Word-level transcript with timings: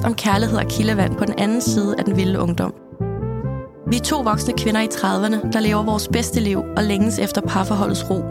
Podcast 0.00 0.06
om 0.06 0.14
kærlighed 0.14 0.58
og 0.58 0.66
kildevand 0.66 1.16
på 1.16 1.24
den 1.24 1.34
anden 1.38 1.60
side 1.60 1.94
af 1.98 2.04
den 2.04 2.16
vilde 2.16 2.40
ungdom. 2.40 2.74
Vi 3.90 3.96
er 3.96 4.00
to 4.00 4.20
voksne 4.20 4.54
kvinder 4.58 4.80
i 4.80 4.86
30'erne, 4.86 5.52
der 5.52 5.60
lever 5.60 5.82
vores 5.82 6.08
bedste 6.08 6.40
liv 6.40 6.58
og 6.76 6.84
længes 6.84 7.18
efter 7.18 7.40
parforholdets 7.40 8.10
ro. 8.10 8.24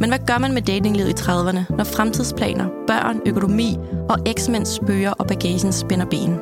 Men 0.00 0.10
hvad 0.10 0.18
gør 0.26 0.38
man 0.38 0.54
med 0.54 0.62
datinglivet 0.62 1.08
i 1.10 1.22
30'erne, 1.22 1.76
når 1.76 1.84
fremtidsplaner, 1.84 2.68
børn, 2.86 3.20
økonomi 3.26 3.76
og 4.08 4.18
eksmænds 4.26 4.68
spøger 4.68 5.10
og 5.10 5.26
bagagen 5.26 5.72
spænder 5.72 6.06
ben? 6.06 6.36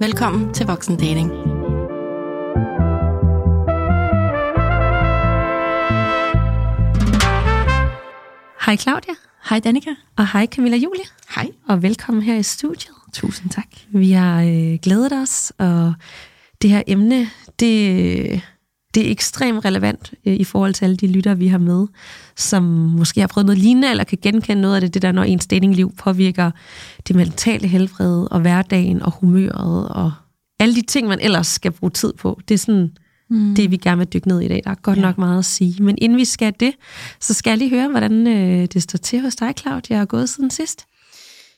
Velkommen 0.00 0.54
til 0.54 0.66
Voksen 0.66 0.96
Dating. 0.96 1.30
Hej 8.66 8.76
Claudia. 8.76 9.14
Hej 9.48 9.60
Danika. 9.60 9.90
Og 10.16 10.32
hej 10.32 10.46
Camilla 10.46 10.76
Julie. 10.76 11.19
Hej. 11.34 11.50
Og 11.68 11.82
velkommen 11.82 12.22
her 12.22 12.36
i 12.36 12.42
studiet. 12.42 12.94
Tusind 13.12 13.50
tak. 13.50 13.66
Vi 13.88 14.10
har 14.10 14.42
øh, 14.42 14.78
glædet 14.82 15.12
os, 15.12 15.52
og 15.58 15.94
det 16.62 16.70
her 16.70 16.82
emne, 16.86 17.28
det, 17.60 18.40
det 18.94 19.06
er 19.06 19.10
ekstremt 19.10 19.64
relevant 19.64 20.14
øh, 20.26 20.34
i 20.34 20.44
forhold 20.44 20.74
til 20.74 20.84
alle 20.84 20.96
de 20.96 21.06
lyttere, 21.06 21.38
vi 21.38 21.46
har 21.46 21.58
med, 21.58 21.86
som 22.36 22.62
måske 22.98 23.20
har 23.20 23.28
prøvet 23.28 23.46
noget 23.46 23.58
lignende, 23.58 23.90
eller 23.90 24.04
kan 24.04 24.18
genkende 24.22 24.62
noget 24.62 24.74
af 24.74 24.80
det, 24.80 24.94
det 24.94 25.02
der, 25.02 25.12
når 25.12 25.22
ens 25.22 25.46
datingliv 25.46 25.94
påvirker 25.96 26.50
det 27.08 27.16
mentale 27.16 27.68
helbred, 27.68 28.26
og 28.30 28.40
hverdagen, 28.40 29.02
og 29.02 29.12
humøret, 29.12 29.88
og 29.88 30.12
alle 30.60 30.74
de 30.74 30.82
ting, 30.82 31.08
man 31.08 31.20
ellers 31.20 31.46
skal 31.46 31.72
bruge 31.72 31.90
tid 31.90 32.12
på. 32.12 32.40
Det 32.48 32.54
er 32.54 32.58
sådan 32.58 32.90
mm. 33.30 33.54
det, 33.54 33.70
vi 33.70 33.76
gerne 33.76 33.98
vil 33.98 34.08
dykke 34.12 34.28
ned 34.28 34.40
i 34.40 34.44
i 34.44 34.48
dag. 34.48 34.60
Der 34.64 34.70
er 34.70 34.74
godt 34.74 34.98
ja. 34.98 35.02
nok 35.02 35.18
meget 35.18 35.38
at 35.38 35.44
sige. 35.44 35.82
Men 35.82 35.98
inden 35.98 36.18
vi 36.18 36.24
skal 36.24 36.54
det, 36.60 36.72
så 37.20 37.34
skal 37.34 37.50
jeg 37.50 37.58
lige 37.58 37.70
høre, 37.70 37.88
hvordan 37.88 38.26
øh, 38.26 38.66
det 38.66 38.82
står 38.82 38.96
til 38.96 39.20
hos 39.20 39.36
dig, 39.36 39.54
Claudia, 39.58 39.96
er 39.96 40.04
gået 40.04 40.28
siden 40.28 40.50
sidst. 40.50 40.86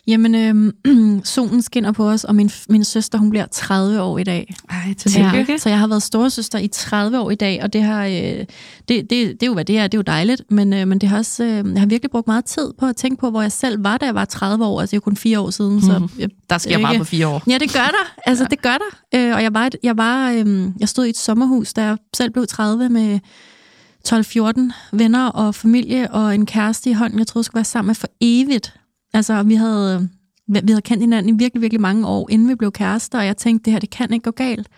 Jamen, 0.06 0.34
øh, 0.34 1.22
solen 1.24 1.62
skinner 1.62 1.92
på 1.92 2.10
os, 2.10 2.24
og 2.24 2.34
min, 2.34 2.50
min 2.68 2.84
søster, 2.84 3.18
hun 3.18 3.30
bliver 3.30 3.46
30 3.46 4.02
år 4.02 4.18
i 4.18 4.24
dag. 4.24 4.54
Ej, 4.70 4.94
tillykke. 4.98 5.52
Ja, 5.52 5.58
så 5.58 5.68
jeg 5.68 5.78
har 5.78 5.86
været 5.86 6.02
storesøster 6.02 6.58
i 6.58 6.68
30 6.68 7.20
år 7.20 7.30
i 7.30 7.34
dag, 7.34 7.62
og 7.62 7.72
det 7.72 7.82
har, 7.82 8.06
øh, 8.06 8.12
det, 8.12 8.46
det, 8.88 9.10
det 9.10 9.42
er 9.42 9.46
jo, 9.46 9.54
hvad 9.54 9.64
det 9.64 9.78
er, 9.78 9.82
det 9.82 9.94
er 9.94 9.98
jo 9.98 10.02
dejligt, 10.02 10.42
men, 10.50 10.72
øh, 10.72 10.88
men 10.88 10.98
det 10.98 11.08
har 11.08 11.18
også, 11.18 11.44
øh, 11.44 11.72
jeg 11.72 11.80
har 11.80 11.86
virkelig 11.86 12.10
brugt 12.10 12.26
meget 12.26 12.44
tid 12.44 12.72
på 12.78 12.86
at 12.86 12.96
tænke 12.96 13.20
på, 13.20 13.30
hvor 13.30 13.42
jeg 13.42 13.52
selv 13.52 13.84
var, 13.84 13.98
da 13.98 14.06
jeg 14.06 14.14
var 14.14 14.24
30 14.24 14.64
år, 14.64 14.80
altså 14.80 14.90
det 14.90 14.96
er 14.96 14.98
jo 14.98 15.04
kun 15.04 15.16
fire 15.16 15.40
år 15.40 15.50
siden. 15.50 15.82
Så 15.82 15.98
mm. 15.98 16.08
jeg, 16.18 16.28
der 16.50 16.58
sker 16.58 16.78
meget 16.78 16.98
på 16.98 17.04
fire 17.04 17.28
år. 17.28 17.42
Ja, 17.50 17.58
det 17.58 17.72
gør 17.72 17.78
der, 17.78 18.14
altså 18.26 18.44
ja. 18.44 18.48
det 18.48 18.62
gør 18.62 18.76
der, 18.78 19.18
øh, 19.28 19.34
og 19.36 19.42
jeg 19.42 19.54
var, 19.54 19.70
jeg, 19.82 19.96
var 19.96 20.30
øh, 20.30 20.68
jeg 20.80 20.88
stod 20.88 21.06
i 21.06 21.10
et 21.10 21.16
sommerhus, 21.16 21.72
da 21.72 21.84
jeg 21.84 21.96
selv 22.16 22.30
blev 22.30 22.46
30 22.46 22.88
med 22.88 23.20
12-14 24.08 24.72
venner 24.92 25.26
og 25.26 25.54
familie 25.54 26.10
og 26.10 26.34
en 26.34 26.46
kæreste 26.46 26.90
i 26.90 26.92
hånden, 26.92 27.18
jeg 27.18 27.26
troede 27.26 27.44
skulle 27.44 27.58
være 27.58 27.64
sammen 27.64 27.86
med 27.86 27.94
for 27.94 28.08
evigt. 28.20 28.74
Altså, 29.14 29.42
vi 29.42 29.54
havde 29.54 30.08
vi 30.48 30.60
havde 30.68 30.82
kendt 30.82 31.02
hinanden 31.02 31.34
i 31.34 31.38
virkelig, 31.38 31.62
virkelig 31.62 31.80
mange 31.80 32.06
år, 32.06 32.30
inden 32.30 32.48
vi 32.48 32.54
blev 32.54 32.72
kærester, 32.72 33.18
og 33.18 33.26
jeg 33.26 33.36
tænkte, 33.36 33.64
det 33.64 33.72
her, 33.72 33.80
det 33.80 33.90
kan 33.90 34.12
ikke 34.12 34.24
gå 34.24 34.30
galt. 34.30 34.68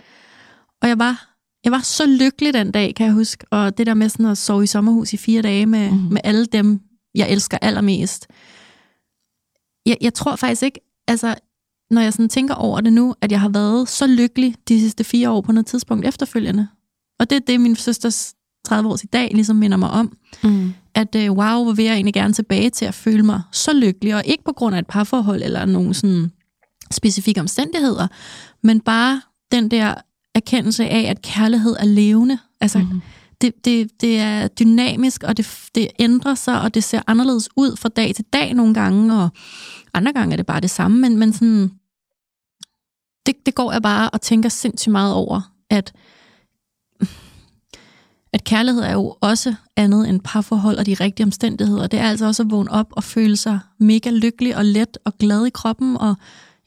Og 0.83 0.89
jeg 0.89 0.99
var, 0.99 1.35
jeg 1.65 1.73
var 1.73 1.79
så 1.79 2.07
lykkelig 2.07 2.55
den 2.55 2.71
dag, 2.71 2.95
kan 2.95 3.07
jeg 3.07 3.15
huske. 3.15 3.47
Og 3.51 3.79
det 3.79 3.87
der 3.87 3.95
med 3.95 4.09
sådan 4.09 4.27
at 4.27 4.39
sove 4.39 4.65
i 4.65 4.67
sommerhus 4.67 5.13
i 5.13 5.17
fire 5.17 5.43
dage 5.43 5.67
med, 5.67 5.91
mm. 5.91 5.97
med 5.97 6.21
alle 6.25 6.47
dem, 6.47 6.81
jeg 7.15 7.31
elsker 7.31 7.59
allermest. 7.63 8.27
Jeg, 9.87 9.97
jeg 10.01 10.15
tror 10.15 10.37
faktisk 10.37 10.63
ikke, 10.63 10.81
altså, 11.09 11.35
når 11.91 12.01
jeg 12.01 12.13
sådan 12.13 12.29
tænker 12.29 12.55
over 12.55 12.81
det 12.81 12.93
nu, 12.93 13.15
at 13.21 13.33
jeg 13.33 13.41
har 13.41 13.49
været 13.49 13.89
så 13.89 14.07
lykkelig 14.07 14.55
de 14.69 14.81
sidste 14.81 15.05
fire 15.05 15.31
år 15.31 15.41
på 15.41 15.53
noget 15.53 15.67
tidspunkt 15.67 16.07
efterfølgende. 16.07 16.69
Og 17.21 17.31
det 17.31 17.37
er 17.37 17.41
det, 17.41 17.61
min 17.61 17.77
søsters 17.77 18.35
30 18.65 18.91
års 18.91 19.05
i 19.05 19.07
dag 19.07 19.31
ligesom 19.35 19.57
minder 19.57 19.77
mig 19.77 19.91
om. 19.91 20.17
Mm 20.43 20.73
at 20.95 21.15
øh, 21.15 21.33
wow, 21.33 21.63
hvor 21.63 21.73
vil 21.73 21.85
jeg 21.85 21.95
egentlig 21.95 22.15
gerne 22.15 22.33
tilbage 22.33 22.71
til 22.71 22.85
at 22.85 22.95
føle 22.95 23.23
mig 23.23 23.43
så 23.53 23.73
lykkelig, 23.73 24.15
og 24.15 24.23
ikke 24.25 24.45
på 24.45 24.53
grund 24.53 24.75
af 24.75 24.79
et 24.79 24.87
parforhold 24.87 25.43
eller 25.43 25.65
nogle 25.65 25.95
sådan 25.95 26.33
specifikke 26.91 27.41
omstændigheder, 27.41 28.07
men 28.63 28.81
bare 28.81 29.23
den 29.53 29.71
der 29.71 29.95
erkendelse 30.35 30.89
af, 30.89 31.11
at 31.11 31.23
kærlighed 31.23 31.77
er 31.79 31.85
levende. 31.85 32.39
Altså, 32.61 32.79
mm-hmm. 32.79 33.01
det, 33.41 33.65
det, 33.65 34.01
det 34.01 34.21
er 34.21 34.49
dynamisk, 34.49 35.23
og 35.23 35.37
det, 35.37 35.69
det 35.75 35.89
ændrer 35.99 36.35
sig, 36.35 36.61
og 36.61 36.75
det 36.75 36.85
ser 36.85 37.03
anderledes 37.07 37.49
ud 37.57 37.77
fra 37.77 37.89
dag 37.89 38.15
til 38.15 38.25
dag 38.33 38.55
nogle 38.55 38.75
gange, 38.75 39.15
og 39.23 39.29
andre 39.95 40.13
gange 40.13 40.33
er 40.33 40.37
det 40.37 40.47
bare 40.47 40.61
det 40.61 40.71
samme, 40.71 41.01
men, 41.01 41.19
men 41.19 41.33
sådan, 41.33 41.71
det, 43.27 43.35
det 43.47 43.55
går 43.55 43.73
jeg 43.73 43.83
bare 43.83 44.11
og 44.11 44.21
tænker 44.21 44.49
sindssygt 44.49 44.93
meget 44.93 45.15
over, 45.15 45.41
at 45.71 45.93
at 48.35 48.45
kærlighed 48.45 48.83
er 48.83 48.93
jo 48.93 49.17
også 49.21 49.55
andet 49.77 50.09
end 50.09 50.21
parforhold 50.21 50.77
og 50.77 50.87
de 50.87 50.95
rigtige 50.95 51.25
omstændigheder. 51.25 51.87
Det 51.87 52.01
er 52.01 52.09
altså 52.09 52.27
også 52.27 52.43
at 52.43 52.51
vågne 52.51 52.71
op 52.71 52.87
og 52.91 53.05
føle 53.05 53.37
sig 53.37 53.59
mega 53.79 54.11
lykkelig 54.11 54.57
og 54.57 54.65
let 54.65 54.99
og 55.05 55.19
glad 55.19 55.47
i 55.47 55.51
kroppen. 55.51 55.97
Og 55.97 56.15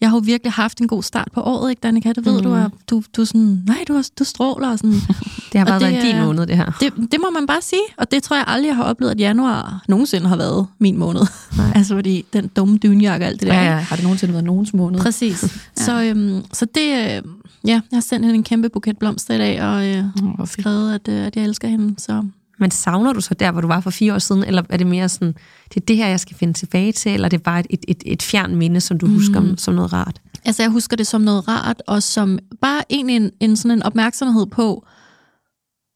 jeg 0.02 0.10
har 0.10 0.18
jo 0.18 0.22
virkelig 0.26 0.54
haft 0.54 0.80
en 0.80 0.88
god 0.88 1.04
start 1.04 1.28
på 1.34 1.42
året, 1.42 1.70
ikke 1.70 1.80
Danika? 1.80 2.14
Det 2.14 2.26
ved 2.26 2.38
mm. 2.38 2.44
du, 2.44 2.54
er, 2.54 2.70
du, 2.90 3.04
du 3.16 3.22
er 3.22 3.26
sådan, 3.26 3.64
nej, 3.66 3.84
du, 3.88 3.94
er, 3.94 4.10
du 4.20 4.24
stråler. 4.24 4.70
Og 4.70 4.78
sådan. 4.78 4.94
det 5.52 5.60
har 5.60 5.66
bare 5.66 5.82
været 5.82 5.96
en 5.96 6.16
din 6.16 6.26
måned, 6.26 6.48
det 6.48 6.58
her. 6.58 6.72
Det, 6.80 6.94
det 7.12 7.20
må 7.22 7.30
man 7.30 7.48
bare 7.48 7.62
sige, 7.62 7.82
og 7.98 8.12
det 8.12 8.24
tror 8.24 8.36
jeg 8.36 8.46
aldrig, 8.48 8.68
jeg 8.68 8.76
har 8.76 8.84
oplevet, 8.84 9.12
at 9.12 9.20
januar 9.20 9.84
nogensinde 9.88 10.28
har 10.28 10.38
været 10.38 10.68
min 10.80 10.98
måned. 10.98 11.22
Nej. 11.58 11.72
altså 11.76 11.96
fordi 11.96 12.26
den 12.34 12.48
dumme 12.48 12.78
dynjakke 12.78 13.26
og 13.26 13.30
alt 13.30 13.42
det 13.42 13.48
der. 13.48 13.56
Ja, 13.56 13.64
ja. 13.64 13.78
Har 13.78 13.96
det 13.96 14.04
nogensinde 14.04 14.34
været 14.34 14.46
nogens 14.46 14.74
måned? 14.74 15.00
Præcis. 15.00 15.44
ja. 15.78 15.84
Så, 15.84 16.04
øhm, 16.04 16.44
så 16.54 16.66
det, 16.76 17.24
Ja, 17.68 17.82
jeg 17.92 17.98
har 17.98 18.02
sendt 18.02 18.26
hende 18.26 18.38
en 18.38 18.44
kæmpe 18.44 18.70
buket 18.70 18.98
blomster 18.98 19.34
i 19.34 19.38
dag, 19.38 19.62
og 19.64 19.88
øh, 19.88 20.06
mm, 20.06 20.46
skrevet, 20.46 20.96
at, 20.96 21.08
øh, 21.08 21.26
at 21.26 21.36
jeg 21.36 21.44
elsker 21.44 21.68
hende. 21.68 22.00
Så. 22.00 22.26
Men 22.60 22.72
savner 22.72 23.14
du 23.14 23.22
så 23.22 23.34
der, 23.34 23.52
hvor 23.52 23.62
du 23.62 23.68
var 23.68 23.82
for 23.82 23.90
fire 23.90 24.14
år 24.14 24.20
siden, 24.20 24.44
eller 24.44 24.64
er 24.70 24.78
det 24.78 24.88
mere 24.88 25.10
sådan, 25.10 25.36
det 25.74 25.82
er 25.82 25.86
det 25.86 25.98
her, 25.98 26.08
jeg 26.08 26.20
skal 26.20 26.38
finde 26.38 26.54
tilbage 26.54 26.92
til, 26.92 27.14
eller 27.14 27.26
er 27.26 27.30
det 27.30 27.44
bare 27.44 27.60
et, 27.60 27.66
et, 27.70 27.86
et, 27.88 28.04
et 28.06 28.24
fjern 28.24 28.56
minde, 28.56 28.82
som 28.82 29.00
du 29.00 29.06
mm. 29.06 29.14
husker 29.14 29.56
som 29.58 29.74
noget 29.74 29.94
rart? 29.94 30.22
Altså, 30.46 30.64
jeg 30.64 30.70
husker 30.70 30.96
det 30.96 31.08
som 31.08 31.22
noget 31.22 31.48
rart, 31.48 31.84
og 31.88 32.04
som 32.04 32.40
bare 32.62 32.84
egentlig 32.90 33.16
en, 33.16 33.32
en 33.40 33.56
sådan 33.56 33.78
en 33.78 33.84
opmærksomhed 33.84 34.46
på, 34.46 34.86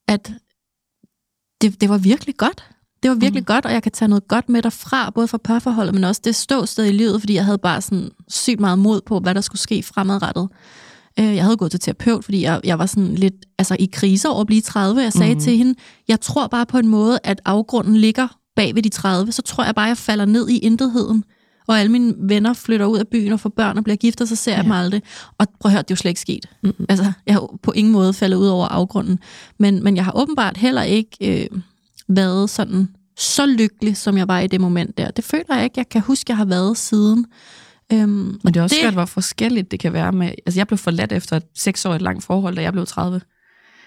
at 0.08 0.34
det, 1.62 1.82
det 1.82 1.90
var 1.90 1.98
virkelig 1.98 2.38
godt. 2.38 2.70
Det 3.04 3.10
var 3.10 3.16
virkelig 3.16 3.42
mm. 3.42 3.46
godt, 3.46 3.66
og 3.66 3.72
jeg 3.72 3.84
kan 3.84 3.92
tage 3.92 4.10
noget 4.10 4.28
godt 4.28 4.50
med 4.50 4.62
derfra, 4.62 5.10
både 5.10 5.28
fra 5.28 5.38
parforholdet, 5.38 5.94
men 5.94 6.04
også 6.04 6.22
det 6.24 6.36
ståsted 6.36 6.86
i 6.86 6.92
livet, 6.92 7.22
fordi 7.22 7.34
jeg 7.34 7.46
havde 7.46 7.58
bare 7.58 7.82
sådan 7.82 8.10
sygt 8.28 8.60
meget 8.60 8.80
mod 8.80 9.02
på, 9.02 9.20
hvad 9.20 9.36
der 9.36 9.42
skulle 9.42 9.62
ske 9.62 9.84
fremadrettet. 9.84 10.50
Øh, 11.20 11.36
jeg 11.36 11.44
havde 11.44 11.58
gået 11.58 11.72
til 11.72 11.80
terapeut, 11.80 12.26
fordi 12.26 12.42
jeg, 12.42 12.62
jeg 12.64 12.80
var 12.80 12.86
sådan 12.86 13.16
lidt 13.16 13.34
altså, 13.58 13.76
i 13.80 13.90
krise 13.94 14.30
over 14.30 14.42
at 14.42 14.48
blive 14.48 14.62
30. 14.62 15.02
Jeg 15.02 15.14
sagde 15.14 15.34
mm. 15.34 15.40
til 15.40 15.58
hende, 15.58 15.76
jeg 16.08 16.22
tror 16.22 16.48
bare 16.48 16.66
på 16.66 16.78
en 16.78 16.88
måde, 16.88 17.20
at 17.24 17.42
afgrunden 17.46 17.96
ligger 17.96 18.28
bag 18.56 18.76
ved 18.76 18.84
de 18.84 18.90
30. 18.90 19.32
Så 19.32 19.42
tror 19.42 19.64
jeg 19.64 19.76
bare, 19.76 19.86
jeg 19.86 19.98
falder 19.98 20.26
ned 20.26 20.50
i 20.50 20.58
intetheden. 20.58 21.24
Og 21.68 21.80
alle 21.80 21.92
mine 21.92 22.14
venner 22.18 22.54
flytter 22.54 22.86
ud 22.86 22.98
af 22.98 23.08
byen 23.08 23.34
og 23.34 23.40
får 23.40 23.50
børn 23.50 23.78
og 23.78 23.84
bliver 23.84 23.96
gift, 23.96 24.22
og 24.22 24.28
så 24.28 24.36
ser 24.36 24.52
ja. 24.52 24.58
jeg 24.58 24.64
dem 24.64 24.72
aldrig. 24.72 25.02
Og 25.38 25.48
prøv 25.60 25.70
at 25.70 25.74
høre, 25.74 25.82
det 25.82 25.92
er 25.92 25.96
jo 25.96 25.96
slet 25.96 26.12
ikke 26.12 26.22
sket. 26.22 26.46
Mm. 26.64 26.86
Altså, 26.90 27.12
jeg 27.26 27.34
har 27.34 27.58
på 27.64 27.72
ingen 27.72 27.94
måde 27.94 28.14
faldet 28.14 28.38
ud 28.38 28.48
over 28.48 28.68
afgrunden. 28.68 29.20
Men, 29.60 29.84
men 29.84 29.96
jeg 29.96 30.06
har 30.06 30.12
åbenbart 30.16 30.58
heller 30.58 30.84
ikke 30.84 31.18
øh, 31.22 31.62
været 32.08 32.50
sådan 32.50 32.90
så 33.18 33.46
lykkelig, 33.46 33.98
som 33.98 34.18
jeg 34.18 34.28
var 34.28 34.40
i 34.40 34.48
det 34.48 34.62
moment 34.62 34.98
der. 34.98 35.12
Det 35.12 35.24
føler 35.24 35.56
jeg 35.56 35.64
ikke, 35.64 35.74
jeg 35.78 35.90
kan 35.90 36.02
huske, 36.02 36.26
jeg 36.30 36.38
har 36.38 36.46
været 36.46 36.78
siden. 36.78 37.26
Øhm, 37.94 38.40
Men 38.44 38.54
det 38.54 38.58
er 38.58 38.64
også 38.64 38.76
det, 38.76 38.82
skørt, 38.82 38.94
hvor 38.94 39.06
forskelligt 39.06 39.72
det 39.72 39.80
kan 39.80 39.94
være 39.94 40.12
med... 40.12 40.28
Altså, 40.28 40.60
jeg 40.60 40.68
blev 40.68 40.78
forladt 40.78 41.12
efter 41.12 41.36
et 41.36 41.44
seksårigt 41.56 42.02
langt 42.02 42.24
forhold, 42.24 42.56
da 42.56 42.62
jeg 42.62 42.74
blev 42.74 42.86
30. 42.86 43.22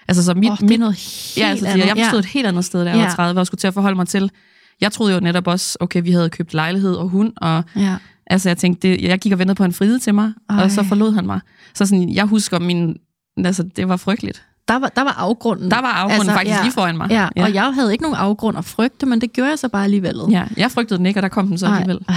Altså, 0.07 0.23
så 0.23 0.33
mit, 0.33 0.51
oh, 0.51 0.57
det 0.57 0.71
er 0.71 0.77
noget 0.77 0.95
helt 0.95 1.37
ja, 1.37 1.49
altså, 1.49 1.67
andet. 1.67 1.85
Jeg 1.85 2.05
stod 2.07 2.19
ja. 2.19 2.25
et 2.25 2.25
helt 2.25 2.47
andet 2.47 2.65
sted, 2.65 2.83
da 2.83 2.89
jeg 2.89 2.97
ja. 2.97 3.05
var 3.05 3.15
30, 3.15 3.41
og 3.41 3.47
skulle 3.47 3.59
til 3.59 3.67
at 3.67 3.73
forholde 3.73 3.95
mig 3.95 4.07
til... 4.07 4.31
Jeg 4.81 4.91
troede 4.91 5.13
jo 5.13 5.19
netop 5.19 5.47
også, 5.47 5.77
okay, 5.79 6.03
vi 6.03 6.11
havde 6.11 6.29
købt 6.29 6.53
lejlighed 6.53 6.95
og 6.95 7.09
hund, 7.09 7.33
og 7.37 7.63
ja. 7.75 7.95
altså, 8.27 8.49
jeg 8.49 8.57
tænkte, 8.57 8.87
det, 8.87 9.01
jeg 9.01 9.19
gik 9.19 9.31
og 9.31 9.39
ventede 9.39 9.55
på 9.55 9.63
en 9.63 9.73
fride 9.73 9.99
til 9.99 10.15
mig, 10.15 10.33
Ej. 10.49 10.63
og 10.63 10.71
så 10.71 10.83
forlod 10.83 11.13
han 11.13 11.25
mig. 11.25 11.39
Så 11.73 11.85
sådan, 11.85 12.09
jeg 12.09 12.25
husker 12.25 12.59
min... 12.59 12.97
Altså, 13.37 13.63
det 13.63 13.89
var 13.89 13.97
frygteligt 13.97 14.45
der 14.67 14.79
var, 14.79 14.87
der 14.87 15.01
var 15.01 15.15
afgrunden. 15.17 15.71
Der 15.71 15.81
var 15.81 15.93
afgrunden 15.93 16.19
altså, 16.19 16.33
faktisk 16.33 16.57
ja, 16.57 16.63
lige 16.63 16.73
foran 16.73 16.97
mig. 16.97 17.07
Ja, 17.09 17.27
ja, 17.35 17.43
og 17.43 17.53
jeg 17.53 17.73
havde 17.73 17.91
ikke 17.91 18.01
nogen 18.01 18.17
afgrund 18.17 18.57
at 18.57 18.65
frygte, 18.65 19.05
men 19.05 19.21
det 19.21 19.33
gjorde 19.33 19.49
jeg 19.49 19.59
så 19.59 19.69
bare 19.69 19.83
alligevel. 19.83 20.15
Ja, 20.29 20.43
jeg 20.57 20.71
frygtede 20.71 20.97
den 20.97 21.05
ikke, 21.05 21.17
og 21.17 21.21
der 21.21 21.29
kom 21.29 21.47
den 21.47 21.57
så 21.57 21.67
alligevel. 21.67 21.99
Ej, 22.07 22.15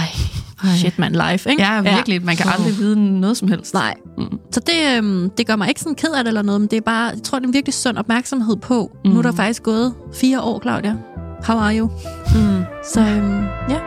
ej. 0.63 0.75
Shit, 0.75 0.99
man, 0.99 1.11
life, 1.11 1.49
ikke? 1.49 1.63
Ja, 1.63 1.81
virkelig. 1.81 2.25
Man 2.25 2.35
kan 2.35 2.45
oh. 2.45 2.53
aldrig 2.53 2.77
vide 2.77 3.19
noget 3.19 3.37
som 3.37 3.47
helst. 3.47 3.73
Nej. 3.73 3.95
Mm. 4.17 4.39
Så 4.51 4.59
det, 4.59 4.97
øhm, 4.97 5.29
det 5.37 5.47
gør 5.47 5.55
mig 5.55 5.67
ikke 5.67 5.81
sådan 5.81 5.95
ked 5.95 6.09
af 6.09 6.23
det 6.23 6.27
eller 6.27 6.41
noget, 6.41 6.61
men 6.61 6.67
det 6.67 6.77
er 6.77 6.81
bare, 6.81 7.05
jeg 7.05 7.23
tror, 7.23 7.39
det 7.39 7.45
er 7.45 7.47
en 7.47 7.53
virkelig 7.53 7.73
sund 7.73 7.97
opmærksomhed 7.97 8.55
på. 8.55 8.91
Mm. 9.05 9.11
Nu 9.11 9.17
er 9.17 9.21
der 9.21 9.31
faktisk 9.31 9.63
gået 9.63 9.93
fire 10.13 10.41
år, 10.41 10.61
Claudia. 10.61 10.95
How 11.43 11.57
are 11.57 11.77
you? 11.77 11.89
Mm. 12.35 12.63
Så 12.93 13.01
øhm, 13.01 13.43
ja. 13.69 13.79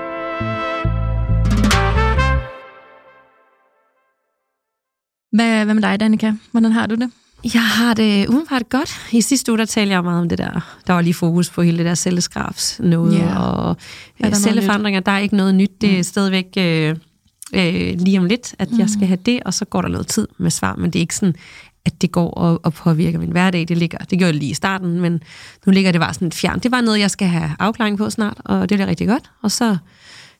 Hvad, 5.32 5.64
hvad 5.64 5.74
med 5.74 5.82
dig, 5.82 6.00
Danika? 6.00 6.32
Hvordan 6.52 6.72
har 6.72 6.86
du 6.86 6.94
det? 6.94 7.10
Jeg 7.44 7.62
har 7.62 7.94
det 7.94 8.28
udenbart 8.28 8.68
godt. 8.68 9.00
I 9.12 9.20
sidste 9.20 9.52
uge, 9.52 9.58
der 9.58 9.64
talte 9.64 9.94
jeg 9.94 10.04
meget 10.04 10.20
om 10.20 10.28
det 10.28 10.38
der. 10.38 10.80
Der 10.86 10.92
var 10.92 11.00
lige 11.00 11.14
fokus 11.14 11.50
på 11.50 11.62
hele 11.62 11.78
det 11.78 11.86
der 11.86 11.94
celleskrabs 11.94 12.80
noget, 12.80 13.18
yeah. 13.18 13.60
og 13.60 13.76
øh, 14.24 14.34
celleforandringer. 14.34 15.00
Der 15.00 15.12
er 15.12 15.18
ikke 15.18 15.36
noget 15.36 15.54
nyt. 15.54 15.70
Det 15.80 15.92
er 15.92 15.96
mm. 15.96 16.02
stadigvæk 16.02 16.46
øh, 16.56 16.96
øh, 17.54 17.98
lige 17.98 18.18
om 18.18 18.24
lidt, 18.24 18.54
at 18.58 18.70
mm. 18.70 18.78
jeg 18.78 18.90
skal 18.90 19.06
have 19.06 19.18
det, 19.26 19.42
og 19.44 19.54
så 19.54 19.64
går 19.64 19.82
der 19.82 19.88
noget 19.88 20.06
tid 20.06 20.28
med 20.38 20.50
svar. 20.50 20.76
Men 20.76 20.90
det 20.90 20.98
er 20.98 21.00
ikke 21.00 21.16
sådan, 21.16 21.34
at 21.84 22.02
det 22.02 22.12
går 22.12 22.30
og, 22.30 22.60
og 22.62 22.72
påvirker 22.72 23.18
min 23.18 23.30
hverdag. 23.30 23.68
Det, 23.68 23.78
ligger, 23.78 23.98
det 23.98 24.18
gjorde 24.18 24.32
det 24.32 24.40
lige 24.40 24.50
i 24.50 24.54
starten, 24.54 25.00
men 25.00 25.22
nu 25.66 25.72
ligger 25.72 25.92
det 25.92 26.00
bare 26.00 26.14
sådan 26.14 26.32
fjern. 26.32 26.58
Det 26.58 26.70
var 26.70 26.80
noget, 26.80 27.00
jeg 27.00 27.10
skal 27.10 27.28
have 27.28 27.50
afklaring 27.58 27.98
på 27.98 28.10
snart, 28.10 28.36
og 28.44 28.68
det 28.68 28.76
bliver 28.76 28.86
rigtig 28.88 29.08
godt. 29.08 29.30
Og 29.42 29.50
så 29.50 29.76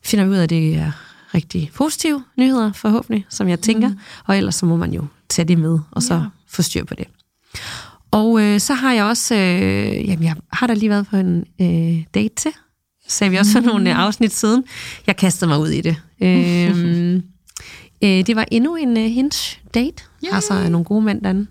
finder 0.03 0.25
vi 0.25 0.31
ud 0.31 0.35
af, 0.35 0.43
at 0.43 0.49
det 0.49 0.75
er 0.75 0.91
rigtig 1.35 1.71
positive 1.75 2.23
nyheder, 2.37 2.71
forhåbentlig, 2.71 3.25
som 3.29 3.49
jeg 3.49 3.59
tænker. 3.59 3.87
Mm. 3.87 3.99
Og 4.25 4.37
ellers 4.37 4.55
så 4.55 4.65
må 4.65 4.75
man 4.75 4.93
jo 4.93 5.05
tage 5.29 5.47
det 5.47 5.57
med, 5.57 5.79
og 5.91 6.03
så 6.03 6.13
ja. 6.13 6.21
Få 6.53 6.61
styr 6.61 6.85
på 6.85 6.95
det. 6.95 7.07
Og 8.11 8.41
øh, 8.41 8.59
så 8.59 8.73
har 8.73 8.93
jeg 8.93 9.03
også, 9.03 9.35
øh, 9.35 10.09
jamen 10.09 10.23
jeg 10.23 10.35
har 10.51 10.67
da 10.67 10.73
lige 10.73 10.89
været 10.89 11.07
på 11.07 11.17
en 11.17 11.45
øh, 11.61 12.03
date 12.13 12.35
til, 12.35 12.51
sagde 13.07 13.31
vi 13.31 13.37
også 13.37 13.51
for 13.51 13.59
nogle 13.59 13.89
øh, 13.89 13.99
afsnit 13.99 14.33
siden. 14.33 14.63
Jeg 15.07 15.17
kastede 15.17 15.49
mig 15.49 15.59
ud 15.59 15.69
i 15.69 15.81
det. 15.81 15.95
Øh, 16.21 17.15
øh, 18.03 18.25
det 18.25 18.35
var 18.35 18.45
endnu 18.51 18.75
en 18.75 18.97
øh, 18.97 19.03
hinge-date, 19.03 20.03
yeah. 20.25 20.35
altså 20.35 20.69
nogle 20.69 20.85
gode 20.85 21.01
mænd 21.01 21.21
derinde. 21.21 21.47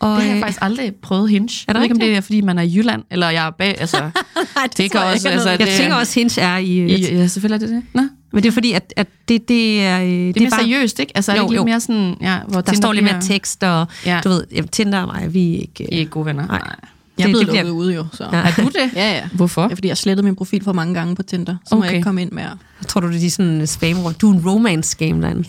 Og, 0.00 0.16
det 0.16 0.22
har 0.22 0.28
jeg 0.28 0.36
øh, 0.36 0.42
faktisk 0.42 0.58
aldrig 0.62 0.94
prøvet 1.02 1.30
Hinge. 1.30 1.64
Er 1.68 1.72
jeg 1.72 1.74
ved 1.74 1.82
ikke, 1.82 1.94
om 1.94 2.00
det 2.00 2.16
er, 2.16 2.20
fordi 2.20 2.40
man 2.40 2.58
er 2.58 2.62
i 2.62 2.76
Jylland, 2.76 3.02
eller 3.10 3.30
jeg 3.30 3.46
er 3.46 3.50
bag... 3.50 3.80
Altså, 3.80 4.00
Nej, 4.56 4.66
det, 4.66 4.78
det 4.78 4.90
kan 4.90 5.00
også, 5.00 5.28
altså, 5.28 5.50
jeg, 5.50 5.58
det, 5.58 5.66
jeg 5.66 5.76
tænker 5.76 5.96
også, 5.96 6.20
Hinge 6.20 6.40
er 6.40 6.56
i... 6.56 6.84
i 6.84 7.14
ja, 7.14 7.26
selvfølgelig 7.26 7.64
er 7.64 7.68
det 7.68 7.76
det. 7.76 7.82
Nå. 7.94 8.02
Men 8.34 8.42
det 8.42 8.48
er 8.48 8.52
fordi, 8.52 8.72
at, 8.72 8.94
at 8.96 9.06
det, 9.28 9.48
det 9.48 9.82
er... 9.82 9.98
Det 9.98 10.28
er 10.28 10.32
det 10.32 10.42
mere 10.42 10.50
bare, 10.50 10.60
seriøst, 10.60 11.00
ikke? 11.00 11.12
Altså, 11.14 11.32
jo, 11.32 11.42
er 11.42 11.46
det 11.46 11.52
ikke 11.52 11.64
mere 11.64 11.80
sådan... 11.80 12.16
Ja, 12.20 12.38
hvor 12.48 12.60
der 12.60 12.74
står 12.74 12.92
lidt 12.92 13.04
mere 13.04 13.20
tekst, 13.20 13.62
og 13.62 13.86
ja. 14.06 14.20
du 14.24 14.28
ved, 14.28 14.68
Tinder 14.68 15.00
og 15.00 15.06
mig, 15.06 15.34
vi 15.34 15.56
er 15.56 15.60
ikke... 15.60 15.92
I 15.92 15.94
er 15.94 15.98
ikke 15.98 16.10
gode 16.10 16.26
venner. 16.26 16.46
Nej. 16.46 16.58
Nej. 16.58 16.76
Jeg 17.18 17.24
er 17.24 17.28
blevet 17.28 17.46
lukket 17.46 17.70
ude 17.70 17.94
jo. 17.94 18.06
Så. 18.12 18.28
Ja. 18.32 18.38
Er 18.38 18.52
du 18.56 18.66
det? 18.66 18.90
ja, 18.94 19.12
ja. 19.14 19.28
Hvorfor? 19.32 19.62
Ja, 19.62 19.74
fordi 19.74 19.88
jeg 19.88 19.96
slettede 19.96 20.24
min 20.24 20.36
profil 20.36 20.64
for 20.64 20.72
mange 20.72 20.94
gange 20.94 21.16
på 21.16 21.22
Tinder, 21.22 21.56
så 21.66 21.74
okay. 21.74 21.80
må 21.80 21.84
jeg 21.84 21.94
ikke 21.94 22.04
komme 22.04 22.22
ind 22.22 22.32
mere. 22.32 22.58
Jeg 22.80 22.88
tror 22.88 23.00
du, 23.00 23.08
det 23.08 23.26
er 23.26 23.30
sådan 23.30 23.66
spam 23.66 23.92
-ord. 23.92 24.12
Du 24.12 24.30
er 24.30 24.66
en 24.68 24.82
derinde. 25.22 25.48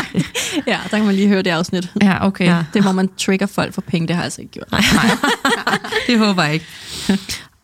ja, 0.72 0.78
der 0.90 0.96
kan 0.96 1.04
man 1.04 1.14
lige 1.14 1.28
høre 1.28 1.42
det 1.42 1.50
afsnit. 1.50 1.90
Ja, 2.02 2.26
okay. 2.26 2.46
Ja. 2.46 2.64
Det 2.74 2.82
hvor 2.82 2.92
man 2.92 3.08
trigger 3.18 3.46
folk 3.46 3.74
for 3.74 3.80
penge, 3.80 4.08
det 4.08 4.16
har 4.16 4.22
jeg 4.22 4.24
altså 4.24 4.40
ikke 4.40 4.52
gjort. 4.52 4.72
Nej, 4.72 4.80
det 6.06 6.18
håber 6.18 6.42
jeg 6.42 6.54
ikke. 6.54 6.66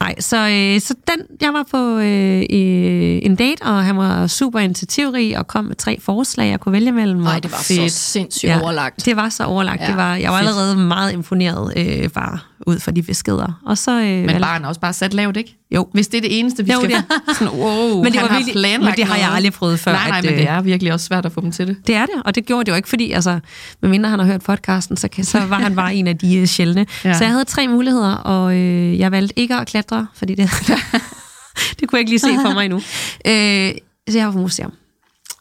Nej, 0.08 0.20
så, 0.20 0.36
øh, 0.36 0.80
så 0.80 0.94
den, 1.06 1.26
jeg 1.40 1.52
var 1.52 1.64
på 1.70 1.98
øh, 1.98 2.42
en 3.22 3.36
date, 3.36 3.62
og 3.62 3.84
han 3.84 3.96
var 3.96 4.26
super 4.26 4.58
initiativrig 4.58 5.38
og 5.38 5.46
kom 5.46 5.64
med 5.64 5.76
tre 5.76 5.98
forslag, 6.00 6.50
jeg 6.50 6.60
kunne 6.60 6.72
vælge 6.72 6.92
mellem. 6.92 7.20
Nej, 7.20 7.40
det 7.40 7.52
var 7.52 7.58
fedt. 7.58 7.92
så 7.92 7.98
sindssygt 7.98 8.50
ja, 8.50 8.60
overlagt. 8.62 9.04
Det 9.04 9.16
var 9.16 9.28
så 9.28 9.44
overlagt. 9.44 9.80
Ja, 9.80 9.86
det 9.86 9.96
var, 9.96 10.14
jeg 10.16 10.32
var 10.32 10.38
fedt. 10.38 10.48
allerede 10.48 10.76
meget 10.76 11.12
imponeret 11.12 11.72
øh, 11.76 12.10
bare 12.10 12.38
ud 12.68 12.78
fra 12.78 12.90
de 12.90 13.02
beskeder. 13.02 13.60
Og 13.66 13.78
så, 13.78 14.00
øh, 14.00 14.06
men 14.06 14.40
bare 14.40 14.68
også 14.68 14.80
bare 14.80 14.92
sat 14.92 15.14
lavt, 15.14 15.36
ikke? 15.36 15.56
Jo. 15.74 15.88
Hvis 15.92 16.08
det 16.08 16.18
er 16.18 16.22
det 16.22 16.38
eneste, 16.38 16.64
vi 16.64 16.72
jo, 16.72 16.78
skal... 16.78 16.90
Det 16.90 17.36
sådan, 17.38 17.54
wow, 17.54 18.02
men 18.02 18.12
det, 18.12 18.22
var 18.22 18.38
virkelig, 18.38 18.80
men 18.80 18.92
det 18.96 19.04
har 19.04 19.16
jeg 19.16 19.30
aldrig 19.30 19.52
prøvet 19.52 19.80
før. 19.80 19.92
Nej, 19.92 20.08
nej, 20.08 20.18
at, 20.18 20.24
men 20.24 20.34
det 20.34 20.40
øh, 20.40 20.46
er 20.46 20.60
virkelig 20.60 20.92
også 20.92 21.06
svært 21.06 21.26
at 21.26 21.32
få 21.32 21.40
dem 21.40 21.52
til 21.52 21.66
det. 21.66 21.76
Det 21.86 21.94
er 21.94 22.06
det, 22.06 22.22
og 22.24 22.34
det 22.34 22.46
gjorde 22.46 22.64
det 22.64 22.70
jo 22.70 22.76
ikke, 22.76 22.88
fordi 22.88 23.12
altså, 23.12 23.40
medmindre 23.82 24.10
han 24.10 24.18
har 24.18 24.26
hørt 24.26 24.42
podcasten, 24.42 24.96
så, 24.96 25.08
kan, 25.08 25.24
så 25.24 25.40
var 25.40 25.58
han 25.58 25.76
bare 25.76 25.94
en 25.94 26.06
af 26.06 26.18
de 26.18 26.40
uh, 26.40 26.46
sjældne. 26.46 26.86
Ja. 27.04 27.14
Så 27.14 27.24
jeg 27.24 27.32
havde 27.32 27.44
tre 27.44 27.68
muligheder, 27.68 28.14
og 28.14 28.54
øh, 28.56 28.98
jeg 28.98 29.12
valgte 29.12 29.38
ikke 29.38 29.54
at 29.54 29.66
klatre, 29.66 30.06
fordi 30.14 30.34
det, 30.34 30.50
det 31.80 31.88
kunne 31.88 31.96
jeg 31.96 32.00
ikke 32.00 32.10
lige 32.10 32.18
se 32.18 32.34
for 32.42 32.54
mig 32.54 32.64
endnu. 32.64 32.78
Øh, 33.26 33.72
så 34.10 34.18
jeg 34.18 34.26
var 34.26 34.32
på 34.32 34.38
museum. 34.38 34.72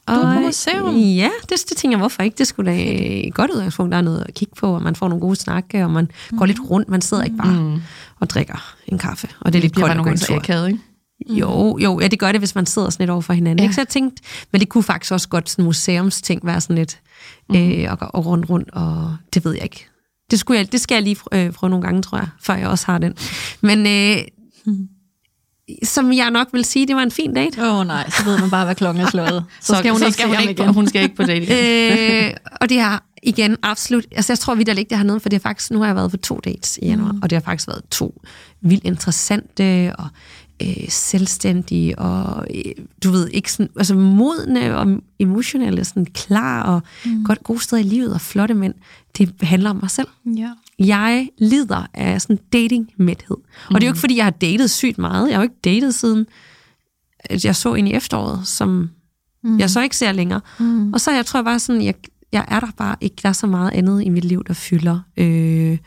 Og, 0.07 0.15
du 0.15 0.21
er 0.21 0.33
på 0.33 0.39
museum? 0.39 0.95
Ja, 0.95 1.29
det, 1.49 1.65
det 1.69 1.77
tænker 1.77 1.97
jeg, 1.97 1.99
hvorfor 1.99 2.23
ikke? 2.23 2.37
Det 2.37 2.47
skulle 2.47 2.71
da 2.71 2.77
et 2.79 3.33
godt 3.33 3.51
udgangspunkt. 3.51 3.91
Der 3.91 3.97
er 3.97 4.01
noget 4.01 4.25
at 4.27 4.33
kigge 4.33 4.55
på, 4.55 4.75
og 4.75 4.81
man 4.81 4.95
får 4.95 5.07
nogle 5.07 5.21
gode 5.21 5.35
snakke, 5.35 5.83
og 5.83 5.91
man 5.91 6.11
mm. 6.31 6.37
går 6.37 6.45
lidt 6.45 6.59
rundt. 6.69 6.89
Man 6.89 7.01
sidder 7.01 7.23
ikke 7.23 7.37
bare 7.37 7.61
mm. 7.61 7.81
og 8.19 8.29
drikker 8.29 8.75
en 8.87 8.97
kaffe. 8.97 9.29
Og 9.39 9.53
det 9.53 9.59
er 9.59 9.61
lidt 9.61 9.75
koldt 9.75 9.97
at 9.97 10.03
gå 10.03 10.09
en 10.09 10.17
tur. 10.17 10.65
ikke? 10.65 10.79
Jo, 11.29 11.77
jo, 11.77 11.99
ja, 11.99 12.07
det 12.07 12.19
gør 12.19 12.31
det, 12.31 12.41
hvis 12.41 12.55
man 12.55 12.65
sidder 12.65 12.89
sådan 12.89 13.03
lidt 13.03 13.11
over 13.11 13.21
for 13.21 13.33
hinanden. 13.33 13.59
Ja. 13.59 13.63
Ikke? 13.63 13.75
Så 13.75 13.81
jeg 13.81 13.87
tænkte, 13.87 14.23
men 14.51 14.61
det 14.61 14.69
kunne 14.69 14.83
faktisk 14.83 15.11
også 15.11 15.29
godt 15.29 15.49
sådan 15.49 15.65
museumsting 15.65 16.45
være 16.45 16.61
sådan 16.61 16.75
lidt, 16.75 16.99
mm. 17.49 17.55
øh, 17.55 17.91
og, 17.91 17.97
og 18.13 18.25
rundt 18.25 18.49
rundt, 18.49 18.69
og 18.73 19.15
det 19.33 19.45
ved 19.45 19.53
jeg 19.53 19.63
ikke. 19.63 19.87
Det, 20.31 20.39
skulle 20.39 20.59
jeg, 20.59 20.71
det 20.71 20.81
skal 20.81 20.95
jeg 20.95 21.03
lige 21.03 21.17
øh, 21.31 21.51
prøve 21.51 21.69
nogle 21.69 21.85
gange, 21.85 22.01
tror 22.01 22.17
jeg, 22.17 22.27
før 22.41 22.55
jeg 22.55 22.67
også 22.67 22.85
har 22.85 22.97
den. 22.97 23.13
Men 23.61 23.87
øh, 23.87 24.17
mm 24.65 24.87
som 25.83 26.13
jeg 26.13 26.31
nok 26.31 26.47
vil 26.53 26.65
sige, 26.65 26.87
det 26.87 26.95
var 26.95 27.03
en 27.03 27.11
fin 27.11 27.33
date. 27.33 27.61
Åh 27.61 27.79
oh, 27.79 27.87
nej, 27.87 28.09
så 28.09 28.25
ved 28.25 28.39
man 28.39 28.49
bare, 28.49 28.65
hvad 28.65 28.75
klokken 28.75 29.03
er 29.03 29.09
slået. 29.09 29.43
Så, 29.61 29.67
så 29.67 29.75
skal 29.75 29.91
hun 29.91 29.99
så 29.99 30.05
ikke 30.05 30.13
skal 30.13 30.27
hun 30.27 30.39
ikke, 30.39 30.51
igen. 30.51 30.73
Hun 30.73 30.87
skal 30.87 31.03
ikke 31.03 31.15
på 31.15 31.23
date 31.23 31.43
igen. 31.43 32.25
øh, 32.25 32.33
og 32.61 32.69
det 32.69 32.79
har 32.81 33.03
igen 33.23 33.57
absolut, 33.63 34.05
altså 34.11 34.33
jeg 34.33 34.39
tror 34.39 34.55
vi 34.55 34.63
der 34.63 34.73
ligger 34.73 34.89
det 34.89 34.97
hernede, 34.97 35.19
for 35.19 35.29
det 35.29 35.35
er 35.35 35.41
faktisk, 35.41 35.71
nu 35.71 35.79
har 35.79 35.85
jeg 35.85 35.95
været 35.95 36.11
på 36.11 36.17
to 36.17 36.39
dates 36.45 36.79
i 36.81 36.85
januar, 36.85 37.11
mm. 37.11 37.19
og 37.23 37.29
det 37.29 37.35
har 37.35 37.41
faktisk 37.41 37.67
været 37.67 37.81
to 37.91 38.21
vildt 38.61 38.83
interessante 38.83 39.93
og 39.97 40.07
øh, 40.61 40.89
selvstændige 40.89 41.99
og 41.99 42.45
øh, 42.55 42.71
du 43.03 43.11
ved 43.11 43.29
ikke 43.29 43.51
sådan, 43.51 43.69
altså 43.75 43.95
modne 43.95 44.77
og 44.77 45.01
emotionelle, 45.19 45.85
sådan 45.85 46.05
klar 46.05 46.63
og 46.63 46.81
mm. 47.05 47.23
godt 47.23 47.43
gode 47.43 47.63
steder 47.63 47.81
i 47.81 47.85
livet 47.85 48.13
og 48.13 48.21
flotte 48.21 48.53
mænd. 48.53 48.73
Det 49.17 49.33
handler 49.41 49.69
om 49.69 49.75
mig 49.81 49.91
selv. 49.91 50.07
Ja. 50.25 50.51
Jeg 50.79 51.29
lider 51.37 51.87
af 51.93 52.21
sådan 52.21 52.39
dating-mæthed. 52.53 53.37
Mm. 53.37 53.75
Og 53.75 53.81
det 53.81 53.83
er 53.83 53.87
jo 53.87 53.91
ikke, 53.91 53.99
fordi 53.99 54.17
jeg 54.17 54.25
har 54.25 54.31
datet 54.31 54.71
sygt 54.71 54.97
meget. 54.97 55.27
Jeg 55.27 55.35
har 55.35 55.41
jo 55.41 55.49
ikke 55.49 55.61
datet 55.63 55.95
siden, 55.95 56.25
jeg 57.43 57.55
så 57.55 57.73
ind 57.73 57.87
i 57.87 57.93
efteråret, 57.93 58.47
som 58.47 58.89
mm. 59.43 59.59
jeg 59.59 59.69
så 59.69 59.81
ikke 59.81 59.97
ser 59.97 60.11
længere. 60.11 60.41
Mm. 60.59 60.93
Og 60.93 61.01
så 61.01 61.11
jeg 61.11 61.25
tror 61.25 61.39
jeg 61.39 61.45
bare 61.45 61.59
sådan, 61.59 61.81
jeg, 61.81 61.93
jeg 62.31 62.45
er 62.47 62.59
der 62.59 62.71
bare 62.77 62.95
ikke, 63.01 63.15
der 63.23 63.29
er 63.29 63.33
så 63.33 63.47
meget 63.47 63.71
andet 63.71 64.03
i 64.03 64.09
mit 64.09 64.25
liv, 64.25 64.43
der 64.47 64.53
fylder. 64.53 64.99
Øh, 65.17 65.77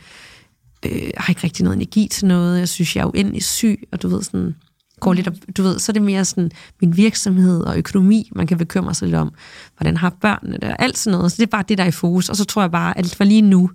øh, 0.85 1.03
jeg 1.03 1.11
har 1.17 1.31
ikke 1.31 1.43
rigtig 1.43 1.63
noget 1.63 1.75
energi 1.75 2.07
til 2.07 2.27
noget. 2.27 2.59
Jeg 2.59 2.69
synes, 2.69 2.95
jeg 2.95 3.01
er 3.01 3.07
uendelig 3.07 3.43
syg, 3.43 3.83
og 3.91 4.01
du 4.01 4.07
ved 4.07 4.23
sådan, 4.23 4.55
går 4.99 5.13
lidt, 5.13 5.57
du 5.57 5.63
ved, 5.63 5.79
så 5.79 5.91
er 5.91 5.93
det 5.93 6.01
mere 6.01 6.25
sådan 6.25 6.51
min 6.81 6.97
virksomhed 6.97 7.61
og 7.61 7.77
økonomi, 7.77 8.29
man 8.35 8.47
kan 8.47 8.57
bekymre 8.57 8.93
sig 8.93 9.07
lidt 9.07 9.17
om. 9.17 9.33
Hvordan 9.77 9.97
har 9.97 10.09
børnene 10.09 10.57
det, 10.61 10.75
alt 10.79 10.97
sådan 10.97 11.17
noget. 11.17 11.31
Så 11.31 11.35
det 11.37 11.43
er 11.43 11.51
bare 11.51 11.63
det, 11.69 11.77
der 11.77 11.83
er 11.83 11.87
i 11.87 11.91
fokus. 11.91 12.29
Og 12.29 12.35
så 12.35 12.45
tror 12.45 12.61
jeg 12.61 12.71
bare, 12.71 12.97
at 12.97 13.15
for 13.15 13.23
lige 13.23 13.41
nu, 13.41 13.69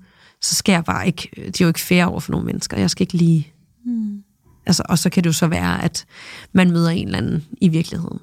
så 0.47 0.55
skal 0.55 0.73
jeg 0.73 0.85
bare 0.85 1.07
ikke, 1.07 1.31
det 1.37 1.61
er 1.61 1.65
jo 1.65 1.69
ikke 1.69 1.81
fair 1.81 2.05
over 2.05 2.21
for 2.21 2.33
nogle 2.33 2.47
mennesker. 2.47 2.79
Jeg 2.79 2.91
skal 2.91 3.03
ikke 3.03 3.15
lige... 3.15 3.53
Mm. 3.87 4.23
Altså, 4.67 4.83
og 4.89 4.99
så 4.99 5.11
kan 5.11 5.25
det 5.25 5.29
jo 5.29 5.33
så 5.33 5.47
være, 5.47 5.85
at 5.85 6.05
man 6.53 6.71
møder 6.71 6.91
en 6.91 7.07
eller 7.07 7.19
anden 7.19 7.45
i 7.61 7.69
virkeligheden. 7.69 8.19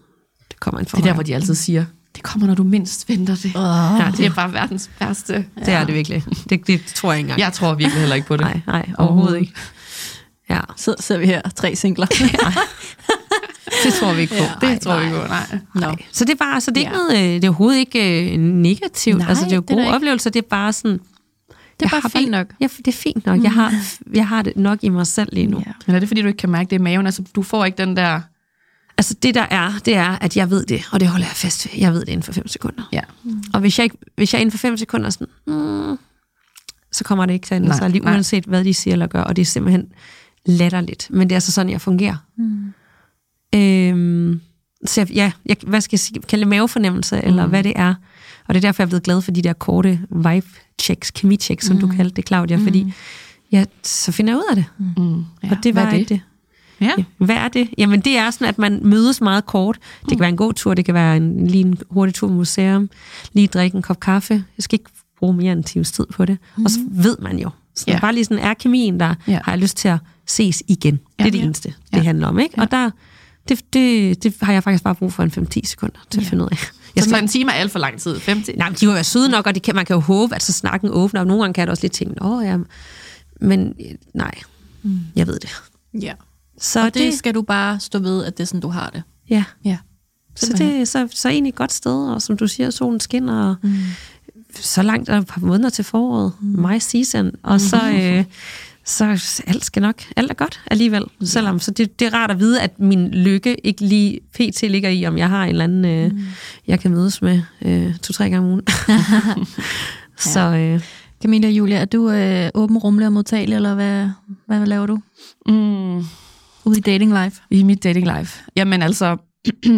Det 0.50 0.60
kommer 0.60 0.80
en 0.80 0.86
Det 0.86 0.94
er 0.94 1.02
der, 1.02 1.14
hvor 1.14 1.24
de 1.24 1.36
altid 1.36 1.56
siger, 1.56 1.86
det 2.16 2.24
kommer, 2.24 2.48
når 2.48 2.56
du 2.56 2.64
mindst 2.64 3.10
venter 3.10 3.36
det. 3.36 3.46
Oh. 3.56 4.00
Ja, 4.00 4.12
det 4.18 4.26
er 4.26 4.34
bare 4.34 4.54
verdens 4.54 4.90
værste. 5.00 5.46
Det 5.60 5.68
er 5.68 5.86
det 5.86 5.96
virkelig. 5.96 6.24
Det, 6.50 6.68
det 6.68 6.86
tror 6.96 7.12
jeg 7.12 7.20
ikke 7.20 7.26
engang. 7.26 7.40
Jeg 7.40 7.54
tror 7.54 7.74
virkelig 7.74 8.00
heller 8.00 8.16
ikke 8.16 8.28
på 8.28 8.38
det. 8.38 8.46
Nej, 8.46 8.60
nej 8.68 8.90
overhovedet 8.98 9.40
ikke. 9.40 9.54
Ja. 10.50 10.60
Så 10.78 10.96
ser 11.00 11.18
vi 11.18 11.26
her 11.26 11.42
tre 11.56 11.76
singler. 11.76 12.06
det 13.84 13.94
tror 13.94 14.14
vi 14.14 14.22
ikke 14.22 14.34
på. 14.38 14.44
Ja, 14.66 14.70
det 14.72 14.82
tror 14.82 14.98
vi 14.98 15.06
ikke 15.06 15.20
på, 15.22 15.28
nej. 15.28 15.60
nej. 15.76 15.96
Så 16.12 16.26
det 16.26 16.32
er 16.32 16.38
bare, 16.38 16.62
så 16.62 16.72
det 16.72 16.86
er, 16.86 16.90
ja. 16.90 16.98
noget, 16.98 17.18
øh, 17.18 17.20
det 17.20 17.44
er 17.44 17.50
overhovedet 17.50 17.80
ikke 17.80 18.34
øh, 18.34 18.40
negativt. 18.40 19.18
Nej, 19.18 19.30
altså, 19.30 19.44
det 19.44 19.52
er 19.52 19.56
jo 19.56 19.64
gode 19.68 19.88
oplevelser. 19.88 20.30
Det 20.30 20.44
er 20.44 20.48
bare 20.50 20.74
sådan, 20.74 21.00
det 21.84 21.94
er 21.94 22.02
bare 22.02 22.10
fint 22.10 22.32
nok. 22.32 22.48
Ja, 22.60 22.68
det 22.78 22.88
er 22.88 22.92
fint 22.92 23.26
nok. 23.26 23.44
Jeg 23.44 23.52
har, 23.52 23.70
mm. 23.70 24.14
jeg 24.16 24.28
har 24.28 24.42
det 24.42 24.58
nok 24.58 24.84
i 24.84 24.90
mig 24.90 25.08
selv 25.08 25.30
lige 25.32 25.48
nu. 25.48 25.64
Ja. 25.66 25.72
Men 25.88 25.96
er 25.96 26.00
det, 26.00 26.08
fordi 26.08 26.22
du 26.22 26.28
ikke 26.28 26.38
kan 26.38 26.50
mærke 26.50 26.70
det 26.70 26.76
i 26.76 26.80
maven? 26.80 27.06
Altså, 27.06 27.24
du 27.36 27.44
får 27.44 27.66
ikke 27.66 27.78
den 27.78 27.98
der... 27.98 28.22
Altså, 28.98 29.14
det 29.14 29.36
der 29.36 29.46
er, 29.50 29.72
det 29.86 29.96
er, 29.96 30.18
at 30.22 30.38
jeg 30.38 30.50
ved 30.50 30.66
det, 30.66 30.90
og 30.92 31.00
det 31.00 31.08
holder 31.08 31.26
jeg 31.26 31.36
fast 31.36 31.68
ved. 31.68 31.82
Jeg 31.82 31.94
ved 31.94 32.00
det 32.00 32.10
inden 32.10 32.24
for 32.24 32.32
fem 32.32 32.48
sekunder. 32.48 32.84
Ja. 32.92 33.02
Mm. 33.24 33.44
Og 33.54 33.60
hvis 33.60 33.80
jeg, 33.80 33.84
ikke, 33.84 33.98
hvis 34.16 34.34
jeg 34.34 34.42
inden 34.42 34.52
for 34.52 34.58
fem 34.58 34.78
sekunder 34.78 35.06
er 35.06 35.10
sådan, 35.10 35.28
mm, 35.48 35.98
så 36.92 37.04
kommer 37.04 37.26
det 37.26 37.34
ikke 37.34 37.46
til 37.46 37.56
at 37.56 37.62
ændre 37.62 37.78
sig, 37.78 37.90
lige 37.90 38.04
uanset 38.04 38.44
hvad 38.44 38.64
de 38.64 38.74
siger 38.74 38.94
eller 38.94 39.08
gør, 39.08 39.22
og 39.22 39.36
det 39.36 39.42
er 39.42 39.46
simpelthen 39.46 39.86
latterligt. 40.46 41.08
Men 41.12 41.30
det 41.30 41.32
er 41.32 41.38
altså 41.38 41.52
sådan, 41.52 41.72
jeg 41.72 41.82
fungerer. 41.82 42.16
Mm. 42.38 42.74
Øhm, 43.56 44.42
så 44.86 45.02
jeg, 45.02 45.12
ja, 45.12 45.32
jeg, 45.46 45.58
hvad 45.68 45.82
skal 45.82 45.96
jeg 45.96 46.00
sige, 46.00 46.22
kalde 46.22 46.42
det 46.42 46.48
mavefornemmelse, 46.48 47.16
mm. 47.16 47.28
eller 47.28 47.46
hvad 47.48 47.64
det 47.64 47.74
er. 47.76 47.96
Og 48.48 48.54
det 48.54 48.60
er 48.64 48.68
derfor, 48.68 48.84
jeg 48.84 48.86
er 48.86 48.90
blevet 48.90 49.04
glad 49.04 49.22
for 49.22 49.32
de 49.32 49.42
der 49.42 49.54
korte 49.54 50.00
vibe-checks, 50.10 51.12
kemi-checks, 51.12 51.66
som 51.66 51.76
mm. 51.76 51.82
du 51.82 51.88
kaldte 51.88 52.16
det, 52.16 52.28
Claudia, 52.28 52.58
mm. 52.58 52.64
fordi 52.64 52.94
ja, 53.52 53.66
så 53.84 54.12
finder 54.12 54.34
jeg 54.34 54.38
ud 54.38 54.44
af 54.50 54.56
det. 54.56 54.66
Mm. 54.98 55.26
Ja. 55.44 55.52
Og 55.52 55.58
det 55.64 55.76
var 55.76 55.90
det? 55.90 56.10
det. 56.10 56.22
Ja. 56.82 56.92
ja. 56.98 57.04
Hvad 57.18 57.36
er 57.36 57.48
det? 57.48 57.70
Jamen, 57.78 58.02
det 58.02 58.18
er 58.18 58.32
sådan, 58.32 58.48
at 58.48 58.58
man 58.58 58.80
mødes 58.84 59.22
meget 59.22 59.46
kort. 59.46 59.78
Det 60.02 60.10
kan 60.10 60.20
være 60.20 60.30
en 60.30 60.38
god 60.38 60.54
tur, 60.54 60.74
det 60.74 60.86
kan 60.86 60.94
være 60.94 61.18
en, 61.18 61.48
lige 61.48 61.66
en 61.66 61.78
hurtig 61.90 62.16
tur 62.16 62.28
på 62.28 62.34
museum, 62.34 62.90
lige 63.34 63.48
drikke 63.48 63.76
en 63.76 63.82
kop 63.82 64.00
kaffe. 64.00 64.34
Jeg 64.34 64.64
skal 64.64 64.80
ikke 64.80 64.90
bruge 65.20 65.34
mere 65.34 65.52
end 65.52 65.60
en 65.60 65.64
times 65.64 65.92
tid 65.92 66.06
på 66.14 66.26
det. 66.26 66.38
Mm. 66.58 66.66
Og 66.66 66.72
så 66.72 66.80
ved 66.92 67.18
man 67.20 67.40
jo. 67.40 67.50
Så 67.76 67.86
ja. 67.88 68.00
bare 68.00 68.14
lige 68.14 68.26
sådan, 68.26 68.44
er 68.44 68.54
kemien 68.54 69.00
der, 69.00 69.16
ja. 69.28 69.40
har 69.44 69.52
jeg 69.52 69.60
lyst 69.60 69.78
til 69.78 69.88
at 69.88 69.98
ses 70.28 70.64
igen. 70.68 71.00
Ja. 71.20 71.24
Det 71.24 71.28
er 71.28 71.32
det 71.32 71.44
eneste, 71.44 71.70
det 71.70 71.98
ja. 71.98 72.04
handler 72.04 72.28
om. 72.28 72.40
ikke? 72.40 72.54
Ja. 72.58 72.62
Og 72.62 72.72
der, 72.72 72.90
det, 73.50 73.74
det, 73.74 74.24
det 74.24 74.36
har 74.42 74.54
jeg 74.54 74.64
faktisk 74.64 74.84
bare 74.84 74.96
brug 74.96 75.14
for 75.14 75.24
en 75.24 75.32
5-10 75.32 75.60
sekunder 75.64 76.00
til 76.10 76.20
ja. 76.20 76.26
at 76.26 76.30
finde 76.30 76.44
ud 76.44 76.50
af. 76.52 76.58
Jeg 76.96 77.04
skal... 77.04 77.16
Så 77.16 77.22
en 77.22 77.28
time 77.28 77.52
er 77.52 77.56
alt 77.56 77.72
for 77.72 77.80
lang 77.80 78.00
tid? 78.00 78.20
50? 78.20 78.58
Nej, 78.58 78.70
de 78.70 78.88
var 78.88 78.98
jo 78.98 79.04
søde 79.04 79.30
nok, 79.30 79.48
og 79.48 79.56
de 79.56 79.60
kan, 79.60 79.76
man 79.76 79.86
kan 79.86 79.94
jo 79.94 80.00
håbe, 80.00 80.36
at 80.36 80.44
så 80.44 80.54
snakken 80.54 80.90
åbner, 80.90 81.20
og 81.20 81.28
nogle 81.28 81.44
gange 81.44 81.54
kan 81.54 81.62
jeg 81.62 81.70
også 81.70 81.84
lidt 81.84 81.94
tænke, 81.94 82.22
åh 82.22 82.46
ja, 82.46 82.58
men 83.42 83.76
nej, 84.14 84.32
mm. 84.84 85.00
jeg 85.16 85.28
ved 85.28 85.40
det. 85.40 85.50
Ja. 86.02 86.14
Så 86.60 86.80
og 86.80 86.86
det, 86.86 86.94
det 86.94 87.14
skal 87.14 87.34
du 87.34 87.42
bare 87.42 87.80
stå 87.80 88.00
ved, 88.00 88.26
at 88.26 88.38
det 88.38 88.44
er 88.44 88.48
sådan, 88.48 88.62
du 88.62 88.68
har 88.68 88.90
det. 88.90 89.04
Ja. 89.30 89.44
ja. 89.66 89.78
Så 90.36 90.54
det 90.54 90.82
er 90.82 90.86
så, 90.86 91.08
så 91.12 91.30
egentlig 91.30 91.50
et 91.50 91.56
godt 91.56 91.74
sted, 91.74 92.08
og 92.08 92.22
som 92.22 92.38
du 92.38 92.48
siger, 92.48 92.70
solen 92.70 93.00
skinner, 93.00 93.50
og 93.50 93.56
mm. 93.64 93.76
så 94.60 94.82
langt 94.82 95.10
er 95.10 95.18
et 95.18 95.28
par 95.28 95.42
måneder 95.42 95.70
til 95.70 95.84
foråret, 95.84 96.34
mm. 96.42 96.66
my 96.66 96.80
season, 96.80 97.32
og 97.44 97.62
så... 97.62 97.92
Øh, 97.94 98.26
så 98.86 99.44
alt 99.48 99.66
skal 99.66 99.82
nok, 99.82 100.04
alt 100.16 100.32
er 100.32 100.36
godt 100.36 100.62
alligevel. 100.72 101.04
Ja. 101.22 101.26
Selvom, 101.26 101.60
så 101.60 101.72
det, 101.72 102.00
det 102.00 102.06
er 102.06 102.14
rart 102.14 102.32
at 102.32 102.40
vide, 102.40 102.62
at 102.62 102.80
min 102.80 103.12
lykke 103.12 103.66
ikke 103.66 103.82
lige 103.86 104.20
pt. 104.34 104.62
ligger 104.62 104.90
i, 104.90 105.06
om 105.06 105.18
jeg 105.18 105.30
har 105.30 105.44
en 105.44 105.50
eller 105.50 105.64
anden, 105.64 105.86
øh, 105.86 106.12
mm. 106.12 106.20
jeg 106.68 106.80
kan 106.80 106.92
mødes 106.92 107.22
med 107.22 107.42
øh, 107.62 107.96
to-tre 107.98 108.24
gange 108.24 108.40
om 108.40 108.46
ugen. 108.46 108.62
så, 110.34 110.40
øh, 110.40 110.82
Camilla 111.22 111.48
og 111.48 111.54
Julia, 111.54 111.78
er 111.78 111.86
du 111.86 112.10
øh, 112.10 112.50
åben, 112.54 112.78
rummelig 112.78 113.08
og 113.08 113.14
modtagelig, 113.14 113.56
eller 113.56 113.76
hvad, 113.76 114.10
hvad 114.48 114.66
laver 114.66 114.86
du? 114.86 115.00
Mm. 115.48 116.06
Ude 116.66 116.78
i 116.78 116.82
dating 116.82 117.24
life? 117.24 117.42
I 117.52 117.64
mit 117.64 117.84
dating 117.84 118.18
life? 118.18 118.44
Jamen 118.56 118.82
altså, 118.82 119.18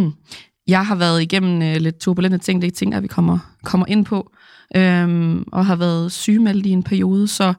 jeg 0.68 0.86
har 0.86 0.96
været 0.96 1.22
igennem 1.22 1.62
øh, 1.62 1.76
lidt 1.76 2.00
turbulente 2.00 2.38
ting, 2.38 2.62
det 2.62 2.68
er 2.68 2.76
ting, 2.76 2.92
der 2.92 3.00
vi 3.00 3.08
kommer, 3.08 3.40
kommer 3.64 3.86
ind 3.86 4.06
på, 4.06 4.32
øhm, 4.76 5.44
og 5.52 5.66
har 5.66 5.76
været 5.76 6.12
sygemeldt 6.12 6.66
i 6.66 6.70
en 6.70 6.84
periode, 6.84 7.28
så 7.28 7.54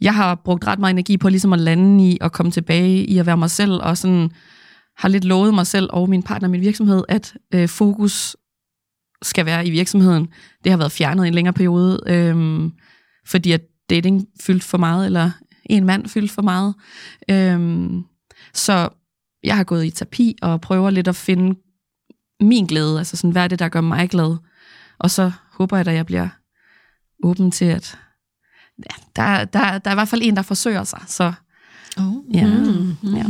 jeg 0.00 0.14
har 0.14 0.34
brugt 0.34 0.66
ret 0.66 0.78
meget 0.78 0.92
energi 0.92 1.16
på 1.16 1.28
ligesom 1.28 1.52
at 1.52 1.58
lande 1.58 2.10
i 2.10 2.18
og 2.20 2.32
komme 2.32 2.52
tilbage 2.52 3.04
i 3.04 3.18
at 3.18 3.26
være 3.26 3.36
mig 3.36 3.50
selv, 3.50 3.72
og 3.72 3.98
sådan 3.98 4.30
har 4.96 5.08
lidt 5.08 5.24
lovet 5.24 5.54
mig 5.54 5.66
selv 5.66 5.88
og 5.92 6.08
min 6.08 6.22
partner 6.22 6.46
og 6.48 6.50
min 6.50 6.60
virksomhed, 6.60 7.04
at 7.08 7.34
øh, 7.54 7.68
fokus 7.68 8.36
skal 9.22 9.46
være 9.46 9.66
i 9.66 9.70
virksomheden. 9.70 10.28
Det 10.64 10.72
har 10.72 10.76
været 10.76 10.92
fjernet 10.92 11.24
i 11.24 11.28
en 11.28 11.34
længere 11.34 11.54
periode, 11.54 12.00
øh, 12.06 12.62
fordi 13.26 13.52
at 13.52 13.62
dating 13.90 14.26
fyldt 14.40 14.64
for 14.64 14.78
meget, 14.78 15.06
eller 15.06 15.30
en 15.64 15.84
mand 15.84 16.08
fyldt 16.08 16.30
for 16.30 16.42
meget. 16.42 16.74
Øh, 17.30 17.90
så 18.54 18.88
jeg 19.44 19.56
har 19.56 19.64
gået 19.64 19.84
i 19.84 19.90
terapi 19.90 20.36
og 20.42 20.60
prøver 20.60 20.90
lidt 20.90 21.08
at 21.08 21.16
finde 21.16 21.58
min 22.40 22.66
glæde, 22.66 22.98
altså 22.98 23.16
sådan, 23.16 23.30
hvad 23.30 23.44
er 23.44 23.48
det, 23.48 23.58
der 23.58 23.68
gør 23.68 23.80
mig 23.80 24.10
glad? 24.10 24.36
Og 24.98 25.10
så 25.10 25.32
håber 25.52 25.76
jeg, 25.76 25.86
at 25.86 25.94
jeg 25.94 26.06
bliver 26.06 26.28
åben 27.22 27.50
til, 27.50 27.64
at 27.64 27.98
ja, 28.90 29.22
der, 29.22 29.44
der, 29.44 29.78
der 29.78 29.90
er 29.90 29.94
i 29.94 29.96
hvert 29.96 30.08
fald 30.08 30.22
en, 30.24 30.36
der 30.36 30.42
forsøger 30.42 30.84
sig, 30.84 31.00
så 31.06 31.32
Oh. 31.98 32.14
ja. 32.34 32.46
Mm. 32.46 32.96
ja. 33.16 33.24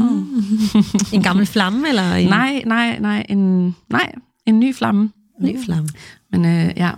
En 1.16 1.23
gammel 1.23 1.47
flamme, 1.47 1.88
eller 1.88 2.14
en 2.14 2.28
Nej, 2.28 2.62
nej, 2.66 2.99
nej, 2.99 3.26
en, 3.28 3.76
nej, 3.88 4.12
en 4.47 4.61
ny 4.61 4.75
flamme. 4.75 5.11
ny 5.40 5.64
flamme? 5.64 5.88
Men 6.33 6.45
øh, 6.45 6.73
ja, 6.76 6.90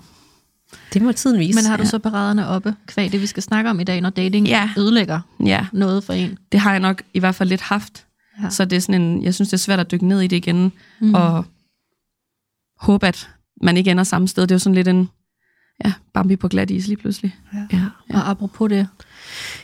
Det 0.92 1.02
må 1.02 1.12
tiden 1.12 1.38
vise. 1.38 1.56
Men 1.56 1.64
har 1.70 1.76
du 1.76 1.86
så 1.86 1.98
paraderne 1.98 2.46
oppe, 2.46 2.74
kvæg 2.86 3.12
det, 3.12 3.20
vi 3.20 3.26
skal 3.26 3.42
snakke 3.42 3.70
om 3.70 3.80
i 3.80 3.84
dag, 3.84 4.00
når 4.00 4.10
dating 4.10 4.46
Ja. 4.46 4.70
ødelægger 4.78 5.20
ja, 5.44 5.66
noget 5.72 6.04
for 6.04 6.12
en? 6.12 6.38
det 6.52 6.60
har 6.60 6.70
jeg 6.70 6.80
nok 6.80 7.02
i 7.14 7.18
hvert 7.18 7.34
fald 7.34 7.48
lidt 7.48 7.60
haft. 7.60 8.06
Ja. 8.38 8.44
Ja. 8.44 8.50
Så 8.50 8.64
det 8.64 8.76
er 8.76 8.80
sådan 8.80 9.02
en, 9.02 9.22
jeg 9.22 9.34
synes, 9.34 9.48
det 9.48 9.52
er 9.54 9.58
svært 9.58 9.80
at 9.80 9.90
dykke 9.90 10.06
ned 10.06 10.20
i 10.20 10.26
det 10.26 10.36
igen, 10.36 10.72
mm. 11.00 11.14
og 11.14 11.44
håbe, 12.80 13.06
at 13.06 13.30
man 13.62 13.76
ikke 13.76 13.90
ender 13.90 14.04
samme 14.04 14.28
sted. 14.28 14.42
Det 14.42 14.50
er 14.50 14.54
jo 14.54 14.58
sådan 14.58 14.74
lidt 14.74 14.88
en, 14.88 15.08
ja, 15.84 15.92
Bambi 16.14 16.36
på 16.36 16.48
glat 16.48 16.70
is 16.70 16.86
lige 16.86 16.96
pludselig. 16.96 17.36
Ja. 17.72 17.78
Og 18.10 18.30
apropos 18.30 18.68
det, 18.68 18.88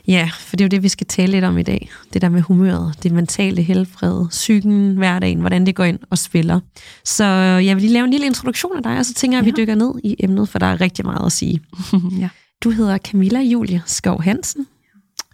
ja, 0.07 0.31
for 0.39 0.57
det 0.57 0.65
er 0.65 0.67
jo 0.67 0.69
det, 0.69 0.83
vi 0.83 0.89
skal 0.89 1.07
tale 1.07 1.33
lidt 1.33 1.45
om 1.45 1.59
i 1.59 1.63
dag. 1.63 1.91
Det 2.13 2.23
der 2.23 2.29
med 2.29 2.41
humøret, 2.41 3.03
det 3.03 3.13
mentale 3.13 3.63
helbred, 3.63 4.29
psyken, 4.29 4.97
hverdagen, 4.97 5.41
hvordan 5.41 5.67
det 5.67 5.75
går 5.75 5.85
ind 5.85 5.99
og 6.11 6.19
spiller. 6.19 6.61
Så 7.05 7.25
jeg 7.25 7.77
vil 7.77 7.83
lige 7.83 7.93
lave 7.93 8.05
en 8.05 8.11
lille 8.11 8.27
introduktion 8.27 8.77
af 8.77 8.83
dig, 8.83 8.99
og 8.99 9.07
så 9.07 9.15
tænker 9.15 9.39
jeg, 9.39 9.43
at 9.43 9.47
vi 9.47 9.53
dykker 9.57 9.75
ned 9.75 9.95
i 10.05 10.17
emnet, 10.19 10.49
for 10.49 10.59
der 10.59 10.67
er 10.67 10.81
rigtig 10.81 11.05
meget 11.05 11.27
at 11.27 11.33
sige. 11.33 11.61
ja. 12.21 12.29
Du 12.65 12.71
hedder 12.71 12.99
Camilla 12.99 13.41
Julie 13.41 13.83
Skov 13.87 14.23
Hansen, 14.23 14.67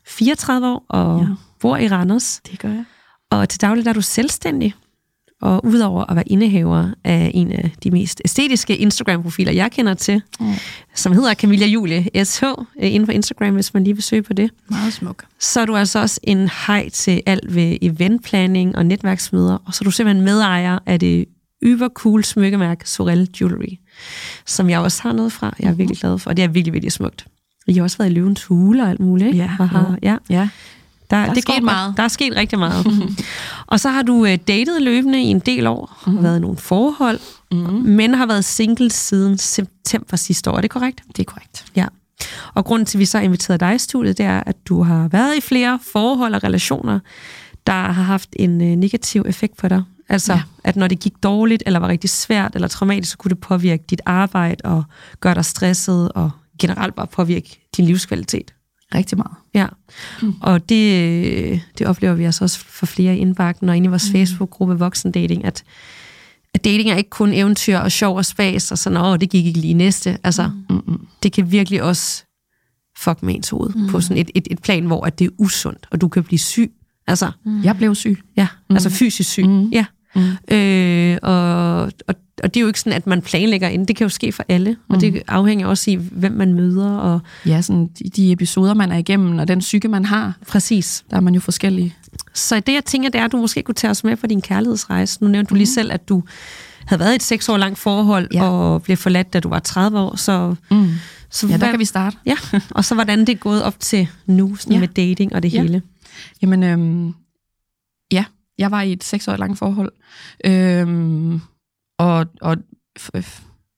34 0.07 0.67
år 0.69 0.85
og 0.89 1.21
ja. 1.21 1.25
Ja. 1.25 1.35
bor 1.61 1.77
i 1.77 1.89
Randers. 1.89 2.41
Det 2.51 2.59
gør 2.59 2.69
jeg. 2.69 2.85
Og 3.31 3.49
til 3.49 3.61
daglig 3.61 3.87
er 3.87 3.93
du 3.93 4.01
selvstændig. 4.01 4.75
Og 5.43 5.65
udover 5.67 6.05
at 6.11 6.17
være 6.17 6.29
indehaver 6.29 6.91
af 7.05 7.31
en 7.35 7.53
af 7.53 7.71
de 7.85 7.91
mest 7.91 8.23
æstetiske 8.25 8.77
Instagram-profiler, 8.77 9.53
jeg 9.53 9.71
kender 9.73 9.95
til, 9.95 10.23
Mm. 10.41 10.47
som 10.95 11.13
hedder 11.13 11.35
Camilla 11.35 11.67
Julie 11.67 12.25
SH, 12.25 12.45
øh, 12.45 12.55
inden 12.95 13.07
for 13.07 13.13
Instagram, 13.13 13.55
hvis 13.55 13.75
man 13.75 13.85
lige 13.85 13.95
vil 13.95 14.03
søge 14.03 14.23
på 14.23 14.33
det, 14.33 14.51
meget 14.71 14.93
smuk. 14.93 15.25
så 15.41 15.61
er 15.61 15.65
du 15.67 15.77
altså 15.77 15.99
også 16.01 16.21
en 16.23 16.51
hej 16.67 16.89
til 16.89 17.23
alt 17.27 17.55
ved 17.55 17.77
eventplanning 17.83 18.77
og 18.77 18.87
netværksmøder, 18.87 19.59
og 19.67 19.75
så 19.75 19.79
er 19.83 19.85
du 19.85 19.91
simpelthen 19.91 20.25
medejer 20.25 20.79
af 20.87 21.01
det 21.01 21.25
yber 21.63 21.89
cool 21.89 22.25
smykkemærke 22.25 22.89
Sorel 22.89 23.29
Jewelry, 23.41 23.79
som 24.47 24.71
jeg 24.71 24.81
også 24.81 25.03
har 25.03 25.13
noget 25.13 25.33
fra. 25.33 25.55
Jeg 25.61 25.69
er 25.71 25.75
virkelig 25.75 25.99
glad 25.99 26.19
for, 26.19 26.31
og 26.31 26.37
det 26.37 26.43
er 26.45 26.49
virkelig, 26.49 26.73
virkelig 26.73 26.93
smukt. 26.93 27.27
I 27.67 27.75
har 27.75 27.83
også 27.83 27.99
været 27.99 28.11
i 28.11 28.13
løvens 28.15 28.45
hule 28.45 28.83
og 28.83 28.91
alt 28.91 29.01
muligt, 29.01 29.27
ikke? 29.27 29.39
Ja, 29.39 29.51
jo. 29.61 29.97
ja. 30.03 30.17
Ja. 30.31 30.49
Der, 31.11 31.17
er 31.17 31.35
det 31.35 31.43
sket 31.43 31.63
meget. 31.63 31.95
Der 31.97 32.03
er 32.03 32.09
sket 32.09 32.37
rigtig 32.37 32.59
meget. 32.59 32.87
og 33.67 33.81
så 33.81 33.89
har 33.89 34.03
du 34.03 34.27
øh, 34.27 34.39
datet 34.49 34.83
løbende 34.83 35.23
i 35.23 35.27
en 35.27 35.39
del 35.39 35.67
år, 35.67 36.03
mm. 36.07 36.23
været 36.23 36.37
i 36.37 36.41
nogle 36.41 36.57
forhold, 36.57 37.21
mm. 37.53 37.59
men 37.73 38.15
har 38.15 38.27
været 38.27 38.45
single 38.45 38.91
siden 38.91 39.39
september 39.39 40.17
sidste 40.17 40.51
år. 40.51 40.57
Er 40.57 40.61
det 40.61 40.71
korrekt? 40.71 41.03
Det 41.17 41.19
er 41.19 41.25
korrekt. 41.25 41.65
Ja. 41.77 41.87
Og 42.55 42.65
grunden 42.65 42.87
til, 42.87 42.99
at 42.99 43.01
vi 43.01 43.05
så 43.05 43.19
har 43.19 43.25
inviteret 43.25 43.61
dig 43.61 43.75
i 43.75 43.79
studiet, 43.79 44.19
det 44.19 44.27
er, 44.27 44.43
at 44.47 44.57
du 44.69 44.83
har 44.83 45.09
været 45.09 45.37
i 45.37 45.41
flere 45.41 45.79
forhold 45.93 46.35
og 46.35 46.45
relationer, 46.45 47.01
der 47.67 47.73
har 47.73 48.03
haft 48.03 48.29
en 48.37 48.61
øh, 48.61 48.77
negativ 48.77 49.25
effekt 49.27 49.57
på 49.57 49.69
dig. 49.69 49.83
Altså. 50.09 50.33
Ja. 50.33 50.43
at 50.65 50.77
når 50.77 50.89
det 50.89 51.01
gik 51.01 51.13
dårligt, 51.23 51.63
eller 51.67 51.79
var 51.79 51.89
rigtig 51.89 52.11
svært, 52.11 52.55
eller 52.55 52.69
traumatisk, 52.69 53.11
så 53.11 53.17
kunne 53.17 53.29
det 53.31 53.39
påvirke 53.39 53.85
dit 53.91 54.01
arbejde, 54.07 54.65
og 54.65 54.85
gøre 55.21 55.35
dig 55.35 55.45
stresset, 55.45 56.13
og 56.13 56.31
generelt 56.61 56.95
bare 56.95 57.07
påvirke 57.07 57.61
din 57.77 57.85
livskvalitet. 57.85 58.55
Rigtig 58.95 59.19
meget. 59.19 59.37
Ja, 59.55 59.67
mm. 60.23 60.35
og 60.41 60.69
det, 60.69 61.15
øh, 61.53 61.61
det 61.79 61.87
oplever 61.87 62.15
vi 62.15 62.25
altså 62.25 62.45
også 62.45 62.59
for 62.59 62.87
flere 62.87 63.17
i 63.17 63.19
indbakken, 63.19 63.69
og 63.69 63.77
inde 63.77 63.87
i 63.87 63.89
vores 63.89 64.09
mm. 64.09 64.13
Facebook-gruppe 64.13 64.79
Voksendating, 64.79 65.45
at, 65.45 65.65
at 66.55 66.65
dating 66.65 66.91
er 66.91 66.97
ikke 66.97 67.11
kun 67.11 67.33
eventyr 67.33 67.79
og 67.79 67.93
sjov 67.93 68.17
og 68.17 68.25
spas, 68.25 68.73
og 68.73 68.79
sådan, 68.79 68.99
åh, 68.99 69.19
det 69.21 69.31
gik 69.31 69.47
ikke 69.47 69.61
lige 69.61 69.75
næste. 69.75 70.19
Altså, 70.25 70.51
Mm-mm. 70.71 71.07
det 71.23 71.33
kan 71.33 71.53
virkelig 71.53 71.83
også 71.83 72.25
fuck 72.99 73.23
med 73.23 73.35
ens 73.35 73.49
hoved, 73.49 73.71
mm. 73.75 73.89
på 73.89 74.01
sådan 74.01 74.17
et, 74.17 74.31
et, 74.35 74.49
et 74.51 74.63
plan, 74.63 74.85
hvor 74.85 75.07
at 75.07 75.19
det 75.19 75.25
er 75.25 75.31
usundt, 75.39 75.87
og 75.91 76.01
du 76.01 76.09
kan 76.09 76.25
blive 76.25 76.39
syg. 76.39 76.73
Altså, 77.07 77.31
Mm. 77.45 77.63
Jeg 77.65 77.77
blev 77.77 77.95
syg. 77.95 78.19
ja, 78.37 78.47
mm. 78.71 78.77
altså 78.77 78.91
fysisk 78.91 79.31
syg. 79.31 79.47
Mm. 79.47 79.69
Ja. 79.69 79.85
Mm. 80.17 80.55
Øh, 80.57 81.19
og, 81.23 81.83
og, 81.83 82.15
og 82.43 82.55
det 82.55 82.61
er 82.61 82.63
jo 82.63 82.67
ikke 82.67 82.81
sådan, 82.81 82.93
at 82.93 83.07
man 83.07 83.23
planlægger 83.23 83.69
ind. 83.69 83.87
Det 83.87 83.97
kan 83.97 84.05
jo 84.05 84.09
ske 84.09 84.33
for 84.33 84.45
alle, 84.49 84.77
og 84.89 85.01
det 85.01 85.23
afhænger 85.29 85.67
også 85.67 85.91
i, 85.91 85.95
hvem 85.95 86.33
man 86.33 86.53
møder, 86.55 86.91
og 86.97 87.21
Ja, 87.47 87.61
sådan 87.63 87.87
de, 87.99 88.09
de 88.09 88.33
episoder, 88.33 88.75
man 88.75 88.93
er 88.93 88.97
igennem, 88.97 89.39
og 89.39 89.49
den 89.49 89.59
psyke, 89.59 89.89
man 89.89 90.05
har, 90.05 90.35
præcis. 90.49 91.05
der 91.11 91.17
er 91.17 91.21
man 91.21 91.35
jo 91.35 91.41
forskellige. 91.41 91.95
Så 92.35 92.61
det, 92.61 92.73
jeg 92.75 92.85
tænker, 92.85 93.09
det 93.09 93.21
er, 93.21 93.25
at 93.25 93.33
du 93.33 93.37
måske 93.37 93.63
kunne 93.63 93.75
tage 93.75 93.91
os 93.91 94.05
med 94.05 94.17
på 94.17 94.27
din 94.27 94.43
kærlighedsrejse. 94.43 95.19
Nu 95.25 95.29
nævnte 95.29 95.51
du 95.51 95.55
lige 95.55 95.67
selv, 95.67 95.93
at 95.93 96.09
du 96.09 96.23
havde 96.87 97.01
været 97.01 97.13
i 97.13 97.17
et 97.17 97.23
seks 97.23 97.49
år 97.49 97.57
langt 97.57 97.79
forhold, 97.79 98.29
ja. 98.35 98.45
Og 98.49 98.83
blev 98.83 98.97
forladt, 98.97 99.33
da 99.33 99.41
du 99.41 99.49
var 99.49 99.59
30 99.59 99.99
år. 99.99 100.17
Så, 100.17 100.55
Mm. 100.71 100.89
så 101.31 101.47
Ja, 101.47 101.53
der 101.53 101.59
hvad- 101.59 101.71
kan 101.71 101.79
vi 101.79 101.85
starte. 101.85 102.17
Ja, 102.27 102.37
og 102.71 102.85
så 102.85 102.95
hvordan 102.95 103.21
det 103.21 103.29
er 103.29 103.35
gået 103.37 103.63
op 103.63 103.81
til 103.81 104.09
nu, 104.27 104.57
sådan. 104.57 104.73
Ja. 104.73 104.81
med 104.81 104.89
dating 104.89 105.35
og 105.35 105.43
det 105.43 105.53
Ja. 105.55 105.61
hele. 105.63 105.83
Jamen, 106.43 106.63
øhm, 106.63 107.15
ja, 108.13 108.25
jeg 108.59 108.71
var 108.71 108.83
i 108.83 108.93
et 108.93 109.05
seks 109.05 109.29
år 109.29 109.37
langt 109.37 109.59
forhold. 109.59 109.93
Øhm, 110.45 111.41
og 111.99 112.27
og 112.41 112.57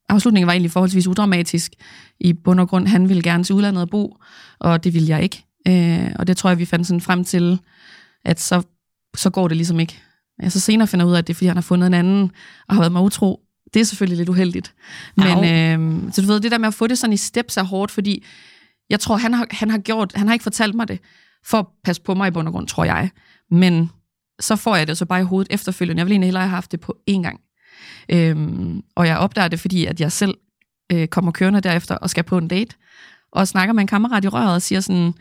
afslutningen 0.09 0.47
var 0.47 0.53
egentlig 0.53 0.71
forholdsvis 0.71 1.07
udramatisk. 1.07 1.73
I 2.21 2.33
bund 2.33 2.61
og 2.61 2.69
grund, 2.69 2.87
han 2.87 3.09
ville 3.09 3.23
gerne 3.23 3.45
til 3.45 3.55
udlandet 3.55 3.83
og 3.83 3.91
bo, 3.91 4.17
og 4.59 4.85
det 4.85 4.95
ville 4.95 5.09
jeg 5.09 5.23
ikke. 5.23 5.45
Øh, 5.69 6.13
og 6.19 6.27
det 6.27 6.37
tror 6.37 6.51
jeg, 6.51 6.59
vi 6.59 6.65
fandt 6.65 6.87
sådan 6.87 7.01
frem 7.01 7.25
til, 7.25 7.61
at 8.25 8.41
så, 8.41 8.63
så 9.17 9.31
går 9.31 9.49
det 9.49 9.57
ligesom 9.57 9.81
ikke. 9.81 10.03
Jeg 10.43 10.53
så 10.53 10.61
senere 10.61 10.89
finder 10.89 11.07
ud 11.07 11.13
af, 11.13 11.19
at 11.19 11.27
det 11.27 11.33
er, 11.33 11.35
fordi 11.35 11.47
han 11.47 11.57
har 11.57 11.63
fundet 11.63 11.87
en 11.87 11.95
anden, 11.95 12.31
og 12.69 12.75
har 12.75 12.83
været 12.83 12.93
mig 12.93 13.03
utro. 13.03 13.41
Det 13.75 13.81
er 13.81 13.85
selvfølgelig 13.85 14.17
lidt 14.17 14.29
uheldigt. 14.29 14.75
Men 15.17 15.39
øh, 15.45 16.13
så 16.13 16.23
du 16.23 16.27
ved, 16.27 16.41
det 16.41 16.51
der 16.51 16.59
med 16.59 16.69
at 16.69 16.75
få 16.75 16.87
det 16.87 16.99
sådan 16.99 17.13
i 17.13 17.17
steps 17.17 17.57
er 17.57 17.63
hårdt, 17.63 17.93
fordi 17.93 18.25
jeg 18.91 19.01
tror, 19.01 19.17
han 19.17 19.35
har, 19.35 19.47
han 19.51 19.71
har 19.71 19.79
gjort, 19.79 20.13
han 20.15 20.27
har 20.27 20.33
ikke 20.33 20.43
fortalt 20.43 20.75
mig 20.75 20.89
det, 20.89 21.01
for 21.47 21.59
at 21.59 21.67
passe 21.85 22.03
på 22.03 22.15
mig 22.15 22.29
i 22.29 22.31
bund 22.31 22.49
og 22.49 22.55
grund, 22.55 22.69
tror 22.69 22.85
jeg. 22.85 23.11
Men 23.51 23.91
så 24.41 24.57
får 24.57 24.77
jeg 24.77 24.87
det 24.87 24.99
så 24.99 25.07
bare 25.07 25.21
i 25.21 25.25
hovedet 25.25 25.53
efterfølgende. 25.53 26.01
Jeg 26.01 26.07
ville 26.07 26.15
egentlig 26.15 26.27
hellere 26.27 26.43
have 26.43 26.55
haft 26.55 26.73
det 26.73 26.81
på 26.81 26.97
én 27.11 27.23
gang. 27.23 27.41
Øhm, 28.09 28.83
og 28.95 29.07
jeg 29.07 29.19
opdager 29.19 29.49
det, 29.49 29.61
fordi 29.61 29.87
at 29.87 30.01
jeg 30.01 30.13
selv 30.13 30.35
øh, 30.93 31.09
kommer 31.09 31.33
kørende 31.33 31.61
derefter 31.61 31.95
og 31.95 32.11
skal 32.11 32.25
på 32.25 32.39
en 32.39 32.49
date, 32.49 32.77
og 33.33 33.49
snakker 33.49 33.73
med 33.73 33.81
en 33.81 33.87
kammerat 33.87 34.25
i 34.25 34.29
røret 34.29 34.55
og 34.55 34.63
siger 34.63 34.81
sådan, 34.81 35.15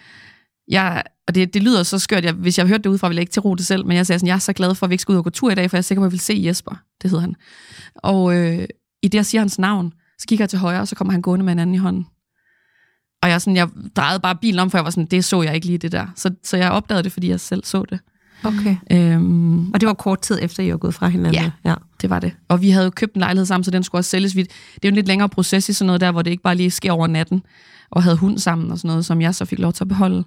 jeg, 0.67 1.03
og 1.27 1.35
det, 1.35 1.53
det 1.53 1.63
lyder 1.63 1.83
så 1.83 1.99
skørt, 1.99 2.25
jeg, 2.25 2.33
hvis 2.33 2.57
jeg 2.57 2.67
hørte 2.67 2.83
det 2.83 2.89
udefra, 2.89 3.07
ville 3.07 3.17
jeg 3.17 3.21
ikke 3.21 3.31
til 3.31 3.41
ro 3.41 3.55
det 3.55 3.65
selv, 3.65 3.85
men 3.85 3.97
jeg 3.97 4.07
sagde 4.07 4.19
sådan, 4.19 4.27
jeg 4.27 4.35
er 4.35 4.39
så 4.39 4.53
glad 4.53 4.75
for, 4.75 4.85
at 4.85 4.89
vi 4.89 4.93
ikke 4.93 5.01
skal 5.01 5.11
ud 5.11 5.17
og 5.17 5.23
gå 5.23 5.29
tur 5.29 5.51
i 5.51 5.55
dag, 5.55 5.69
for 5.69 5.77
jeg 5.77 5.79
er 5.79 5.83
sikker 5.83 6.01
på, 6.01 6.05
at 6.05 6.07
jeg 6.07 6.11
vil 6.11 6.19
se 6.19 6.41
Jesper, 6.45 6.75
det 7.01 7.09
hedder 7.09 7.21
han. 7.21 7.35
Og 7.95 8.35
øh, 8.35 8.67
i 9.03 9.07
det, 9.07 9.15
jeg 9.15 9.25
siger 9.25 9.41
hans 9.41 9.59
navn, 9.59 9.93
så 10.19 10.25
kigger 10.27 10.43
jeg 10.43 10.49
til 10.49 10.59
højre, 10.59 10.81
og 10.81 10.87
så 10.87 10.95
kommer 10.95 11.11
han 11.11 11.21
gående 11.21 11.45
med 11.45 11.53
en 11.53 11.59
anden 11.59 11.75
i 11.75 11.77
hånden. 11.77 12.07
Og 13.21 13.29
jeg, 13.29 13.41
sådan, 13.41 13.55
jeg 13.55 13.69
drejede 13.95 14.19
bare 14.19 14.35
bilen 14.35 14.59
om, 14.59 14.71
for 14.71 14.77
jeg 14.77 14.85
var 14.85 14.91
sådan, 14.91 15.05
det 15.05 15.25
så 15.25 15.41
jeg 15.41 15.55
ikke 15.55 15.67
lige 15.67 15.77
det 15.77 15.91
der. 15.91 16.07
Så, 16.15 16.35
så 16.43 16.57
jeg 16.57 16.71
opdagede 16.71 17.03
det, 17.03 17.11
fordi 17.11 17.29
jeg 17.29 17.39
selv 17.39 17.63
så 17.63 17.85
det. 17.89 17.99
Okay. 18.47 18.77
Øhm, 18.91 19.71
Og 19.71 19.81
det 19.81 19.87
var 19.87 19.93
kort 19.93 20.21
tid 20.21 20.39
efter, 20.41 20.63
I 20.63 20.71
var 20.71 20.77
gået 20.77 20.93
fra 20.93 21.07
hinanden? 21.07 21.41
Ja. 21.41 21.69
ja. 21.69 21.75
det 22.01 22.09
var 22.09 22.19
det. 22.19 22.35
Og 22.47 22.61
vi 22.61 22.69
havde 22.69 22.85
jo 22.85 22.89
købt 22.89 23.13
en 23.15 23.19
lejlighed 23.19 23.45
sammen, 23.45 23.63
så 23.63 23.71
den 23.71 23.83
skulle 23.83 23.99
også 23.99 24.09
sælges. 24.09 24.35
Vi, 24.35 24.43
det 24.43 24.51
er 24.75 24.79
jo 24.83 24.89
en 24.89 24.95
lidt 24.95 25.07
længere 25.07 25.29
proces 25.29 25.69
i 25.69 25.73
sådan 25.73 25.87
noget 25.87 26.01
der, 26.01 26.11
hvor 26.11 26.21
det 26.21 26.31
ikke 26.31 26.43
bare 26.43 26.55
lige 26.55 26.71
sker 26.71 26.91
over 26.91 27.07
natten, 27.07 27.43
og 27.91 28.03
havde 28.03 28.17
hund 28.17 28.37
sammen 28.37 28.71
og 28.71 28.77
sådan 28.77 28.87
noget, 28.87 29.05
som 29.05 29.21
jeg 29.21 29.35
så 29.35 29.45
fik 29.45 29.59
lov 29.59 29.73
til 29.73 29.83
at 29.83 29.87
beholde. 29.87 30.23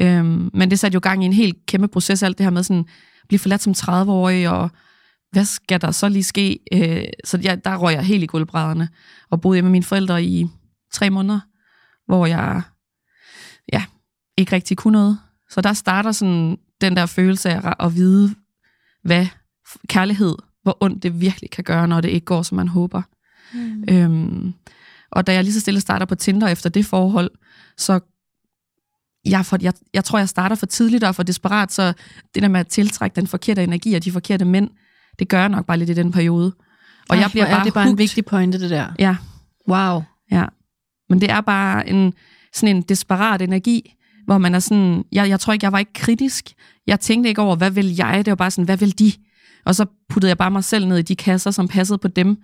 Øhm, 0.00 0.50
men 0.54 0.70
det 0.70 0.78
satte 0.78 0.94
jo 0.94 1.00
gang 1.02 1.22
i 1.22 1.26
en 1.26 1.32
helt 1.32 1.56
kæmpe 1.66 1.88
proces, 1.88 2.22
alt 2.22 2.38
det 2.38 2.44
her 2.44 2.50
med 2.50 2.62
sådan, 2.62 2.84
at 3.22 3.28
blive 3.28 3.38
forladt 3.38 3.62
som 3.62 3.74
30-årig, 3.78 4.48
og 4.48 4.70
hvad 5.32 5.44
skal 5.44 5.80
der 5.80 5.90
så 5.90 6.08
lige 6.08 6.24
ske? 6.24 6.58
Øh, 6.72 7.04
så 7.24 7.38
jeg, 7.42 7.64
der 7.64 7.76
røg 7.76 7.94
jeg 7.94 8.04
helt 8.04 8.22
i 8.22 8.26
gulvbrædderne, 8.26 8.88
og 9.30 9.40
boede 9.40 9.56
hjemme 9.56 9.68
med 9.68 9.72
mine 9.72 9.84
forældre 9.84 10.24
i 10.24 10.46
tre 10.92 11.10
måneder, 11.10 11.40
hvor 12.06 12.26
jeg 12.26 12.62
ja, 13.72 13.84
ikke 14.36 14.52
rigtig 14.52 14.76
kunne 14.76 14.92
noget. 14.92 15.18
Så 15.50 15.60
der 15.60 15.72
starter 15.72 16.12
sådan 16.12 16.58
den 16.80 16.96
der 16.96 17.06
følelse 17.06 17.50
af 17.50 17.74
at 17.80 17.94
vide, 17.94 18.34
hvad 19.04 19.26
kærlighed, 19.88 20.36
hvor 20.62 20.76
ondt 20.80 21.02
det 21.02 21.20
virkelig 21.20 21.50
kan 21.50 21.64
gøre, 21.64 21.88
når 21.88 22.00
det 22.00 22.08
ikke 22.08 22.24
går, 22.24 22.42
som 22.42 22.56
man 22.56 22.68
håber. 22.68 23.02
Mm. 23.54 23.84
Øhm, 23.90 24.54
og 25.10 25.26
da 25.26 25.32
jeg 25.32 25.44
lige 25.44 25.54
så 25.54 25.60
stille 25.60 25.80
starter 25.80 26.06
på 26.06 26.14
Tinder 26.14 26.48
efter 26.48 26.70
det 26.70 26.86
forhold, 26.86 27.30
så 27.76 28.00
jeg, 29.24 29.46
for, 29.46 29.58
jeg, 29.60 29.72
jeg 29.94 30.04
tror, 30.04 30.18
jeg 30.18 30.28
starter 30.28 30.56
for 30.56 30.66
tidligt 30.66 31.04
og 31.04 31.14
for 31.14 31.22
desperat, 31.22 31.72
så 31.72 31.92
det 32.34 32.42
der 32.42 32.48
med 32.48 32.60
at 32.60 32.66
tiltrække 32.66 33.16
den 33.16 33.26
forkerte 33.26 33.64
energi 33.64 33.94
og 33.94 34.04
de 34.04 34.12
forkerte 34.12 34.44
mænd, 34.44 34.70
det 35.18 35.28
gør 35.28 35.40
jeg 35.40 35.48
nok 35.48 35.66
bare 35.66 35.78
lidt 35.78 35.90
i 35.90 35.94
den 35.94 36.12
periode. 36.12 36.54
Og 37.08 37.16
Ej, 37.16 37.22
jeg 37.22 37.30
bliver 37.30 37.50
bare 37.50 37.64
det 37.64 37.70
er 37.70 37.74
bare 37.74 37.84
hugt. 37.84 37.92
en 37.92 37.98
vigtig 37.98 38.24
pointe, 38.24 38.60
det 38.60 38.70
der. 38.70 38.86
Ja. 38.98 39.16
Wow. 39.68 40.02
Ja. 40.30 40.44
Men 41.08 41.20
det 41.20 41.30
er 41.30 41.40
bare 41.40 41.88
en, 41.88 42.14
sådan 42.52 42.76
en 42.76 42.82
desperat 42.82 43.42
energi, 43.42 43.95
hvor 44.26 44.38
man 44.38 44.54
er 44.54 44.58
sådan, 44.58 45.04
jeg, 45.12 45.28
jeg 45.28 45.40
tror 45.40 45.52
ikke, 45.52 45.64
jeg 45.64 45.72
var 45.72 45.78
ikke 45.78 45.92
kritisk. 45.92 46.52
Jeg 46.86 47.00
tænkte 47.00 47.28
ikke 47.28 47.42
over, 47.42 47.56
hvad 47.56 47.70
vil 47.70 47.96
jeg? 47.96 48.22
Det 48.24 48.30
var 48.30 48.36
bare 48.36 48.50
sådan, 48.50 48.64
hvad 48.64 48.76
vil 48.76 48.98
de? 48.98 49.12
Og 49.64 49.74
så 49.74 49.86
puttede 50.08 50.28
jeg 50.28 50.38
bare 50.38 50.50
mig 50.50 50.64
selv 50.64 50.86
ned 50.86 50.98
i 50.98 51.02
de 51.02 51.16
kasser, 51.16 51.50
som 51.50 51.68
passede 51.68 51.98
på 51.98 52.08
dem. 52.08 52.36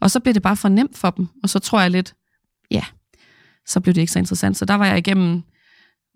Og 0.00 0.10
så 0.10 0.20
blev 0.20 0.34
det 0.34 0.42
bare 0.42 0.56
for 0.56 0.68
nemt 0.68 0.98
for 0.98 1.10
dem. 1.10 1.28
Og 1.42 1.48
så 1.48 1.58
tror 1.58 1.80
jeg 1.80 1.90
lidt, 1.90 2.14
ja, 2.70 2.84
så 3.66 3.80
blev 3.80 3.94
det 3.94 4.00
ikke 4.00 4.12
så 4.12 4.18
interessant. 4.18 4.56
Så 4.56 4.64
der 4.64 4.74
var 4.74 4.86
jeg 4.86 4.98
igennem 4.98 5.42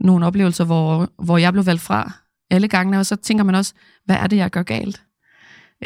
nogle 0.00 0.26
oplevelser, 0.26 0.64
hvor, 0.64 1.08
hvor 1.22 1.38
jeg 1.38 1.52
blev 1.52 1.66
valgt 1.66 1.82
fra 1.82 2.12
alle 2.50 2.68
gangene, 2.68 2.98
og 2.98 3.06
så 3.06 3.16
tænker 3.16 3.44
man 3.44 3.54
også, 3.54 3.74
hvad 4.04 4.16
er 4.16 4.26
det, 4.26 4.36
jeg 4.36 4.50
gør 4.50 4.62
galt? 4.62 5.02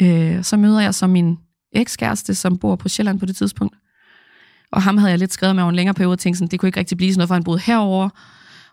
Øh, 0.01 0.43
så 0.43 0.57
møder 0.57 0.79
jeg 0.79 0.95
så 0.95 1.07
min 1.07 1.37
ekskæreste, 1.75 2.35
som 2.35 2.57
bor 2.57 2.75
på 2.75 2.89
Sjælland 2.89 3.19
på 3.19 3.25
det 3.25 3.35
tidspunkt. 3.35 3.75
Og 4.71 4.81
ham 4.81 4.97
havde 4.97 5.11
jeg 5.11 5.19
lidt 5.19 5.33
skrevet 5.33 5.55
med 5.55 5.63
over 5.63 5.69
en 5.69 5.75
længere 5.75 5.93
periode, 5.93 6.13
og 6.13 6.19
tænkte 6.19 6.37
sådan, 6.37 6.51
det 6.51 6.59
kunne 6.59 6.67
ikke 6.67 6.79
rigtig 6.79 6.97
blive 6.97 7.11
sådan 7.11 7.19
noget, 7.19 7.27
for 7.27 7.33
han 7.33 7.43
boede 7.43 7.59
herover. 7.59 8.09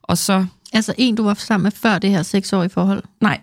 Og 0.09 0.19
så... 0.19 0.47
Altså 0.73 0.95
en, 0.99 1.15
du 1.15 1.23
var 1.23 1.35
sammen 1.35 1.63
med 1.63 1.71
før 1.71 1.99
det 1.99 2.11
her 2.11 2.23
seksårige 2.23 2.71
forhold? 2.71 3.03
Nej, 3.21 3.41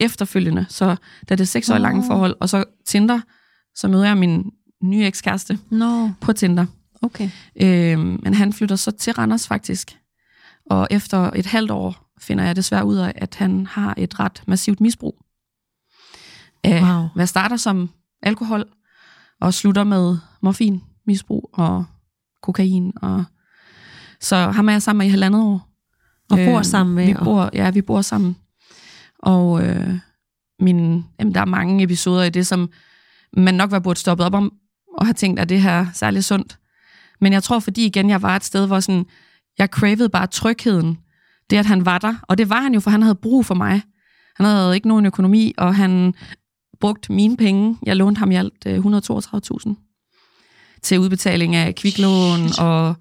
efterfølgende. 0.00 0.66
Så 0.68 0.96
da 1.28 1.34
det 1.34 1.40
er 1.40 1.44
seksårige 1.44 1.80
oh. 1.80 1.82
lange 1.82 2.04
forhold, 2.06 2.36
og 2.40 2.48
så 2.48 2.64
Tinder, 2.84 3.20
så 3.74 3.88
møder 3.88 4.06
jeg 4.06 4.16
min 4.16 4.50
nye 4.82 5.06
ekskæreste 5.06 5.58
no. 5.70 6.08
på 6.20 6.32
Tinder. 6.32 6.66
Okay. 7.02 7.30
Øh, 7.56 7.98
men 7.98 8.34
han 8.34 8.52
flytter 8.52 8.76
så 8.76 8.90
til 8.90 9.12
Randers 9.12 9.48
faktisk. 9.48 9.98
Og 10.70 10.88
efter 10.90 11.30
et 11.34 11.46
halvt 11.46 11.70
år 11.70 12.12
finder 12.20 12.44
jeg 12.44 12.56
desværre 12.56 12.84
ud 12.84 12.96
af, 12.96 13.12
at 13.16 13.34
han 13.34 13.66
har 13.66 13.94
et 13.96 14.20
ret 14.20 14.42
massivt 14.46 14.80
misbrug. 14.80 15.24
Af, 16.64 16.82
wow. 16.82 17.08
Hvad 17.14 17.26
starter 17.26 17.56
som 17.56 17.90
alkohol, 18.22 18.64
og 19.40 19.54
slutter 19.54 19.84
med 19.84 20.16
morfin, 20.40 20.82
misbrug 21.06 21.50
og 21.52 21.84
kokain. 22.42 22.92
Og 22.96 23.24
så 24.20 24.36
ham 24.36 24.68
er 24.68 24.72
jeg 24.72 24.82
sammen 24.82 24.98
med 24.98 25.06
i 25.06 25.10
halvandet 25.10 25.42
år. 25.42 25.73
Og 26.30 26.38
bor 26.38 26.58
øh, 26.58 26.64
sammen 26.64 26.94
med? 26.94 27.06
Vi 27.06 27.14
bor, 27.24 27.50
ja, 27.52 27.70
vi 27.70 27.82
bor 27.82 28.02
sammen. 28.02 28.36
Og 29.18 29.66
øh, 29.66 29.94
min, 30.60 31.04
jamen, 31.20 31.34
der 31.34 31.40
er 31.40 31.44
mange 31.44 31.84
episoder 31.84 32.24
i 32.24 32.30
det, 32.30 32.46
som 32.46 32.70
man 33.36 33.54
nok 33.54 33.70
var 33.70 33.78
burde 33.78 34.00
stoppet 34.00 34.26
op 34.26 34.34
om, 34.34 34.52
og 34.98 35.06
have 35.06 35.14
tænkt, 35.14 35.40
at 35.40 35.48
det 35.48 35.62
her 35.62 35.86
særligt 35.94 36.24
sundt. 36.24 36.58
Men 37.20 37.32
jeg 37.32 37.42
tror, 37.42 37.58
fordi 37.58 37.86
igen, 37.86 38.10
jeg 38.10 38.22
var 38.22 38.36
et 38.36 38.44
sted, 38.44 38.66
hvor 38.66 38.80
sådan, 38.80 39.06
jeg 39.58 39.68
cravede 39.68 40.08
bare 40.08 40.26
trygheden. 40.26 40.98
Det, 41.50 41.56
at 41.56 41.66
han 41.66 41.86
var 41.86 41.98
der. 41.98 42.14
Og 42.22 42.38
det 42.38 42.50
var 42.50 42.60
han 42.60 42.74
jo, 42.74 42.80
for 42.80 42.90
han 42.90 43.02
havde 43.02 43.14
brug 43.14 43.46
for 43.46 43.54
mig. 43.54 43.82
Han 44.36 44.46
havde 44.46 44.74
ikke 44.74 44.88
nogen 44.88 45.06
økonomi, 45.06 45.54
og 45.58 45.74
han 45.74 46.14
brugte 46.80 47.12
mine 47.12 47.36
penge. 47.36 47.78
Jeg 47.86 47.96
lånte 47.96 48.18
ham 48.18 48.30
i 48.30 48.34
alt 48.34 48.66
132.000 48.66 49.68
øh, 49.68 49.74
til 50.82 51.00
udbetaling 51.00 51.54
af 51.54 51.74
kviklån, 51.74 52.40
og 52.58 52.94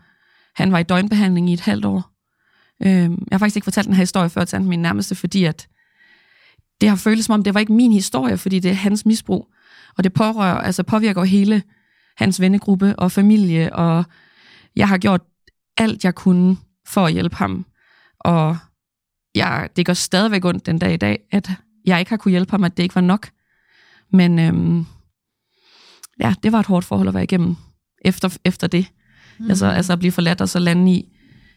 han 0.55 0.71
var 0.71 0.79
i 0.79 0.83
døgnbehandling 0.83 1.49
i 1.49 1.53
et 1.53 1.61
halvt 1.61 1.85
år. 1.85 2.12
Øhm, 2.81 3.11
jeg 3.11 3.35
har 3.35 3.37
faktisk 3.37 3.55
ikke 3.55 3.65
fortalt 3.65 3.87
den 3.87 3.95
her 3.95 4.01
historie 4.01 4.29
før 4.29 4.45
til 4.45 4.61
min 4.61 4.81
nærmeste, 4.81 5.15
fordi 5.15 5.43
at 5.43 5.67
det 6.81 6.89
har 6.89 6.95
føltes 6.95 7.25
som 7.25 7.33
om, 7.33 7.43
det 7.43 7.53
var 7.53 7.59
ikke 7.59 7.73
min 7.73 7.93
historie, 7.93 8.37
fordi 8.37 8.59
det 8.59 8.71
er 8.71 8.75
hans 8.75 9.05
misbrug. 9.05 9.53
Og 9.97 10.03
det 10.03 10.13
pårører, 10.13 10.57
altså 10.57 10.83
påvirker 10.83 11.23
hele 11.23 11.63
hans 12.17 12.41
vennegruppe 12.41 12.95
og 12.99 13.11
familie, 13.11 13.75
og 13.75 14.05
jeg 14.75 14.87
har 14.87 14.97
gjort 14.97 15.21
alt, 15.77 16.03
jeg 16.03 16.15
kunne 16.15 16.57
for 16.87 17.05
at 17.05 17.13
hjælpe 17.13 17.35
ham. 17.35 17.65
Og 18.19 18.57
jeg, 19.35 19.69
det 19.75 19.85
går 19.85 19.93
stadigvæk 19.93 20.45
ondt 20.45 20.65
den 20.65 20.79
dag 20.79 20.93
i 20.93 20.97
dag, 20.97 21.19
at 21.31 21.51
jeg 21.85 21.99
ikke 21.99 22.09
har 22.09 22.17
kunne 22.17 22.31
hjælpe 22.31 22.51
ham, 22.51 22.63
at 22.63 22.77
det 22.77 22.83
ikke 22.83 22.95
var 22.95 23.01
nok. 23.01 23.29
Men 24.11 24.39
øhm, 24.39 24.85
ja, 26.19 26.33
det 26.43 26.51
var 26.51 26.59
et 26.59 26.65
hårdt 26.65 26.85
forhold 26.85 27.07
at 27.07 27.13
være 27.13 27.23
igennem 27.23 27.55
efter, 28.05 28.37
efter 28.45 28.67
det. 28.67 28.87
Mm. 29.39 29.49
Altså, 29.49 29.65
altså 29.65 29.93
at 29.93 29.99
blive 29.99 30.11
forladt 30.11 30.41
og 30.41 30.49
så 30.49 30.59
lande 30.59 30.91
i, 30.91 31.12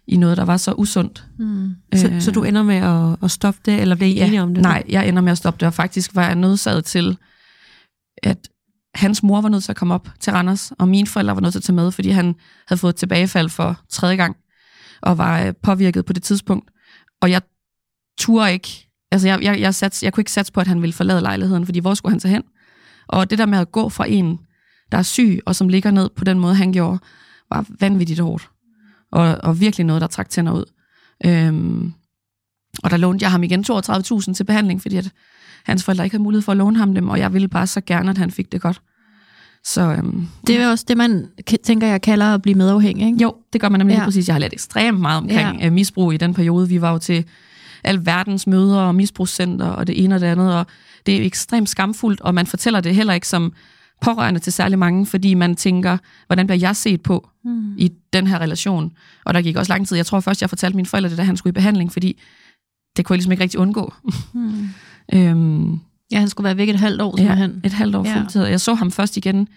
i 0.09 0.17
noget, 0.17 0.37
der 0.37 0.45
var 0.45 0.57
så 0.57 0.73
usundt. 0.73 1.27
Mm. 1.39 1.71
Så, 1.95 2.09
øh, 2.09 2.21
så 2.21 2.31
du 2.31 2.43
ender 2.43 2.63
med 2.63 2.77
at, 2.77 3.17
at 3.23 3.31
stoppe 3.31 3.61
det, 3.65 3.81
eller 3.81 3.95
bliver 3.95 4.09
I 4.09 4.15
ja, 4.15 4.27
enige 4.27 4.43
om 4.43 4.55
det? 4.55 4.63
Nej, 4.63 4.83
jeg 4.89 5.09
ender 5.09 5.23
med 5.23 5.33
at 5.33 5.39
stoppe 5.39 5.59
det, 5.61 5.67
og 5.67 5.75
faktisk 5.75 6.15
var 6.15 6.27
jeg 6.27 6.35
nødsaget 6.35 6.85
til, 6.85 7.19
at 8.23 8.49
hans 8.95 9.23
mor 9.23 9.41
var 9.41 9.49
nødt 9.49 9.65
til 9.65 9.73
at 9.73 9.77
komme 9.77 9.95
op 9.95 10.09
til 10.21 10.33
Randers, 10.33 10.73
og 10.79 10.89
mine 10.89 11.07
forældre 11.07 11.35
var 11.35 11.41
nødt 11.41 11.53
til 11.53 11.59
at 11.59 11.63
tage 11.63 11.77
med, 11.77 11.91
fordi 11.91 12.11
han 12.11 12.35
havde 12.69 12.81
fået 12.81 12.97
tilbagefald 12.97 13.49
for 13.49 13.81
tredje 13.89 14.17
gang, 14.17 14.37
og 15.03 15.19
var 15.19 15.43
øh, 15.43 15.55
påvirket 15.63 16.05
på 16.05 16.13
det 16.13 16.23
tidspunkt. 16.23 16.71
Og 17.21 17.31
jeg 17.31 17.43
turde 18.19 18.53
ikke, 18.53 18.89
altså 19.13 19.29
jeg, 19.29 19.43
jeg, 19.43 19.61
jeg, 19.61 19.75
sats, 19.75 20.03
jeg 20.03 20.13
kunne 20.13 20.21
ikke 20.21 20.33
satse 20.33 20.53
på, 20.53 20.61
at 20.61 20.67
han 20.67 20.83
ville 20.83 20.93
forlade 20.93 21.21
lejligheden, 21.21 21.65
fordi 21.65 21.79
hvor 21.79 21.95
skulle 21.95 22.13
han 22.13 22.21
tage 22.21 22.33
hen? 22.33 22.43
Og 23.09 23.31
det 23.31 23.39
der 23.39 23.47
med 23.47 23.59
at 23.59 23.73
gå 23.73 23.89
fra 23.89 24.09
en, 24.09 24.39
der 24.93 24.99
er 24.99 25.03
syg, 25.03 25.41
og 25.47 25.57
som 25.57 25.69
ligger 25.69 25.91
ned 25.91 26.11
på 26.17 26.25
den 26.25 26.39
måde, 26.39 26.55
han 26.55 26.73
gjorde, 26.73 26.99
var 27.51 27.67
vanvittigt 27.81 28.21
hårdt. 28.21 28.51
Og, 29.17 29.39
og 29.43 29.61
virkelig 29.61 29.87
noget, 29.87 30.03
der 30.03 30.07
trak 30.07 30.29
tænder 30.29 30.53
ud. 30.53 30.65
Øhm, 31.25 31.93
og 32.83 32.91
der 32.91 32.97
lånte 32.97 33.23
jeg 33.23 33.31
ham 33.31 33.43
igen 33.43 33.65
32.000 33.71 34.35
til 34.35 34.45
behandling, 34.45 34.83
fordi 34.83 34.97
at 34.97 35.11
hans 35.65 35.85
forældre 35.85 36.05
ikke 36.05 36.15
havde 36.15 36.23
mulighed 36.23 36.43
for 36.43 36.53
at 36.53 36.59
låne 36.59 36.79
ham 36.79 36.95
dem, 36.95 37.09
og 37.09 37.19
jeg 37.19 37.33
ville 37.33 37.49
bare 37.49 37.67
så 37.67 37.81
gerne, 37.81 38.11
at 38.11 38.19
han 38.19 38.31
fik 38.31 38.53
det 38.53 38.61
godt. 38.61 38.81
Så, 39.65 39.81
øhm, 39.81 40.29
det 40.47 40.61
er 40.61 40.71
også 40.71 40.85
det, 40.89 40.97
man 40.97 41.27
tænker, 41.65 41.87
jeg 41.87 42.03
kalder 42.03 42.35
at 42.35 42.43
blive 42.43 42.55
medafhængig, 42.55 43.07
ikke? 43.07 43.23
Jo, 43.23 43.35
det 43.53 43.61
gør 43.61 43.69
man 43.69 43.81
nemlig 43.81 43.97
ja. 43.97 44.05
præcis. 44.05 44.29
Jeg 44.29 44.35
har 44.35 44.41
lært 44.41 44.53
ekstremt 44.53 45.01
meget 45.01 45.19
omkring 45.19 45.61
ja. 45.61 45.67
Øh, 45.67 45.73
misbrug 45.73 46.13
i 46.13 46.17
den 46.17 46.35
periode. 46.35 46.69
Vi 46.69 46.81
var 46.81 46.93
jo 46.93 46.99
til 46.99 47.25
al 47.85 48.07
verdens 48.07 48.47
møder 48.47 48.79
og 48.79 48.95
misbrugscenter 48.95 49.67
og 49.67 49.87
det 49.87 50.05
ene 50.05 50.15
og 50.15 50.21
det 50.21 50.27
andet, 50.27 50.55
og 50.55 50.67
det 51.07 51.17
er 51.17 51.27
ekstremt 51.27 51.69
skamfuldt, 51.69 52.21
og 52.21 52.35
man 52.35 52.47
fortæller 52.47 52.81
det 52.81 52.95
heller 52.95 53.15
ikke 53.15 53.29
som 53.29 53.53
pårørende 54.01 54.41
til 54.41 54.53
særlig 54.53 54.79
mange, 54.79 55.07
fordi 55.07 55.35
man 55.35 55.57
tænker, 55.57 55.99
hvordan 56.27 56.47
bliver 56.47 56.59
jeg 56.59 56.77
set 56.77 57.03
på 57.03 57.29
mm. 57.45 57.75
i 57.79 57.93
den 58.13 58.27
her 58.27 58.39
relation? 58.39 58.93
Og 59.25 59.35
der 59.35 59.43
gik 59.43 59.57
også 59.57 59.73
lang 59.73 59.89
tid. 59.89 59.97
Jeg 59.97 60.07
tror 60.07 60.21
først, 60.21 60.41
jeg 60.41 60.49
fortalte 60.49 60.77
mine 60.77 60.87
forældre 60.87 61.11
det, 61.11 61.19
da 61.19 61.23
han 61.23 61.37
skulle 61.37 61.51
i 61.51 61.55
behandling, 61.55 61.93
fordi 61.93 62.21
det 62.97 63.05
kunne 63.05 63.15
jeg 63.15 63.19
ligesom 63.19 63.33
ikke 63.33 63.43
rigtig 63.43 63.61
undgå. 63.61 63.95
Mm. 64.35 64.69
øhm, 65.15 65.81
ja, 66.13 66.19
han 66.19 66.29
skulle 66.29 66.45
være 66.45 66.57
væk 66.57 66.69
et 66.69 66.81
halvt 66.81 67.03
år, 67.03 67.21
ja, 67.21 67.35
han. 67.35 67.61
et 67.65 67.73
halvt 67.73 67.95
år 67.95 68.07
ja. 68.07 68.21
fuldtid. 68.21 68.45
Jeg 68.45 68.61
så 68.61 68.75
ham 68.75 68.91
først 68.91 69.17
igen 69.17 69.49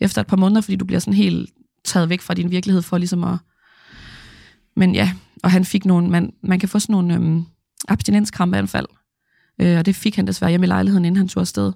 efter 0.00 0.20
et 0.20 0.26
par 0.26 0.36
måneder, 0.36 0.60
fordi 0.60 0.76
du 0.76 0.84
bliver 0.84 1.00
sådan 1.00 1.14
helt 1.14 1.50
taget 1.84 2.08
væk 2.08 2.20
fra 2.20 2.34
din 2.34 2.50
virkelighed 2.50 2.82
for 2.82 2.98
ligesom 2.98 3.24
at... 3.24 3.38
Men 4.76 4.94
ja, 4.94 5.12
og 5.42 5.50
han 5.50 5.64
fik 5.64 5.84
nogle... 5.84 6.10
Man, 6.10 6.32
man 6.42 6.58
kan 6.58 6.68
få 6.68 6.78
sådan 6.78 6.92
nogle 6.92 7.14
øhm, 7.14 7.44
abstinenskrampeanfald, 7.88 8.86
øh, 9.60 9.78
og 9.78 9.86
det 9.86 9.96
fik 9.96 10.16
han 10.16 10.26
desværre 10.26 10.50
hjemme 10.50 10.66
i 10.66 10.68
lejligheden, 10.68 11.04
inden 11.04 11.16
han 11.16 11.28
tog 11.28 11.40
afsted 11.40 11.72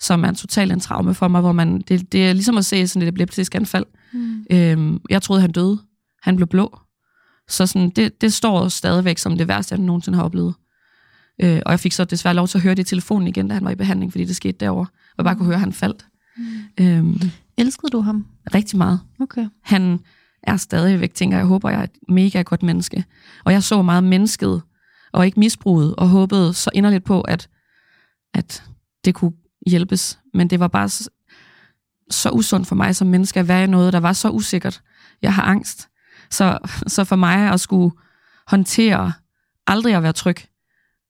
som 0.00 0.24
er 0.24 0.28
en 0.28 0.34
total 0.34 0.70
en 0.70 0.80
traume 0.80 1.14
for 1.14 1.28
mig, 1.28 1.40
hvor 1.40 1.52
man, 1.52 1.80
det, 1.80 2.12
det 2.12 2.28
er 2.28 2.32
ligesom 2.32 2.56
at 2.56 2.64
se 2.64 2.88
sådan 2.88 3.02
et 3.02 3.08
epileptisk 3.08 3.54
anfald. 3.54 3.84
Mm. 4.12 4.44
Øhm, 4.50 5.00
jeg 5.10 5.22
troede, 5.22 5.40
han 5.40 5.52
døde. 5.52 5.78
Han 6.22 6.36
blev 6.36 6.48
blå. 6.48 6.78
Så 7.48 7.66
sådan, 7.66 7.90
det, 7.90 8.20
det 8.20 8.32
står 8.32 8.68
stadigvæk 8.68 9.18
som 9.18 9.38
det 9.38 9.48
værste, 9.48 9.72
jeg 9.72 9.80
nogensinde 9.80 10.16
har 10.16 10.24
oplevet. 10.24 10.54
Øh, 11.42 11.60
og 11.66 11.70
jeg 11.70 11.80
fik 11.80 11.92
så 11.92 12.04
desværre 12.04 12.34
lov 12.34 12.48
til 12.48 12.58
at 12.58 12.62
høre 12.62 12.74
det 12.74 12.82
i 12.82 12.88
telefonen 12.88 13.28
igen, 13.28 13.48
da 13.48 13.54
han 13.54 13.64
var 13.64 13.70
i 13.70 13.74
behandling, 13.74 14.12
fordi 14.12 14.24
det 14.24 14.36
skete 14.36 14.58
derovre. 14.60 14.86
Og 14.86 15.14
jeg 15.18 15.24
bare 15.24 15.36
kunne 15.36 15.46
høre, 15.46 15.54
at 15.54 15.60
han 15.60 15.72
faldt. 15.72 16.06
Mm. 16.36 16.44
Øhm, 16.80 17.20
Elskede 17.56 17.90
du 17.90 18.00
ham? 18.00 18.26
Rigtig 18.54 18.78
meget. 18.78 19.00
Okay. 19.20 19.48
Han 19.62 20.00
er 20.42 20.56
stadigvæk, 20.56 21.14
tænker 21.14 21.36
jeg, 21.36 21.46
håber, 21.46 21.70
jeg 21.70 21.80
er 21.80 21.84
et 21.84 21.90
mega 22.08 22.42
godt 22.42 22.62
menneske. 22.62 23.04
Og 23.44 23.52
jeg 23.52 23.62
så 23.62 23.82
meget 23.82 24.04
mennesket, 24.04 24.62
og 25.12 25.26
ikke 25.26 25.40
misbruget, 25.40 25.94
og 25.96 26.08
håbede 26.08 26.54
så 26.54 26.70
inderligt 26.74 27.04
på, 27.04 27.20
at, 27.20 27.48
at 28.34 28.64
det 29.04 29.14
kunne 29.14 29.32
hjælpes. 29.66 30.18
Men 30.34 30.50
det 30.50 30.60
var 30.60 30.68
bare 30.68 30.88
så, 30.88 31.10
så 32.10 32.30
usundt 32.30 32.68
for 32.68 32.74
mig 32.74 32.96
som 32.96 33.06
menneske 33.06 33.40
at 33.40 33.48
være 33.48 33.64
i 33.64 33.66
noget, 33.66 33.92
der 33.92 34.00
var 34.00 34.12
så 34.12 34.30
usikkert. 34.30 34.80
Jeg 35.22 35.34
har 35.34 35.42
angst. 35.42 35.88
Så, 36.30 36.58
så 36.86 37.04
for 37.04 37.16
mig 37.16 37.50
at 37.50 37.60
skulle 37.60 37.94
håndtere 38.46 39.12
aldrig 39.66 39.94
at 39.94 40.02
være 40.02 40.12
tryg. 40.12 40.36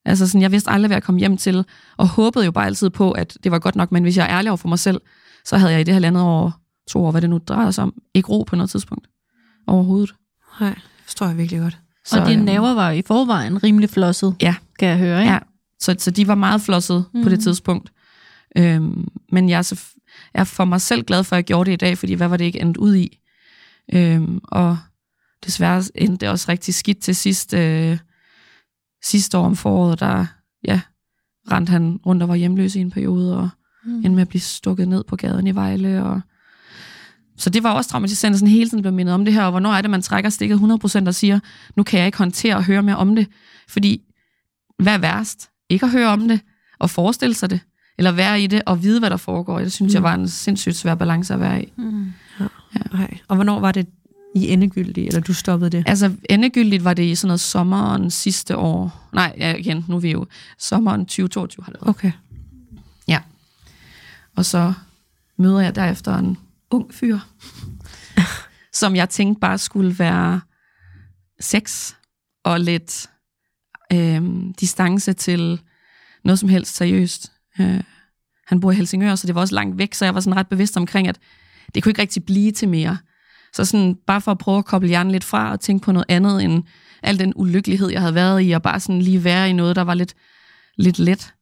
Altså 0.04 0.26
sådan, 0.26 0.42
jeg 0.42 0.52
vidste 0.52 0.70
aldrig, 0.70 0.88
hvad 0.88 0.96
jeg 0.96 1.02
kom 1.02 1.16
hjem 1.16 1.36
til, 1.36 1.64
og 1.96 2.08
håbede 2.08 2.44
jo 2.44 2.50
bare 2.50 2.66
altid 2.66 2.90
på, 2.90 3.12
at 3.12 3.38
det 3.44 3.52
var 3.52 3.58
godt 3.58 3.76
nok, 3.76 3.92
men 3.92 4.02
hvis 4.02 4.16
jeg 4.16 4.24
er 4.24 4.38
ærlig 4.38 4.50
over 4.50 4.56
for 4.56 4.68
mig 4.68 4.78
selv, 4.78 5.00
så 5.44 5.56
havde 5.56 5.72
jeg 5.72 5.80
i 5.80 5.84
det 5.84 5.94
her 5.94 6.00
landet 6.00 6.22
år, 6.22 6.52
to 6.90 7.04
år, 7.04 7.10
hvad 7.10 7.20
det 7.20 7.30
nu 7.30 7.38
drejer 7.38 7.70
sig 7.70 7.84
om, 7.84 7.94
ikke 8.14 8.28
ro 8.28 8.42
på 8.42 8.56
noget 8.56 8.70
tidspunkt 8.70 9.06
overhovedet. 9.66 10.14
Nej, 10.60 10.74
det 10.74 10.82
forstår 11.04 11.26
jeg 11.26 11.38
virkelig 11.38 11.60
godt. 11.60 11.78
Så, 12.04 12.20
og 12.20 12.26
dine 12.26 12.38
øhm, 12.38 12.44
naver 12.44 12.74
var 12.74 12.90
i 12.90 13.02
forvejen 13.02 13.62
rimelig 13.62 13.90
flosset, 13.90 14.36
ja. 14.40 14.54
kan 14.78 14.88
jeg 14.88 14.98
høre, 14.98 15.20
ikke? 15.20 15.32
Ja, 15.32 15.38
så, 15.80 15.96
så 15.98 16.10
de 16.10 16.28
var 16.28 16.34
meget 16.34 16.60
flosset 16.60 17.04
mm. 17.14 17.22
på 17.22 17.28
det 17.28 17.38
mhm. 17.38 17.42
tidspunkt. 17.42 17.92
Øhm, 18.56 19.08
men 19.32 19.48
jeg 19.48 19.58
er, 19.58 19.62
så, 19.62 19.84
jeg 20.34 20.40
er 20.40 20.44
for 20.44 20.64
mig 20.64 20.80
selv 20.80 21.04
glad 21.04 21.24
for, 21.24 21.36
at 21.36 21.38
jeg 21.38 21.44
gjorde 21.44 21.70
det 21.70 21.76
i 21.76 21.84
dag, 21.86 21.98
fordi 21.98 22.14
hvad 22.14 22.28
var 22.28 22.36
det 22.36 22.44
ikke 22.44 22.60
endt 22.60 22.76
ud 22.76 22.94
i? 22.94 23.18
Øhm, 23.92 24.40
og 24.44 24.78
desværre 25.44 25.82
endte 25.94 26.16
det 26.16 26.28
også 26.28 26.46
rigtig 26.48 26.74
skidt 26.74 26.98
til 26.98 27.16
sidst, 27.16 27.54
øh, 27.54 27.98
sidste 29.02 29.38
år 29.38 29.44
om 29.44 29.56
foråret, 29.56 30.00
der 30.00 30.26
ja, 30.64 30.80
rendte 31.50 31.70
han 31.70 32.00
rundt 32.06 32.22
og 32.22 32.28
var 32.28 32.34
hjemløs 32.34 32.76
i 32.76 32.80
en 32.80 32.90
periode, 32.90 33.38
og 33.38 33.48
mm. 33.84 33.94
endte 33.94 34.10
med 34.10 34.22
at 34.22 34.28
blive 34.28 34.40
stukket 34.40 34.88
ned 34.88 35.04
på 35.04 35.16
gaden 35.16 35.46
i 35.46 35.54
Vejle. 35.54 36.04
Og... 36.04 36.20
Så 37.36 37.50
det 37.50 37.62
var 37.62 37.72
også 37.72 37.90
traumatiserende, 37.90 38.38
sådan 38.38 38.52
hele 38.52 38.70
tiden 38.70 38.82
blev 38.82 38.92
mindet 38.92 39.14
om 39.14 39.24
det 39.24 39.34
her, 39.34 39.42
og 39.42 39.50
hvornår 39.50 39.72
er 39.72 39.80
det, 39.80 39.90
man 39.90 40.02
trækker 40.02 40.30
stikket 40.30 40.56
100% 40.56 41.06
og 41.06 41.14
siger, 41.14 41.40
nu 41.76 41.82
kan 41.82 41.98
jeg 41.98 42.06
ikke 42.06 42.18
håndtere 42.18 42.56
at 42.56 42.64
høre 42.64 42.82
mere 42.82 42.96
om 42.96 43.16
det, 43.16 43.26
fordi 43.68 44.02
hvad 44.78 44.94
er 44.94 44.98
værst? 44.98 45.50
Ikke 45.68 45.86
at 45.86 45.92
høre 45.92 46.08
om 46.08 46.28
det, 46.28 46.40
og 46.78 46.90
forestille 46.90 47.34
sig 47.34 47.50
det, 47.50 47.60
eller 47.98 48.12
være 48.12 48.42
i 48.42 48.46
det, 48.46 48.62
og 48.66 48.82
vide, 48.82 48.98
hvad 48.98 49.10
der 49.10 49.16
foregår. 49.16 49.58
Det 49.58 49.72
synes 49.72 49.92
mm. 49.92 49.94
jeg 49.94 50.02
var 50.02 50.14
en 50.14 50.28
sindssygt 50.28 50.76
svær 50.76 50.94
balance 50.94 51.34
at 51.34 51.40
være 51.40 51.62
i. 51.62 51.72
Mm. 51.76 52.12
Ja. 52.40 52.46
Okay. 52.92 53.16
Og 53.28 53.34
hvornår 53.36 53.60
var 53.60 53.72
det 53.72 53.86
i 54.34 54.48
endegyldigt, 54.48 55.08
eller 55.08 55.20
du 55.20 55.34
stoppede 55.34 55.70
det? 55.70 55.84
Altså, 55.86 56.12
endegyldigt 56.30 56.84
var 56.84 56.94
det 56.94 57.02
i 57.02 57.14
sådan 57.14 57.28
noget 57.28 57.40
sommeren 57.40 58.10
sidste 58.10 58.56
år. 58.56 59.08
Nej, 59.12 59.34
ja, 59.38 59.54
igen, 59.54 59.84
nu 59.88 59.96
er 59.96 60.00
vi 60.00 60.10
jo 60.10 60.26
sommeren 60.58 61.00
2022 61.00 61.64
har 61.64 61.72
det 61.72 61.80
været. 61.80 61.88
Okay. 61.96 62.12
Ja. 63.08 63.20
Og 64.36 64.44
så 64.44 64.72
møder 65.36 65.60
jeg 65.60 65.74
derefter 65.74 66.18
en 66.18 66.38
ung 66.70 66.94
fyr, 66.94 67.18
som 68.80 68.96
jeg 68.96 69.10
tænkte 69.10 69.40
bare 69.40 69.58
skulle 69.58 69.98
være 69.98 70.40
sex 71.40 71.94
og 72.44 72.60
lidt 72.60 73.10
øh, 73.92 74.22
distance 74.60 75.12
til 75.12 75.60
noget 76.24 76.38
som 76.38 76.48
helst 76.48 76.76
seriøst. 76.76 77.32
Øh, 77.60 77.80
han 78.46 78.60
bor 78.60 78.72
i 78.72 78.74
Helsingør, 78.74 79.14
så 79.14 79.26
det 79.26 79.34
var 79.34 79.40
også 79.40 79.54
langt 79.54 79.78
væk, 79.78 79.94
så 79.94 80.04
jeg 80.04 80.14
var 80.14 80.20
sådan 80.20 80.36
ret 80.36 80.48
bevidst 80.48 80.76
omkring, 80.76 81.08
at 81.08 81.18
det 81.74 81.82
kunne 81.82 81.90
ikke 81.90 82.02
rigtig 82.02 82.24
blive 82.24 82.52
til 82.52 82.68
mere. 82.68 82.98
Så 83.52 83.64
sådan, 83.64 83.96
bare 84.06 84.20
for 84.20 84.30
at 84.30 84.38
prøve 84.38 84.58
at 84.58 84.64
koble 84.64 84.88
hjernen 84.88 85.12
lidt 85.12 85.24
fra 85.24 85.52
og 85.52 85.60
tænke 85.60 85.84
på 85.84 85.92
noget 85.92 86.04
andet 86.08 86.44
end 86.44 86.62
al 87.02 87.18
den 87.18 87.32
ulykkelighed, 87.36 87.90
jeg 87.90 88.00
havde 88.00 88.14
været 88.14 88.44
i, 88.44 88.50
og 88.50 88.62
bare 88.62 88.80
sådan 88.80 89.02
lige 89.02 89.24
være 89.24 89.50
i 89.50 89.52
noget, 89.52 89.76
der 89.76 89.82
var 89.82 89.94
lidt, 89.94 90.14
lidt 90.76 90.98
let. 90.98 91.34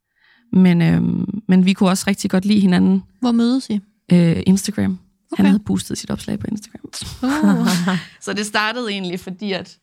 Men, 0.52 0.82
øh, 0.82 1.02
men 1.48 1.66
vi 1.66 1.72
kunne 1.72 1.90
også 1.90 2.04
rigtig 2.06 2.30
godt 2.30 2.44
lide 2.44 2.60
hinanden. 2.60 3.02
Hvor 3.20 3.32
mødes 3.32 3.70
I? 3.70 3.80
Øh, 4.12 4.42
Instagram. 4.46 4.98
Okay. 5.32 5.36
Han 5.36 5.46
havde 5.46 5.62
boostet 5.66 5.98
sit 5.98 6.10
opslag 6.10 6.38
på 6.38 6.46
Instagram. 6.50 6.90
Uh. 7.22 7.68
så 8.24 8.32
det 8.32 8.46
startede 8.46 8.90
egentlig, 8.90 9.20
fordi 9.20 9.52
at, 9.52 9.78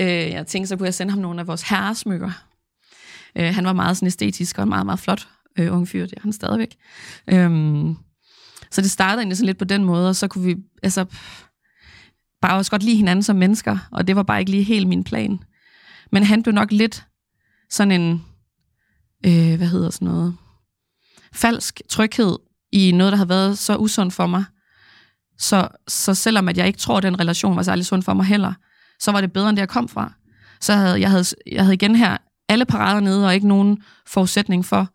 øh, 0.00 0.06
jeg 0.06 0.46
tænkte, 0.46 0.68
så 0.68 0.76
kunne 0.76 0.86
jeg 0.86 0.94
sende 0.94 1.10
ham 1.12 1.20
nogle 1.20 1.40
af 1.40 1.46
vores 1.46 1.62
herresmykker. 1.62 2.30
Øh, 3.36 3.54
han 3.54 3.64
var 3.64 3.72
meget 3.72 3.96
sådan 3.96 4.06
æstetisk 4.06 4.58
og 4.58 4.68
meget, 4.68 4.86
meget 4.86 5.00
flot 5.00 5.28
øh, 5.58 5.72
ung 5.72 5.88
fyr. 5.88 6.06
Det 6.06 6.16
er 6.16 6.22
han 6.22 6.32
stadigvæk. 6.32 6.76
Øhm, 7.26 7.96
så 8.70 8.80
det 8.80 8.90
startede 8.90 9.20
egentlig 9.20 9.36
sådan 9.36 9.46
lidt 9.46 9.58
på 9.58 9.64
den 9.64 9.84
måde, 9.84 10.08
og 10.08 10.16
så 10.16 10.28
kunne 10.28 10.44
vi 10.44 10.56
altså, 10.82 11.04
bare 12.40 12.56
også 12.56 12.70
godt 12.70 12.82
lide 12.82 12.96
hinanden 12.96 13.22
som 13.22 13.36
mennesker, 13.36 13.78
og 13.90 14.06
det 14.06 14.16
var 14.16 14.22
bare 14.22 14.40
ikke 14.40 14.50
lige 14.50 14.62
helt 14.62 14.88
min 14.88 15.04
plan. 15.04 15.38
Men 16.12 16.22
han 16.22 16.42
blev 16.42 16.54
nok 16.54 16.72
lidt 16.72 17.06
sådan 17.70 18.00
en, 18.00 18.24
øh, 19.26 19.56
hvad 19.56 19.66
hedder 19.66 19.90
sådan 19.90 20.08
noget, 20.08 20.36
falsk 21.32 21.80
tryghed 21.88 22.38
i 22.72 22.92
noget, 22.92 23.12
der 23.12 23.16
har 23.16 23.24
været 23.24 23.58
så 23.58 23.76
usundt 23.76 24.14
for 24.14 24.26
mig. 24.26 24.44
Så, 25.38 25.68
så 25.88 26.14
selvom 26.14 26.48
at 26.48 26.58
jeg 26.58 26.66
ikke 26.66 26.78
tror, 26.78 26.96
at 26.96 27.02
den 27.02 27.20
relation 27.20 27.56
var 27.56 27.62
særlig 27.62 27.86
sund 27.86 28.02
for 28.02 28.14
mig 28.14 28.26
heller, 28.26 28.52
så 29.00 29.12
var 29.12 29.20
det 29.20 29.32
bedre, 29.32 29.48
end 29.48 29.56
det 29.56 29.60
jeg 29.60 29.68
kom 29.68 29.88
fra. 29.88 30.12
Så 30.60 30.74
havde 30.74 31.00
jeg 31.00 31.10
havde, 31.10 31.24
jeg 31.52 31.62
havde 31.62 31.74
igen 31.74 31.96
her 31.96 32.16
alle 32.48 32.64
parader 32.64 33.00
nede, 33.00 33.26
og 33.26 33.34
ikke 33.34 33.48
nogen 33.48 33.82
forudsætning 34.06 34.64
for 34.64 34.88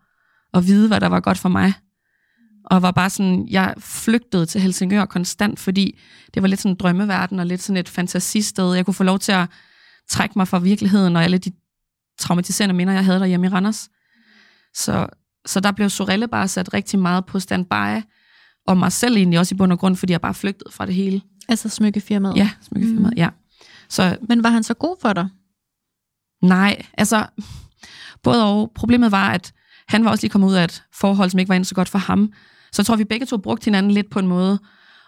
at 0.53 0.67
vide, 0.67 0.87
hvad 0.87 0.99
der 0.99 1.07
var 1.07 1.19
godt 1.19 1.37
for 1.37 1.49
mig. 1.49 1.73
Og 2.65 2.81
var 2.81 2.91
bare 2.91 3.09
sådan, 3.09 3.47
jeg 3.49 3.73
flygtede 3.79 4.45
til 4.45 4.61
Helsingør 4.61 5.05
konstant, 5.05 5.59
fordi 5.59 5.99
det 6.33 6.41
var 6.41 6.47
lidt 6.47 6.59
sådan 6.59 6.71
en 6.71 6.77
drømmeverden, 6.77 7.39
og 7.39 7.45
lidt 7.45 7.63
sådan 7.63 7.77
et 7.77 7.89
fantasisted. 7.89 8.73
Jeg 8.73 8.85
kunne 8.85 8.93
få 8.93 9.03
lov 9.03 9.19
til 9.19 9.31
at 9.31 9.49
trække 10.09 10.33
mig 10.39 10.47
fra 10.47 10.59
virkeligheden, 10.59 11.15
og 11.15 11.23
alle 11.23 11.37
de 11.37 11.51
traumatiserende 12.19 12.75
minder, 12.75 12.93
jeg 12.93 13.05
havde 13.05 13.19
derhjemme 13.19 13.47
i 13.47 13.49
Randers. 13.49 13.89
Så, 14.73 15.07
så 15.45 15.59
der 15.59 15.71
blev 15.71 15.89
Sorelle 15.89 16.27
bare 16.27 16.47
sat 16.47 16.73
rigtig 16.73 16.99
meget 16.99 17.25
på 17.25 17.39
standby, 17.39 18.03
og 18.67 18.77
mig 18.77 18.91
selv 18.91 19.17
egentlig 19.17 19.39
også 19.39 19.55
i 19.55 19.57
bund 19.57 19.71
og 19.71 19.79
grund, 19.79 19.95
fordi 19.95 20.11
jeg 20.11 20.21
bare 20.21 20.33
flygtede 20.33 20.71
fra 20.71 20.85
det 20.85 20.95
hele. 20.95 21.21
Altså 21.49 21.69
smykkefirmaet? 21.69 22.37
Ja, 22.37 22.49
smykkefirmaet, 22.61 23.13
mm. 23.13 23.17
ja. 23.17 23.29
Så, 23.89 24.17
Men 24.21 24.43
var 24.43 24.49
han 24.49 24.63
så 24.63 24.73
god 24.73 24.95
for 25.01 25.13
dig? 25.13 25.29
Nej, 26.41 26.85
altså, 26.93 27.25
både 28.23 28.45
og. 28.45 28.71
Problemet 28.75 29.11
var, 29.11 29.29
at 29.29 29.53
han 29.87 30.05
var 30.05 30.11
også 30.11 30.23
lige 30.23 30.31
kommet 30.31 30.47
ud 30.47 30.53
af 30.53 30.63
et 30.63 30.83
forhold, 30.93 31.29
som 31.29 31.39
ikke 31.39 31.49
var 31.49 31.63
så 31.63 31.75
godt 31.75 31.89
for 31.89 31.99
ham. 31.99 32.33
Så 32.71 32.81
jeg 32.81 32.85
tror, 32.85 32.95
vi 32.95 33.03
begge 33.03 33.25
to 33.25 33.37
brugte 33.37 33.65
hinanden 33.65 33.91
lidt 33.91 34.09
på 34.09 34.19
en 34.19 34.27
måde. 34.27 34.59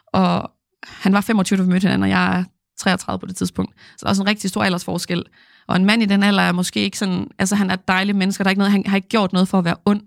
Og 0.08 0.52
han 0.88 1.14
var 1.14 1.22
25, 1.22 1.58
da 1.58 1.64
vi 1.64 1.70
mødte 1.70 1.84
hinanden, 1.84 2.04
og 2.04 2.10
jeg 2.10 2.40
er 2.40 2.44
33 2.80 3.20
på 3.20 3.26
det 3.26 3.36
tidspunkt. 3.36 3.76
Så 3.80 3.98
der 4.00 4.06
er 4.06 4.10
også 4.10 4.22
en 4.22 4.28
rigtig 4.28 4.50
stor 4.50 4.64
aldersforskel. 4.64 5.24
Og 5.68 5.76
en 5.76 5.86
mand 5.86 6.04
i 6.04 6.06
den 6.06 6.24
alder 6.24 6.44
er 6.44 6.52
måske 6.52 6.80
ikke 6.80 6.98
sådan... 6.98 7.28
Altså, 7.40 7.56
han 7.56 7.70
er 7.70 7.74
et 7.74 7.88
dejligt 7.88 8.18
menneske, 8.18 8.44
der 8.44 8.48
er 8.48 8.52
ikke 8.52 8.60
noget, 8.60 8.72
han 8.72 8.84
har 8.86 8.96
ikke 8.96 9.08
gjort 9.08 9.34
noget 9.34 9.48
for 9.48 9.58
at 9.58 9.66
være 9.66 9.76
ond. 9.86 10.02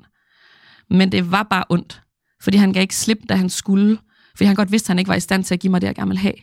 Men 0.91 1.13
det 1.13 1.31
var 1.31 1.43
bare 1.43 1.65
ondt. 1.69 2.03
Fordi 2.43 2.57
han 2.57 2.73
gav 2.73 2.81
ikke 2.81 2.97
slip, 2.97 3.19
da 3.29 3.35
han 3.35 3.51
skulle. 3.51 3.99
Fordi 4.37 4.47
han 4.47 4.57
godt 4.57 4.73
vidste, 4.73 4.87
at 4.87 4.89
han 4.89 4.99
ikke 4.99 5.09
var 5.09 5.15
i 5.15 5.21
stand 5.21 5.45
til 5.45 5.55
at 5.55 5.61
give 5.61 5.71
mig 5.71 5.81
det, 5.81 5.87
jeg 5.87 5.95
gerne 5.95 6.09
ville 6.09 6.21
have. 6.21 6.35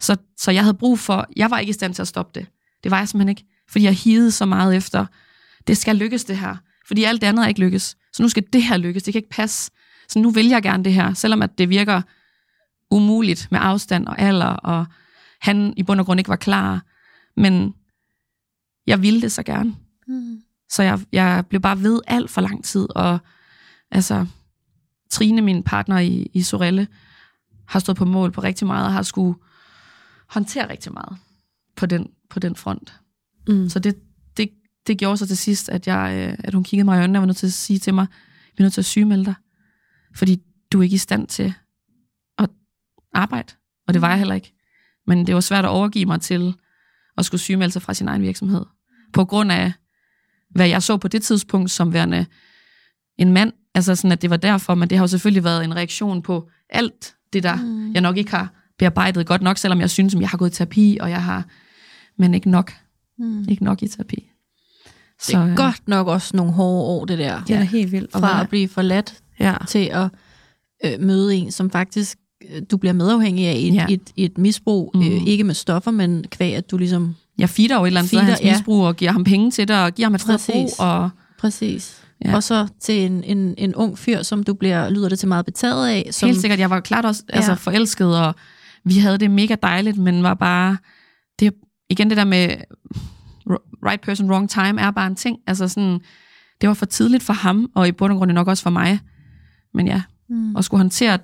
Så, 0.00 0.16
så 0.36 0.50
jeg 0.50 0.62
havde 0.62 0.74
brug 0.74 0.98
for... 0.98 1.26
Jeg 1.36 1.50
var 1.50 1.58
ikke 1.58 1.70
i 1.70 1.72
stand 1.72 1.94
til 1.94 2.02
at 2.02 2.08
stoppe 2.08 2.40
det. 2.40 2.46
Det 2.82 2.90
var 2.90 2.98
jeg 2.98 3.08
simpelthen 3.08 3.28
ikke. 3.28 3.44
Fordi 3.70 3.84
jeg 3.84 3.92
hidede 3.92 4.30
så 4.30 4.46
meget 4.46 4.76
efter, 4.76 5.06
det 5.66 5.76
skal 5.76 5.96
lykkes 5.96 6.24
det 6.24 6.38
her. 6.38 6.56
Fordi 6.88 7.04
alt 7.04 7.20
det 7.20 7.26
andet 7.26 7.44
er 7.44 7.48
ikke 7.48 7.60
lykkes. 7.60 7.96
Så 8.12 8.22
nu 8.22 8.28
skal 8.28 8.44
det 8.52 8.62
her 8.62 8.76
lykkes. 8.76 9.02
Det 9.02 9.14
kan 9.14 9.18
ikke 9.18 9.30
passe. 9.30 9.70
Så 10.08 10.18
nu 10.18 10.30
vil 10.30 10.46
jeg 10.46 10.62
gerne 10.62 10.84
det 10.84 10.94
her, 10.94 11.14
selvom 11.14 11.42
at 11.42 11.58
det 11.58 11.68
virker 11.68 12.02
umuligt 12.90 13.48
med 13.50 13.60
afstand 13.62 14.06
og 14.06 14.18
alder, 14.18 14.46
og 14.46 14.86
han 15.40 15.74
i 15.76 15.82
bund 15.82 16.00
og 16.00 16.06
grund 16.06 16.20
ikke 16.20 16.30
var 16.30 16.36
klar. 16.36 16.84
Men 17.36 17.74
jeg 18.86 19.02
ville 19.02 19.20
det 19.20 19.32
så 19.32 19.42
gerne. 19.42 19.76
Mm. 20.06 20.42
Så 20.70 20.82
jeg, 20.82 21.00
jeg 21.12 21.46
blev 21.48 21.60
bare 21.60 21.82
ved 21.82 22.00
alt 22.06 22.30
for 22.30 22.40
lang 22.40 22.64
tid, 22.64 22.86
og 22.96 23.18
altså, 23.90 24.26
Trine, 25.10 25.42
min 25.42 25.62
partner 25.62 25.98
i, 25.98 26.30
i 26.32 26.42
Sorelle, 26.42 26.88
har 27.66 27.80
stået 27.80 27.98
på 27.98 28.04
mål 28.04 28.30
på 28.30 28.40
rigtig 28.40 28.66
meget, 28.66 28.86
og 28.86 28.92
har 28.92 29.02
skulle 29.02 29.38
håndtere 30.26 30.70
rigtig 30.70 30.92
meget 30.92 31.16
på 31.76 31.86
den, 31.86 32.10
på 32.30 32.38
den 32.38 32.56
front. 32.56 33.00
Mm. 33.48 33.68
Så 33.68 33.78
det, 33.78 33.96
det, 34.88 34.98
gjorde 34.98 35.16
så 35.16 35.26
til 35.26 35.36
sidst, 35.36 35.68
at, 35.68 35.86
jeg, 35.86 36.28
øh, 36.28 36.36
at 36.44 36.54
hun 36.54 36.64
kiggede 36.64 36.84
mig 36.84 36.96
i 36.96 37.00
øjnene 37.00 37.18
og 37.18 37.20
var 37.20 37.26
nødt 37.26 37.36
til 37.36 37.46
at 37.46 37.52
sige 37.52 37.78
til 37.78 37.94
mig, 37.94 38.06
vi 38.56 38.56
er 38.58 38.62
nødt 38.62 38.72
til 38.72 38.80
at 38.80 38.84
sygemelde 38.84 39.24
dig, 39.24 39.34
fordi 40.14 40.42
du 40.72 40.78
er 40.78 40.82
ikke 40.82 40.94
i 40.94 40.98
stand 40.98 41.26
til 41.26 41.54
at 42.38 42.50
arbejde. 43.14 43.52
Og 43.88 43.94
det 43.94 44.02
var 44.02 44.08
jeg 44.08 44.18
heller 44.18 44.34
ikke. 44.34 44.54
Men 45.06 45.26
det 45.26 45.34
var 45.34 45.40
svært 45.40 45.64
at 45.64 45.68
overgive 45.68 46.06
mig 46.06 46.20
til 46.20 46.54
at 47.18 47.24
skulle 47.24 47.40
sygemelde 47.40 47.72
sig 47.72 47.82
fra 47.82 47.94
sin 47.94 48.08
egen 48.08 48.22
virksomhed. 48.22 48.64
På 49.12 49.24
grund 49.24 49.52
af, 49.52 49.72
hvad 50.50 50.68
jeg 50.68 50.82
så 50.82 50.96
på 50.96 51.08
det 51.08 51.22
tidspunkt 51.22 51.70
som 51.70 51.92
værende 51.92 52.26
en 53.18 53.32
mand. 53.32 53.52
Altså 53.74 53.94
sådan, 53.94 54.12
at 54.12 54.22
det 54.22 54.30
var 54.30 54.36
derfor, 54.36 54.74
men 54.74 54.90
det 54.90 54.98
har 54.98 55.02
jo 55.02 55.08
selvfølgelig 55.08 55.44
været 55.44 55.64
en 55.64 55.76
reaktion 55.76 56.22
på 56.22 56.50
alt 56.70 57.14
det, 57.32 57.42
der 57.42 57.56
mm. 57.56 57.92
jeg 57.92 58.00
nok 58.00 58.16
ikke 58.16 58.30
har 58.30 58.52
bearbejdet 58.78 59.26
godt 59.26 59.42
nok, 59.42 59.58
selvom 59.58 59.80
jeg 59.80 59.90
synes, 59.90 60.14
at 60.14 60.20
jeg 60.20 60.28
har 60.28 60.38
gået 60.38 60.50
i 60.50 60.54
terapi, 60.54 60.98
og 61.00 61.10
jeg 61.10 61.22
har, 61.22 61.44
men 62.16 62.34
ikke 62.34 62.50
nok. 62.50 62.72
Mm. 63.18 63.44
Ikke 63.48 63.64
nok 63.64 63.82
i 63.82 63.88
terapi. 63.88 64.30
Så, 65.22 65.32
det 65.32 65.38
er 65.38 65.50
øh, 65.50 65.56
godt 65.56 65.88
nok 65.88 66.06
også 66.06 66.36
nogle 66.36 66.52
hårde 66.52 66.84
år, 66.84 67.04
det 67.04 67.18
der. 67.18 67.42
Det 67.42 67.56
er 67.56 67.62
helt 67.62 67.92
vildt. 67.92 68.12
Fra 68.12 68.40
at 68.40 68.48
blive 68.48 68.68
forladt 68.68 69.14
ja. 69.40 69.54
til 69.68 69.90
at 69.92 70.08
øh, 70.84 71.00
møde 71.00 71.34
en, 71.34 71.52
som 71.52 71.70
faktisk 71.70 72.18
øh, 72.50 72.62
du 72.70 72.76
bliver 72.76 72.92
medafhængig 72.92 73.46
af 73.46 73.54
et, 73.56 73.74
ja. 73.74 73.86
et, 73.88 74.12
et 74.16 74.38
misbrug, 74.38 74.90
mm. 74.94 75.00
øh, 75.00 75.26
ikke 75.26 75.44
med 75.44 75.54
stoffer, 75.54 75.90
men 75.90 76.24
kvæg, 76.30 76.54
at 76.54 76.70
du 76.70 76.78
ligesom... 76.78 77.16
Jeg 77.38 77.48
feeder 77.48 77.76
jo 77.76 77.82
et 77.82 77.86
eller 77.86 78.00
andet 78.00 78.08
sted 78.08 78.20
hans 78.20 78.40
ja. 78.42 78.52
misbrug, 78.52 78.84
og 78.84 78.96
giver 78.96 79.12
ham 79.12 79.24
penge 79.24 79.50
til 79.50 79.68
det, 79.68 79.76
og 79.76 79.92
giver 79.92 80.06
ham 80.06 80.14
et 80.14 80.20
sted 80.20 80.38
brug, 80.52 80.70
og... 80.78 81.10
Præcis. 81.38 82.02
Ja. 82.24 82.36
Og 82.36 82.42
så 82.42 82.68
til 82.80 83.04
en, 83.06 83.24
en, 83.24 83.54
en 83.58 83.74
ung 83.74 83.98
fyr, 83.98 84.22
som 84.22 84.42
du 84.42 84.54
bliver, 84.54 84.90
lyder 84.90 85.08
det 85.08 85.18
til 85.18 85.28
meget 85.28 85.44
betaget 85.44 85.88
af. 85.88 86.08
Som, 86.10 86.28
Helt 86.28 86.40
sikkert, 86.40 86.58
jeg 86.58 86.70
var 86.70 86.80
klart 86.80 87.04
også 87.04 87.22
altså, 87.28 87.50
ja. 87.50 87.56
forelsket, 87.56 88.18
og 88.18 88.34
vi 88.84 88.98
havde 88.98 89.18
det 89.18 89.30
mega 89.30 89.56
dejligt, 89.62 89.96
men 89.96 90.22
var 90.22 90.34
bare... 90.34 90.76
Det, 91.40 91.54
igen 91.90 92.08
det 92.08 92.16
der 92.16 92.24
med 92.24 92.48
right 93.86 94.00
person, 94.00 94.30
wrong 94.30 94.50
time, 94.50 94.80
er 94.80 94.90
bare 94.90 95.06
en 95.06 95.16
ting. 95.16 95.38
Altså 95.46 95.68
sådan, 95.68 96.00
det 96.60 96.68
var 96.68 96.74
for 96.74 96.86
tidligt 96.86 97.22
for 97.22 97.32
ham, 97.32 97.70
og 97.74 97.88
i 97.88 97.92
bund 97.92 98.12
og 98.12 98.18
grund 98.18 98.32
nok 98.32 98.48
også 98.48 98.62
for 98.62 98.70
mig. 98.70 99.00
Men 99.74 99.86
ja, 99.86 100.02
mm. 100.28 100.56
at 100.56 100.64
skulle 100.64 100.78
håndtere, 100.78 101.18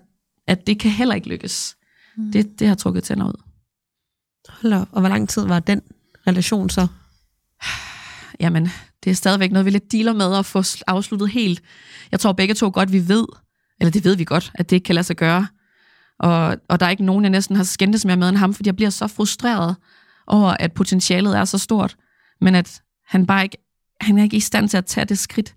at 0.46 0.66
det 0.66 0.78
kan 0.78 0.90
heller 0.90 1.14
ikke 1.14 1.28
lykkes, 1.28 1.76
mm. 2.16 2.32
det, 2.32 2.58
det 2.58 2.68
har 2.68 2.74
trukket 2.74 3.04
tænder 3.04 3.26
ud. 3.26 3.42
Hold 4.48 4.72
op. 4.72 4.88
Og 4.92 5.00
hvor 5.00 5.08
lang 5.08 5.28
tid 5.28 5.46
var 5.46 5.60
den 5.60 5.82
relation 6.26 6.70
så? 6.70 6.86
Jamen, 8.40 8.68
det 9.04 9.10
er 9.10 9.14
stadigvæk 9.14 9.52
noget, 9.52 9.66
vi 9.66 9.70
lidt 9.70 9.92
dealer 9.92 10.12
med 10.12 10.36
at 10.36 10.46
få 10.46 10.62
afsluttet 10.86 11.28
helt. 11.28 11.62
Jeg 12.12 12.20
tror 12.20 12.32
begge 12.32 12.54
to 12.54 12.70
godt, 12.74 12.92
vi 12.92 13.08
ved, 13.08 13.26
eller 13.80 13.90
det 13.90 14.04
ved 14.04 14.16
vi 14.16 14.24
godt, 14.24 14.52
at 14.54 14.70
det 14.70 14.76
ikke 14.76 14.84
kan 14.84 14.94
lade 14.94 15.04
sig 15.04 15.16
gøre. 15.16 15.46
Og, 16.18 16.56
og 16.68 16.80
der 16.80 16.86
er 16.86 16.90
ikke 16.90 17.04
nogen, 17.04 17.24
jeg 17.24 17.30
næsten 17.30 17.56
har 17.56 17.64
skændtes 17.64 18.04
mere 18.04 18.16
med 18.16 18.28
end 18.28 18.36
ham, 18.36 18.54
fordi 18.54 18.68
jeg 18.68 18.76
bliver 18.76 18.90
så 18.90 19.06
frustreret 19.06 19.76
over, 20.26 20.56
at 20.60 20.72
potentialet 20.72 21.36
er 21.36 21.44
så 21.44 21.58
stort, 21.58 21.96
men 22.40 22.54
at 22.54 22.82
han 23.06 23.26
bare 23.26 23.42
ikke, 23.42 23.56
han 24.00 24.18
er 24.18 24.22
ikke 24.22 24.36
i 24.36 24.40
stand 24.40 24.68
til 24.68 24.76
at 24.76 24.86
tage 24.86 25.04
det 25.04 25.18
skridt. 25.18 25.54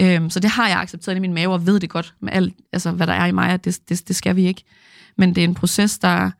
Øhm, 0.00 0.30
så 0.30 0.40
det 0.40 0.50
har 0.50 0.68
jeg 0.68 0.78
accepteret 0.78 1.16
i 1.16 1.20
min 1.20 1.34
mave, 1.34 1.52
og 1.52 1.66
ved 1.66 1.80
det 1.80 1.90
godt 1.90 2.14
med 2.22 2.32
alt, 2.32 2.54
altså, 2.72 2.90
hvad 2.90 3.06
der 3.06 3.12
er 3.12 3.26
i 3.26 3.32
mig, 3.32 3.50
at 3.50 3.64
det, 3.64 3.88
det, 3.88 4.08
det 4.08 4.16
skal 4.16 4.36
vi 4.36 4.46
ikke. 4.46 4.64
Men 5.18 5.34
det 5.34 5.40
er 5.40 5.48
en 5.48 5.54
proces, 5.54 5.98
der... 5.98 6.30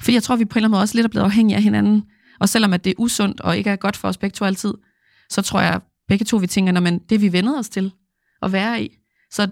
Fordi 0.00 0.14
jeg 0.14 0.22
tror, 0.22 0.36
vi 0.36 0.44
på 0.44 0.54
en 0.54 0.58
eller 0.58 0.66
anden 0.66 0.70
måde 0.70 0.82
også 0.82 0.94
lidt 0.94 1.04
er 1.04 1.08
blevet 1.08 1.24
afhængige 1.24 1.56
af 1.56 1.62
hinanden. 1.62 2.04
Og 2.40 2.48
selvom 2.48 2.72
at 2.72 2.84
det 2.84 2.90
er 2.90 2.94
usundt 2.98 3.40
og 3.40 3.58
ikke 3.58 3.70
er 3.70 3.76
godt 3.76 3.96
for 3.96 4.08
os 4.08 4.16
begge 4.16 4.34
to 4.34 4.44
altid, 4.44 4.74
så 5.30 5.42
tror 5.42 5.60
jeg 5.60 5.80
begge 6.08 6.24
to, 6.24 6.36
vi 6.36 6.46
tænker, 6.46 6.80
men 6.80 6.98
det 6.98 7.20
vi 7.20 7.32
vendet 7.32 7.58
os 7.58 7.68
til 7.68 7.92
at 8.42 8.52
være 8.52 8.82
i. 8.82 8.98
Så, 9.30 9.48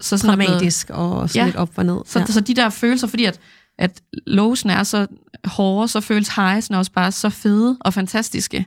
så 0.00 0.18
sådan 0.18 0.38
Dramatisk 0.38 0.86
blevet, 0.86 1.02
og 1.02 1.30
sådan 1.30 1.40
ja, 1.40 1.46
lidt 1.46 1.56
op 1.56 1.70
og 1.76 1.86
ned. 1.86 2.00
Så, 2.06 2.18
ja. 2.18 2.26
så 2.26 2.40
de 2.40 2.54
der 2.54 2.70
følelser, 2.70 3.06
fordi 3.06 3.24
at, 3.24 3.40
at 3.78 4.02
låsen 4.26 4.70
er 4.70 4.82
så 4.82 5.06
hårde, 5.44 5.88
så 5.88 6.00
føles 6.00 6.28
highsene 6.28 6.78
også 6.78 6.92
bare 6.92 7.12
så 7.12 7.28
fede 7.28 7.78
og 7.80 7.94
fantastiske. 7.94 8.66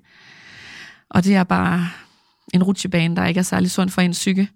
Og 1.09 1.23
det 1.23 1.35
er 1.35 1.43
bare 1.43 1.89
en 2.53 2.63
rutsjebane, 2.63 3.15
der 3.15 3.25
ikke 3.25 3.39
er 3.39 3.43
særlig 3.43 3.71
sund 3.71 3.89
for 3.89 4.01
en 4.01 4.11
psyke. 4.11 4.49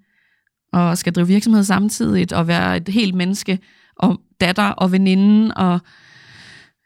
og 0.73 0.97
skal 0.97 1.13
drive 1.13 1.27
virksomhed 1.27 1.63
samtidig, 1.63 2.35
og 2.35 2.47
være 2.47 2.77
et 2.77 2.89
helt 2.89 3.15
menneske, 3.15 3.59
og 3.95 4.21
datter 4.41 4.69
og 4.69 4.91
veninde, 4.91 5.53
og 5.53 5.79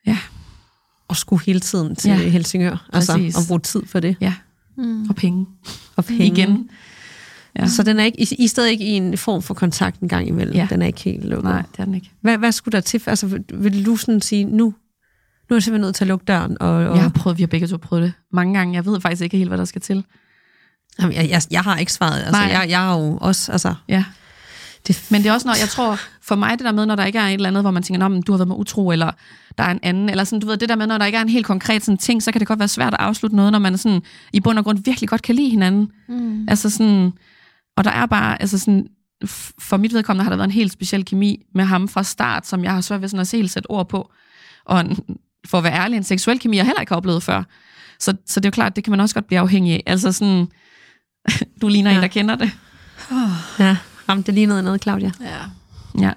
ja. 0.05 0.17
Og 1.07 1.17
skulle 1.17 1.45
hele 1.45 1.59
tiden 1.59 1.95
til 1.95 2.11
ja. 2.11 2.17
Helsingør, 2.17 2.87
altså, 2.93 3.31
og 3.35 3.47
bruge 3.47 3.59
tid 3.59 3.85
for 3.85 3.99
det. 3.99 4.15
Ja, 4.21 4.33
mm. 4.77 5.09
og 5.09 5.15
penge. 5.15 5.45
Og 5.95 6.05
penge. 6.05 6.25
Igen. 6.25 6.69
Ja. 7.59 7.67
Så 7.67 7.83
den 7.83 7.99
er 7.99 8.03
ikke, 8.03 8.21
I, 8.21 8.35
I 8.39 8.43
er 8.43 8.47
stadig 8.47 8.71
ikke 8.71 8.85
i 8.85 8.89
en 8.89 9.17
form 9.17 9.41
for 9.41 9.53
kontakt 9.53 9.99
en 9.99 10.07
gang 10.07 10.27
imellem? 10.27 10.55
Ja. 10.55 10.67
Den 10.69 10.81
er 10.81 10.85
ikke 10.85 11.01
helt 11.01 11.25
lukket? 11.25 11.51
Nej, 11.51 11.63
det 11.71 11.79
er 11.79 11.85
den 11.85 11.95
ikke. 11.95 12.11
Hvad, 12.21 12.37
hvad 12.37 12.51
skulle 12.51 12.73
der 12.73 12.81
til? 12.81 13.01
Altså, 13.05 13.27
vil, 13.27 13.43
vil 13.53 13.85
du 13.85 13.95
sådan 13.95 14.21
sige, 14.21 14.43
nu, 14.43 14.73
nu 15.51 15.55
er 15.55 15.57
jeg 15.57 15.63
simpelthen 15.63 15.87
nødt 15.87 15.95
til 15.95 16.03
at 16.03 16.07
lukke 16.07 16.25
døren? 16.25 16.57
Og, 16.59 16.69
og... 16.69 16.95
Jeg 16.95 17.03
har 17.03 17.09
prøvet, 17.09 17.37
vi 17.37 17.43
har 17.43 17.47
begge 17.47 17.67
to 17.67 17.77
prøvet 17.77 18.03
det 18.03 18.13
mange 18.33 18.53
gange. 18.53 18.75
Jeg 18.75 18.85
ved 18.85 19.01
faktisk 19.01 19.21
ikke 19.21 19.37
helt, 19.37 19.49
hvad 19.49 19.57
der 19.57 19.65
skal 19.65 19.81
til. 19.81 20.05
Jamen, 20.99 21.15
jeg, 21.15 21.29
jeg, 21.29 21.41
jeg 21.51 21.61
har 21.61 21.77
ikke 21.77 21.93
svaret. 21.93 22.19
Altså, 22.19 22.31
Nej. 22.31 22.51
jeg, 22.51 22.69
jeg 22.69 22.79
har 22.79 22.99
jo 22.99 23.17
også... 23.21 23.51
Altså, 23.51 23.75
ja. 23.87 24.03
Det, 24.87 25.07
men 25.11 25.23
det 25.23 25.29
er 25.29 25.33
også, 25.33 25.47
når 25.47 25.55
jeg 25.59 25.69
tror, 25.69 25.99
for 26.21 26.35
mig 26.35 26.59
det 26.59 26.65
der 26.65 26.71
med, 26.71 26.85
når 26.85 26.95
der 26.95 27.05
ikke 27.05 27.19
er 27.19 27.23
et 27.23 27.33
eller 27.33 27.47
andet, 27.47 27.63
hvor 27.63 27.71
man 27.71 27.83
tænker, 27.83 28.07
du 28.07 28.31
har 28.31 28.37
været 28.37 28.47
med 28.47 28.55
utro, 28.55 28.91
eller 28.91 29.11
der 29.57 29.63
er 29.63 29.71
en 29.71 29.79
anden, 29.83 30.09
eller 30.09 30.23
sådan, 30.23 30.39
du 30.39 30.47
ved, 30.47 30.57
det 30.57 30.69
der 30.69 30.75
med, 30.75 30.87
når 30.87 30.97
der 30.97 31.05
ikke 31.05 31.17
er 31.17 31.21
en 31.21 31.29
helt 31.29 31.45
konkret 31.45 31.85
sådan 31.85 31.97
ting, 31.97 32.23
så 32.23 32.31
kan 32.31 32.39
det 32.39 32.47
godt 32.47 32.59
være 32.59 32.67
svært 32.67 32.93
at 32.93 32.99
afslutte 32.99 33.35
noget, 33.35 33.51
når 33.51 33.59
man 33.59 33.77
sådan, 33.77 34.01
i 34.33 34.39
bund 34.39 34.57
og 34.57 34.63
grund 34.63 34.83
virkelig 34.85 35.09
godt 35.09 35.21
kan 35.21 35.35
lide 35.35 35.49
hinanden. 35.49 35.91
Mm. 36.09 36.45
Altså 36.49 36.69
sådan, 36.69 37.11
og 37.77 37.83
der 37.83 37.91
er 37.91 38.05
bare, 38.05 38.41
altså 38.41 38.59
sådan, 38.59 38.87
for 39.59 39.77
mit 39.77 39.93
vedkommende 39.93 40.23
har 40.23 40.29
der 40.29 40.37
været 40.37 40.47
en 40.47 40.53
helt 40.53 40.71
speciel 40.71 41.05
kemi 41.05 41.43
med 41.55 41.65
ham 41.65 41.87
fra 41.87 42.03
start, 42.03 42.47
som 42.47 42.63
jeg 42.63 42.73
har 42.73 42.81
svært 42.81 43.01
ved 43.01 43.09
sådan 43.09 43.21
at 43.21 43.31
helt 43.31 43.51
sætte 43.51 43.71
ord 43.71 43.89
på. 43.89 44.11
Og 44.65 44.79
en, 44.79 44.97
for 45.47 45.57
at 45.57 45.63
være 45.63 45.73
ærlig, 45.73 45.97
en 45.97 46.03
seksuel 46.03 46.39
kemi, 46.39 46.57
jeg 46.57 46.65
heller 46.65 46.81
ikke 46.81 46.91
har 46.91 46.97
oplevet 46.97 47.23
før. 47.23 47.43
Så, 47.99 48.13
så 48.25 48.39
det 48.39 48.45
er 48.45 48.49
jo 48.49 48.51
klart, 48.51 48.75
det 48.75 48.83
kan 48.83 48.91
man 48.91 48.99
også 48.99 49.15
godt 49.15 49.27
blive 49.27 49.39
afhængig 49.39 49.73
af. 49.73 49.83
Altså 49.85 50.11
sådan, 50.11 50.47
du 51.61 51.67
ligner 51.67 51.91
ja. 51.91 51.95
en, 51.95 52.01
der 52.01 52.07
kender 52.07 52.35
det. 52.35 52.51
Oh. 53.11 53.29
Ja, 53.59 53.77
Jamen, 54.09 54.21
det 54.21 54.33
lignede 54.33 54.63
noget, 54.63 54.81
Claudia. 54.81 55.11
Ja. 55.21 55.39
Ja. 55.99 56.13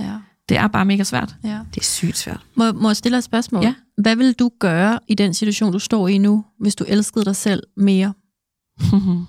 ja. 0.00 0.18
Det 0.48 0.56
er 0.56 0.68
bare 0.68 0.84
mega 0.84 1.04
svært. 1.04 1.36
Ja. 1.44 1.60
Det 1.74 1.80
er 1.80 1.84
sygt 1.84 2.16
svært. 2.16 2.40
Må, 2.54 2.72
må 2.72 2.88
jeg 2.88 2.96
stille 2.96 3.18
et 3.18 3.24
spørgsmål? 3.24 3.64
Ja. 3.64 3.74
Hvad 4.02 4.16
vil 4.16 4.32
du 4.32 4.50
gøre 4.58 4.98
i 5.08 5.14
den 5.14 5.34
situation, 5.34 5.72
du 5.72 5.78
står 5.78 6.08
i 6.08 6.18
nu, 6.18 6.44
hvis 6.60 6.74
du 6.74 6.84
elskede 6.88 7.24
dig 7.24 7.36
selv 7.36 7.62
mere? 7.76 8.12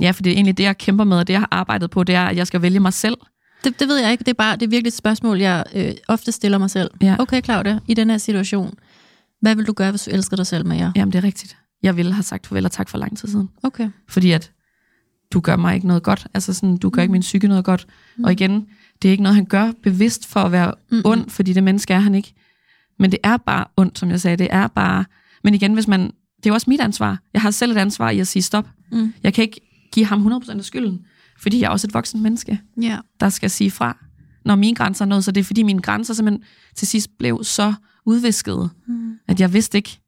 Ja, 0.00 0.10
for 0.10 0.22
det 0.22 0.30
er 0.30 0.34
egentlig 0.34 0.58
det, 0.58 0.64
jeg 0.64 0.78
kæmper 0.78 1.04
med, 1.04 1.18
og 1.18 1.26
det, 1.26 1.32
jeg 1.32 1.40
har 1.40 1.48
arbejdet 1.50 1.90
på, 1.90 2.04
det 2.04 2.14
er, 2.14 2.24
at 2.24 2.36
jeg 2.36 2.46
skal 2.46 2.62
vælge 2.62 2.80
mig 2.80 2.92
selv. 2.92 3.16
Det, 3.64 3.80
det 3.80 3.88
ved 3.88 3.96
jeg 3.96 4.12
ikke. 4.12 4.24
Det 4.24 4.28
er, 4.28 4.34
bare, 4.34 4.56
det 4.56 4.62
er 4.62 4.70
virkelig 4.70 4.88
et 4.88 4.94
spørgsmål, 4.94 5.38
jeg 5.38 5.64
øh, 5.74 5.92
ofte 6.08 6.32
stiller 6.32 6.58
mig 6.58 6.70
selv. 6.70 6.90
Ja. 7.02 7.16
Okay, 7.18 7.42
Claudia, 7.42 7.78
i 7.88 7.94
den 7.94 8.10
her 8.10 8.18
situation, 8.18 8.74
hvad 9.40 9.54
vil 9.54 9.66
du 9.66 9.72
gøre, 9.72 9.90
hvis 9.90 10.02
du 10.02 10.10
elsker 10.10 10.36
dig 10.36 10.46
selv 10.46 10.66
mere? 10.66 10.92
Jamen, 10.96 11.12
det 11.12 11.18
er 11.18 11.24
rigtigt. 11.24 11.56
Jeg 11.82 11.96
ville 11.96 12.12
have 12.12 12.22
sagt 12.22 12.46
farvel 12.46 12.64
og 12.64 12.72
tak 12.72 12.88
for 12.88 12.98
lang 12.98 13.18
tid 13.18 13.28
siden. 13.28 13.48
Okay. 13.62 13.90
Fordi 14.08 14.30
at 14.30 14.52
du 15.32 15.40
gør 15.40 15.56
mig 15.56 15.74
ikke 15.74 15.86
noget 15.86 16.02
godt. 16.02 16.26
Altså 16.34 16.54
sådan, 16.54 16.76
du 16.76 16.90
gør 16.90 17.00
mm. 17.00 17.02
ikke 17.02 17.12
min 17.12 17.20
psyke 17.20 17.48
noget 17.48 17.64
godt. 17.64 17.86
Mm. 18.16 18.24
Og 18.24 18.32
igen, 18.32 18.66
det 19.02 19.08
er 19.08 19.10
ikke 19.10 19.22
noget, 19.22 19.36
han 19.36 19.44
gør 19.44 19.72
bevidst 19.82 20.26
for 20.26 20.40
at 20.40 20.52
være 20.52 20.74
mm. 20.90 21.02
ond, 21.04 21.30
fordi 21.30 21.52
det 21.52 21.62
menneske 21.62 21.94
er 21.94 21.98
han 21.98 22.14
ikke. 22.14 22.34
Men 22.98 23.10
det 23.12 23.18
er 23.22 23.36
bare 23.36 23.64
ondt, 23.76 23.98
som 23.98 24.10
jeg 24.10 24.20
sagde. 24.20 24.36
Det 24.36 24.48
er 24.50 24.66
bare... 24.66 25.04
Men 25.44 25.54
igen, 25.54 25.74
hvis 25.74 25.88
man... 25.88 26.00
Det 26.00 26.46
er 26.46 26.50
jo 26.50 26.54
også 26.54 26.70
mit 26.70 26.80
ansvar. 26.80 27.18
Jeg 27.32 27.42
har 27.42 27.50
selv 27.50 27.72
et 27.72 27.76
ansvar 27.76 28.10
i 28.10 28.20
at 28.20 28.26
sige 28.26 28.42
stop. 28.42 28.68
Mm. 28.92 29.12
Jeg 29.22 29.34
kan 29.34 29.42
ikke 29.42 29.88
give 29.92 30.06
ham 30.06 30.26
100% 30.26 30.58
af 30.58 30.64
skylden, 30.64 31.06
fordi 31.38 31.60
jeg 31.60 31.66
er 31.66 31.70
også 31.70 31.86
et 31.86 31.94
voksen 31.94 32.22
menneske, 32.22 32.60
yeah. 32.84 32.98
der 33.20 33.28
skal 33.28 33.50
sige 33.50 33.70
fra, 33.70 33.96
når 34.44 34.56
mine 34.56 34.76
grænser 34.76 35.04
er 35.04 35.08
nået. 35.08 35.24
Så 35.24 35.30
det 35.30 35.40
er 35.40 35.44
fordi 35.44 35.62
mine 35.62 35.82
grænser 35.82 36.14
simpelthen 36.14 36.44
til 36.74 36.88
sidst 36.88 37.18
blev 37.18 37.44
så 37.44 37.74
udvisket, 38.06 38.70
mm. 38.86 39.18
at 39.28 39.40
jeg 39.40 39.52
vidste 39.52 39.78
ikke, 39.78 40.00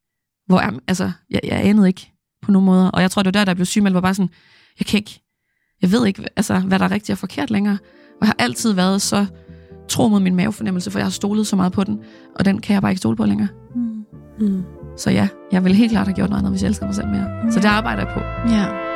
hvor 0.47 0.61
jeg, 0.61 0.73
altså, 0.89 1.11
jeg, 1.31 1.41
jeg 1.45 1.65
anede 1.65 1.89
ikke 1.89 2.13
på 2.43 2.51
nogen 2.51 2.67
måder. 2.67 2.89
Og 2.89 3.03
jeg 3.03 3.11
tror, 3.11 3.23
det 3.23 3.27
var 3.27 3.41
der, 3.41 3.45
der 3.45 3.55
blev 3.55 3.67
sygemeldt, 3.67 3.95
var 3.95 4.01
bare 4.01 4.15
sådan, 4.15 4.31
jeg 4.79 4.87
kan 4.87 4.99
ikke, 4.99 5.23
jeg 5.83 5.93
ved 5.93 6.07
ikke, 6.07 6.25
altså, 6.37 6.59
hvad 6.59 6.79
der 6.79 6.85
er 6.85 6.91
rigtigt 6.91 7.11
og 7.11 7.19
forkert 7.19 7.51
længere. 7.51 7.79
Og 8.21 8.21
jeg 8.21 8.29
har 8.29 8.37
altid 8.39 8.73
været 8.73 9.03
så 9.03 9.27
tro 9.89 10.09
mod 10.09 10.21
min 10.21 10.37
mavefornemmelse, 10.37 10.91
for 10.91 10.99
jeg 10.99 11.07
har 11.07 11.11
stolet 11.11 11.47
så 11.47 11.57
meget 11.57 11.73
på 11.73 11.85
den, 11.85 11.99
og 12.39 12.45
den 12.45 12.61
kan 12.61 12.75
jeg 12.75 12.83
bare 12.83 12.93
ikke 12.93 12.99
stole 12.99 13.17
på 13.17 13.25
længere. 13.25 13.49
Mm. 13.75 14.05
Mm. 14.41 14.63
Så 14.97 15.11
ja, 15.11 15.29
jeg 15.53 15.65
ville 15.65 15.77
helt 15.77 15.91
klart 15.91 16.07
have 16.07 16.15
gjort 16.15 16.31
noget 16.31 16.41
andet, 16.41 16.53
hvis 16.53 16.63
jeg 16.63 16.69
elsker 16.69 16.87
mig 16.87 16.95
selv 16.95 17.09
mere. 17.09 17.45
Mm. 17.45 17.51
Så 17.51 17.61
det 17.61 17.67
arbejder 17.67 18.03
jeg 18.07 18.15
på. 18.15 18.21
Ja. 18.55 18.90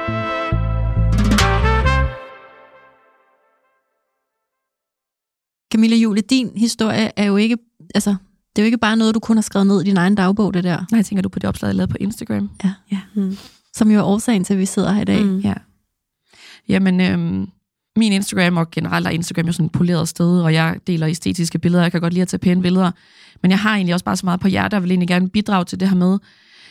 Camilla 5.75 5.97
Julie, 5.97 6.23
din 6.23 6.53
historie 6.57 7.11
er 7.17 7.25
jo 7.25 7.37
ikke, 7.37 7.57
altså, 7.95 8.11
det 8.57 8.63
er 8.63 8.65
jo 8.65 8.67
ikke 8.67 8.79
bare 8.79 8.97
noget, 8.97 9.15
du 9.15 9.21
kun 9.21 9.37
har 9.37 9.43
skrevet 9.43 9.67
ned 9.67 9.81
i 9.81 9.85
din 9.85 9.97
egen 9.97 10.15
dagbog, 10.15 10.55
det 10.55 10.65
der. 10.65 10.85
Nej, 10.93 11.03
tænker 11.03 11.23
du 11.23 11.29
på 11.29 11.39
det 11.39 11.49
opslag, 11.49 11.69
jeg 11.69 11.75
lavede 11.75 11.91
på 11.91 11.97
Instagram? 12.01 12.51
Ja. 12.65 12.73
ja. 12.93 13.01
Mm. 13.15 13.37
Som 13.77 13.91
jo 13.91 13.99
er 13.99 14.03
årsagen 14.03 14.45
til, 14.45 14.55
at 14.55 14.61
vi 14.61 14.67
sidder 14.67 14.93
her 14.93 15.03
i 15.03 15.05
dag. 15.05 15.25
Mm. 15.25 15.39
Ja. 15.39 15.55
Jamen, 16.69 17.01
øhm, 17.01 17.49
min 17.97 18.13
Instagram, 18.13 18.57
og 18.57 18.71
generelt 18.71 19.07
er 19.07 19.11
Instagram 19.11 19.47
jo 19.47 19.53
sådan 19.53 19.67
et 19.67 19.73
poleret 19.73 20.09
sted, 20.09 20.41
og 20.41 20.55
jeg 20.55 20.81
deler 20.87 21.09
æstetiske 21.09 21.59
billeder, 21.59 21.83
jeg 21.83 21.93
kan 21.93 22.01
godt 22.01 22.13
lide 22.13 22.23
at 22.23 22.29
tage 22.29 22.39
pæne 22.39 22.63
billeder, 22.63 22.91
men 23.43 23.51
jeg 23.51 23.59
har 23.59 23.75
egentlig 23.75 23.95
også 23.95 24.05
bare 24.05 24.17
så 24.17 24.27
meget 24.27 24.41
på 24.41 24.49
hjertet, 24.49 24.77
og 24.77 24.83
vil 24.83 24.91
egentlig 24.91 25.09
gerne 25.09 25.31
bidrage 25.31 25.65
til 25.65 25.81
det 25.81 25.89
her 25.89 25.97
med, 25.97 26.19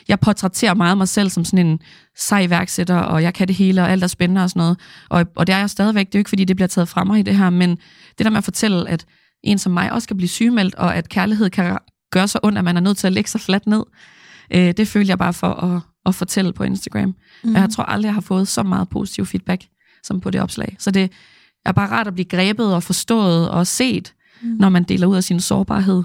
jeg 0.07 0.19
portrætterer 0.19 0.73
meget 0.73 0.97
mig 0.97 1.07
selv 1.07 1.29
som 1.29 1.45
sådan 1.45 1.65
en 1.65 1.79
sej 2.17 2.41
iværksætter, 2.41 2.95
og 2.95 3.23
jeg 3.23 3.33
kan 3.33 3.47
det 3.47 3.55
hele, 3.55 3.81
og 3.81 3.91
alt 3.91 4.03
er 4.03 4.07
spændende 4.07 4.43
og 4.43 4.49
sådan 4.49 4.59
noget. 4.59 4.79
Og, 5.09 5.25
og 5.35 5.47
det 5.47 5.55
er 5.55 5.59
jeg 5.59 5.69
stadigvæk. 5.69 6.07
Det 6.07 6.15
er 6.15 6.19
jo 6.19 6.21
ikke, 6.21 6.29
fordi 6.29 6.45
det 6.45 6.55
bliver 6.55 6.67
taget 6.67 6.89
fra 6.89 7.03
mig 7.03 7.19
i 7.19 7.21
det 7.21 7.37
her, 7.37 7.49
men 7.49 7.69
det 8.17 8.25
der 8.25 8.29
med 8.29 8.37
at 8.37 8.43
fortælle, 8.43 8.89
at 8.89 9.05
en 9.43 9.57
som 9.57 9.71
mig 9.71 9.91
også 9.91 10.07
kan 10.07 10.17
blive 10.17 10.29
sygemeldt, 10.29 10.75
og 10.75 10.95
at 10.95 11.09
kærlighed 11.09 11.49
kan 11.49 11.77
gøre 12.11 12.27
så 12.27 12.39
ondt, 12.43 12.57
at 12.57 12.63
man 12.63 12.77
er 12.77 12.81
nødt 12.81 12.97
til 12.97 13.07
at 13.07 13.13
lægge 13.13 13.29
sig 13.29 13.41
fladt 13.41 13.67
ned, 13.67 13.83
øh, 14.53 14.73
det 14.77 14.87
føler 14.87 15.07
jeg 15.07 15.17
bare 15.17 15.33
for 15.33 15.47
at, 15.47 15.81
at 16.05 16.15
fortælle 16.15 16.53
på 16.53 16.63
Instagram. 16.63 17.15
Mm. 17.43 17.55
Jeg 17.55 17.69
tror 17.69 17.83
aldrig, 17.83 18.07
jeg 18.07 18.13
har 18.13 18.21
fået 18.21 18.47
så 18.47 18.63
meget 18.63 18.89
positiv 18.89 19.25
feedback, 19.25 19.63
som 20.03 20.21
på 20.21 20.29
det 20.29 20.41
opslag. 20.41 20.75
Så 20.79 20.91
det 20.91 21.11
er 21.65 21.71
bare 21.71 21.89
rart 21.89 22.07
at 22.07 22.13
blive 22.13 22.25
grebet 22.25 22.73
og 22.75 22.83
forstået 22.83 23.49
og 23.49 23.67
set, 23.67 24.13
mm. 24.41 24.47
når 24.59 24.69
man 24.69 24.83
deler 24.83 25.07
ud 25.07 25.15
af 25.15 25.23
sin 25.23 25.39
sårbarhed. 25.39 26.03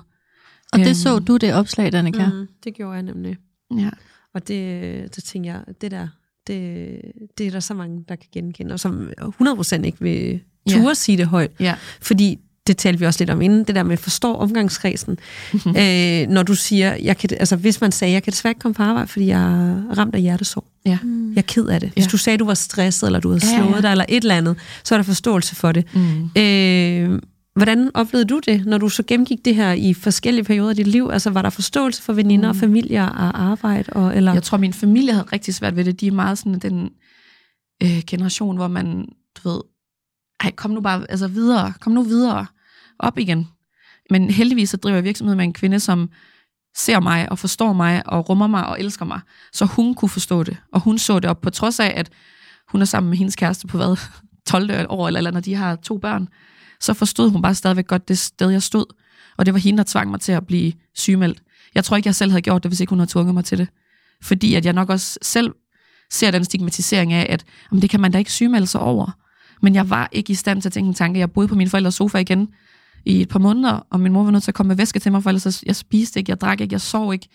Og 0.73 0.79
det 0.79 0.87
øhm. 0.87 0.95
så 0.95 1.19
du 1.19 1.37
det 1.37 1.55
opslag, 1.55 1.93
Danika? 1.93 2.27
Mm, 2.27 2.47
det 2.65 2.75
gjorde 2.75 2.95
jeg 2.95 3.03
nemlig. 3.03 3.37
Ja. 3.77 3.91
Og 4.35 4.49
det, 4.49 5.17
det 5.17 5.25
tænker 5.25 5.53
jeg, 5.53 5.63
det 5.81 5.91
der, 5.91 6.09
det, 6.47 7.01
det 7.39 7.47
er 7.47 7.51
der 7.51 7.61
så 7.61 7.75
mange, 7.75 8.05
der 8.09 8.17
kan 8.17 8.29
genkende, 8.33 8.73
og 8.73 8.81
som 8.81 9.11
100% 9.21 9.83
ikke 9.83 10.01
vil 10.01 10.41
ture 10.71 10.89
ja. 10.89 10.95
sige 10.95 11.19
det 11.19 11.27
højt. 11.27 11.51
Ja. 11.61 11.75
Fordi 12.01 12.39
det 12.69 12.77
talte 12.77 12.99
vi 12.99 13.07
også 13.07 13.21
lidt 13.21 13.31
om 13.31 13.43
inden, 13.43 13.65
det 13.65 13.75
der 13.75 13.83
med 13.83 13.93
at 13.93 13.99
forstå 13.99 14.35
omgangskredsen. 14.35 15.19
Mm-hmm. 15.53 15.77
Øh, 15.83 16.29
når 16.29 16.43
du 16.43 16.55
siger, 16.55 16.95
jeg 16.95 17.17
kan, 17.17 17.31
altså 17.41 17.57
hvis 17.57 17.81
man 17.81 17.93
sagde, 17.93 18.15
jeg 18.15 18.23
kan 18.23 18.31
desværre 18.31 18.51
ikke 18.51 18.61
komme 18.61 18.75
på 18.75 18.83
arbejde, 18.83 19.09
fordi 19.09 19.27
jeg 19.27 19.41
er 19.41 19.99
ramt 19.99 20.15
af 20.15 20.21
hjertesår. 20.21 20.65
Ja. 20.87 20.99
Mm. 21.03 21.31
Jeg 21.31 21.39
er 21.39 21.47
ked 21.47 21.67
af 21.67 21.81
det. 21.81 21.91
Hvis 21.91 22.05
ja. 22.05 22.09
du 22.11 22.17
sagde, 22.17 22.39
du 22.39 22.45
var 22.45 22.55
stresset, 22.55 23.07
eller 23.07 23.21
du 23.21 23.29
havde 23.29 23.41
slået 23.41 23.71
ja, 23.71 23.75
ja. 23.75 23.81
dig, 23.81 23.91
eller 23.91 24.05
et 24.09 24.23
eller 24.23 24.37
andet, 24.37 24.57
så 24.85 24.95
er 24.95 24.99
der 24.99 25.05
forståelse 25.05 25.57
for 25.57 25.73
det. 25.73 25.95
Mm. 25.95 26.31
Øh, 26.37 27.23
Hvordan 27.59 27.91
oplevede 27.95 28.29
du 28.29 28.41
det, 28.47 28.67
når 28.67 28.79
du 28.79 28.89
så 28.89 29.03
gennemgik 29.03 29.45
det 29.45 29.55
her 29.55 29.73
i 29.73 29.95
forskellige 29.95 30.45
perioder 30.45 30.71
af 30.71 30.77
dit 30.77 30.87
liv? 30.87 31.11
Altså, 31.13 31.31
var 31.31 31.43
der 31.43 31.51
forståelse 31.51 32.03
for 32.03 32.13
veninder, 32.13 32.53
mm. 32.53 32.59
familier 32.59 33.07
og 33.07 33.41
arbejde? 33.41 33.93
Og, 33.93 34.17
eller? 34.17 34.33
Jeg 34.33 34.43
tror, 34.43 34.59
min 34.59 34.73
familie 34.73 35.13
havde 35.13 35.27
rigtig 35.33 35.55
svært 35.55 35.77
ved 35.77 35.85
det. 35.85 36.01
De 36.01 36.07
er 36.07 36.13
meget 36.13 36.39
sådan 36.39 36.59
den 36.59 36.91
øh, 37.83 38.03
generation, 38.07 38.57
hvor 38.57 38.69
man, 38.69 39.09
du 39.37 39.49
ved, 39.49 39.61
ej, 40.41 40.51
kom 40.51 40.71
nu 40.71 40.81
bare 40.81 41.07
altså 41.09 41.29
videre, 41.29 41.73
kom 41.81 41.93
nu 41.93 42.03
videre, 42.03 42.47
op 42.99 43.19
igen. 43.19 43.49
Men 44.11 44.31
heldigvis 44.31 44.71
så 44.71 44.77
driver 44.77 44.97
jeg 44.97 45.05
virksomhed 45.05 45.37
med 45.37 45.45
en 45.45 45.53
kvinde, 45.53 45.81
som 45.81 46.11
ser 46.77 47.01
mig 47.01 47.31
og 47.31 47.39
forstår 47.39 47.73
mig 47.73 48.03
og 48.07 48.29
rummer 48.29 48.47
mig 48.47 48.67
og 48.67 48.81
elsker 48.81 49.05
mig. 49.05 49.21
Så 49.53 49.65
hun 49.65 49.95
kunne 49.95 50.09
forstå 50.09 50.43
det, 50.43 50.57
og 50.73 50.81
hun 50.81 50.99
så 50.99 51.21
det 51.21 51.31
op 51.31 51.41
på 51.41 51.51
trods 51.51 51.81
af, 51.81 51.93
at 51.97 52.11
hun 52.69 52.81
er 52.81 52.85
sammen 52.85 53.11
med 53.11 53.19
hendes 53.19 53.37
kæreste 53.37 53.67
på 53.67 53.77
hvad, 53.77 53.97
12 54.47 54.87
år 54.89 55.07
eller, 55.07 55.19
eller 55.19 55.31
når 55.31 55.41
de 55.41 55.55
har 55.55 55.77
to 55.77 55.99
børn 55.99 56.29
så 56.81 56.95
forstod 56.95 57.31
hun 57.31 57.43
bare 57.43 57.55
stadigvæk 57.55 57.87
godt 57.87 58.09
det 58.09 58.19
sted, 58.19 58.51
jeg 58.51 58.63
stod. 58.63 58.85
Og 59.37 59.47
det 59.47 59.55
var 59.55 59.61
hende, 59.61 59.79
der 59.79 59.85
tvang 59.85 60.11
mig 60.11 60.21
til 60.21 60.33
at 60.33 60.47
blive 60.47 60.73
sygemeldt. 60.95 61.43
Jeg 61.75 61.85
tror 61.85 61.97
ikke, 61.97 62.07
jeg 62.07 62.15
selv 62.15 62.31
havde 62.31 62.43
gjort 62.43 62.63
det, 62.63 62.71
hvis 62.71 62.81
ikke 62.81 62.91
hun 62.91 62.99
havde 62.99 63.11
tvunget 63.11 63.35
mig 63.35 63.45
til 63.45 63.59
det. 63.59 63.69
Fordi 64.23 64.55
at 64.55 64.65
jeg 64.65 64.73
nok 64.73 64.91
også 64.91 65.19
selv 65.23 65.55
ser 66.11 66.31
den 66.31 66.45
stigmatisering 66.45 67.13
af, 67.13 67.27
at 67.31 67.45
jamen, 67.71 67.83
det 67.83 67.91
kan 67.91 68.01
man 68.01 68.13
da 68.13 68.19
ikke 68.19 68.33
sygemelde 68.33 68.67
sig 68.67 68.81
over. 68.81 69.17
Men 69.63 69.75
jeg 69.75 69.91
var 69.91 70.09
ikke 70.13 70.31
i 70.31 70.35
stand 70.35 70.63
til 70.63 70.69
at 70.69 70.73
tænke 70.73 70.89
en 70.89 70.95
tanke. 70.95 71.21
Jeg 71.21 71.31
boede 71.31 71.49
på 71.49 71.55
min 71.55 71.69
forældres 71.69 71.95
sofa 71.95 72.19
igen 72.19 72.49
i 73.05 73.21
et 73.21 73.29
par 73.29 73.39
måneder, 73.39 73.87
og 73.91 74.01
min 74.01 74.13
mor 74.13 74.25
var 74.25 74.31
nødt 74.31 74.43
til 74.43 74.51
at 74.51 74.55
komme 74.55 74.69
med 74.69 74.77
væske 74.77 74.99
til 74.99 75.13
mig, 75.13 75.23
for 75.23 75.31
ellers 75.31 75.63
jeg 75.67 75.77
spiste 75.77 76.21
ikke, 76.21 76.31
jeg 76.31 76.41
drak 76.41 76.61
ikke, 76.61 76.73
jeg 76.73 76.81
sov 76.81 77.13
ikke. 77.13 77.29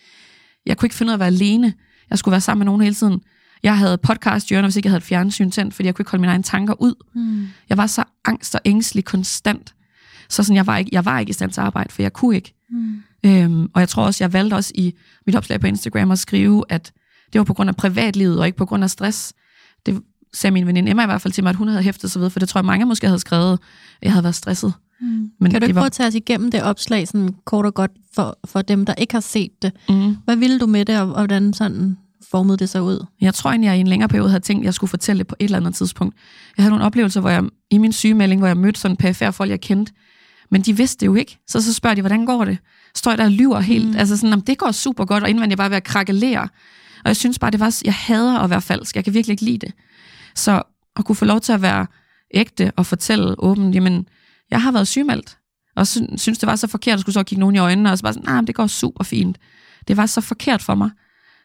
Jeg 0.66 0.76
kunne 0.76 0.86
ikke 0.86 0.94
finde 0.94 1.10
ud 1.10 1.12
af 1.12 1.16
at 1.16 1.20
være 1.20 1.26
alene. 1.26 1.74
Jeg 2.10 2.18
skulle 2.18 2.32
være 2.32 2.40
sammen 2.40 2.58
med 2.58 2.66
nogen 2.66 2.80
hele 2.80 2.94
tiden. 2.94 3.20
Jeg 3.62 3.78
havde 3.78 3.98
podcast 3.98 4.48
hjørne, 4.48 4.66
hvis 4.66 4.76
ikke 4.76 4.86
jeg 4.86 4.90
havde 4.90 4.98
et 4.98 5.04
fjernsyn 5.04 5.50
tændt, 5.50 5.74
fordi 5.74 5.86
jeg 5.86 5.94
kunne 5.94 6.02
ikke 6.02 6.10
holde 6.10 6.20
mine 6.20 6.32
egne 6.32 6.42
tanker 6.42 6.74
ud. 6.80 6.94
Mm. 7.14 7.48
Jeg 7.68 7.76
var 7.76 7.86
så 7.86 8.04
angst 8.24 8.54
og 8.54 8.60
ængstelig 8.64 9.04
konstant. 9.04 9.74
Så 10.28 10.42
sådan, 10.42 10.56
jeg, 10.56 10.66
var 10.66 10.76
ikke, 10.76 10.90
jeg 10.92 11.04
var 11.04 11.18
ikke 11.18 11.30
i 11.30 11.32
stand 11.32 11.50
til 11.50 11.60
at 11.60 11.66
arbejde, 11.66 11.92
for 11.92 12.02
jeg 12.02 12.12
kunne 12.12 12.36
ikke. 12.36 12.54
Mm. 12.70 13.02
Øhm, 13.26 13.70
og 13.74 13.80
jeg 13.80 13.88
tror 13.88 14.04
også, 14.04 14.24
jeg 14.24 14.32
valgte 14.32 14.54
også 14.54 14.72
i 14.74 14.94
mit 15.26 15.36
opslag 15.36 15.60
på 15.60 15.66
Instagram 15.66 16.10
at 16.10 16.18
skrive, 16.18 16.64
at 16.68 16.92
det 17.32 17.38
var 17.38 17.44
på 17.44 17.54
grund 17.54 17.68
af 17.68 17.76
privatlivet, 17.76 18.38
og 18.38 18.46
ikke 18.46 18.58
på 18.58 18.66
grund 18.66 18.84
af 18.84 18.90
stress. 18.90 19.32
Det 19.86 20.02
sagde 20.32 20.52
min 20.52 20.66
veninde 20.66 20.90
Emma 20.90 21.02
i 21.02 21.06
hvert 21.06 21.22
fald 21.22 21.32
til 21.32 21.44
mig, 21.44 21.50
at 21.50 21.56
hun 21.56 21.68
havde 21.68 21.82
hæftet 21.82 22.10
sig 22.10 22.22
ved, 22.22 22.30
for 22.30 22.40
det 22.40 22.48
tror 22.48 22.58
jeg 22.58 22.64
mange 22.64 22.86
måske 22.86 23.06
havde 23.06 23.18
skrevet, 23.18 23.52
at 23.52 23.58
jeg 24.02 24.12
havde 24.12 24.24
været 24.24 24.34
stresset. 24.34 24.72
Mm. 25.00 25.30
Men 25.40 25.50
kan 25.50 25.60
du 25.60 25.64
ikke 25.64 25.74
var... 25.74 25.80
prøve 25.80 25.86
at 25.86 25.92
tage 25.92 26.06
os 26.06 26.14
igennem 26.14 26.50
det 26.50 26.62
opslag, 26.62 27.08
sådan 27.08 27.34
kort 27.44 27.66
og 27.66 27.74
godt, 27.74 27.90
for, 28.14 28.38
for 28.44 28.62
dem, 28.62 28.86
der 28.86 28.94
ikke 28.94 29.14
har 29.14 29.20
set 29.20 29.62
det? 29.62 29.72
Mm. 29.88 30.16
Hvad 30.24 30.36
ville 30.36 30.58
du 30.58 30.66
med 30.66 30.84
det, 30.84 31.00
og 31.00 31.06
hvordan 31.06 31.52
sådan 31.52 31.96
formede 32.30 32.58
det 32.58 32.68
sig 32.68 32.82
ud? 32.82 33.06
Jeg 33.20 33.34
tror 33.34 33.50
egentlig, 33.50 33.68
jeg 33.68 33.76
i 33.76 33.80
en 33.80 33.86
længere 33.86 34.08
periode 34.08 34.28
havde 34.28 34.44
tænkt, 34.44 34.60
at 34.62 34.64
jeg 34.64 34.74
skulle 34.74 34.90
fortælle 34.90 35.18
det 35.18 35.26
på 35.26 35.36
et 35.38 35.44
eller 35.44 35.58
andet 35.58 35.74
tidspunkt. 35.74 36.16
Jeg 36.56 36.62
havde 36.62 36.70
nogle 36.70 36.84
oplevelser, 36.84 37.20
hvor 37.20 37.30
jeg 37.30 37.44
i 37.70 37.78
min 37.78 37.92
sygemelding, 37.92 38.40
hvor 38.40 38.48
jeg 38.48 38.56
mødte 38.56 38.80
sådan 38.80 38.96
perifære 38.96 39.32
folk, 39.32 39.50
jeg 39.50 39.60
kendte, 39.60 39.92
men 40.50 40.62
de 40.62 40.76
vidste 40.76 41.00
det 41.00 41.06
jo 41.06 41.14
ikke. 41.14 41.38
Så 41.46 41.62
så 41.62 41.72
spørger 41.72 41.94
de, 41.94 42.02
hvordan 42.02 42.26
går 42.26 42.44
det? 42.44 42.58
Står 42.94 43.10
jeg 43.10 43.18
der 43.18 43.24
og 43.24 43.30
lyver 43.30 43.60
helt? 43.60 43.88
Mm. 43.90 43.96
Altså 43.96 44.16
sådan, 44.16 44.32
om 44.32 44.40
det 44.40 44.58
går 44.58 44.72
super 44.72 45.04
godt, 45.04 45.22
og 45.22 45.30
indvendigt 45.30 45.50
jeg 45.50 45.58
bare 45.58 45.70
ved 45.70 45.76
at 45.76 45.84
krakkelere. 45.84 46.42
Og 47.04 47.08
jeg 47.08 47.16
synes 47.16 47.38
bare, 47.38 47.50
det 47.50 47.60
var, 47.60 47.80
jeg 47.84 47.94
hader 47.94 48.38
at 48.38 48.50
være 48.50 48.60
falsk. 48.60 48.96
Jeg 48.96 49.04
kan 49.04 49.14
virkelig 49.14 49.32
ikke 49.32 49.44
lide 49.44 49.58
det. 49.58 49.72
Så 50.34 50.62
at 50.96 51.04
kunne 51.04 51.16
få 51.16 51.24
lov 51.24 51.40
til 51.40 51.52
at 51.52 51.62
være 51.62 51.86
ægte 52.34 52.72
og 52.76 52.86
fortælle 52.86 53.34
åbent, 53.38 53.74
jamen, 53.74 54.06
jeg 54.50 54.62
har 54.62 54.72
været 54.72 54.88
sygemeldt, 54.88 55.38
og 55.76 55.86
synes, 55.86 56.38
det 56.38 56.46
var 56.46 56.56
så 56.56 56.66
forkert 56.66 56.94
at 56.94 57.00
skulle 57.00 57.12
så 57.12 57.22
kigge 57.22 57.40
nogen 57.40 57.56
i 57.56 57.58
øjnene, 57.58 57.92
og 57.92 57.98
så 57.98 58.02
bare 58.02 58.12
sådan, 58.12 58.26
nej, 58.26 58.34
nah, 58.34 58.46
det 58.46 58.54
går 58.54 58.66
super 58.66 59.04
fint. 59.04 59.38
Det 59.88 59.96
var 59.96 60.06
så 60.06 60.20
forkert 60.20 60.62
for 60.62 60.74
mig. 60.74 60.90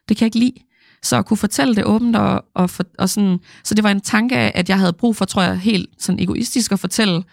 Det 0.09 0.17
kan 0.17 0.25
jeg 0.25 0.27
ikke 0.27 0.39
lide. 0.39 0.65
Så 1.03 1.17
at 1.17 1.25
kunne 1.25 1.37
fortælle 1.37 1.75
det 1.75 1.85
åbent, 1.85 2.15
og, 2.15 2.45
og, 2.55 2.69
for, 2.69 2.83
og 2.97 3.09
sådan, 3.09 3.39
så 3.63 3.75
det 3.75 3.83
var 3.83 3.91
en 3.91 4.01
tanke 4.01 4.37
af, 4.37 4.51
at 4.55 4.69
jeg 4.69 4.79
havde 4.79 4.93
brug 4.93 5.15
for, 5.15 5.25
tror 5.25 5.41
jeg, 5.41 5.59
helt 5.59 5.89
sådan 5.97 6.19
egoistisk 6.19 6.71
at 6.71 6.79
fortælle, 6.79 7.23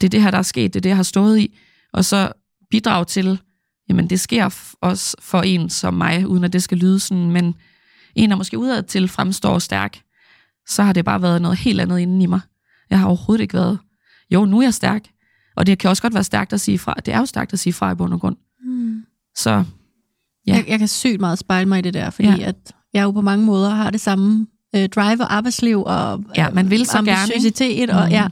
det 0.00 0.06
er 0.06 0.10
det 0.10 0.22
her, 0.22 0.30
der 0.30 0.38
er 0.38 0.42
sket, 0.42 0.74
det 0.74 0.80
er 0.80 0.80
det, 0.80 0.88
jeg 0.88 0.96
har 0.96 1.02
stået 1.02 1.38
i, 1.38 1.58
og 1.92 2.04
så 2.04 2.32
bidrage 2.70 3.04
til, 3.04 3.40
jamen 3.88 4.10
det 4.10 4.20
sker 4.20 4.74
også 4.80 5.16
for 5.20 5.42
en 5.42 5.70
som 5.70 5.94
mig, 5.94 6.26
uden 6.26 6.44
at 6.44 6.52
det 6.52 6.62
skal 6.62 6.78
lyde 6.78 7.00
sådan, 7.00 7.30
men 7.30 7.54
en, 8.14 8.30
der 8.30 8.36
måske 8.36 8.58
udad 8.58 8.82
til 8.82 9.08
fremstår 9.08 9.58
stærk, 9.58 10.00
så 10.68 10.82
har 10.82 10.92
det 10.92 11.04
bare 11.04 11.22
været 11.22 11.42
noget 11.42 11.58
helt 11.58 11.80
andet 11.80 11.98
inden 11.98 12.22
i 12.22 12.26
mig. 12.26 12.40
Jeg 12.90 12.98
har 12.98 13.06
overhovedet 13.06 13.42
ikke 13.42 13.54
været, 13.54 13.78
jo, 14.30 14.44
nu 14.44 14.58
er 14.58 14.62
jeg 14.62 14.74
stærk, 14.74 15.02
og 15.56 15.66
det 15.66 15.78
kan 15.78 15.90
også 15.90 16.02
godt 16.02 16.14
være 16.14 16.24
stærkt 16.24 16.52
at 16.52 16.60
sige 16.60 16.78
fra. 16.78 16.94
Det 17.06 17.14
er 17.14 17.18
jo 17.18 17.26
stærkt 17.26 17.52
at 17.52 17.58
sige 17.58 17.72
fra 17.72 17.92
i 17.92 17.94
bund 17.94 18.14
og 18.14 18.20
grund. 18.20 18.36
Mm. 18.64 19.02
Så, 19.36 19.64
ja. 20.46 20.54
Jeg, 20.54 20.64
jeg 20.68 20.78
kan 20.78 20.88
sygt 20.88 21.20
meget 21.20 21.38
spejle 21.38 21.68
mig 21.68 21.78
i 21.78 21.82
det 21.82 21.94
der, 21.94 22.10
fordi 22.10 22.28
ja. 22.28 22.48
at 22.48 22.74
jeg 22.98 23.04
jo 23.04 23.10
på 23.10 23.20
mange 23.20 23.44
måder 23.44 23.70
har 23.70 23.90
det 23.90 24.00
samme 24.00 24.46
øh, 24.74 24.88
drive 24.88 25.22
og 25.22 25.34
arbejdsliv 25.34 25.82
og 25.82 26.24
ja, 26.36 26.50
man 26.50 26.70
vil 26.70 26.86
så 26.86 26.98
ambitiøsitet. 26.98 27.90
Og, 27.90 28.04
mm. 28.06 28.10
ja. 28.10 28.28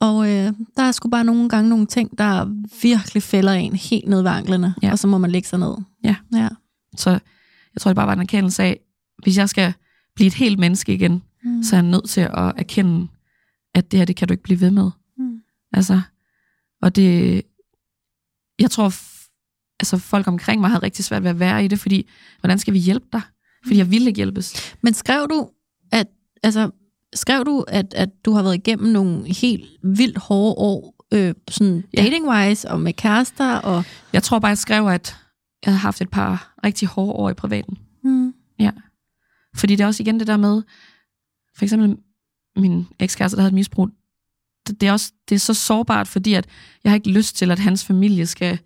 og 0.00 0.28
øh, 0.28 0.52
der 0.76 0.82
er 0.82 0.92
sgu 0.92 1.08
bare 1.08 1.24
nogle 1.24 1.48
gange 1.48 1.70
nogle 1.70 1.86
ting, 1.86 2.18
der 2.18 2.44
virkelig 2.82 3.22
fælder 3.22 3.52
en 3.52 3.76
helt 3.76 4.08
ned 4.08 4.22
ved 4.22 4.30
anklerne, 4.30 4.74
ja. 4.82 4.92
og 4.92 4.98
så 4.98 5.06
må 5.06 5.18
man 5.18 5.30
lægge 5.30 5.48
sig 5.48 5.58
ned. 5.58 5.74
Ja. 6.04 6.16
ja. 6.32 6.48
Så 6.96 7.10
jeg 7.74 7.80
tror, 7.80 7.88
det 7.88 7.96
bare 7.96 8.06
var 8.06 8.12
en 8.12 8.20
erkendelse 8.20 8.62
af, 8.62 8.80
hvis 9.22 9.38
jeg 9.38 9.48
skal 9.48 9.72
blive 10.14 10.26
et 10.26 10.34
helt 10.34 10.58
menneske 10.58 10.94
igen, 10.94 11.22
mm. 11.44 11.62
så 11.62 11.76
er 11.76 11.80
jeg 11.80 11.90
nødt 11.90 12.08
til 12.08 12.20
at 12.20 12.52
erkende, 12.56 13.08
at 13.74 13.90
det 13.90 13.98
her, 13.98 14.04
det 14.04 14.16
kan 14.16 14.28
du 14.28 14.32
ikke 14.32 14.42
blive 14.42 14.60
ved 14.60 14.70
med. 14.70 14.90
Mm. 15.18 15.40
Altså, 15.72 16.00
og 16.82 16.96
det, 16.96 17.42
jeg 18.58 18.70
tror, 18.70 18.92
altså 19.80 19.98
folk 19.98 20.28
omkring 20.28 20.60
mig 20.60 20.70
havde 20.70 20.82
rigtig 20.82 21.04
svært 21.04 21.22
ved 21.22 21.30
at 21.30 21.38
være 21.38 21.64
i 21.64 21.68
det, 21.68 21.78
fordi, 21.78 22.08
hvordan 22.40 22.58
skal 22.58 22.74
vi 22.74 22.78
hjælpe 22.78 23.06
dig? 23.12 23.22
Fordi 23.66 23.78
jeg 23.78 23.90
ville 23.90 24.08
ikke 24.08 24.18
hjælpes. 24.18 24.76
Men 24.82 24.94
skrev 24.94 25.26
du, 25.30 25.50
at, 25.92 26.06
altså, 26.42 26.70
skrev 27.14 27.44
du, 27.44 27.64
at, 27.68 27.94
at 27.94 28.08
du 28.24 28.32
har 28.32 28.42
været 28.42 28.54
igennem 28.54 28.92
nogle 28.92 29.34
helt 29.34 29.64
vildt 29.82 30.18
hårde 30.18 30.54
år, 30.58 30.94
øh, 31.14 31.34
sådan 31.50 31.84
dating-wise 31.96 32.70
og 32.70 32.80
med 32.80 32.92
kærester? 32.92 33.54
Og... 33.54 33.84
Jeg 34.12 34.22
tror 34.22 34.38
bare, 34.38 34.48
jeg 34.48 34.58
skrev, 34.58 34.86
at 34.86 35.16
jeg 35.64 35.72
havde 35.72 35.78
haft 35.78 36.00
et 36.00 36.10
par 36.10 36.54
rigtig 36.64 36.88
hårde 36.88 37.12
år 37.12 37.30
i 37.30 37.34
privaten. 37.34 37.78
Mm. 38.04 38.34
Ja. 38.58 38.70
Fordi 39.56 39.76
det 39.76 39.84
er 39.84 39.86
også 39.86 40.02
igen 40.02 40.18
det 40.18 40.26
der 40.26 40.36
med, 40.36 40.62
for 41.56 41.64
eksempel 41.64 41.96
min 42.56 42.86
ekskæreste, 42.98 43.36
der 43.36 43.42
havde 43.42 43.50
et 43.50 43.54
misbrug, 43.54 43.88
det 44.66 44.82
er 44.82 44.92
også 44.92 45.12
det 45.28 45.34
er 45.34 45.38
så 45.38 45.54
sårbart, 45.54 46.08
fordi 46.08 46.34
at 46.34 46.46
jeg 46.84 46.90
har 46.90 46.94
ikke 46.96 47.10
lyst 47.10 47.36
til, 47.36 47.50
at 47.50 47.58
hans 47.58 47.84
familie 47.84 48.26
skal, 48.26 48.58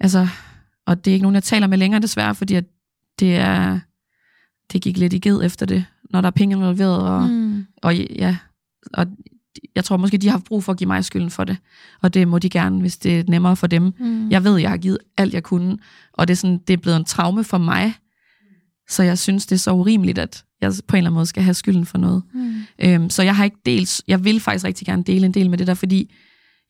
altså, 0.00 0.28
og 0.86 1.04
det 1.04 1.10
er 1.10 1.14
ikke 1.14 1.22
nogen, 1.22 1.34
jeg 1.34 1.42
taler 1.42 1.66
med 1.66 1.78
længere 1.78 2.00
desværre, 2.00 2.34
fordi 2.34 2.54
at 2.54 2.64
det 3.18 3.36
er, 3.36 3.80
det 4.72 4.82
gik 4.82 4.96
lidt 4.96 5.12
i 5.12 5.18
ged 5.18 5.42
efter 5.42 5.66
det, 5.66 5.84
når 6.10 6.20
der 6.20 6.26
er 6.26 6.30
penge 6.30 6.56
involveret, 6.56 7.02
og, 7.02 7.28
mm. 7.28 7.66
og 7.82 7.96
ja, 7.96 8.36
og 8.94 9.06
jeg 9.74 9.84
tror 9.84 9.96
måske, 9.96 10.18
de 10.18 10.28
har 10.28 10.38
brug 10.38 10.64
for 10.64 10.72
at 10.72 10.78
give 10.78 10.88
mig 10.88 11.04
skylden 11.04 11.30
for 11.30 11.44
det, 11.44 11.56
og 12.02 12.14
det 12.14 12.28
må 12.28 12.38
de 12.38 12.50
gerne, 12.50 12.80
hvis 12.80 12.96
det 12.96 13.18
er 13.18 13.24
nemmere 13.28 13.56
for 13.56 13.66
dem. 13.66 13.92
Mm. 13.98 14.30
Jeg 14.30 14.44
ved, 14.44 14.56
jeg 14.56 14.70
har 14.70 14.76
givet 14.76 14.98
alt, 15.16 15.34
jeg 15.34 15.42
kunne, 15.42 15.78
og 16.12 16.28
det 16.28 16.34
er, 16.34 16.36
sådan, 16.36 16.58
det 16.58 16.72
er 16.72 16.78
blevet 16.78 16.96
en 16.96 17.04
traume 17.04 17.44
for 17.44 17.58
mig, 17.58 17.94
så 18.88 19.02
jeg 19.02 19.18
synes, 19.18 19.46
det 19.46 19.54
er 19.54 19.58
så 19.58 19.72
urimeligt, 19.72 20.18
at 20.18 20.44
jeg 20.60 20.72
på 20.88 20.96
en 20.96 20.98
eller 20.98 21.10
anden 21.10 21.14
måde 21.14 21.26
skal 21.26 21.42
have 21.42 21.54
skylden 21.54 21.86
for 21.86 21.98
noget. 21.98 22.22
Mm. 22.34 22.62
Øhm, 22.78 23.10
så 23.10 23.22
jeg 23.22 23.36
har 23.36 23.44
ikke 23.44 23.56
delt, 23.66 24.02
jeg 24.08 24.24
vil 24.24 24.40
faktisk 24.40 24.64
rigtig 24.64 24.86
gerne 24.86 25.04
dele 25.04 25.26
en 25.26 25.34
del 25.34 25.50
med 25.50 25.58
det 25.58 25.66
der, 25.66 25.74
fordi 25.74 26.14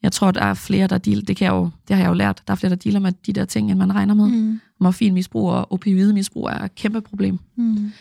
jeg 0.05 0.13
tror, 0.13 0.31
der 0.31 0.41
er 0.41 0.55
flere, 0.55 0.87
der 0.87 0.99
deal, 0.99 1.29
det, 1.29 1.37
kan 1.37 1.45
jeg 1.45 1.53
jo, 1.53 1.71
det 1.89 1.97
har 1.97 2.03
jeg 2.03 2.09
jo 2.09 2.15
lært, 2.15 2.43
der 2.47 2.53
er 2.53 2.57
flere, 2.57 2.71
der 2.71 2.77
dealer 2.77 3.01
med 3.01 3.13
de 3.27 3.33
der 3.33 3.45
ting, 3.45 3.71
end 3.71 3.79
man 3.79 3.95
regner 3.95 4.15
med. 4.15 4.29
Mm. 4.29 4.61
Morfinmisbrug 4.81 5.51
og 5.51 5.73
opioidmisbrug 5.73 6.47
er 6.47 6.59
et 6.59 6.75
kæmpe 6.75 7.01
problem. 7.01 7.39
Mm. 7.57 7.93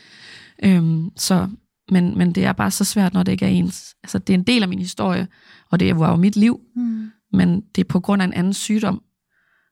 Øhm, 0.63 1.09
så, 1.15 1.47
men, 1.91 2.17
men 2.17 2.31
det 2.31 2.45
er 2.45 2.53
bare 2.53 2.71
så 2.71 2.83
svært, 2.83 3.13
når 3.13 3.23
det 3.23 3.31
ikke 3.31 3.45
er 3.45 3.49
ens. 3.49 3.95
Altså, 4.03 4.17
det 4.17 4.33
er 4.33 4.37
en 4.37 4.43
del 4.43 4.63
af 4.63 4.69
min 4.69 4.79
historie, 4.79 5.27
og 5.69 5.79
det 5.79 5.99
var 5.99 6.09
jo 6.09 6.15
mit 6.15 6.35
liv, 6.35 6.59
mm. 6.75 7.11
men 7.33 7.61
det 7.75 7.83
er 7.83 7.87
på 7.87 7.99
grund 7.99 8.21
af 8.21 8.25
en 8.25 8.33
anden 8.33 8.53
sygdom. 8.53 9.01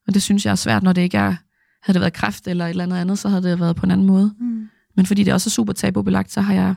Og 0.08 0.14
det 0.14 0.22
synes 0.22 0.46
jeg 0.46 0.52
er 0.52 0.56
svært, 0.56 0.84
når 0.84 0.94
det 0.94 1.02
ikke 1.02 1.18
er, 1.18 1.36
havde 1.82 1.94
det 1.94 2.02
været 2.02 2.14
kræft 2.14 2.48
eller 2.48 2.66
et 2.66 2.70
eller 2.70 2.84
andet 2.84 2.98
andet, 2.98 3.20
så 3.20 3.30
havde 3.30 3.44
det 3.44 3.60
været 3.60 3.76
på 3.76 3.86
en 3.86 3.92
anden 3.92 4.08
måde. 4.08 4.34
Mm. 4.40 4.70
Men 4.96 5.06
fordi 5.06 5.24
det 5.24 5.34
også 5.34 5.48
er 5.48 5.52
super 5.52 5.74
tabubelagt, 5.74 6.32
så 6.32 6.42
har 6.42 6.54
jeg 6.54 6.76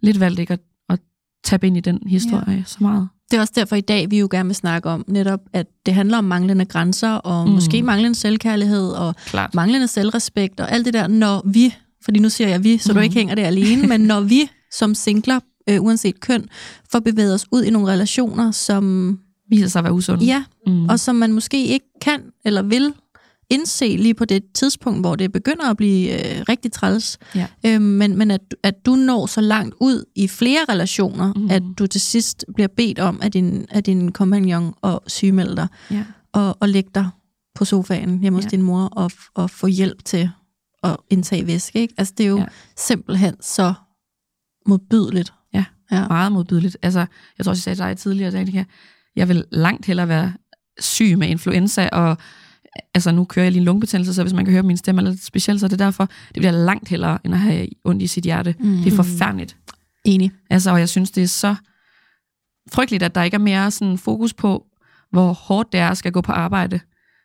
lidt 0.00 0.20
valgt 0.20 0.40
ikke 0.40 0.52
at, 0.52 0.60
at 0.88 1.00
tabe 1.44 1.66
ind 1.66 1.76
i 1.76 1.80
den 1.80 2.00
historie 2.06 2.56
ja. 2.56 2.62
så 2.66 2.78
meget. 2.80 3.08
Det 3.30 3.36
er 3.36 3.40
også 3.40 3.52
derfor 3.56 3.76
i 3.76 3.80
dag, 3.80 4.10
vi 4.10 4.18
jo 4.18 4.28
gerne 4.30 4.46
vil 4.46 4.56
snakke 4.56 4.88
om 4.88 5.04
netop, 5.08 5.40
at 5.52 5.66
det 5.86 5.94
handler 5.94 6.18
om 6.18 6.24
manglende 6.24 6.64
grænser, 6.64 7.10
og 7.10 7.46
mm. 7.46 7.52
måske 7.52 7.82
manglende 7.82 8.18
selvkærlighed, 8.18 8.88
og 8.88 9.14
Klart. 9.26 9.54
manglende 9.54 9.88
selvrespekt, 9.88 10.60
og 10.60 10.72
alt 10.72 10.86
det 10.86 10.94
der, 10.94 11.06
når 11.06 11.42
vi, 11.44 11.74
fordi 12.04 12.18
nu 12.18 12.28
siger 12.28 12.48
jeg 12.48 12.64
vi, 12.64 12.78
så 12.78 12.92
mm. 12.92 12.94
du 12.94 13.00
ikke 13.00 13.14
hænger 13.14 13.34
det 13.34 13.42
alene, 13.42 13.86
men 13.86 14.00
når 14.00 14.20
vi 14.20 14.50
som 14.72 14.94
singler, 14.94 15.40
øh, 15.68 15.82
uanset 15.82 16.20
køn, 16.20 16.48
får 16.92 17.00
bevæget 17.00 17.34
os 17.34 17.46
ud 17.52 17.62
i 17.62 17.70
nogle 17.70 17.92
relationer, 17.92 18.50
som... 18.50 19.18
Viser 19.50 19.68
sig 19.68 19.78
at 19.78 19.84
være 19.84 19.92
usunde. 19.92 20.24
Ja, 20.24 20.44
mm. 20.66 20.88
og 20.88 21.00
som 21.00 21.16
man 21.16 21.32
måske 21.32 21.66
ikke 21.66 21.86
kan 22.02 22.20
eller 22.44 22.62
vil 22.62 22.92
indse 23.50 23.96
lige 23.96 24.14
på 24.14 24.24
det 24.24 24.52
tidspunkt, 24.54 25.00
hvor 25.00 25.16
det 25.16 25.32
begynder 25.32 25.70
at 25.70 25.76
blive 25.76 26.12
øh, 26.12 26.44
rigtig 26.48 26.72
træls. 26.72 27.18
Ja. 27.34 27.46
Øhm, 27.66 27.82
men 27.82 28.16
men 28.16 28.30
at, 28.30 28.40
at 28.62 28.86
du 28.86 28.94
når 28.94 29.26
så 29.26 29.40
langt 29.40 29.74
ud 29.80 30.04
i 30.14 30.28
flere 30.28 30.64
relationer, 30.68 31.32
mm. 31.32 31.50
at 31.50 31.62
du 31.78 31.86
til 31.86 32.00
sidst 32.00 32.44
bliver 32.54 32.68
bedt 32.76 32.98
om 32.98 33.20
af 33.22 33.32
din, 33.32 33.66
af 33.70 33.84
din 33.84 34.12
kompagnon 34.12 34.74
og 34.82 35.02
sygemelde 35.06 35.56
dig, 35.56 35.68
ja. 35.90 36.04
og, 36.32 36.56
og 36.60 36.68
lægge 36.68 36.90
dig 36.94 37.08
på 37.54 37.64
sofaen 37.64 38.20
hjemme 38.20 38.36
hos 38.36 38.44
ja. 38.44 38.48
din 38.48 38.62
mor 38.62 38.84
og, 38.84 39.10
og 39.34 39.50
få 39.50 39.66
hjælp 39.66 40.04
til 40.04 40.30
at 40.82 40.96
indtage 41.10 41.46
væske. 41.46 41.80
Ikke? 41.80 41.94
Altså, 41.98 42.14
det 42.18 42.24
er 42.24 42.30
jo 42.30 42.38
ja. 42.38 42.46
simpelthen 42.76 43.34
så 43.40 43.74
modbydeligt. 44.66 45.32
Ja, 45.54 45.64
ja, 45.92 46.08
meget 46.08 46.32
modbydeligt. 46.32 46.76
Altså, 46.82 47.06
jeg 47.38 47.44
tror 47.44 47.50
også, 47.50 47.70
jeg 47.70 47.76
sagde 47.76 47.90
dig 47.90 47.98
tidligere, 47.98 48.40
at 48.40 48.66
jeg 49.16 49.28
vil 49.28 49.44
langt 49.50 49.86
hellere 49.86 50.08
være 50.08 50.32
syg 50.78 51.18
med 51.18 51.28
influenza 51.28 51.88
og 51.92 52.16
altså 52.94 53.12
nu 53.12 53.24
kører 53.24 53.44
jeg 53.44 53.52
lige 53.52 53.60
en 53.60 53.64
lungebetændelse, 53.64 54.14
så 54.14 54.22
hvis 54.22 54.32
man 54.32 54.44
kan 54.44 54.52
høre 54.52 54.62
min 54.62 54.76
stemme 54.76 55.02
lidt 55.02 55.24
specielt, 55.24 55.60
så 55.60 55.66
er 55.66 55.68
det 55.68 55.78
derfor, 55.78 56.04
det 56.04 56.36
bliver 56.36 56.50
langt 56.50 56.88
hellere, 56.88 57.18
end 57.24 57.34
at 57.34 57.40
have 57.40 57.68
ondt 57.84 58.02
i 58.02 58.06
sit 58.06 58.24
hjerte. 58.24 58.54
Mm. 58.60 58.76
Det 58.76 58.92
er 58.92 58.96
forfærdeligt. 58.96 59.56
Enig. 60.04 60.32
Altså, 60.50 60.70
og 60.70 60.78
jeg 60.78 60.88
synes, 60.88 61.10
det 61.10 61.22
er 61.22 61.28
så 61.28 61.54
frygteligt, 62.72 63.02
at 63.02 63.14
der 63.14 63.22
ikke 63.22 63.34
er 63.34 63.38
mere 63.38 63.70
sådan 63.70 63.98
fokus 63.98 64.34
på, 64.34 64.66
hvor 65.10 65.32
hårdt 65.32 65.72
det 65.72 65.80
er 65.80 65.88
at 65.88 65.98
skal 65.98 66.12
gå 66.12 66.20
på 66.20 66.32
arbejde, 66.32 66.80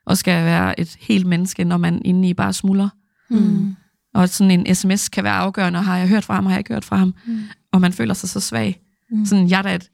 og 0.06 0.18
skal 0.18 0.46
være 0.46 0.80
et 0.80 0.98
helt 1.00 1.26
menneske, 1.26 1.64
når 1.64 1.78
man 1.78 2.02
inde 2.06 2.30
i 2.30 2.34
bare 2.34 2.54
smuldrer. 2.54 2.90
Mm. 3.30 3.76
Og 4.14 4.30
sådan 4.30 4.52
en 4.52 4.76
sms 4.76 5.10
kan 5.10 5.24
være 5.24 5.34
afgørende, 5.34 5.80
og 5.80 5.86
har 5.86 5.98
jeg 5.98 6.08
hørt 6.08 6.24
fra 6.24 6.36
ham, 6.36 6.46
har 6.46 6.52
jeg 6.52 6.60
ikke 6.60 6.74
hørt 6.74 6.86
fra 6.86 6.96
ham, 6.96 7.14
mm. 7.26 7.40
og 7.72 7.82
man 7.82 7.94
føler 7.94 8.14
sig 8.14 8.30
så 8.30 8.40
svag. 8.40 8.82
Mm. 9.12 9.26
Sådan, 9.26 9.50
jeg 9.50 9.58
er 9.58 9.62
da 9.62 9.76
et 9.76 9.90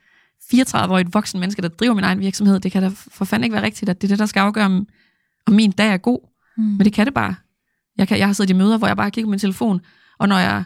34-årigt 0.53 1.09
voksen 1.13 1.39
menneske, 1.39 1.61
der 1.61 1.67
driver 1.67 1.93
min 1.93 2.03
egen 2.03 2.19
virksomhed, 2.19 2.59
det 2.59 2.71
kan 2.71 2.83
da 2.83 2.91
for 2.93 3.25
fanden 3.25 3.43
ikke 3.43 3.53
være 3.53 3.63
rigtigt, 3.63 3.89
at 3.89 4.01
det 4.01 4.07
er 4.07 4.11
det, 4.11 4.19
der 4.19 4.25
skal 4.25 4.39
afgøre, 4.39 4.85
og 5.47 5.53
min 5.53 5.71
dag 5.71 5.93
er 5.93 5.97
god. 5.97 6.19
Mm. 6.57 6.63
Men 6.63 6.79
det 6.79 6.93
kan 6.93 7.05
det 7.05 7.13
bare. 7.13 7.35
Jeg, 7.97 8.07
kan, 8.07 8.17
jeg 8.19 8.27
har 8.27 8.33
siddet 8.33 8.49
i 8.49 8.53
møder, 8.53 8.77
hvor 8.77 8.87
jeg 8.87 8.97
bare 8.97 9.11
kigger 9.11 9.27
på 9.27 9.29
min 9.29 9.39
telefon, 9.39 9.81
og 10.19 10.27
når 10.29 10.37
jeg, 10.37 10.63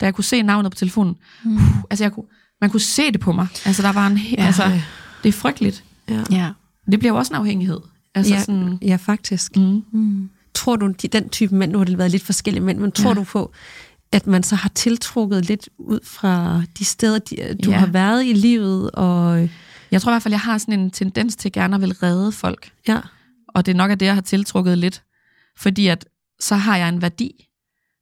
da 0.00 0.04
jeg 0.04 0.14
kunne 0.14 0.24
se 0.24 0.42
navnet 0.42 0.72
på 0.72 0.78
telefonen, 0.78 1.16
mm. 1.44 1.56
uh, 1.56 1.62
altså 1.90 2.04
jeg 2.04 2.12
kunne, 2.12 2.26
man 2.60 2.70
kunne 2.70 2.80
se 2.80 3.12
det 3.12 3.20
på 3.20 3.32
mig. 3.32 3.46
Altså 3.64 3.82
der 3.82 3.92
var 3.92 4.06
en, 4.06 4.18
ja. 4.18 4.46
altså, 4.46 4.80
det 5.22 5.28
er 5.28 5.32
frygteligt. 5.32 5.84
Ja. 6.08 6.22
ja. 6.30 6.50
Det 6.90 6.98
bliver 6.98 7.12
jo 7.12 7.18
også 7.18 7.32
en 7.32 7.38
afhængighed. 7.38 7.80
Altså 8.14 8.34
ja, 8.34 8.40
sådan, 8.40 8.78
ja, 8.82 8.96
faktisk. 8.96 9.56
Mm. 9.56 9.84
Mm. 9.92 10.30
Tror 10.54 10.76
du, 10.76 10.92
den 11.12 11.28
type 11.28 11.54
mænd, 11.54 11.72
nu 11.72 11.78
har 11.78 11.84
det 11.84 11.98
været 11.98 12.10
lidt 12.10 12.22
forskellige 12.22 12.64
mænd, 12.64 12.78
men 12.78 12.92
tror 12.92 13.10
ja. 13.10 13.14
du 13.14 13.24
på, 13.24 13.52
at 14.12 14.26
man 14.26 14.42
så 14.42 14.56
har 14.56 14.68
tiltrukket 14.68 15.48
lidt 15.48 15.68
ud 15.78 16.00
fra 16.04 16.62
de 16.78 16.84
steder, 16.84 17.18
du 17.64 17.70
ja. 17.70 17.76
har 17.76 17.86
været 17.86 18.26
i 18.26 18.32
livet? 18.32 18.90
Og... 18.90 19.48
Jeg 19.90 20.02
tror 20.02 20.12
i 20.12 20.12
hvert 20.12 20.22
fald, 20.22 20.34
jeg 20.34 20.40
har 20.40 20.58
sådan 20.58 20.80
en 20.80 20.90
tendens 20.90 21.36
til 21.36 21.52
gerne 21.52 21.74
at 21.74 21.80
vil 21.80 21.92
redde 21.92 22.32
folk. 22.32 22.72
Ja. 22.88 22.98
Og 23.54 23.66
det 23.66 23.72
er 23.72 23.76
nok 23.76 23.90
af 23.90 23.98
det, 23.98 24.06
jeg 24.06 24.14
har 24.14 24.22
tiltrukket 24.22 24.78
lidt. 24.78 25.02
Fordi 25.56 25.86
at, 25.86 26.04
så 26.40 26.54
har 26.56 26.76
jeg 26.76 26.88
en 26.88 27.02
værdi. 27.02 27.48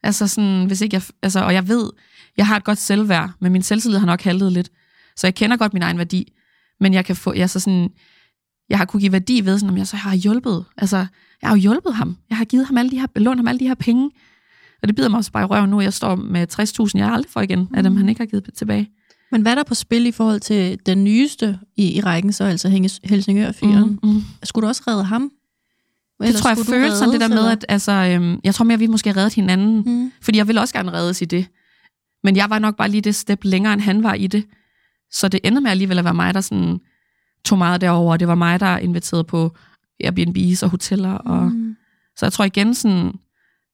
Altså 0.03 0.27
sådan, 0.27 0.67
hvis 0.67 0.81
ikke 0.81 0.95
jeg, 0.95 1.03
altså, 1.23 1.41
og 1.41 1.55
jeg 1.55 1.69
ved, 1.69 1.91
jeg 2.37 2.47
har 2.47 2.57
et 2.57 2.65
godt 2.65 2.79
selvværd, 2.79 3.31
men 3.41 3.53
min 3.53 3.63
selvtillid 3.63 3.99
har 3.99 4.07
nok 4.07 4.23
haltet 4.23 4.53
lidt. 4.53 4.71
Så 5.17 5.27
jeg 5.27 5.35
kender 5.35 5.57
godt 5.57 5.73
min 5.73 5.83
egen 5.83 5.99
værdi. 5.99 6.33
Men 6.81 6.95
jeg 6.95 7.05
kan 7.05 7.17
få, 7.17 7.33
jeg 7.35 7.51
så 7.51 7.61
sådan, 7.61 7.91
jeg 8.69 8.79
har 8.79 8.85
kunne 8.85 9.01
give 9.01 9.13
værdi 9.13 9.45
ved, 9.45 9.59
sådan, 9.59 9.71
om 9.71 9.79
jeg 9.79 9.87
så 9.87 9.97
har 9.97 10.15
hjulpet. 10.15 10.65
Altså, 10.77 10.97
jeg 11.43 11.51
har 11.51 11.57
jo 11.57 11.61
hjulpet 11.61 11.95
ham. 11.95 12.17
Jeg 12.31 12.39
har 12.39 12.45
givet 12.45 12.67
ham 12.67 12.79
alle 12.79 12.91
de 12.91 13.01
her, 13.01 13.07
lånt 13.17 13.39
ham 13.39 13.49
alle 13.49 13.59
de 13.59 13.69
her 13.69 13.75
penge. 13.75 14.11
Og 14.83 14.89
det 14.89 14.97
bider 14.97 15.09
mig 15.09 15.19
også 15.19 15.33
bare 15.33 15.43
i 15.43 15.47
røven 15.47 15.71
nu, 15.71 15.81
jeg 15.81 15.93
står 15.93 16.15
med 16.15 16.47
60.000, 16.61 16.99
jeg 16.99 17.13
aldrig 17.13 17.31
får 17.31 17.41
igen, 17.41 17.69
af 17.75 17.83
dem, 17.83 17.97
han 17.97 18.09
ikke 18.09 18.21
har 18.21 18.27
givet 18.27 18.51
tilbage. 18.55 18.91
Men 19.31 19.43
hvad 19.43 19.53
er 19.53 19.57
der 19.57 19.63
på 19.63 19.75
spil 19.75 20.07
i 20.07 20.13
forhold 20.13 20.41
til 20.41 20.79
den 20.87 21.05
nyeste 21.05 21.59
i, 21.77 21.97
i 21.97 22.01
rækken, 22.01 22.33
så 22.33 22.45
altså 22.45 22.69
Helsingør-fyren? 23.05 23.99
Mm, 24.03 24.11
mm. 24.11 24.23
Skulle 24.43 24.63
du 24.63 24.69
også 24.69 24.83
redde 24.87 25.05
ham? 25.05 25.31
Eller 26.23 26.33
det 26.33 26.43
tror 26.43 26.51
jeg 26.51 26.59
føles 26.67 26.93
sådan 26.93 27.13
det 27.13 27.21
der 27.21 27.29
med, 27.29 27.49
at 27.49 27.65
altså, 27.69 27.93
øhm, 27.93 28.41
jeg 28.45 28.55
tror 28.55 28.65
mere, 28.65 28.75
at 28.75 28.81
vi 28.81 28.87
måske 28.87 29.17
reddet 29.17 29.35
hinanden. 29.35 29.83
Mm. 29.87 30.13
Fordi 30.23 30.39
jeg 30.39 30.47
ville 30.47 30.61
også 30.61 30.75
gerne 30.75 30.93
reddes 30.93 31.23
i 31.23 31.25
det. 31.25 31.47
Men 32.25 32.37
jeg 32.37 32.51
var 32.51 32.59
nok 32.59 32.77
bare 32.77 32.89
lige 32.89 33.01
det 33.01 33.15
step 33.15 33.45
længere, 33.45 33.73
end 33.73 33.81
han 33.81 34.03
var 34.03 34.15
i 34.15 34.27
det. 34.27 34.45
Så 35.11 35.29
det 35.29 35.41
endte 35.45 35.61
med 35.61 35.71
alligevel 35.71 35.99
at 35.99 36.05
være 36.05 36.15
mig, 36.15 36.35
der 36.35 36.41
sådan 36.41 36.81
tog 37.45 37.59
meget 37.59 37.81
derover. 37.81 38.17
Det 38.17 38.29
var 38.29 38.35
mig, 38.35 38.61
der 38.61 38.79
inviterede 38.79 39.25
på 39.25 39.57
Airbnb's 40.05 40.65
og 40.65 40.71
hoteller. 40.71 41.13
Og, 41.13 41.43
mm. 41.43 41.77
Så 42.17 42.27
jeg 42.27 42.33
tror 42.33 42.45
igen, 42.45 42.75
sådan, 42.75 43.13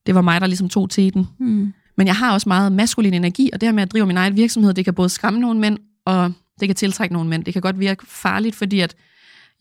det 0.07 0.14
var 0.14 0.20
mig, 0.20 0.40
der 0.40 0.46
ligesom 0.46 0.68
tog 0.68 0.90
til 0.90 1.14
den. 1.14 1.26
Mm. 1.40 1.72
Men 1.96 2.07
jeg 2.07 2.16
har 2.16 2.32
også 2.32 2.49
meget 2.49 2.72
maskulin 2.72 3.14
energi, 3.14 3.51
og 3.53 3.61
det 3.61 3.66
her 3.66 3.74
med 3.74 3.82
at 3.82 3.92
drive 3.92 4.07
min 4.07 4.16
egen 4.16 4.36
virksomhed, 4.36 4.74
det 4.74 4.84
kan 4.84 4.94
både 4.94 5.09
skræmme 5.09 5.40
nogle 5.40 5.61
mænd, 5.61 5.78
og 6.07 6.32
det 6.61 6.68
kan 6.68 6.76
tiltrække 6.76 7.12
nogle 7.12 7.30
mænd. 7.30 7.44
Det 7.44 7.53
kan 7.53 7.62
godt 7.62 7.78
virke 7.78 8.07
farligt, 8.07 8.57
fordi 8.57 8.80
at 8.80 8.94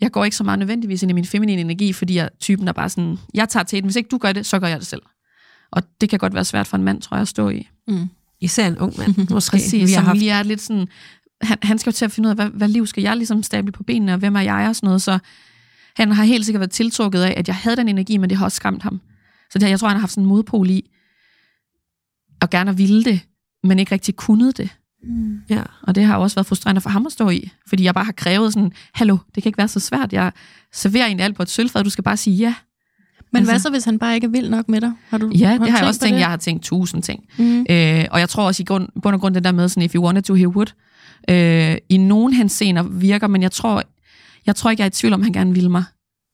jeg 0.02 0.12
går 0.12 0.26
ikke 0.26 0.38
så 0.38 0.44
meget 0.44 0.60
nødvendigvis 0.60 1.04
ind 1.04 1.12
i 1.12 1.14
min 1.14 1.26
feminine 1.26 1.62
energi, 1.62 1.94
fordi 1.94 2.16
jeg 2.16 2.30
typen 2.40 2.68
er 2.68 2.72
bare 2.72 2.90
sådan, 2.90 3.18
jeg 3.34 3.50
tager 3.50 3.64
til 3.64 3.78
den. 3.78 3.86
Hvis 3.86 3.96
ikke 3.96 4.08
du 4.08 4.18
gør 4.18 4.32
det, 4.32 4.46
så 4.46 4.60
gør 4.60 4.68
jeg 4.68 4.80
det 4.80 4.88
selv. 4.88 5.02
Og 5.72 5.84
det 6.02 6.10
kan 6.10 6.20
godt 6.20 6.34
være 6.34 6.46
svært 6.46 6.68
for 6.68 6.78
en 6.78 6.84
mand, 6.84 7.02
tror 7.02 7.18
jeg, 7.18 7.22
at 7.22 7.28
stå 7.28 7.50
i. 7.50 7.70
Mm. 7.88 8.10
Især 8.42 8.68
en 8.68 8.78
ung 8.78 8.98
mand, 8.98 9.30
måske. 9.34 9.52
Præcis, 9.52 9.88
vi 9.88 9.94
har 9.94 10.02
haft... 10.02 10.22
er 10.22 10.44
lidt 10.44 10.62
sådan, 10.62 10.88
han, 11.42 11.58
han 11.64 11.78
skal 11.78 11.92
jo 11.92 11.96
til 11.96 12.06
at 12.06 12.12
finde 12.12 12.28
ud 12.28 12.30
af, 12.30 12.36
hvad, 12.36 12.50
hvad 12.50 12.68
liv 12.68 12.88
skal 12.88 13.04
jeg 13.04 13.18
ligesom 13.18 13.44
stable 13.44 13.72
på 13.72 13.84
benene, 13.84 14.14
og 14.14 14.20
hvem 14.20 14.36
er 14.36 14.42
jeg 14.42 14.68
og 14.70 14.76
sådan 14.76 14.88
noget. 14.88 15.02
Så 15.02 15.20
han 15.96 16.12
har 16.12 16.24
helt 16.24 16.46
sikkert 16.46 16.60
været 16.60 16.72
tiltrukket 16.72 17.22
af, 17.22 17.34
at 17.38 17.48
jeg 17.48 17.56
havde 17.56 17.78
den 17.78 17.88
energi, 17.88 18.18
men 18.18 18.30
det 18.30 18.38
har 18.38 18.46
også 18.46 18.56
skræmt 18.56 18.84
ham. 18.84 19.02
Så 19.50 19.60
det, 19.60 19.70
jeg 19.70 19.80
tror, 19.80 19.88
han 19.88 19.98
har 19.98 20.02
haft 20.02 20.12
sådan 20.12 20.24
en 20.24 20.30
modpol 20.30 20.70
i, 20.70 20.90
at 22.42 22.50
gerne 22.50 22.78
ville 22.78 23.04
det, 23.04 23.20
men 23.64 23.80
ikke 23.80 23.92
rigtig 23.92 24.16
kunne 24.16 24.52
det. 24.52 24.70
Mm. 25.08 25.42
Ja, 25.50 25.62
og 25.82 25.96
det 25.96 26.04
har 26.04 26.18
også 26.18 26.36
været 26.36 26.46
frustrerende 26.48 26.82
for 26.82 26.90
ham 26.90 27.06
at 27.06 27.12
stå 27.12 27.30
i, 27.30 27.50
fordi 27.68 27.84
jeg 27.84 27.94
bare 27.94 28.06
har 28.06 28.12
krævet 28.12 28.54
sådan, 28.54 28.72
hallo, 28.94 29.18
det 29.36 29.44
kan 29.44 29.50
ikke 29.50 29.58
være 29.58 29.68
så 29.68 29.80
svært, 29.80 30.14
jeg 30.14 30.32
serverer 30.74 31.06
egentlig 31.06 31.26
alt 31.26 31.36
på 31.36 31.44
et 31.44 31.50
sølvfad, 31.50 31.84
du 31.84 31.90
skal 31.90 32.04
bare 32.04 32.18
sige 32.18 32.36
ja. 32.36 32.54
Men 33.32 33.40
altså, 33.40 33.52
hvad 33.52 33.60
så, 33.60 33.70
hvis 33.70 33.86
han 33.86 34.00
bare 34.00 34.16
ikke 34.16 34.26
er 34.26 34.32
vild 34.32 34.50
nok 34.50 34.70
med 34.70 34.82
dig? 34.82 34.92
Har 35.10 35.18
du, 35.18 35.32
ja, 35.36 35.48
har 35.48 35.58
det 35.58 35.72
har 35.72 35.80
jeg 35.80 35.88
også 35.88 36.00
tænkt. 36.00 36.14
Det? 36.14 36.20
Jeg 36.20 36.30
har 36.30 36.38
tænkt 36.38 36.64
tusind 36.64 37.04
ting. 37.04 37.24
Mm. 37.38 37.66
Øh, 37.70 38.06
og 38.12 38.20
jeg 38.20 38.30
tror 38.30 38.46
også 38.48 38.64
i 38.64 38.66
grund, 38.66 38.88
bund 39.04 39.16
og 39.16 39.22
grund 39.22 39.36
det 39.36 39.44
der 39.44 39.52
med, 39.52 39.70
sådan, 39.70 39.84
if 39.84 39.96
you 39.96 40.04
wanted 40.04 40.24
to, 40.24 40.34
he 40.34 40.48
would. 40.48 40.68
Øh, 41.30 41.78
I 41.90 41.98
nogen 41.98 42.34
henseender 42.34 42.84
virker, 42.84 43.28
men 43.28 43.42
jeg 43.42 43.52
tror, 43.52 43.84
jeg 44.46 44.56
tror 44.56 44.72
ikke, 44.72 44.82
jeg 44.82 44.86
er 44.86 44.90
i 44.90 44.92
tvivl 44.92 45.14
om, 45.14 45.22
han 45.22 45.34
gerne 45.34 45.54
vil 45.54 45.70
mig. 45.70 45.84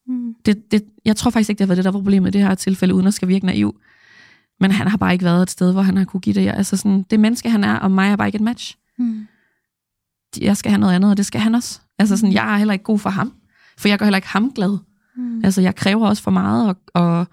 Mm. 0.07 0.33
Det, 0.45 0.71
det, 0.71 0.83
jeg 1.05 1.15
tror 1.15 1.31
faktisk 1.31 1.49
ikke, 1.49 1.59
det 1.59 1.65
har 1.65 1.67
været 1.67 1.77
det, 1.77 1.85
der 1.85 1.91
var 1.91 1.99
problemet 1.99 2.27
i 2.27 2.31
det 2.31 2.47
her 2.47 2.55
tilfælde, 2.55 2.93
uden 2.93 3.07
at 3.07 3.13
skal 3.13 3.27
virke 3.27 3.45
naiv. 3.45 3.75
Men 4.59 4.71
han 4.71 4.87
har 4.87 4.97
bare 4.97 5.13
ikke 5.13 5.25
været 5.25 5.43
et 5.43 5.51
sted, 5.51 5.71
hvor 5.71 5.81
han 5.81 5.97
har 5.97 6.05
kunne 6.05 6.21
give 6.21 6.35
det. 6.35 6.49
Altså 6.49 6.77
sådan, 6.77 7.03
det 7.03 7.19
menneske, 7.19 7.49
han 7.49 7.63
er, 7.63 7.75
og 7.75 7.91
mig 7.91 8.11
er 8.11 8.15
bare 8.15 8.27
ikke 8.27 8.35
et 8.35 8.41
match. 8.41 8.77
Mm. 8.99 9.27
Jeg 10.41 10.57
skal 10.57 10.71
have 10.71 10.79
noget 10.79 10.93
andet, 10.93 11.11
og 11.11 11.17
det 11.17 11.25
skal 11.25 11.41
han 11.41 11.55
også. 11.55 11.79
Altså 11.99 12.17
sådan, 12.17 12.33
jeg 12.33 12.53
er 12.53 12.57
heller 12.57 12.73
ikke 12.73 12.83
god 12.85 12.99
for 12.99 13.09
ham. 13.09 13.33
For 13.77 13.87
jeg 13.87 13.99
gør 13.99 14.05
heller 14.05 14.17
ikke 14.17 14.27
ham 14.27 14.51
glad. 14.51 14.77
Mm. 15.17 15.41
Altså, 15.43 15.61
jeg 15.61 15.75
kræver 15.75 16.07
også 16.07 16.23
for 16.23 16.31
meget, 16.31 16.69
og, 16.69 16.77
og, 16.93 17.27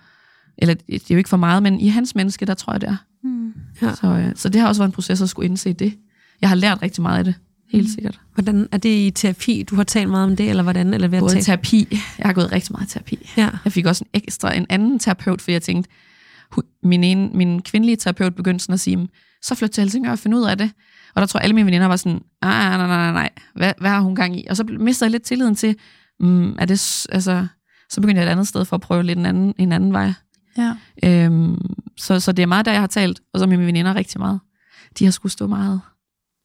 eller 0.59 0.75
det 0.75 0.95
er 0.95 1.15
jo 1.15 1.17
ikke 1.17 1.29
for 1.29 1.37
meget, 1.37 1.63
men 1.63 1.81
i 1.81 1.89
hans 1.89 2.15
menneske, 2.15 2.47
der 2.47 2.55
tror 2.55 2.73
jeg, 2.73 2.81
det 2.81 2.89
er. 2.89 2.97
Mm. 3.25 3.53
Ja. 3.83 3.95
Så, 3.95 4.07
øh, 4.07 4.33
så 4.37 4.49
det 4.49 4.61
har 4.61 4.69
også 4.69 4.81
været 4.81 4.89
en 4.89 4.93
proces 4.93 5.23
at 5.23 5.29
skulle 5.29 5.49
indse 5.49 5.73
det. 5.73 5.99
Jeg 6.41 6.49
har 6.49 6.57
lært 6.57 6.83
rigtig 6.83 7.03
meget 7.03 7.19
af 7.19 7.25
det, 7.25 7.35
helt 7.71 7.85
mm. 7.85 7.95
sikkert. 7.95 8.21
Hvordan 8.35 8.69
er 8.73 8.79
det 8.79 9.07
i 9.07 9.11
terapi? 9.11 9.63
Du 9.63 9.77
har 9.77 9.85
talt 9.85 10.11
meget 10.11 10.25
om 10.25 10.37
det, 10.37 10.51
eller 10.51 10.63
hvordan? 10.63 10.95
Eller 10.95 11.09
ved 11.09 11.21
Både 11.21 11.41
terapi. 11.41 11.89
Jeg 11.91 12.27
har 12.27 12.33
gået 12.33 12.53
rigtig 12.53 12.73
meget 12.73 12.87
i 12.87 12.91
terapi. 12.91 13.31
Ja. 13.37 13.51
Jeg 13.65 13.73
fik 13.73 13.87
også 13.87 14.05
en 14.05 14.11
ekstra, 14.23 14.57
en 14.57 14.67
anden 14.69 14.99
terapeut, 14.99 15.43
for 15.43 15.51
jeg 15.51 15.63
tænkte, 15.63 15.91
min, 16.83 17.05
ene, 17.05 17.31
min 17.35 17.63
kvindelige 17.63 17.97
terapeut 17.97 18.35
begyndte 18.35 18.65
sådan 18.65 18.73
at 18.75 18.81
sige, 18.81 19.09
så 19.43 19.55
flyt 19.55 19.71
til 19.71 19.83
Helsingør 19.83 20.11
og 20.11 20.19
find 20.19 20.35
ud 20.35 20.45
af 20.45 20.59
det. 20.59 20.73
Og 21.15 21.21
der 21.21 21.27
tror 21.27 21.41
alle 21.41 21.55
mine 21.55 21.67
veninder 21.67 21.87
var 21.87 21.97
sådan, 21.97 22.21
nej, 22.43 22.77
nej, 22.77 22.87
nej, 22.87 23.13
nej, 23.13 23.31
hvad, 23.55 23.73
hvad 23.79 23.91
har 23.91 24.01
hun 24.01 24.15
gang 24.15 24.37
i? 24.37 24.47
Og 24.51 24.57
så 24.57 24.65
mistede 24.65 25.09
jeg 25.09 25.11
lidt 25.11 25.23
tilliden 25.23 25.55
til, 25.55 25.77
mm, 26.21 26.57
er 26.59 26.65
det, 26.65 27.07
altså, 27.13 27.47
så 27.91 28.01
begyndte 28.01 28.21
jeg 28.21 28.29
et 28.29 28.33
andet 28.33 28.49
sted 28.49 28.65
for 28.65 28.77
at 28.77 28.81
prøve 28.81 29.03
lidt 29.03 29.19
en 29.19 29.27
anden, 29.27 29.55
en 29.59 29.73
anden 29.73 29.93
vej. 29.93 30.13
Ja. 30.57 30.77
Øhm, 31.05 31.59
så, 31.97 32.21
så 32.21 32.33
det 32.33 32.43
er 32.43 32.47
meget 32.47 32.67
der, 32.67 32.73
jeg 32.73 32.81
har 32.81 32.87
talt, 32.87 33.21
og 33.33 33.41
så 33.41 33.47
mine 33.47 33.67
veninder 33.67 33.95
rigtig 33.95 34.21
meget. 34.21 34.41
De 34.99 35.05
har 35.05 35.13
skulle 35.13 35.33
stå 35.33 35.47
meget. 35.47 35.81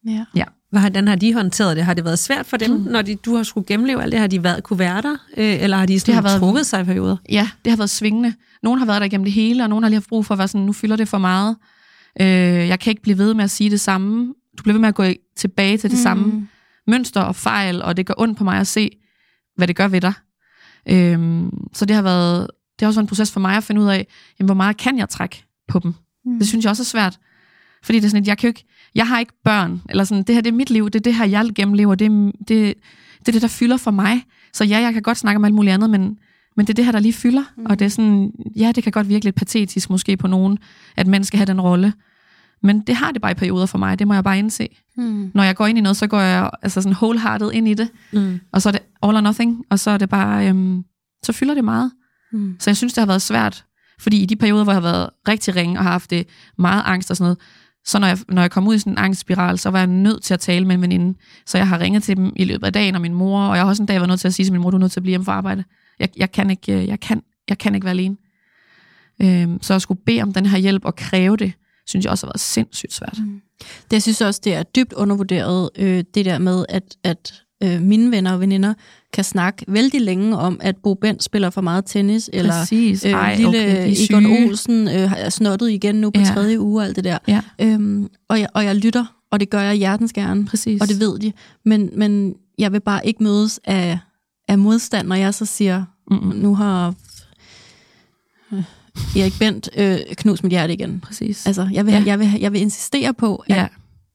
Ja. 0.06 0.24
ja. 0.34 0.44
Hvordan 0.80 1.08
har 1.08 1.16
de 1.16 1.34
håndteret 1.34 1.76
det? 1.76 1.84
Har 1.84 1.94
det 1.94 2.04
været 2.04 2.18
svært 2.18 2.46
for 2.46 2.56
dem, 2.56 2.70
mm. 2.70 2.80
når 2.80 3.02
de, 3.02 3.14
du 3.14 3.36
har 3.36 3.42
skulle 3.42 3.66
gennemleve 3.66 4.02
alt 4.02 4.12
det? 4.12 4.20
Har 4.20 4.26
de 4.26 4.44
været, 4.44 4.62
kunne 4.62 4.78
være 4.78 5.02
der? 5.02 5.16
Øh, 5.36 5.62
eller 5.62 5.76
har 5.76 5.86
de 5.86 6.00
sådan 6.00 6.06
det 6.06 6.14
har 6.14 6.22
været, 6.22 6.40
trukket 6.40 6.66
sig 6.66 6.80
i 6.80 6.84
perioder? 6.84 7.16
Ja, 7.30 7.48
det 7.64 7.70
har 7.70 7.76
været 7.76 7.90
svingende. 7.90 8.34
Nogle 8.62 8.78
har 8.78 8.86
været 8.86 9.00
der 9.00 9.06
igennem 9.06 9.24
det 9.24 9.32
hele, 9.32 9.62
og 9.62 9.68
nogle 9.68 9.84
har 9.84 9.88
lige 9.88 9.96
haft 9.96 10.08
brug 10.08 10.26
for 10.26 10.34
at 10.34 10.38
være 10.38 10.48
sådan, 10.48 10.66
nu 10.66 10.72
fylder 10.72 10.96
det 10.96 11.08
for 11.08 11.18
meget. 11.18 11.56
Øh, 12.20 12.26
jeg 12.68 12.80
kan 12.80 12.90
ikke 12.90 13.02
blive 13.02 13.18
ved 13.18 13.34
med 13.34 13.44
at 13.44 13.50
sige 13.50 13.70
det 13.70 13.80
samme. 13.80 14.34
Du 14.58 14.62
bliver 14.62 14.74
ved 14.74 14.80
med 14.80 14.88
at 14.88 14.94
gå 14.94 15.04
tilbage 15.36 15.78
til 15.78 15.90
det 15.90 15.98
mm. 15.98 16.02
samme 16.02 16.48
mønster 16.86 17.20
og 17.20 17.36
fejl, 17.36 17.82
og 17.82 17.96
det 17.96 18.06
gør 18.06 18.14
ondt 18.18 18.38
på 18.38 18.44
mig 18.44 18.58
at 18.58 18.66
se, 18.66 18.90
hvad 19.56 19.68
det 19.68 19.76
gør 19.76 19.88
ved 19.88 20.00
dig. 20.00 20.12
Øh, 20.88 21.42
så 21.72 21.84
det 21.84 21.96
har 21.96 22.02
været, 22.02 22.40
det 22.78 22.80
har 22.80 22.86
også 22.86 23.00
været 23.00 23.04
en 23.04 23.08
proces 23.08 23.32
for 23.32 23.40
mig 23.40 23.56
at 23.56 23.64
finde 23.64 23.80
ud 23.80 23.86
af, 23.86 24.06
jamen, 24.38 24.48
hvor 24.48 24.54
meget 24.54 24.76
kan 24.76 24.98
jeg 24.98 25.08
trække 25.08 25.44
på 25.68 25.78
dem. 25.78 25.94
Mm. 26.24 26.38
Det 26.38 26.48
synes 26.48 26.64
jeg 26.64 26.70
også 26.70 26.82
er 26.82 26.84
svært. 26.84 27.18
Fordi 27.82 27.98
det 27.98 28.04
er 28.04 28.08
sådan, 28.08 28.22
at 28.22 28.28
jeg 28.28 28.38
kan 28.38 28.48
ikke, 28.48 28.64
jeg 28.96 29.08
har 29.08 29.18
ikke 29.18 29.32
børn, 29.44 29.82
eller 29.88 30.04
sådan, 30.04 30.22
det 30.22 30.34
her 30.34 30.42
det 30.42 30.50
er 30.50 30.56
mit 30.56 30.70
liv, 30.70 30.84
det 30.84 30.94
er 30.94 31.02
det 31.02 31.14
her, 31.14 31.26
jeg 31.26 31.50
gennemlever, 31.54 31.94
det, 31.94 32.32
det, 32.38 32.74
det 33.18 33.28
er 33.28 33.32
det, 33.32 33.42
der 33.42 33.48
fylder 33.48 33.76
for 33.76 33.90
mig. 33.90 34.24
Så 34.52 34.64
ja, 34.64 34.78
jeg 34.78 34.92
kan 34.92 35.02
godt 35.02 35.18
snakke 35.18 35.36
om 35.36 35.44
alt 35.44 35.54
muligt 35.54 35.74
andet, 35.74 35.90
men, 35.90 36.18
men 36.56 36.66
det 36.66 36.72
er 36.72 36.74
det 36.74 36.84
her, 36.84 36.92
der 36.92 36.98
lige 36.98 37.12
fylder. 37.12 37.44
Mm. 37.56 37.66
Og 37.66 37.78
det 37.78 37.84
er 37.84 37.88
sådan, 37.88 38.32
ja, 38.56 38.72
det 38.72 38.82
kan 38.82 38.92
godt 38.92 39.08
virke 39.08 39.24
lidt 39.24 39.36
patetisk 39.36 39.90
måske 39.90 40.16
på 40.16 40.26
nogen, 40.26 40.58
at 40.96 41.06
mænd 41.06 41.24
skal 41.24 41.36
have 41.36 41.46
den 41.46 41.60
rolle. 41.60 41.92
Men 42.62 42.80
det 42.80 42.96
har 42.96 43.12
det 43.12 43.22
bare 43.22 43.30
i 43.30 43.34
perioder 43.34 43.66
for 43.66 43.78
mig, 43.78 43.98
det 43.98 44.06
må 44.06 44.14
jeg 44.14 44.24
bare 44.24 44.38
indse. 44.38 44.68
Mm. 44.96 45.30
Når 45.34 45.42
jeg 45.42 45.56
går 45.56 45.66
ind 45.66 45.78
i 45.78 45.80
noget, 45.80 45.96
så 45.96 46.06
går 46.06 46.20
jeg 46.20 46.50
altså 46.62 46.82
sådan 46.82 46.96
wholehearted 46.96 47.52
ind 47.52 47.68
i 47.68 47.74
det, 47.74 47.88
mm. 48.12 48.40
og 48.52 48.62
så 48.62 48.68
er 48.68 48.72
det 48.72 48.82
all 49.02 49.16
or 49.16 49.20
nothing, 49.20 49.64
og 49.70 49.78
så 49.78 49.90
er 49.90 49.98
det 49.98 50.08
bare, 50.08 50.48
øhm, 50.48 50.84
så 51.22 51.32
fylder 51.32 51.54
det 51.54 51.64
meget. 51.64 51.90
Mm. 52.32 52.56
Så 52.58 52.70
jeg 52.70 52.76
synes, 52.76 52.92
det 52.92 53.00
har 53.00 53.06
været 53.06 53.22
svært, 53.22 53.64
fordi 54.00 54.22
i 54.22 54.26
de 54.26 54.36
perioder, 54.36 54.64
hvor 54.64 54.72
jeg 54.72 54.82
har 54.82 54.90
været 54.90 55.10
rigtig 55.28 55.56
ringe 55.56 55.78
og 55.78 55.84
har 55.84 55.90
haft 55.90 56.10
det 56.10 56.26
meget 56.58 56.82
angst 56.86 57.10
og 57.10 57.16
sådan 57.16 57.24
noget, 57.24 57.38
så 57.86 57.98
når 57.98 58.06
jeg, 58.06 58.18
når 58.28 58.42
jeg 58.42 58.50
kom 58.50 58.68
ud 58.68 58.74
i 58.74 58.78
sådan 58.78 58.92
en 58.92 58.98
angstspiral, 58.98 59.58
så 59.58 59.70
var 59.70 59.78
jeg 59.78 59.86
nødt 59.86 60.22
til 60.22 60.34
at 60.34 60.40
tale 60.40 60.64
med 60.64 60.74
en 60.74 60.82
veninde. 60.82 61.18
Så 61.46 61.58
jeg 61.58 61.68
har 61.68 61.80
ringet 61.80 62.02
til 62.02 62.16
dem 62.16 62.32
i 62.36 62.44
løbet 62.44 62.66
af 62.66 62.72
dagen 62.72 62.94
og 62.94 63.00
min 63.00 63.14
mor, 63.14 63.40
og 63.40 63.56
jeg 63.56 63.64
har 63.64 63.68
også 63.68 63.82
en 63.82 63.86
dag 63.86 63.96
været 63.96 64.08
nødt 64.08 64.20
til 64.20 64.28
at 64.28 64.34
sige 64.34 64.46
til 64.46 64.52
min 64.52 64.62
mor, 64.62 64.70
du 64.70 64.76
er 64.76 64.80
nødt 64.80 64.92
til 64.92 65.00
at 65.00 65.02
blive 65.02 65.12
hjemme 65.12 65.24
fra 65.24 65.32
arbejde. 65.32 65.64
Jeg, 65.98 66.08
jeg, 66.16 66.32
kan, 66.32 66.50
ikke, 66.50 66.72
øh, 66.72 66.88
jeg, 66.88 67.00
kan, 67.00 67.22
jeg 67.48 67.58
kan 67.58 67.74
ikke 67.74 67.84
være 67.84 67.94
alene. 67.94 68.16
Øhm, 69.22 69.62
så 69.62 69.74
at 69.74 69.82
skulle 69.82 70.00
bede 70.06 70.22
om 70.22 70.32
den 70.32 70.46
her 70.46 70.58
hjælp 70.58 70.84
og 70.84 70.96
kræve 70.96 71.36
det, 71.36 71.52
synes 71.86 72.04
jeg 72.04 72.10
også 72.10 72.26
har 72.26 72.28
været 72.28 72.40
sindssygt 72.40 72.92
svært. 72.92 73.18
Mm. 73.18 73.40
Det 73.60 73.92
jeg 73.92 74.02
synes 74.02 74.20
også, 74.20 74.40
det 74.44 74.54
er 74.54 74.62
dybt 74.62 74.92
undervurderet, 74.92 75.70
øh, 75.78 76.04
det 76.14 76.24
der 76.24 76.38
med, 76.38 76.64
at, 76.68 76.96
at 77.04 77.42
øh, 77.62 77.82
mine 77.82 78.10
venner 78.10 78.32
og 78.32 78.40
veninder 78.40 78.74
kan 79.16 79.24
snakke 79.24 79.64
vældig 79.68 80.00
længe 80.00 80.36
om, 80.36 80.60
at 80.62 80.76
Bo 80.82 80.94
Bent 80.94 81.22
spiller 81.22 81.50
for 81.50 81.60
meget 81.60 81.84
tennis, 81.86 82.30
Præcis. 82.32 83.04
eller 83.04 83.14
øh, 83.14 83.22
Ej, 83.22 83.36
lille 83.36 83.48
okay, 83.48 83.94
Egon 84.10 84.26
Olsen 84.26 84.88
øh, 84.88 85.12
er 85.12 85.30
snottet 85.30 85.70
igen 85.70 85.94
nu 85.94 86.10
på 86.10 86.20
ja. 86.20 86.26
tredje 86.26 86.60
uge 86.60 86.80
og 86.80 86.86
alt 86.86 86.96
det 86.96 87.04
der. 87.04 87.18
Ja. 87.28 87.40
Øhm, 87.58 88.08
og, 88.28 88.40
jeg, 88.40 88.48
og 88.54 88.64
jeg 88.64 88.76
lytter, 88.76 89.04
og 89.30 89.40
det 89.40 89.50
gør 89.50 89.60
jeg 89.60 89.74
hjertens 89.74 90.12
gerne, 90.12 90.46
Præcis. 90.46 90.80
og 90.80 90.88
det 90.88 91.00
ved 91.00 91.18
de. 91.18 91.32
Men, 91.64 91.90
men 91.94 92.34
jeg 92.58 92.72
vil 92.72 92.80
bare 92.80 93.06
ikke 93.06 93.22
mødes 93.22 93.60
af, 93.64 93.98
af 94.48 94.58
modstand, 94.58 95.06
når 95.08 95.16
jeg 95.16 95.34
så 95.34 95.44
siger, 95.44 95.84
Mm-mm. 96.10 96.36
nu 96.36 96.54
har 96.54 96.94
øh, 98.52 98.62
Erik 99.16 99.38
Bent 99.38 99.68
øh, 99.76 99.98
knus 100.16 100.42
mit 100.42 100.52
hjerte 100.52 100.72
igen. 100.72 101.00
Præcis. 101.00 101.46
Altså, 101.46 101.68
jeg 101.72 101.86
vil, 101.86 101.92
ja. 101.92 102.02
jeg, 102.06 102.18
vil, 102.18 102.28
jeg 102.40 102.52
vil 102.52 102.60
insistere 102.60 103.14
på, 103.14 103.36
at 103.36 103.56
ja. 103.56 103.66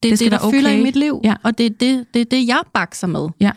det 0.04 0.12
er 0.12 0.16
det, 0.16 0.20
det, 0.20 0.32
der 0.32 0.40
okay. 0.40 0.58
fylder 0.58 0.72
i 0.72 0.84
mit 0.84 0.96
liv, 0.96 1.22
ja. 1.24 1.36
og 1.44 1.58
det 1.58 1.66
er 1.66 1.70
det, 1.70 2.06
det, 2.14 2.32
det 2.32 2.48
jeg 2.48 2.62
bakser 2.74 3.08
med. 3.08 3.30
Ja. 3.40 3.52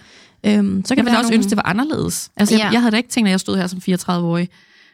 Øhm, 0.47 0.85
så 0.85 0.95
kan 0.95 0.99
jeg 0.99 1.05
ville 1.05 1.19
også 1.19 1.23
nogle... 1.23 1.37
ønske, 1.37 1.51
det 1.51 1.57
var 1.57 1.67
anderledes. 1.67 2.31
Altså, 2.37 2.55
ja. 2.55 2.65
jeg, 2.65 2.73
jeg 2.73 2.81
havde 2.81 2.93
da 2.93 2.97
ikke 2.97 3.09
tænkt, 3.09 3.29
at 3.29 3.31
jeg 3.31 3.41
stod 3.41 3.57
her 3.57 3.67
som 3.67 3.81
34-årig. 3.89 4.49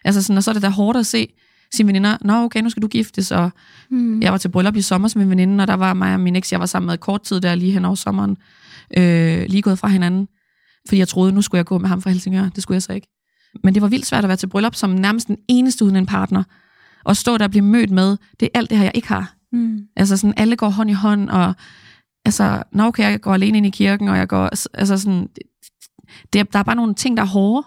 Altså, 0.05 0.22
sådan, 0.22 0.36
og 0.36 0.44
så 0.44 0.51
er 0.51 0.53
det 0.53 0.62
da 0.62 0.68
hårdt 0.68 0.98
at 0.98 1.07
se 1.07 1.28
sine 1.72 1.86
veninder, 1.86 2.16
nå 2.20 2.44
okay, 2.44 2.61
nu 2.61 2.70
skal 2.70 2.82
du 2.82 2.88
giftes, 2.88 3.30
og 3.30 3.51
mm. 3.90 4.22
jeg 4.22 4.32
var 4.32 4.38
til 4.38 4.48
bryllup 4.48 4.76
i 4.76 4.82
sommer 4.82 5.12
med 5.14 5.24
min 5.24 5.30
veninde, 5.30 5.62
og 5.62 5.68
der 5.68 5.74
var 5.74 5.94
mig 5.94 6.14
og 6.14 6.20
min 6.20 6.36
eks, 6.36 6.53
jeg 6.53 6.61
var 6.61 6.66
sammen 6.66 6.86
med 6.86 6.98
kort 6.98 7.22
tid 7.22 7.40
der 7.40 7.55
lige 7.55 7.72
hen 7.72 7.84
over 7.84 7.94
sommeren, 7.94 8.36
øh, 8.96 9.44
lige 9.48 9.62
gået 9.62 9.78
fra 9.78 9.88
hinanden, 9.88 10.28
fordi 10.88 10.98
jeg 10.98 11.09
troede, 11.09 11.32
nu 11.32 11.42
skulle 11.42 11.59
jeg 11.59 11.66
gå 11.66 11.78
med 11.78 11.88
ham 11.88 12.03
fra 12.03 12.11
Helsingør, 12.11 12.48
det 12.48 12.62
skulle 12.62 12.76
jeg 12.76 12.82
så 12.82 12.92
ikke. 12.92 13.09
Men 13.64 13.74
det 13.74 13.82
var 13.82 13.88
vildt 13.88 14.07
svært 14.07 14.24
at 14.24 14.28
være 14.28 14.36
til 14.36 14.46
bryllup 14.46 14.74
som 14.74 14.90
nærmest 14.90 15.28
den 15.28 15.36
eneste 15.48 15.84
uden 15.84 15.96
en 15.96 16.07
partner, 16.07 16.42
og 17.05 17.16
stå 17.16 17.38
der 17.38 17.44
og 17.44 17.51
blive 17.51 17.64
mødt 17.64 17.90
med, 17.90 18.16
det 18.40 18.46
er 18.55 18.59
alt 18.59 18.70
det 18.70 18.78
her, 18.78 18.84
jeg 18.84 18.92
ikke 18.94 19.09
har. 19.09 19.34
Mm. 19.53 19.80
Altså 19.96 20.16
sådan, 20.16 20.34
alle 20.36 20.57
går 20.57 20.68
hånd 20.68 20.90
i 20.90 20.92
hånd, 20.92 21.28
og 21.28 21.55
altså, 22.24 22.62
nå 22.72 22.84
okay, 22.84 23.10
jeg 23.10 23.20
går 23.20 23.34
alene 23.34 23.58
ind 23.58 23.66
i 23.66 23.70
kirken, 23.70 24.08
og 24.08 24.16
jeg 24.16 24.28
går, 24.28 24.44
altså 24.78 24.98
sådan, 24.98 25.28
det, 26.32 26.52
der 26.52 26.58
er 26.58 26.62
bare 26.62 26.76
nogle 26.76 26.94
ting, 26.94 27.16
der 27.16 27.22
er 27.22 27.26
hårde, 27.26 27.66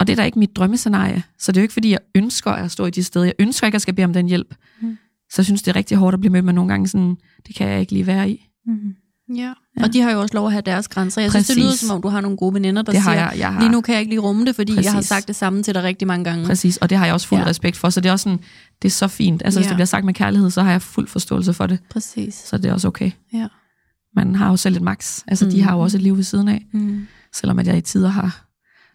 og 0.00 0.06
det 0.06 0.12
er 0.12 0.16
da 0.16 0.24
ikke 0.24 0.38
mit 0.38 0.56
drømmescenarie. 0.56 1.22
Så 1.38 1.52
det 1.52 1.56
er 1.56 1.62
jo 1.62 1.64
ikke, 1.64 1.72
fordi 1.72 1.90
jeg 1.90 2.00
ønsker 2.14 2.50
at 2.50 2.70
stå 2.70 2.86
i 2.86 2.90
de 2.90 3.04
steder. 3.04 3.24
Jeg 3.24 3.34
ønsker 3.38 3.66
ikke, 3.66 3.72
at 3.72 3.74
jeg 3.74 3.80
skal 3.80 3.94
bede 3.94 4.04
om 4.04 4.12
den 4.12 4.26
hjælp. 4.26 4.54
Mm. 4.80 4.98
Så 5.30 5.34
jeg 5.42 5.44
synes, 5.44 5.62
det 5.62 5.70
er 5.70 5.76
rigtig 5.76 5.96
hårdt 5.96 6.14
at 6.14 6.20
blive 6.20 6.32
mødt 6.32 6.44
med 6.44 6.52
nogle 6.52 6.70
gange 6.70 6.88
sådan, 6.88 7.16
det 7.46 7.54
kan 7.54 7.68
jeg 7.68 7.80
ikke 7.80 7.92
lige 7.92 8.06
være 8.06 8.30
i. 8.30 8.48
Mm. 8.66 8.94
Ja. 9.36 9.52
ja. 9.78 9.82
Og 9.82 9.92
de 9.92 10.00
har 10.00 10.10
jo 10.10 10.20
også 10.20 10.34
lov 10.34 10.46
at 10.46 10.52
have 10.52 10.62
deres 10.62 10.88
grænser. 10.88 11.22
Jeg 11.22 11.30
Præcis. 11.30 11.46
synes, 11.46 11.56
det 11.56 11.64
lyder 11.64 11.76
som 11.76 11.96
om, 11.96 12.02
du 12.02 12.08
har 12.08 12.20
nogle 12.20 12.36
gode 12.36 12.54
veninder, 12.54 12.82
der 12.82 12.92
det 12.92 13.02
siger, 13.02 13.14
jeg, 13.14 13.34
jeg 13.38 13.52
har... 13.52 13.60
lige 13.60 13.72
nu 13.72 13.80
kan 13.80 13.92
jeg 13.92 14.00
ikke 14.00 14.10
lige 14.10 14.20
rumme 14.20 14.46
det, 14.46 14.54
fordi 14.56 14.72
Præcis. 14.72 14.84
jeg 14.84 14.92
har 14.92 15.00
sagt 15.00 15.28
det 15.28 15.36
samme 15.36 15.62
til 15.62 15.74
dig 15.74 15.82
rigtig 15.82 16.08
mange 16.08 16.24
gange. 16.24 16.46
Præcis, 16.46 16.76
og 16.76 16.90
det 16.90 16.98
har 16.98 17.04
jeg 17.04 17.14
også 17.14 17.28
fuld 17.28 17.40
ja. 17.40 17.46
respekt 17.46 17.76
for. 17.76 17.90
Så 17.90 18.00
det 18.00 18.08
er 18.08 18.12
også 18.12 18.22
sådan, 18.22 18.38
det 18.82 18.88
er 18.88 18.92
så 18.92 19.08
fint. 19.08 19.42
Altså, 19.44 19.60
ja. 19.60 19.62
hvis 19.62 19.68
det 19.68 19.76
bliver 19.76 19.86
sagt 19.86 20.04
med 20.04 20.14
kærlighed, 20.14 20.50
så 20.50 20.62
har 20.62 20.70
jeg 20.70 20.82
fuld 20.82 21.08
forståelse 21.08 21.54
for 21.54 21.66
det. 21.66 21.78
Præcis. 21.90 22.34
Så 22.34 22.58
det 22.58 22.64
er 22.64 22.72
også 22.72 22.88
okay. 22.88 23.10
Ja. 23.32 23.46
Man 24.16 24.34
har 24.34 24.50
jo 24.50 24.56
selv 24.56 24.76
et 24.76 24.82
max. 24.82 25.22
Altså, 25.26 25.44
mm. 25.44 25.50
de 25.50 25.62
har 25.62 25.74
jo 25.74 25.80
også 25.80 25.96
et 25.96 26.02
liv 26.02 26.16
ved 26.16 26.24
siden 26.24 26.48
af. 26.48 26.66
Mm. 26.72 27.06
Selvom 27.34 27.58
at 27.58 27.66
jeg 27.66 27.78
i 27.78 27.80
tider 27.80 28.08
har 28.08 28.44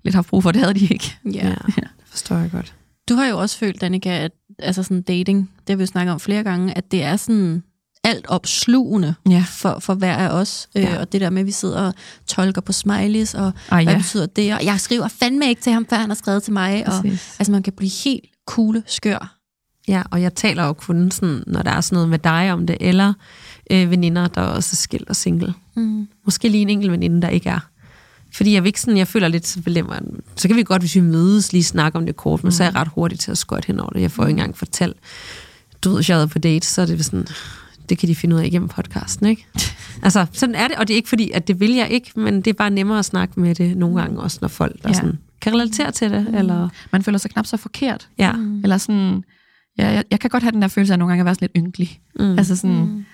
lidt 0.04 0.16
haft 0.16 0.28
brug 0.28 0.44
for, 0.44 0.52
det 0.52 0.62
havde 0.62 0.74
de 0.74 0.88
ikke. 0.88 1.18
Ja, 1.26 1.48
ja. 1.48 1.56
det 1.76 2.08
forstår 2.08 2.36
jeg 2.36 2.52
godt. 2.52 2.76
Du 3.10 3.16
har 3.16 3.26
jo 3.26 3.38
også 3.38 3.58
følt, 3.58 3.82
Danika, 3.82 4.10
at 4.10 4.32
altså 4.60 4.84
sådan 4.84 5.02
dating, 5.02 5.52
det 5.60 5.70
har 5.70 5.76
vi 5.76 5.82
jo 5.82 5.88
snakket 5.88 6.14
om 6.14 6.20
flere 6.20 6.44
gange, 6.44 6.78
at 6.78 6.92
det 6.92 7.04
er 7.04 7.16
sådan 7.16 7.64
alt 8.04 8.26
opslugende 8.28 9.16
ja. 9.30 9.46
for, 9.50 9.80
for 9.80 9.94
hver 9.94 10.16
af 10.16 10.30
os. 10.30 10.68
Øh, 10.76 10.84
ja. 10.84 10.94
Øh, 10.94 11.00
og 11.00 11.12
det 11.12 11.22
der 11.22 11.30
med, 11.30 11.40
at 11.40 11.46
vi 11.46 11.52
sidder 11.52 11.82
og 11.82 11.94
tolker 12.28 12.62
på 12.62 12.72
smileys, 12.72 13.34
og 13.34 13.52
ah, 13.72 13.84
ja. 13.84 13.90
hvad 13.90 14.02
betyder 14.02 14.26
det? 14.26 14.54
Og 14.54 14.66
jeg 14.66 14.80
skriver 14.80 15.08
fandme 15.08 15.50
ikke 15.50 15.62
til 15.62 15.74
ham, 15.74 15.86
før 15.90 15.98
han 15.98 16.10
har 16.10 16.16
skrevet 16.16 16.44
til 16.44 16.54
mig. 16.54 16.88
Og, 16.88 16.94
altså 17.40 17.52
man 17.52 17.64
kan 17.64 17.74
blive 17.74 17.92
helt 18.04 18.26
kugle 18.48 18.84
skør. 18.88 19.38
Ja, 19.88 20.04
og 20.12 20.22
jeg 20.22 20.36
taler 20.36 20.66
jo 20.66 20.74
kun 20.74 21.12
sådan, 21.12 21.44
når 21.48 21.62
der 21.62 21.72
er 21.72 21.82
sådan 21.82 21.96
noget 21.96 22.10
med 22.10 22.20
dig 22.20 22.54
om 22.54 22.68
det, 22.68 22.78
eller 22.80 23.14
øh, 23.72 23.92
veninder, 23.92 24.28
der 24.28 24.42
også 24.42 24.70
er 24.74 24.76
skilt 24.76 25.10
og 25.10 25.16
single. 25.16 25.54
Mm. 25.76 26.08
Måske 26.26 26.50
lige 26.50 26.62
en 26.62 26.70
enkelt 26.70 26.92
veninde, 26.92 27.22
der 27.22 27.30
ikke 27.30 27.50
er. 27.50 27.60
Fordi 28.34 28.54
jeg 28.54 28.64
vil 28.64 28.68
ikke 28.68 28.82
sådan, 28.82 28.98
jeg 28.98 29.08
føler 29.08 29.28
lidt, 29.28 29.48
så, 29.48 29.62
så 30.36 30.48
kan 30.48 30.58
vi 30.58 30.64
godt, 30.64 30.82
hvis 30.82 30.96
vi 30.96 31.00
mødes, 31.00 31.54
lige 31.54 31.64
snakke 31.64 31.98
om 31.98 32.06
det 32.06 32.16
kort, 32.16 32.44
men 32.44 32.48
mm. 32.48 32.52
så 32.52 32.64
er 32.64 32.68
jeg 32.68 32.76
ret 32.76 32.88
hurtigt 32.88 33.22
til 33.22 33.32
at 33.32 33.38
skøjte 33.38 33.68
hen 33.68 33.80
over 33.80 33.90
det. 33.90 34.02
Jeg 34.02 34.12
får 34.12 34.24
ikke 34.24 34.32
engang 34.32 34.58
fortalt, 34.58 34.98
du 35.84 35.94
ved, 35.94 36.04
jeg 36.08 36.30
på 36.30 36.40
date, 36.40 36.68
så 36.68 36.82
er 36.82 36.86
det 36.86 37.06
sådan, 37.06 37.28
det 37.90 37.98
kan 37.98 38.10
de 38.10 38.16
finde 38.16 38.36
ud 38.36 38.42
af 38.42 38.46
igennem 38.46 38.70
podcasten, 38.70 39.26
ikke? 39.26 39.48
altså, 40.04 40.26
sådan 40.32 40.56
er 40.56 40.68
det, 40.68 40.78
og 40.78 40.88
det 40.88 40.94
er 40.94 40.96
ikke 40.96 41.10
fordi, 41.10 41.32
at 41.32 41.48
det 41.48 41.60
vil 41.60 41.72
jeg 41.72 41.90
ikke, 41.92 42.12
men 42.16 42.36
det 42.36 42.48
er 42.48 42.54
bare 42.54 42.70
nemmere 42.70 43.00
at 43.00 43.06
snakke 43.06 43.40
med 43.40 43.56
det 43.56 43.78
nogle 43.78 44.02
gange 44.02 44.20
også, 44.20 44.38
når 44.42 44.48
folk 44.48 44.84
der 44.84 44.90
ja. 44.90 44.94
sådan, 44.94 45.20
kan 45.42 45.54
relatere 45.54 45.92
til 45.92 46.12
det, 46.12 46.28
mm. 46.30 46.36
eller... 46.36 46.70
Man 46.92 47.04
føler 47.04 47.18
sig 47.18 47.32
knap 47.32 47.46
så 47.46 47.58
forkert. 47.58 48.10
Ja. 48.18 48.32
Mm. 48.32 48.64
Eller 48.64 48.78
sådan, 48.78 49.24
ja, 49.78 49.88
jeg, 49.88 50.04
jeg 50.12 50.20
kan 50.20 50.30
godt 50.30 50.44
have 50.44 50.52
den 50.52 50.62
der 50.62 50.68
følelse 50.68 50.94
af, 50.94 51.00
nogle 51.00 51.12
gange 51.12 51.22
at 51.22 51.26
være 51.26 51.36
sådan 51.36 51.50
lidt 51.54 51.66
ynkelig. 51.66 52.00
Mm. 52.20 52.38
Altså 52.38 52.56
sådan, 52.56 52.86
mm. 52.86 53.06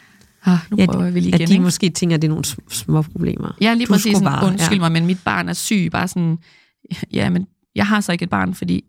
Ah, 0.46 0.58
nu 0.72 0.78
ja, 0.78 0.86
prøver 0.86 1.10
vi 1.10 1.20
lige 1.20 1.28
igen. 1.30 1.42
At 1.42 1.48
de 1.48 1.54
ikke? 1.54 1.64
måske 1.64 1.90
tænker, 1.90 2.16
at 2.16 2.22
det 2.22 2.28
er 2.28 2.30
nogle 2.30 2.46
små 2.70 3.02
problemer. 3.02 3.58
Ja, 3.62 3.74
lige 3.74 3.88
præcis. 3.88 4.18
Sådan, 4.18 4.26
bare, 4.26 4.48
undskyld 4.48 4.78
ja. 4.78 4.80
mig, 4.80 4.92
men 4.92 5.06
mit 5.06 5.20
barn 5.26 5.50
er 5.50 5.54
syg. 5.54 5.90
Bare 5.92 6.08
sådan, 6.08 6.38
ja, 7.14 7.30
men 7.30 7.48
jeg 7.76 7.88
har 7.88 8.02
så 8.02 8.12
ikke 8.12 8.24
et 8.24 8.30
barn, 8.30 8.54
fordi 8.54 8.84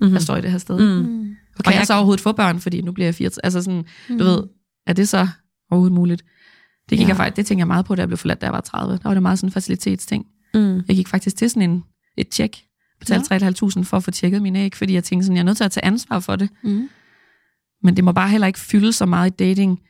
mm-hmm. 0.00 0.14
jeg 0.14 0.22
står 0.22 0.36
i 0.36 0.40
det 0.40 0.50
her 0.50 0.58
sted. 0.58 0.78
Mm. 0.78 1.00
Okay, 1.02 1.58
og 1.58 1.64
kan 1.64 1.74
jeg 1.74 1.86
så 1.86 1.94
overhovedet 1.94 2.20
få 2.20 2.32
børn, 2.32 2.60
fordi 2.60 2.80
nu 2.80 2.92
bliver 2.92 3.06
jeg 3.06 3.14
80? 3.14 3.38
Altså 3.38 3.62
sådan, 3.62 3.84
mm. 4.08 4.18
du 4.18 4.24
ved, 4.24 4.42
er 4.86 4.92
det 4.92 5.08
så 5.08 5.28
overhovedet 5.70 5.94
muligt? 5.94 6.24
Det 6.90 6.98
gik 6.98 7.04
ja. 7.04 7.08
jeg 7.08 7.16
faktisk, 7.16 7.36
det 7.36 7.46
tænker 7.46 7.60
jeg 7.60 7.66
meget 7.66 7.86
på, 7.86 7.94
da 7.94 8.00
jeg 8.00 8.08
blev 8.08 8.18
forladt, 8.18 8.40
da 8.40 8.46
jeg 8.46 8.52
var 8.52 8.60
30. 8.60 8.92
Der 8.92 9.00
var 9.04 9.14
det 9.14 9.22
meget 9.22 9.38
sådan 9.38 9.48
en 9.48 9.52
facilitetsting. 9.52 10.26
Mm. 10.54 10.82
Jeg 10.88 10.96
gik 10.96 11.08
faktisk 11.08 11.36
til 11.36 11.50
sådan 11.50 11.70
en, 11.70 11.84
et 12.16 12.28
tjek, 12.28 12.64
betalte 13.00 13.34
ja. 13.34 13.50
3.500 13.50 13.82
for 13.82 13.96
at 13.96 14.04
få 14.04 14.10
tjekket 14.10 14.42
mine 14.42 14.58
æg, 14.58 14.74
fordi 14.74 14.94
jeg 14.94 15.04
tænkte 15.04 15.26
sådan, 15.26 15.36
jeg 15.36 15.42
er 15.42 15.44
nødt 15.44 15.56
til 15.56 15.64
at 15.64 15.70
tage 15.70 15.84
ansvar 15.84 16.20
for 16.20 16.36
det. 16.36 16.48
Mm. 16.64 16.88
Men 17.82 17.96
det 17.96 18.04
må 18.04 18.12
bare 18.12 18.28
heller 18.28 18.46
ikke 18.46 18.58
fylde 18.58 18.92
så 18.92 19.06
meget 19.06 19.30
i 19.30 19.34
dating, 19.38 19.80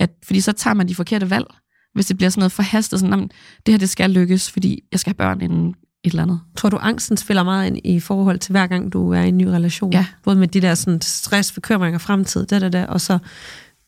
at, 0.00 0.10
fordi 0.24 0.40
så 0.40 0.52
tager 0.52 0.74
man 0.74 0.88
de 0.88 0.94
forkerte 0.94 1.30
valg. 1.30 1.46
Hvis 1.94 2.06
det 2.06 2.16
bliver 2.16 2.30
sådan 2.30 2.40
noget 2.40 2.52
forhastet, 2.52 3.00
sådan, 3.00 3.30
det 3.66 3.72
her 3.72 3.78
det 3.78 3.90
skal 3.90 4.10
lykkes, 4.10 4.50
fordi 4.50 4.80
jeg 4.92 5.00
skal 5.00 5.10
have 5.10 5.16
børn 5.16 5.40
inden 5.40 5.74
et 6.04 6.10
eller 6.10 6.22
andet. 6.22 6.40
Tror 6.56 6.68
du, 6.68 6.76
angsten 6.76 7.16
spiller 7.16 7.42
meget 7.42 7.66
ind 7.66 7.78
i 7.84 8.00
forhold 8.00 8.38
til 8.38 8.50
hver 8.50 8.66
gang, 8.66 8.92
du 8.92 9.10
er 9.10 9.20
i 9.20 9.28
en 9.28 9.38
ny 9.38 9.44
relation? 9.44 9.92
Ja. 9.92 10.06
Både 10.24 10.36
med 10.36 10.48
de 10.48 10.60
der 10.60 10.74
sådan, 10.74 11.00
stress, 11.00 11.52
bekymringer, 11.52 11.98
fremtid, 11.98 12.46
det 12.46 12.60
der, 12.60 12.68
der, 12.68 12.86
og 12.86 13.00
så 13.00 13.18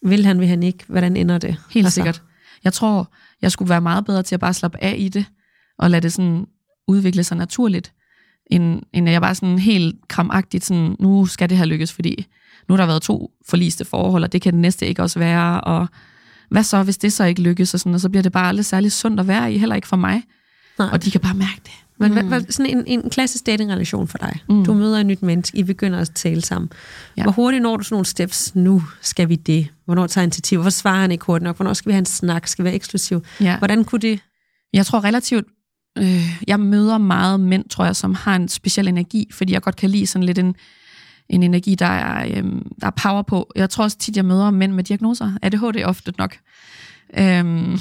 vil 0.05 0.27
han, 0.27 0.41
vil 0.41 0.49
han 0.49 0.63
ikke, 0.63 0.85
hvordan 0.89 1.17
ender 1.17 1.39
det? 1.39 1.57
Helt 1.71 1.87
altså. 1.87 1.95
sikkert. 1.95 2.23
Jeg 2.65 2.73
tror, 2.73 3.13
jeg 3.43 3.53
skulle 3.53 3.69
være 3.69 3.81
meget 3.81 4.05
bedre 4.05 4.23
til 4.23 4.35
at 4.35 4.41
bare 4.41 4.55
slappe 4.55 4.85
af 4.85 4.95
i 4.99 5.09
det, 5.09 5.27
og 5.79 5.91
lade 5.91 6.03
det 6.03 6.13
sådan 6.13 6.47
udvikle 6.89 7.25
sig 7.25 7.37
naturligt, 7.37 7.93
end, 8.47 8.83
end 8.93 9.09
at 9.09 9.13
jeg 9.13 9.21
bare 9.21 9.35
sådan 9.35 9.59
helt 9.59 9.97
kramagtigt 10.09 10.65
sådan, 10.65 10.97
nu 11.01 11.27
skal 11.27 11.51
det 11.51 11.59
her 11.59 11.65
lykkes, 11.65 11.93
fordi 11.93 12.27
nu 12.69 12.75
har 12.75 12.77
der 12.77 12.87
været 12.87 13.03
to 13.03 13.31
forliste 13.49 13.85
forhold, 13.85 14.25
og 14.25 14.33
det 14.33 14.43
kan 14.43 14.53
det 14.53 14.61
næste 14.61 14.87
ikke 14.87 15.03
også 15.03 15.19
være, 15.19 15.61
og 15.61 15.87
hvad 16.51 16.63
så, 16.63 16.83
hvis 16.83 16.99
det 16.99 17.13
så 17.13 17.25
ikke 17.25 17.43
lykkes, 17.43 17.75
og, 17.75 17.81
sådan, 17.81 17.95
og 17.95 18.01
så 18.01 18.09
bliver 18.09 18.23
det 18.23 18.33
bare 18.33 18.49
aldrig 18.49 18.65
særlig 18.65 18.93
sundt 18.93 19.21
at 19.21 19.29
være 19.29 19.53
i, 19.53 19.59
heller 19.59 19.75
ikke 19.75 19.89
for 19.89 19.97
mig. 19.97 20.23
Nej. 20.79 20.89
Og 20.93 21.05
de 21.05 21.11
kan 21.11 21.21
bare 21.21 21.35
mærke 21.35 21.61
det. 21.65 21.84
Men 21.99 22.15
mm. 22.15 22.29
hvad, 22.29 22.43
sådan 22.51 22.79
en, 22.79 22.85
en 22.87 23.11
klassisk 23.11 23.47
datingrelation 23.47 24.09
for 24.09 24.19
dig. 24.19 24.41
Mm. 24.49 24.65
Du 24.65 24.75
møder 24.75 25.01
et 25.01 25.07
nyt 25.07 25.23
menneske, 25.23 25.59
I 25.59 25.63
begynder 25.63 25.99
at 25.99 26.11
tale 26.15 26.43
sammen. 26.43 26.71
Ja. 27.17 27.23
Hvor 27.23 27.33
hurtigt 27.33 27.63
når 27.63 27.77
du 27.77 27.85
sådan 27.85 27.95
nogle 27.95 28.07
steps? 28.07 28.55
Nu 28.55 28.83
skal 29.01 29.29
vi 29.29 29.37
det. 29.37 29.69
Hvornår 29.85 30.07
tager 30.07 30.23
initiativ? 30.23 30.59
Hvorfor 30.59 30.71
svarer 30.71 31.01
han 31.01 31.13
ikke 31.13 31.25
hurtigt 31.25 31.45
nok? 31.45 31.57
Hvornår 31.57 31.73
skal 31.73 31.89
vi 31.89 31.93
have 31.93 31.99
en 31.99 32.07
snak? 32.07 32.47
Skal 32.47 32.63
vi 32.63 32.67
være 32.67 32.75
eksklusiv? 32.75 33.25
Ja. 33.41 33.59
Hvordan 33.59 33.85
kunne 33.85 34.01
det... 34.01 34.21
Jeg 34.73 34.87
tror 34.87 35.05
relativt... 35.05 35.45
Øh, 35.99 36.43
jeg 36.47 36.61
møder 36.61 36.99
meget 36.99 37.41
mænd, 37.41 37.65
tror 37.69 37.85
jeg, 37.85 37.97
som 37.97 38.15
har 38.15 38.37
en 38.37 38.49
speciel 38.49 38.89
energi, 38.89 39.29
fordi 39.33 39.53
jeg 39.53 39.63
godt 39.63 39.77
kan 39.77 39.91
lide 39.91 40.07
sådan 40.07 40.27
lidt 40.27 40.39
en 40.39 40.57
en 41.29 41.43
energi, 41.43 41.75
der 41.75 41.87
er, 41.87 42.39
øhm, 42.39 42.73
der 42.81 42.87
er 42.87 42.91
power 42.91 43.23
på. 43.23 43.53
Jeg 43.57 43.71
tror 43.71 43.85
også 43.85 43.99
tit, 43.99 44.17
jeg 44.17 44.25
møder 44.25 44.51
mænd 44.51 44.73
med 44.73 44.85
diagnoser. 44.85 45.33
ADHD 45.43 45.85
ofte 45.85 46.13
nok. 46.19 46.37
Øhm, 47.19 47.73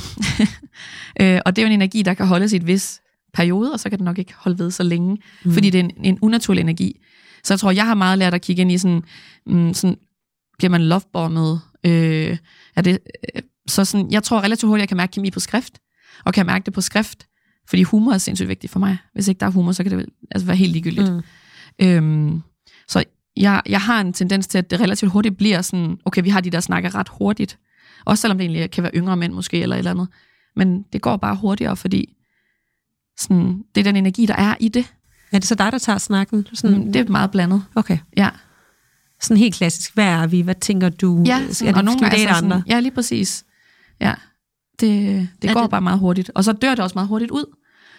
øh, 1.22 1.39
og 1.45 1.55
det 1.55 1.61
er 1.61 1.61
jo 1.61 1.66
en 1.66 1.72
energi, 1.72 2.01
der 2.01 2.14
kan 2.14 2.28
holdes 2.28 2.53
i 2.53 2.55
et 2.55 2.68
vis 2.68 3.01
periode, 3.34 3.74
og 3.74 3.80
så 3.80 3.90
kan 3.90 4.00
det 4.00 4.06
nok 4.06 4.20
ikke 4.20 4.34
holde 4.38 4.60
ved 4.60 4.72
så 4.72 4.84
længe, 4.84 5.18
mm. 5.46 5.52
fordi 5.52 5.70
det 5.70 5.80
er 5.80 5.84
en, 5.84 5.92
en 6.04 6.20
unaturlig 6.22 6.62
energi. 6.62 7.00
Så 7.44 7.54
jeg 7.54 7.60
tror, 7.60 7.72
jeg 7.72 7.86
har 7.86 7.94
meget 7.96 8.18
lært 8.18 8.34
at 8.34 8.42
kigge 8.42 8.62
ind 8.62 8.72
i 8.72 8.78
sådan, 8.78 9.04
mm, 9.46 9.74
sådan 9.74 9.98
bliver 10.58 10.70
man 10.70 10.82
lovebommet? 10.82 11.62
Øh, 11.86 12.38
er 12.76 12.82
det, 12.82 13.00
øh, 13.36 13.42
så 13.68 13.86
sådan, 13.86 14.12
jeg 14.12 14.24
tror 14.24 14.42
relativt 14.42 14.70
hurtigt, 14.70 14.82
jeg 14.82 14.88
kan 14.88 14.98
mærke 14.98 15.12
kemi 15.12 15.32
på 15.32 15.40
skrift, 15.40 15.80
og 16.26 16.34
kan 16.34 16.46
mærke 16.46 16.66
det 16.66 16.74
på 16.74 16.82
skrift, 16.82 17.28
fordi 17.70 17.84
humor 17.84 18.14
er 18.14 18.18
sindssygt 18.18 18.50
vigtigt 18.50 18.72
for 18.72 18.80
mig. 18.80 18.98
Hvis 19.14 19.28
ikke 19.28 19.40
der 19.40 19.46
er 19.46 19.52
humor, 19.52 19.72
så 19.72 19.84
kan 19.84 20.00
det 20.00 20.10
altså 20.32 20.46
være 20.46 20.56
helt 20.56 20.72
ligegyldigt. 20.72 21.14
Mm. 21.14 21.22
Øhm, 21.82 22.42
så 22.88 23.04
jeg, 23.38 23.62
jeg 23.66 23.82
har 23.82 24.02
en 24.02 24.14
tendens 24.14 24.48
til, 24.48 24.58
at 24.58 24.72
det 24.72 24.80
relativt 24.80 25.12
hurtigt 25.12 25.38
bliver 25.38 25.62
sådan, 25.62 25.98
okay, 26.06 26.24
vi 26.24 26.30
har 26.30 26.42
de 26.42 26.50
der 26.50 26.60
snakker 26.60 26.96
ret 26.96 27.10
hurtigt. 27.10 27.60
Også 28.06 28.22
selvom 28.22 28.38
det 28.38 28.46
egentlig 28.46 28.72
kan 28.72 28.84
være 28.84 28.92
yngre 28.96 29.18
mænd 29.18 29.34
måske, 29.34 29.62
eller 29.62 29.76
et 29.76 29.78
eller 29.78 29.92
andet. 29.92 30.08
Men 30.56 30.86
det 30.94 31.02
går 31.02 31.18
bare 31.18 31.36
hurtigere, 31.36 31.78
fordi 31.78 32.16
sådan, 33.18 33.64
det 33.76 33.82
er 33.82 33.84
den 33.84 33.95
energi, 33.95 34.26
der 34.26 34.36
er 34.36 34.55
i 34.59 34.68
det. 34.68 34.93
Er 35.32 35.39
det 35.39 35.47
så 35.47 35.55
dig, 35.55 35.72
der 35.72 35.78
tager 35.78 35.97
snakken? 35.97 36.47
Sådan, 36.53 36.78
mm, 36.78 36.93
det 36.93 36.99
er 36.99 37.11
meget 37.11 37.32
blandet. 37.32 37.64
Okay. 37.76 37.97
Ja. 38.18 38.30
Sådan 39.22 39.38
helt 39.38 39.55
klassisk, 39.55 39.93
hvad 39.93 40.05
er 40.05 40.28
vi? 40.28 40.41
Hvad 40.41 40.55
tænker 40.55 40.89
du? 40.89 41.24
Ja, 41.26 41.47
sådan, 41.51 41.68
er 41.68 41.72
det, 41.72 41.78
og 41.78 41.86
nogle 41.86 41.99
gange 41.99 42.18
altså 42.18 42.45
andre? 42.45 42.64
ja, 42.68 42.80
lige 42.80 42.91
præcis. 42.91 43.45
Ja, 44.01 44.14
det, 44.80 45.30
det 45.41 45.53
går 45.53 45.61
det? 45.61 45.70
bare 45.70 45.82
meget 45.82 45.99
hurtigt. 45.99 46.32
Og 46.36 46.43
så 46.43 46.51
dør 46.53 46.70
det 46.70 46.80
også 46.80 46.93
meget 46.93 47.07
hurtigt 47.07 47.32
ud. 47.32 47.45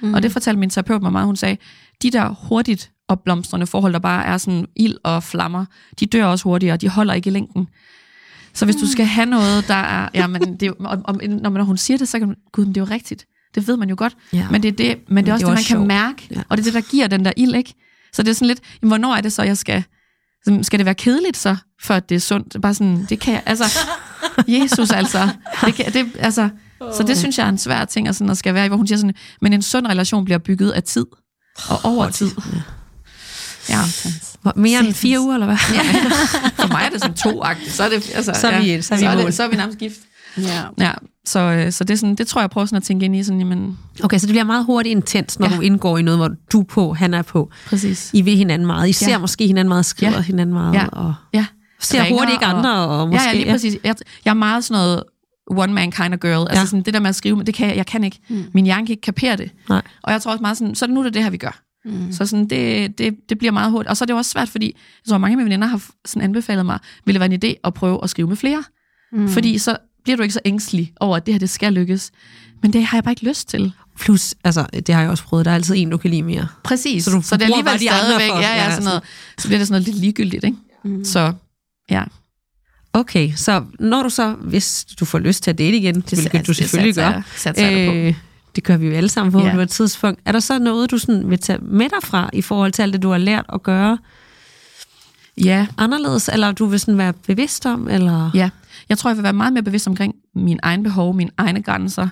Mm. 0.01 0.15
Og 0.15 0.23
det 0.23 0.33
fortalte 0.33 0.61
min 0.61 0.71
terapeut 0.71 1.03
mig 1.03 1.13
meget. 1.13 1.27
Hun 1.27 1.37
sagde, 1.37 1.57
de 2.03 2.11
der 2.11 2.29
hurtigt 2.29 2.91
opblomstrende 3.09 3.67
forhold, 3.67 3.93
der 3.93 3.99
bare 3.99 4.25
er 4.25 4.39
sådan 4.39 4.67
ild 4.77 4.97
og 5.05 5.23
flammer, 5.23 5.65
de 6.01 6.07
dør 6.07 6.25
også 6.25 6.45
hurtigere, 6.45 6.77
de 6.77 6.89
holder 6.89 7.15
ikke 7.15 7.29
i 7.29 7.33
længden. 7.33 7.69
Så 8.53 8.65
hvis 8.65 8.77
du 8.77 8.87
skal 8.87 9.07
have 9.07 9.27
noget, 9.27 9.69
der 9.69 9.75
er... 9.75 10.09
Ja, 10.15 10.27
men 10.27 10.57
det, 10.57 10.73
og, 10.73 10.99
og, 11.05 11.17
når, 11.29 11.63
hun 11.63 11.77
siger 11.77 11.99
det, 11.99 12.09
så 12.09 12.19
kan 12.19 12.29
man... 12.29 12.37
Gud, 12.53 12.67
det 12.67 12.77
er 12.77 12.81
jo 12.81 12.87
rigtigt. 12.91 13.27
Det 13.55 13.69
ved 13.69 13.77
man 13.77 13.89
jo 13.89 13.95
godt. 13.99 14.17
Ja. 14.33 14.47
Men 14.51 14.63
det 14.63 14.69
er, 14.69 14.73
det, 14.73 14.99
men 15.09 15.25
det 15.25 15.31
er 15.31 15.35
også 15.35 15.47
det, 15.47 15.51
det 15.51 15.55
man 15.55 15.65
sjov. 15.65 15.79
kan 15.79 15.89
mærke. 15.89 16.29
Ja. 16.31 16.43
Og 16.49 16.57
det 16.57 16.63
er 16.63 16.73
det, 16.73 16.75
der 16.75 16.91
giver 16.91 17.07
den 17.07 17.25
der 17.25 17.33
ild, 17.37 17.55
ikke? 17.55 17.75
Så 18.13 18.23
det 18.23 18.31
er 18.31 18.35
sådan 18.35 18.49
lidt, 18.49 18.61
jamen, 18.83 18.91
hvornår 18.91 19.15
er 19.15 19.21
det 19.21 19.33
så, 19.33 19.43
jeg 19.43 19.59
skal... 19.59 19.85
Skal 20.63 20.79
det 20.79 20.87
være 20.87 20.95
kedeligt 20.95 21.37
så, 21.37 21.57
for 21.83 21.95
at 21.95 22.09
det 22.09 22.15
er 22.15 22.21
sundt? 22.21 22.57
Bare 22.63 22.75
sådan, 22.75 23.07
det 23.09 23.21
kan 23.21 23.35
jeg... 23.35 23.43
Altså, 23.47 23.79
Jesus 24.49 24.91
altså. 24.91 25.29
Det 25.65 25.75
kan, 25.75 25.93
det, 25.93 26.07
altså 26.19 26.49
så 26.93 27.03
det 27.07 27.19
synes 27.19 27.39
jeg 27.39 27.45
er 27.45 27.49
en 27.49 27.59
svær 27.59 27.85
ting 27.85 28.09
at, 28.09 28.17
sådan, 28.17 28.31
at 28.31 28.39
skal 28.39 28.55
være 28.55 28.65
i, 28.65 28.69
hvor 28.69 28.77
hun 28.77 28.87
siger 28.87 28.99
sådan, 28.99 29.15
men 29.41 29.53
en 29.53 29.63
sund 29.63 29.87
relation 29.87 30.25
bliver 30.25 30.39
bygget 30.39 30.71
af 30.71 30.83
tid 30.83 31.07
og 31.69 31.85
over 31.85 32.11
tid. 32.11 32.31
Ja. 33.69 33.81
Hvor, 34.43 34.53
mere 34.57 34.81
end 34.81 34.95
fire 34.95 35.21
uger, 35.21 35.35
eller 35.35 35.47
hvad? 35.47 35.57
Ja. 35.73 35.83
For 36.63 36.69
mig 36.69 36.83
er 36.85 36.91
det 36.91 37.01
sådan 37.01 37.17
to 37.17 37.45
-agtigt. 37.45 37.71
Så 37.71 37.83
er, 37.83 37.89
det, 37.89 38.11
altså, 38.15 38.33
så 38.41 38.49
er 38.49 38.61
vi, 38.61 38.67
ja, 38.67 38.81
så 38.81 38.95
er 38.95 38.99
vi, 38.99 39.05
så 39.05 39.09
er, 39.09 39.25
det, 39.25 39.35
så 39.35 39.43
er 39.43 39.49
vi 39.49 39.57
nærmest 39.57 39.79
gift. 39.79 40.01
Ja. 40.37 40.63
ja. 40.79 40.93
Så, 41.27 41.41
øh, 41.41 41.73
så 41.73 41.85
det, 41.85 41.95
er 41.95 41.99
sådan, 41.99 42.15
det 42.15 42.27
tror 42.27 42.41
jeg, 42.41 42.43
jeg 42.43 42.51
prøver 42.51 42.67
sådan 42.67 42.77
at 42.77 42.83
tænke 42.83 43.05
ind 43.05 43.17
i. 43.17 43.23
Sådan, 43.23 43.39
jamen, 43.39 43.79
okay, 44.05 44.19
så 44.19 44.27
det 44.27 44.33
bliver 44.33 44.45
meget 44.45 44.65
hurtigt 44.65 44.91
intens, 44.91 45.39
når 45.39 45.51
ja. 45.51 45.57
du 45.57 45.61
indgår 45.61 45.99
i 45.99 46.03
noget, 46.03 46.19
hvor 46.19 46.31
du 46.53 46.61
er 46.61 46.65
på, 46.65 46.93
han 46.93 47.15
er 47.15 47.23
på. 47.23 47.51
Præcis. 47.67 48.11
I 48.13 48.23
vil 48.23 48.37
hinanden 48.37 48.67
meget. 48.67 48.89
I 48.89 48.93
ser 48.93 49.11
ja. 49.11 49.19
måske 49.19 49.47
hinanden 49.47 49.69
meget, 49.69 49.87
skriver 49.87 50.13
ja. 50.13 50.21
hinanden 50.21 50.55
meget. 50.55 50.75
Ja. 50.75 50.87
Og 50.87 51.15
ja. 51.33 51.47
ser 51.81 52.03
Ringer 52.03 52.19
hurtigt 52.19 52.35
ikke 52.35 52.45
andre. 52.45 52.75
Og, 52.75 53.01
og 53.01 53.09
måske, 53.09 53.25
ja, 53.25 53.31
ja, 53.31 53.37
lige 53.37 53.51
præcis. 53.51 53.77
Jeg, 53.85 53.95
jeg 54.25 54.31
er 54.31 54.35
meget 54.35 54.65
sådan 54.65 54.83
noget 54.83 55.03
one 55.47 55.73
man 55.73 55.91
kind 55.91 56.15
of 56.15 56.21
girl. 56.21 56.47
Altså 56.49 56.61
ja. 56.61 56.67
Sådan, 56.67 56.83
det 56.83 56.95
der 56.95 57.01
med 57.01 57.09
at 57.09 57.15
skrive, 57.15 57.45
det 57.45 57.55
kan 57.55 57.69
jeg, 57.69 57.77
jeg 57.77 57.87
kan 57.87 58.05
ikke. 58.05 58.19
Mm. 58.29 58.45
Min 58.55 58.65
hjerne 58.65 58.87
kan 58.87 58.93
ikke 58.93 59.01
kapere 59.01 59.37
det. 59.37 59.51
Nej. 59.69 59.83
Og 60.03 60.13
jeg 60.13 60.23
tror 60.23 60.33
også 60.33 60.43
meget 60.43 60.57
sådan, 60.57 60.75
så 60.75 60.87
nu 60.87 61.01
er 61.01 61.05
det 61.05 61.15
det 61.15 61.23
her, 61.23 61.31
vi 61.31 61.37
gør. 61.37 61.61
Mm. 61.85 62.13
Så 62.13 62.27
sådan, 62.27 62.47
det, 62.47 62.99
det, 62.99 63.15
det 63.29 63.39
bliver 63.39 63.53
meget 63.53 63.71
hurtigt. 63.71 63.91
Og 63.91 63.97
så 63.97 64.05
er 64.05 64.07
det 64.07 64.17
også 64.17 64.31
svært, 64.31 64.49
fordi 64.49 64.67
jeg 64.67 65.11
tror, 65.11 65.19
mange 65.19 65.33
af 65.33 65.37
mine 65.37 65.45
veninder 65.45 65.67
har 65.67 65.83
sådan 66.05 66.23
anbefalet 66.23 66.67
mig, 66.67 66.79
ville 67.05 67.21
det 67.21 67.31
være 67.31 67.35
en 67.35 67.57
idé 67.57 67.61
at 67.65 67.75
prøve 67.75 68.01
at 68.03 68.11
skrive 68.11 68.29
med 68.29 68.37
flere. 68.37 68.65
Mm. 69.13 69.29
Fordi 69.29 69.59
så 69.59 69.77
bliver 70.05 70.17
du 70.17 70.23
ikke 70.23 70.33
så 70.33 70.41
ængstelig 70.45 70.93
over, 71.01 71.17
at 71.17 71.27
det 71.27 71.35
her 71.35 71.39
det 71.39 71.51
skal 71.51 71.73
lykkes. 71.73 72.11
Men 72.63 72.73
det 72.73 72.85
har 72.85 72.97
jeg 72.97 73.05
bare 73.05 73.13
ikke 73.13 73.29
lyst 73.29 73.49
til. 73.49 73.73
Plus, 73.99 74.35
altså, 74.45 74.67
det 74.87 74.95
har 74.95 75.03
jeg 75.03 75.11
også 75.11 75.25
prøvet, 75.25 75.45
der 75.45 75.51
er 75.51 75.55
altid 75.55 75.75
en, 75.77 75.91
du 75.91 75.97
kan 75.97 76.11
lide 76.11 76.23
mere. 76.23 76.49
Præcis, 76.65 77.05
så, 77.05 77.11
du 77.11 77.23
så 77.23 77.37
det 77.37 77.43
er 77.43 77.47
alligevel 77.47 77.81
de 77.81 77.89
stadigvæk, 77.89 78.31
for, 78.31 78.39
ja, 78.39 78.65
ja, 78.65 78.71
sådan 78.71 78.85
noget, 78.85 79.03
så 79.39 79.49
bliver 79.49 79.59
det 79.59 79.69
sådan 79.69 79.83
noget 79.83 79.89
lidt 79.89 80.01
ligegyldigt, 80.01 80.45
ikke? 80.45 80.57
Mm. 80.85 81.05
Så, 81.05 81.33
ja. 81.91 82.05
Okay, 82.93 83.33
så 83.37 83.65
når 83.81 84.03
du 84.03 84.09
så, 84.09 84.33
hvis 84.33 84.87
du 85.01 85.05
får 85.05 85.19
lyst 85.19 85.43
til 85.43 85.51
at 85.51 85.59
date 85.59 85.77
igen, 85.77 85.95
det 85.95 86.19
hvilket 86.19 86.47
du 86.47 86.55
selvfølgelig 86.55 86.95
gør, 86.95 87.23
øh, 87.59 88.15
det 88.57 88.65
gør 88.65 88.77
vi 88.77 88.87
jo 88.87 88.93
alle 88.93 89.09
sammen 89.09 89.33
på 89.33 89.49
på 89.55 89.61
et 89.61 89.71
tidspunkt, 89.71 90.21
er 90.25 90.33
der 90.33 90.41
så 90.41 90.59
noget, 90.59 90.91
du 90.91 90.99
sådan 90.99 91.31
vil 91.31 91.39
tage 91.39 91.59
med 91.63 91.89
dig 91.89 92.03
fra, 92.03 92.31
i 92.33 92.43
forhold 92.43 92.73
til 92.73 92.83
alt 92.83 92.93
det, 92.93 93.03
du 93.03 93.11
har 93.11 93.19
lært 93.19 93.45
at 93.53 93.63
gøre 93.63 93.99
Ja, 95.37 95.67
anderledes, 95.79 96.29
eller 96.29 96.53
du 96.53 96.67
vil 96.67 96.81
sådan 96.81 96.99
være 96.99 97.13
bevidst 97.13 97.67
om, 97.67 97.89
eller... 97.89 98.31
Ja, 98.35 98.51
jeg 98.89 98.99
tror, 98.99 99.11
jeg 99.11 99.17
vil 99.17 99.23
være 99.23 99.33
meget 99.33 99.53
mere 99.53 99.63
bevidst 99.63 99.89
omkring 99.89 100.15
min 100.35 100.59
egen 100.63 100.83
behov, 100.83 101.15
mine 101.15 101.31
egne 101.37 101.63
grænser. 101.63 102.09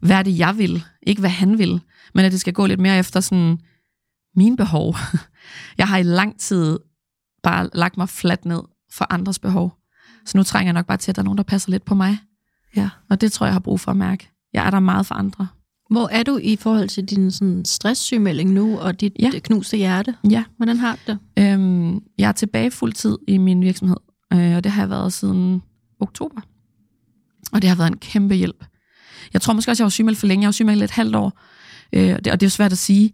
Hvad 0.00 0.16
er 0.16 0.22
det, 0.22 0.38
jeg 0.38 0.58
vil? 0.58 0.84
Ikke 1.02 1.20
hvad 1.20 1.30
han 1.30 1.58
vil, 1.58 1.80
men 2.14 2.24
at 2.24 2.32
det 2.32 2.40
skal 2.40 2.52
gå 2.52 2.66
lidt 2.66 2.80
mere 2.80 2.98
efter 2.98 3.20
sådan 3.20 3.58
mine 4.36 4.56
behov. 4.56 4.96
Jeg 5.78 5.88
har 5.88 5.98
i 5.98 6.02
lang 6.02 6.40
tid 6.40 6.78
bare 7.42 7.70
lagt 7.74 7.96
mig 7.96 8.08
fladt 8.08 8.44
ned 8.44 8.60
for 8.92 9.06
andres 9.10 9.38
behov. 9.38 9.74
Så 10.24 10.38
nu 10.38 10.42
trænger 10.42 10.66
jeg 10.66 10.72
nok 10.72 10.86
bare 10.86 10.96
til, 10.96 11.12
at 11.12 11.16
der 11.16 11.22
er 11.22 11.24
nogen, 11.24 11.36
der 11.38 11.44
passer 11.44 11.70
lidt 11.70 11.84
på 11.84 11.94
mig. 11.94 12.18
Ja. 12.76 12.90
Og 13.10 13.20
det 13.20 13.32
tror 13.32 13.46
jeg, 13.46 13.48
jeg 13.48 13.54
har 13.54 13.60
brug 13.60 13.80
for 13.80 13.90
at 13.90 13.96
mærke. 13.96 14.30
Jeg 14.52 14.66
er 14.66 14.70
der 14.70 14.80
meget 14.80 15.06
for 15.06 15.14
andre. 15.14 15.48
Hvor 15.90 16.08
er 16.12 16.22
du 16.22 16.38
i 16.42 16.56
forhold 16.56 16.88
til 16.88 17.04
din 17.04 17.30
sådan, 17.30 17.64
stresssygemelding 17.64 18.50
nu, 18.52 18.78
og 18.78 19.00
dit 19.00 19.12
Ja. 19.20 19.30
ja. 19.32 19.38
knuste 19.38 19.76
hjerte? 19.76 20.14
Ja. 20.30 20.44
Hvordan 20.56 20.76
har 20.76 20.98
du 21.06 21.12
det? 21.12 21.18
Øhm, 21.38 22.00
jeg 22.18 22.28
er 22.28 22.32
tilbage 22.32 22.70
fuld 22.70 22.92
tid 22.92 23.18
i 23.28 23.38
min 23.38 23.60
virksomhed, 23.62 23.96
øh, 24.32 24.56
og 24.56 24.64
det 24.64 24.72
har 24.72 24.82
jeg 24.82 24.90
været 24.90 25.12
siden 25.12 25.62
oktober. 26.00 26.40
Og 27.52 27.62
det 27.62 27.68
har 27.70 27.76
været 27.76 27.90
en 27.90 27.98
kæmpe 27.98 28.34
hjælp. 28.34 28.64
Jeg 29.32 29.40
tror 29.42 29.52
måske 29.52 29.70
også, 29.70 29.82
jeg 29.82 29.84
var 29.86 29.90
sygemeldt 29.90 30.18
for 30.18 30.26
længe. 30.26 30.42
Jeg 30.42 30.48
var 30.48 30.52
sygemeldt 30.52 30.82
et 30.82 30.90
halvt 30.90 31.16
år, 31.16 31.40
øh, 31.92 32.14
og, 32.14 32.24
det, 32.24 32.32
og 32.32 32.40
det 32.40 32.46
er 32.46 32.48
jo 32.48 32.50
svært 32.50 32.72
at 32.72 32.78
sige. 32.78 33.12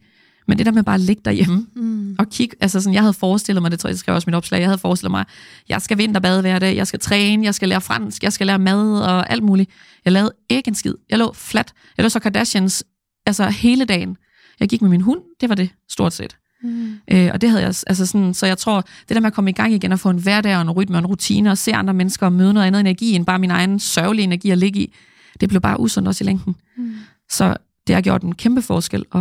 Men 0.49 0.59
det 0.59 0.67
der 0.67 0.73
med 0.73 0.83
bare 0.83 0.95
at 0.95 1.01
ligge 1.01 1.23
derhjemme 1.25 1.67
Mm. 1.75 2.17
og 2.19 2.29
kigge, 2.29 2.57
altså 2.61 2.81
sådan, 2.81 2.95
jeg 2.95 3.03
havde 3.03 3.13
forestillet 3.13 3.63
mig, 3.63 3.71
det 3.71 3.81
tror 3.81 3.89
jeg, 3.89 3.93
jeg 3.93 3.99
skrev 3.99 4.15
også 4.15 4.31
mit 4.31 4.35
opslag, 4.35 4.59
jeg 4.61 4.69
havde 4.69 4.79
forestillet 4.79 5.11
mig, 5.11 5.25
jeg 5.69 5.83
skal 5.83 5.99
vinterbade 5.99 6.41
hver 6.41 6.59
dag, 6.59 6.77
jeg 6.77 6.87
skal 6.87 7.01
træne, 7.01 7.45
jeg 7.45 7.55
skal 7.55 7.69
lære 7.69 7.81
fransk, 7.81 8.23
jeg 8.23 8.33
skal 8.33 8.47
lære 8.47 8.59
mad 8.59 9.01
og 9.01 9.31
alt 9.31 9.43
muligt. 9.43 9.71
Jeg 10.05 10.13
lavede 10.13 10.33
ikke 10.51 10.69
en 10.69 10.75
skid. 10.75 10.95
Jeg 11.11 11.19
lå 11.19 11.33
flat. 11.35 11.73
Jeg 11.97 12.03
lå 12.03 12.09
så 12.09 12.21
Kardashians 12.21 12.85
altså 13.27 13.49
hele 13.49 13.85
dagen. 13.85 14.17
Jeg 14.61 14.69
gik 14.69 14.83
med 14.83 14.91
min 14.91 15.01
hund, 15.01 15.21
det 15.41 15.49
var 15.49 15.55
det 15.55 15.71
stort 15.91 16.13
set. 16.13 16.37
Mm. 16.63 16.95
Øh, 17.13 17.31
og 17.33 17.41
det 17.41 17.51
havde 17.51 17.63
jeg, 17.63 17.69
altså 17.87 18.07
sådan, 18.07 18.35
så 18.35 18.47
jeg 18.47 18.59
tror, 18.59 18.81
det 18.81 19.15
der 19.15 19.21
med 19.21 19.27
at 19.27 19.33
komme 19.33 19.51
i 19.51 19.53
gang 19.53 19.73
igen 19.73 19.93
og 19.93 20.01
få 20.01 20.11
en 20.11 20.19
hverdag 20.19 20.57
og 20.57 20.63
en 20.63 20.71
rytme 20.71 20.97
og 20.97 20.99
en 20.99 21.07
rutine 21.07 21.51
og 21.51 21.59
se 21.59 21.75
andre 21.75 21.95
mennesker 21.95 22.27
og 22.27 22.33
møde 22.33 22.53
noget 22.55 22.67
andet 22.67 22.81
energi 22.81 23.13
end 23.15 23.27
bare 23.27 23.39
min 23.39 23.51
egen 23.51 23.81
sørgelige 23.81 24.25
energi 24.25 24.51
at 24.51 24.59
ligge 24.59 24.81
i, 24.81 24.95
det 25.41 25.49
blev 25.49 25.61
bare 25.61 25.81
usundt 25.81 26.09
også 26.09 26.25
i 26.25 26.27
længden. 26.27 26.57
Mm. 26.77 26.95
Så 27.31 27.57
det 27.87 27.95
har 27.95 28.03
gjort 28.03 28.23
en 28.23 28.35
kæmpe 28.35 28.63
forskel 28.63 29.05
at, 29.15 29.21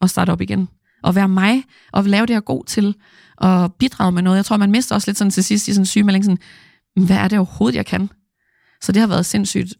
at 0.00 0.10
starte 0.10 0.30
op 0.30 0.40
igen. 0.40 0.68
Og 1.02 1.14
være 1.14 1.28
mig, 1.28 1.64
og 1.92 2.04
lave 2.04 2.26
det, 2.26 2.30
jeg 2.30 2.36
er 2.36 2.40
god 2.40 2.64
til, 2.64 2.94
og 3.36 3.74
bidrage 3.74 4.12
med 4.12 4.22
noget. 4.22 4.36
Jeg 4.36 4.44
tror, 4.44 4.56
man 4.56 4.70
mister 4.70 4.94
også 4.94 5.10
lidt 5.10 5.18
sådan 5.18 5.30
til 5.30 5.44
sidst 5.44 5.68
i 5.68 5.72
sådan 5.72 5.82
en 5.82 5.86
sygemelding, 5.86 6.24
sådan, 6.24 6.38
hvad 7.06 7.16
er 7.16 7.28
det 7.28 7.38
overhovedet, 7.38 7.76
jeg 7.76 7.86
kan? 7.86 8.10
Så 8.80 8.92
det 8.92 9.00
har 9.00 9.06
været 9.06 9.26
sindssygt 9.26 9.74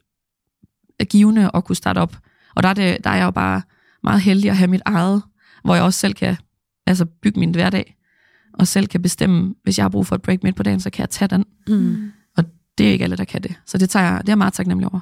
givende 1.09 1.51
at 1.55 1.65
kunne 1.65 1.77
starte 1.77 1.99
op. 1.99 2.17
Og 2.57 2.63
der 2.63 2.69
er, 2.69 2.75
det, 2.75 3.05
der 3.05 3.11
er 3.11 3.17
jeg 3.17 3.25
jo 3.25 3.31
bare 3.31 3.63
meget 4.03 4.21
heldig 4.21 4.51
at 4.51 4.57
have 4.57 4.69
mit 4.69 4.83
eget, 4.85 5.23
hvor 5.65 5.75
jeg 5.75 5.85
også 5.85 6.01
selv 6.01 6.15
kan 6.15 6.37
altså 6.87 7.05
bygge 7.05 7.41
min 7.41 7.51
hverdag, 7.51 7.97
og 8.55 8.67
selv 8.67 8.87
kan 8.87 9.03
bestemme, 9.03 9.55
hvis 9.63 9.79
jeg 9.79 9.85
har 9.85 9.89
brug 9.89 10.07
for 10.07 10.15
et 10.15 10.23
break 10.23 10.43
midt 10.43 10.57
på 10.57 10.63
dagen, 10.63 10.81
så 10.81 10.91
kan 10.91 11.01
jeg 11.01 11.11
tage 11.11 11.29
den. 11.29 11.45
Mm. 11.69 12.13
Og 12.37 12.45
det 12.79 12.89
er 12.89 12.93
ikke 12.93 13.05
alle, 13.05 13.17
der 13.17 13.25
kan 13.25 13.43
det. 13.43 13.55
Så 13.67 13.79
det, 13.79 13.91
tager 13.91 14.05
jeg, 14.05 14.21
det 14.21 14.29
er 14.29 14.33
jeg 14.33 14.39
meget 14.39 14.53
taknemmelig 14.53 14.91
over. 14.93 15.01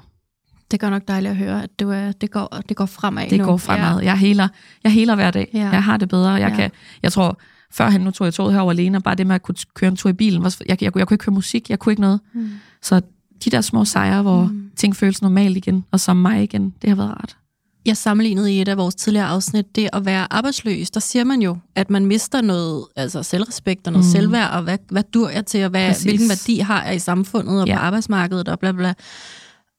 Det 0.70 0.80
gør 0.80 0.90
nok 0.90 1.02
dejligt 1.08 1.30
at 1.30 1.36
høre, 1.36 1.62
at 1.62 1.80
du 1.80 1.90
er, 1.90 2.12
det, 2.12 2.30
går, 2.30 2.60
det 2.68 2.76
går 2.76 2.86
fremad 2.86 3.30
Det 3.30 3.38
nu. 3.38 3.44
går 3.44 3.56
fremad. 3.56 4.00
Jeg 4.02 4.18
heler, 4.18 4.48
jeg 4.84 4.92
heler 4.92 5.14
hver 5.14 5.30
dag. 5.30 5.50
Ja. 5.54 5.68
Jeg 5.70 5.82
har 5.84 5.96
det 5.96 6.08
bedre. 6.08 6.30
Jeg, 6.30 6.50
Ja. 6.50 6.56
kan, 6.56 6.70
jeg 7.02 7.12
tror, 7.12 7.38
førhen 7.72 8.00
nu 8.00 8.10
tog 8.10 8.24
jeg 8.24 8.34
toget 8.34 8.52
herover 8.54 8.70
alene, 8.72 8.98
og 8.98 9.02
bare 9.02 9.14
det 9.14 9.26
med 9.26 9.34
at 9.34 9.42
kunne 9.42 9.54
køre 9.74 9.88
en 9.90 9.96
tur 9.96 10.10
i 10.10 10.12
bilen, 10.12 10.42
var, 10.42 10.56
jeg, 10.68 10.82
jeg, 10.82 10.96
jeg 10.96 11.06
kunne 11.06 11.14
ikke 11.14 11.24
høre 11.24 11.34
musik, 11.34 11.70
jeg 11.70 11.78
kunne 11.78 11.92
ikke 11.92 12.02
noget. 12.02 12.20
Mm. 12.34 12.50
Så 12.82 13.00
de 13.44 13.50
der 13.50 13.60
små 13.60 13.84
sejre, 13.84 14.22
hvor 14.22 14.44
Mm. 14.44 14.70
ting 14.76 14.96
føles 14.96 15.22
normalt 15.22 15.56
igen, 15.56 15.84
og 15.90 16.00
som 16.00 16.16
mig 16.16 16.42
igen, 16.42 16.74
det 16.82 16.88
har 16.90 16.96
været 16.96 17.10
rart. 17.10 17.36
Jeg 17.86 17.96
sammenlignede 17.96 18.52
i 18.54 18.60
et 18.60 18.68
af 18.68 18.76
vores 18.76 18.94
tidligere 18.94 19.26
afsnit, 19.26 19.76
det 19.76 19.88
at 19.92 20.04
være 20.04 20.32
arbejdsløs, 20.32 20.90
der 20.90 21.00
siger 21.00 21.24
man 21.24 21.42
jo, 21.42 21.56
at 21.74 21.90
man 21.90 22.06
mister 22.06 22.40
noget 22.40 22.84
altså 22.96 23.22
selvrespekt 23.22 23.86
og 23.86 23.92
noget 23.92 24.06
Mm. 24.06 24.10
selvværd, 24.12 24.50
og 24.50 24.62
hvad, 24.62 24.78
hvad 24.90 25.02
dur 25.14 25.28
jeg 25.28 25.46
til, 25.46 25.64
og 25.64 25.70
hvad, 25.70 25.88
Præcis. 25.88 26.04
hvilken 26.04 26.28
værdi 26.28 26.58
har 26.58 26.84
jeg 26.84 26.96
i 26.96 26.98
samfundet 26.98 27.60
og 27.60 27.66
Ja. 27.66 27.72
ja. 27.72 27.78
på 27.78 27.84
arbejdsmarkedet 27.84 28.48
og 28.48 28.58
bla 28.58 28.72
bla. 28.72 28.94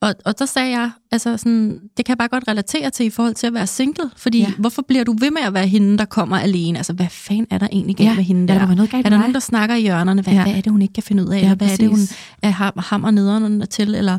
Og, 0.02 0.16
og 0.26 0.40
der 0.40 0.46
sagde 0.46 0.70
jeg, 0.80 0.92
altså 1.12 1.38
sådan, 1.38 1.80
det 1.98 2.06
kan 2.06 2.12
jeg 2.14 2.18
bare 2.18 2.28
godt 2.28 2.44
relatere 2.48 2.90
til 2.90 3.06
i 3.06 3.10
forhold 3.10 3.34
til 3.36 3.48
at 3.48 3.54
være 3.54 3.68
single, 3.68 4.10
fordi 4.18 4.40
Ja. 4.40 4.52
hvorfor 4.60 4.82
bliver 4.82 5.04
du 5.04 5.12
ved 5.20 5.32
med 5.32 5.42
at 5.42 5.54
være 5.54 5.68
hende, 5.68 5.98
der 5.98 6.06
kommer 6.06 6.40
alene? 6.40 6.80
Altså, 6.80 6.94
hvad 6.94 7.08
fanden 7.10 7.48
er 7.50 7.58
der 7.58 7.68
egentlig 7.72 7.96
galt 7.96 8.10
Ja. 8.10 8.16
med 8.16 8.24
hende 8.24 8.42
Ja, 8.42 8.54
der? 8.54 8.60
der 8.60 8.68
var 8.68 8.76
noget 8.76 8.92
galt 8.92 9.06
er 9.06 9.10
der 9.10 9.18
nogen, 9.18 9.34
der 9.34 9.40
snakker 9.40 9.76
i 9.76 9.82
hjørnerne? 9.82 10.22
Hvad, 10.22 10.34
Ja. 10.34 10.44
hvad 10.44 10.54
er 10.54 10.62
det, 10.62 10.72
hun 10.72 10.82
ikke 10.82 10.94
kan 10.94 11.04
finde 11.04 11.24
ud 11.24 11.28
af? 11.30 11.38
Ja, 11.38 11.42
eller 11.42 11.56
hvad 11.56 11.72
er 11.72 11.76
det, 11.78 11.90
hun 11.90 12.00
er 12.42 12.50
ham, 12.50 12.74
ham 12.78 13.04
og 13.04 13.14
nederen 13.14 13.68
til? 13.68 13.96
Eller, 13.96 14.18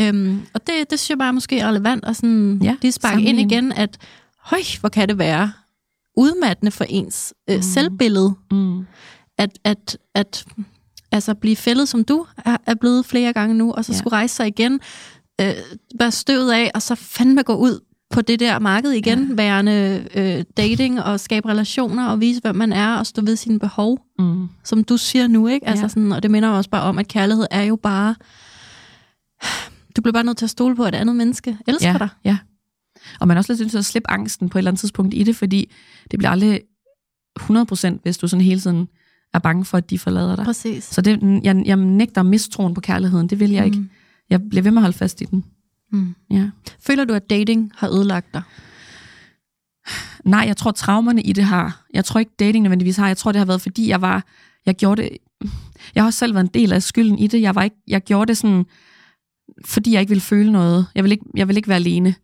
øhm, 0.00 0.40
og 0.54 0.60
det, 0.66 0.74
det 0.90 0.98
synes 1.00 1.10
jeg 1.10 1.18
bare 1.18 1.32
måske 1.32 1.58
er 1.58 1.68
relevant 1.68 2.04
at 2.04 2.16
sådan, 2.16 2.58
Ja, 2.62 2.76
lige 2.82 2.92
sparke 2.92 3.22
ind 3.22 3.40
igen, 3.40 3.72
at 3.72 3.98
høj, 4.40 4.60
hvor 4.80 4.88
kan 4.88 5.08
det 5.08 5.18
være 5.18 5.52
udmattende 6.16 6.70
for 6.72 6.84
ens 6.88 7.34
øh, 7.50 7.56
mm. 7.56 7.62
selvbillede, 7.62 8.34
Mm. 8.50 8.78
at, 9.38 9.50
at, 9.64 9.98
at 10.14 10.44
altså, 11.12 11.34
blive 11.34 11.56
fældet, 11.56 11.88
som 11.88 12.04
du 12.04 12.26
er, 12.44 12.74
blevet 12.80 13.06
flere 13.06 13.32
gange 13.32 13.54
nu, 13.54 13.72
og 13.72 13.84
så 13.84 13.92
Ja. 13.92 13.98
skulle 13.98 14.12
rejse 14.16 14.34
sig 14.36 14.46
igen, 14.46 14.80
øh, 15.40 15.52
være 15.98 16.10
støvet 16.10 16.52
af, 16.52 16.70
og 16.74 16.82
så 16.82 16.94
fandme 16.94 17.42
gå 17.42 17.54
ud 17.54 17.80
på 18.10 18.20
det 18.20 18.40
der 18.40 18.58
marked 18.58 18.90
igen, 18.90 19.28
ja. 19.28 19.34
værende 19.34 20.06
øh, 20.14 20.44
dating 20.56 21.02
og 21.02 21.20
skabe 21.20 21.48
relationer 21.48 22.06
og 22.08 22.20
vise, 22.20 22.40
hvem 22.40 22.56
man 22.56 22.72
er 22.72 22.96
og 22.96 23.06
stå 23.06 23.22
ved 23.22 23.36
sine 23.36 23.58
behov, 23.58 23.98
Mm. 24.18 24.48
som 24.64 24.84
du 24.84 24.96
siger 24.96 25.26
nu, 25.26 25.46
ikke? 25.46 25.68
Altså 25.68 25.84
Ja. 25.84 25.88
sådan, 25.88 26.12
og 26.12 26.22
det 26.22 26.30
minder 26.30 26.48
også 26.48 26.70
bare 26.70 26.82
om, 26.82 26.98
at 26.98 27.08
kærlighed 27.08 27.46
er 27.50 27.62
jo 27.62 27.76
bare... 27.76 28.14
Du 29.96 30.02
bliver 30.02 30.12
bare 30.12 30.24
nødt 30.24 30.36
til 30.36 30.46
at 30.46 30.50
stole 30.50 30.76
på, 30.76 30.84
at 30.84 30.94
et 30.94 30.98
andet 30.98 31.16
menneske 31.16 31.58
elsker 31.66 31.90
ja, 31.92 31.98
dig. 31.98 32.08
Ja. 32.24 32.38
Og 33.20 33.28
man 33.28 33.36
er 33.36 33.38
også 33.38 33.52
lidt 33.52 33.60
nødt 33.60 33.70
til 33.70 33.78
at 33.78 33.84
slippe 33.84 34.10
angsten 34.10 34.48
på 34.48 34.58
et 34.58 34.60
eller 34.60 34.70
andet 34.70 34.80
tidspunkt 34.80 35.14
i 35.14 35.22
det, 35.22 35.36
fordi 35.36 35.72
det 36.10 36.18
bliver 36.18 36.30
aldrig 36.30 36.60
100%, 37.40 38.00
hvis 38.02 38.18
du 38.18 38.28
sådan 38.28 38.44
hele 38.44 38.60
tiden 38.60 38.88
er 39.34 39.38
bange 39.38 39.64
for, 39.64 39.78
at 39.78 39.90
de 39.90 39.98
forlader 39.98 40.36
dig. 40.36 40.44
Præcis. 40.44 40.84
Så 40.84 41.00
det, 41.00 41.40
jeg, 41.44 41.62
jeg 41.66 41.76
nægter 41.76 42.22
mistroen 42.22 42.74
på 42.74 42.80
kærligheden. 42.80 43.26
Det 43.26 43.40
vil 43.40 43.50
jeg 43.50 43.64
ikke. 43.64 43.78
Mm. 43.78 43.90
Jeg 44.30 44.40
bliver 44.48 44.62
ved 44.62 44.70
med 44.70 44.78
at 44.78 44.82
holde 44.82 44.96
fast 44.96 45.20
i 45.20 45.24
den. 45.24 45.44
Mm. 45.92 46.14
Ja. 46.30 46.50
Føler 46.80 47.04
du, 47.04 47.14
at 47.14 47.30
dating 47.30 47.72
har 47.76 47.88
ødelagt 47.88 48.34
dig? 48.34 48.42
Nej, 50.24 50.44
jeg 50.46 50.56
tror, 50.56 50.70
traumerne 50.70 51.22
i 51.22 51.32
det 51.32 51.44
har. 51.44 51.86
Jeg 51.94 52.04
tror 52.04 52.20
ikke, 52.20 52.32
dating 52.38 52.62
nødvendigvis 52.62 52.96
har. 52.96 53.06
Jeg 53.06 53.16
tror, 53.16 53.32
det 53.32 53.38
har 53.38 53.46
været, 53.46 53.60
fordi 53.60 53.88
jeg 53.88 54.00
var... 54.00 54.24
Jeg 54.66 54.74
gjorde 54.74 55.02
det... 55.02 55.10
Jeg 55.94 56.02
har 56.02 56.06
også 56.06 56.18
selv 56.18 56.34
været 56.34 56.44
en 56.44 56.50
del 56.54 56.72
af 56.72 56.82
skylden 56.82 57.18
i 57.18 57.26
det. 57.26 57.40
Jeg, 57.40 57.54
var 57.54 57.62
ikke, 57.62 57.76
jeg 57.88 58.00
gjorde 58.00 58.28
det 58.28 58.36
sådan, 58.36 58.66
fordi 59.64 59.92
jeg 59.92 60.00
ikke 60.00 60.10
ville 60.10 60.20
føle 60.20 60.52
noget. 60.52 60.86
Jeg 60.94 61.04
ville 61.04 61.14
ikke, 61.14 61.24
jeg 61.36 61.48
ville 61.48 61.58
ikke 61.58 61.68
være 61.68 61.76
alene. 61.76 62.14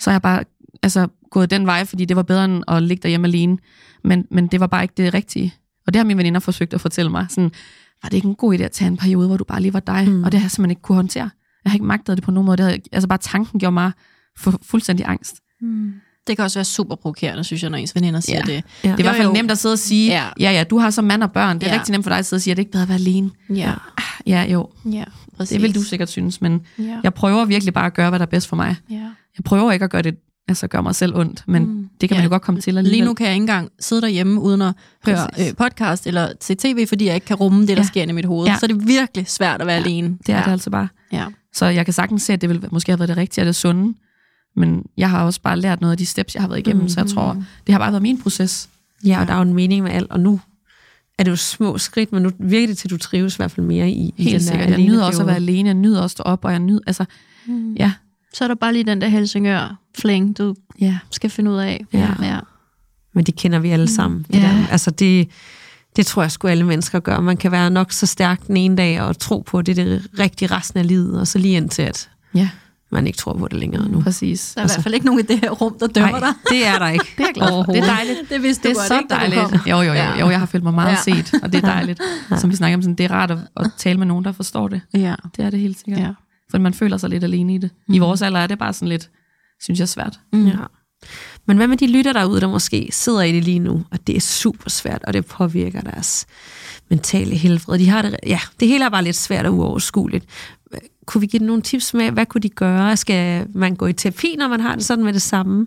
Så 0.00 0.10
jeg 0.10 0.22
bare 0.22 0.44
altså, 0.82 1.08
gået 1.30 1.50
den 1.50 1.66
vej, 1.66 1.84
fordi 1.84 2.04
det 2.04 2.16
var 2.16 2.22
bedre 2.22 2.44
end 2.44 2.62
at 2.68 2.82
ligge 2.82 3.02
derhjemme 3.02 3.26
alene. 3.26 3.58
Men, 4.04 4.26
men 4.30 4.46
det 4.46 4.60
var 4.60 4.66
bare 4.66 4.82
ikke 4.82 4.94
det 4.96 5.14
rigtige. 5.14 5.54
Og 5.86 5.94
det 5.94 5.96
har 6.00 6.04
mine 6.04 6.18
veninder 6.18 6.40
forsøgt 6.40 6.74
at 6.74 6.80
fortælle 6.80 7.10
mig. 7.10 7.26
Sådan, 7.30 7.50
var 8.02 8.08
det 8.08 8.16
ikke 8.16 8.28
en 8.28 8.34
god 8.34 8.54
idé 8.58 8.62
at 8.62 8.70
tage 8.72 8.88
en 8.88 8.96
periode, 8.96 9.26
hvor 9.26 9.36
du 9.36 9.44
bare 9.44 9.60
lige 9.62 9.72
var 9.74 9.80
dig? 9.80 10.08
Mm. 10.08 10.24
Og 10.24 10.32
det 10.32 10.40
har 10.40 10.44
jeg 10.44 10.50
simpelthen 10.50 10.70
ikke 10.70 10.82
kunne 10.82 10.96
håndtere. 10.96 11.30
Jeg 11.64 11.70
har 11.70 11.74
ikke 11.74 11.86
magtet 11.86 12.16
det 12.16 12.24
på 12.24 12.30
nogen 12.30 12.46
måde. 12.46 12.56
Det 12.56 12.64
havde, 12.64 12.78
altså 12.92 13.08
bare 13.08 13.18
tanken 13.18 13.60
gjorde 13.60 13.72
mig 13.74 13.92
fu- 14.40 14.56
fuldstændig 14.62 15.06
angst. 15.08 15.36
Mm. 15.60 15.92
Det 16.26 16.36
kan 16.36 16.42
også 16.44 16.58
være 16.58 16.64
super 16.64 16.94
provokerende, 16.96 17.44
synes 17.44 17.62
jeg, 17.62 17.70
når 17.70 17.78
ens 17.78 17.94
veninder 17.94 18.20
siger 18.20 18.42
Ja. 18.46 18.52
det. 18.54 18.64
Ja. 18.84 18.88
Det 18.88 18.94
er 18.94 18.98
i 18.98 19.02
hvert 19.02 19.16
fald 19.16 19.32
nemt 19.32 19.50
at 19.50 19.58
sidde 19.58 19.72
og 19.72 19.78
sige, 19.78 20.08
ja, 20.08 20.24
Ja. 20.24 20.30
ja, 20.40 20.56
ja 20.58 20.64
du 20.64 20.78
har 20.78 20.90
så 20.90 21.02
mand 21.02 21.22
og 21.22 21.32
børn. 21.32 21.58
Det 21.58 21.66
er 21.68 21.72
Ja. 21.72 21.78
rigtig 21.78 21.92
nemt 21.92 22.04
for 22.04 22.10
dig 22.10 22.18
at 22.18 22.26
sidde 22.26 22.38
og 22.38 22.42
sige, 22.42 22.50
at 22.52 22.56
det 22.56 22.60
ikke 22.60 22.72
bedre 22.72 22.82
at 22.82 22.88
være 22.88 22.98
alene. 22.98 23.30
Ja, 23.50 23.72
Ja, 24.26 24.42
jo, 24.52 24.68
ja 24.92 25.04
præcis. 25.36 25.54
det 25.54 25.62
vil 25.62 25.74
du 25.74 25.82
sikkert 25.82 26.08
synes, 26.10 26.40
men 26.40 26.60
Ja. 26.78 27.00
jeg 27.02 27.14
prøver 27.14 27.44
virkelig 27.44 27.74
bare 27.74 27.86
at 27.86 27.94
gøre, 27.94 28.08
hvad 28.08 28.18
der 28.18 28.26
er 28.26 28.30
bedst 28.30 28.48
for 28.48 28.56
mig. 28.56 28.76
ja. 28.90 28.94
Jeg 29.38 29.44
prøver 29.44 29.72
ikke 29.72 29.84
at 29.84 29.90
gøre 29.90 30.02
det, 30.02 30.14
altså 30.48 30.66
gøre 30.66 30.82
mig 30.82 30.94
selv 30.94 31.16
ondt, 31.16 31.44
men 31.46 31.62
mm. 31.66 31.88
det 32.00 32.08
kan 32.08 32.16
man 32.16 32.20
Ja. 32.20 32.24
jo 32.24 32.30
godt 32.30 32.42
komme 32.42 32.60
til 32.60 32.70
alligevel. 32.78 32.90
Lige 32.98 33.04
nu 33.04 33.14
kan 33.14 33.26
jeg 33.26 33.34
ikke 33.34 33.42
engang 33.42 33.70
sidde 33.80 34.02
derhjemme 34.02 34.40
uden 34.40 34.62
at 34.62 34.74
høre 35.06 35.26
Præcis. 35.28 35.48
øh, 35.48 35.54
podcast 35.56 36.06
eller 36.06 36.32
se 36.40 36.54
tv, 36.54 36.86
fordi 36.86 37.06
jeg 37.06 37.14
ikke 37.14 37.24
kan 37.26 37.36
rumme 37.36 37.60
det, 37.60 37.68
der 37.68 37.74
Ja. 37.76 37.82
sker 37.82 38.02
inde 38.02 38.12
i 38.12 38.14
mit 38.14 38.24
hoved. 38.24 38.46
Ja. 38.48 38.56
Så 38.60 38.66
det 38.66 38.72
er 38.76 38.86
virkelig 38.86 39.26
svært 39.28 39.60
at 39.60 39.66
være 39.66 39.76
alene. 39.76 40.18
Det 40.26 40.32
er 40.32 40.38
ja. 40.38 40.44
det 40.44 40.50
altså 40.50 40.70
bare. 40.70 40.88
Ja. 41.12 41.24
Så 41.54 41.66
jeg 41.66 41.84
kan 41.84 41.94
sagtens 41.94 42.22
se, 42.22 42.32
at 42.32 42.40
det 42.40 42.48
ville 42.48 42.68
måske 42.70 42.92
have 42.92 42.98
været 42.98 43.08
det 43.08 43.16
rigtige 43.16 43.42
og 43.42 43.46
det 43.46 43.54
sunde, 43.56 43.94
men 44.56 44.82
jeg 44.96 45.10
har 45.10 45.24
også 45.24 45.40
bare 45.40 45.60
lært 45.60 45.80
noget 45.80 45.92
af 45.92 45.98
de 45.98 46.06
steps, 46.06 46.34
jeg 46.34 46.42
har 46.42 46.48
været 46.48 46.58
igennem, 46.58 46.82
mm. 46.82 46.88
så 46.88 47.00
jeg 47.00 47.10
tror, 47.10 47.44
det 47.66 47.72
har 47.72 47.78
bare 47.78 47.92
været 47.92 48.02
min 48.02 48.22
proces. 48.22 48.68
Ja, 49.04 49.20
og 49.20 49.26
der 49.26 49.32
er 49.32 49.36
jo 49.36 49.42
en 49.42 49.54
mening 49.54 49.82
med 49.82 49.90
alt, 49.92 50.10
og 50.10 50.20
nu 50.20 50.40
er 51.18 51.22
det 51.24 51.30
jo 51.30 51.36
små 51.36 51.78
skridt, 51.78 52.12
men 52.12 52.22
nu 52.22 52.30
virker 52.38 52.66
det 52.66 52.78
til, 52.78 52.86
at 52.88 52.90
du 52.90 52.96
trives 52.98 53.34
i 53.34 53.36
hvert 53.36 53.50
fald 53.50 53.66
mere 53.66 53.90
i, 53.90 53.92
i 53.92 54.14
den 54.16 54.24
Helt 54.24 54.32
der 54.34 54.38
sikkert. 54.50 54.70
Jeg 54.70 54.78
nyder 54.78 55.04
også 55.04 55.20
at 55.20 55.26
være 55.26 55.36
alene, 55.36 55.66
jeg 55.68 55.74
nyder 55.74 55.96
også 56.00 56.04
at 56.04 56.10
stå 56.10 56.22
op, 56.22 56.44
og 56.44 56.50
jeg 56.50 56.58
nyder, 56.60 56.80
altså, 56.86 57.04
Mm. 57.48 57.74
ja, 57.74 57.92
Så 58.36 58.44
er 58.44 58.48
der 58.48 58.54
bare 58.54 58.72
lige 58.72 58.84
den 58.84 59.00
der 59.00 59.08
Helsingør-fling, 59.08 60.38
du 60.38 60.54
ja. 60.80 60.98
skal 61.10 61.30
finde 61.30 61.50
ud 61.50 61.56
af. 61.58 61.84
Ja. 61.92 62.08
ja. 62.22 62.38
Men 63.14 63.24
det 63.24 63.36
kender 63.36 63.58
vi 63.58 63.70
alle 63.70 63.88
sammen. 63.88 64.26
Det 64.32 64.34
Ja. 64.34 64.40
der. 64.42 64.66
Altså 64.70 64.90
det, 64.90 65.28
det 65.96 66.06
tror 66.06 66.22
jeg 66.22 66.30
sgu 66.30 66.48
alle 66.48 66.64
mennesker 66.66 67.00
gør. 67.00 67.20
Man 67.20 67.36
kan 67.36 67.52
være 67.52 67.70
nok 67.70 67.92
så 67.92 68.06
stærk 68.06 68.46
den 68.46 68.56
ene 68.56 68.76
dag 68.76 69.00
og 69.00 69.18
tro 69.18 69.40
på, 69.46 69.58
at 69.58 69.66
det 69.66 69.78
er 69.78 69.84
det 69.84 70.06
rigtige 70.18 70.54
resten 70.56 70.78
af 70.80 70.86
livet, 70.86 71.20
og 71.20 71.26
så 71.26 71.38
lige 71.38 71.56
indtil, 71.56 71.82
at 71.82 72.10
ja. 72.34 72.48
man 72.90 73.06
ikke 73.06 73.16
tror 73.16 73.32
på 73.32 73.48
det 73.48 73.58
længere 73.58 73.88
nu. 73.88 74.00
Præcis. 74.00 74.52
Der 74.54 74.60
er 74.60 74.62
altså, 74.62 74.74
i 74.74 74.76
hvert 74.76 74.82
fald 74.82 74.94
ikke 74.94 75.06
nogen 75.06 75.20
i 75.20 75.22
det 75.22 75.40
her 75.40 75.50
rum, 75.50 75.76
der 75.80 75.86
dømmer 75.86 76.10
Nej, 76.10 76.20
dig. 76.20 76.28
det 76.50 76.66
er 76.66 76.78
der 76.78 76.88
ikke. 76.88 77.04
Det 77.18 77.26
er 77.28 77.32
glad 77.32 77.48
for. 77.64 77.72
Det 77.72 77.78
er 77.82 77.86
dejligt. 77.86 78.18
Det 78.30 78.42
vidste 78.42 78.68
Det 78.68 78.74
du 78.76 78.80
er 78.80 78.82
godt, 78.82 78.88
så 78.88 78.98
ikke, 78.98 79.14
dejligt. 79.14 79.66
Jo, 79.70 79.76
jo, 79.76 79.82
jo, 79.82 79.92
Ja. 79.92 80.18
jo. 80.20 80.30
Jeg 80.30 80.38
har 80.38 80.46
følt 80.46 80.64
mig 80.64 80.74
meget 80.74 80.92
Ja. 81.06 81.14
set, 81.22 81.34
og 81.42 81.52
det 81.52 81.64
er 81.64 81.68
dejligt. 81.68 82.00
Som 82.40 82.50
vi 82.50 82.56
snakker 82.56 82.76
om, 82.76 82.82
sådan, 82.82 82.94
det 82.94 83.04
er 83.04 83.10
rart 83.10 83.30
at, 83.30 83.38
at 83.56 83.70
tale 83.78 83.98
med 83.98 84.06
nogen, 84.06 84.24
der 84.24 84.32
forstår 84.32 84.68
det. 84.68 84.80
Ja. 84.94 85.14
Det 85.36 85.44
er 85.44 85.50
det 85.50 85.60
helt 85.60 85.78
sikkert. 85.78 86.00
Ja. 86.04 86.10
For 86.50 86.58
man 86.58 86.74
føler 86.74 86.96
sig 86.96 87.10
lidt 87.10 87.24
alene 87.24 87.54
i 87.54 87.58
det. 87.58 87.70
I 87.88 87.98
vores 87.98 88.22
alder 88.22 88.40
er 88.40 88.46
det 88.46 88.58
bare 88.58 88.72
sådan 88.72 88.88
lidt, 88.88 89.10
synes 89.60 89.80
jeg, 89.80 89.88
svært. 89.88 90.20
Mm. 90.32 90.46
Ja. 90.46 90.56
Men 91.46 91.56
hvad 91.56 91.68
med 91.68 91.76
de 91.76 91.86
lytter 91.86 92.12
derude, 92.12 92.40
der 92.40 92.48
måske 92.48 92.88
sidder 92.92 93.22
i 93.22 93.32
det 93.32 93.44
lige 93.44 93.58
nu, 93.58 93.84
og 93.90 94.06
det 94.06 94.16
er 94.16 94.20
super 94.20 94.70
svært, 94.70 95.04
og 95.04 95.12
det 95.12 95.26
påvirker 95.26 95.80
deres 95.80 96.26
mentale 96.88 97.36
helbred. 97.36 97.78
De 97.78 97.88
har 97.88 98.02
det, 98.02 98.16
ja, 98.26 98.40
det 98.60 98.68
hele 98.68 98.84
er 98.84 98.88
bare 98.88 99.04
lidt 99.04 99.16
svært 99.16 99.46
og 99.46 99.54
uoverskueligt. 99.54 100.24
Kunne 101.06 101.20
vi 101.20 101.26
give 101.26 101.40
dem 101.40 101.46
nogle 101.46 101.62
tips 101.62 101.94
med, 101.94 102.10
hvad 102.10 102.26
kunne 102.26 102.40
de 102.40 102.48
gøre? 102.48 102.96
Skal 102.96 103.46
man 103.54 103.76
gå 103.76 103.86
i 103.86 103.92
terapi, 103.92 104.34
når 104.38 104.48
man 104.48 104.60
har 104.60 104.74
det 104.74 104.84
sådan 104.84 105.04
med 105.04 105.12
det 105.12 105.22
samme? 105.22 105.66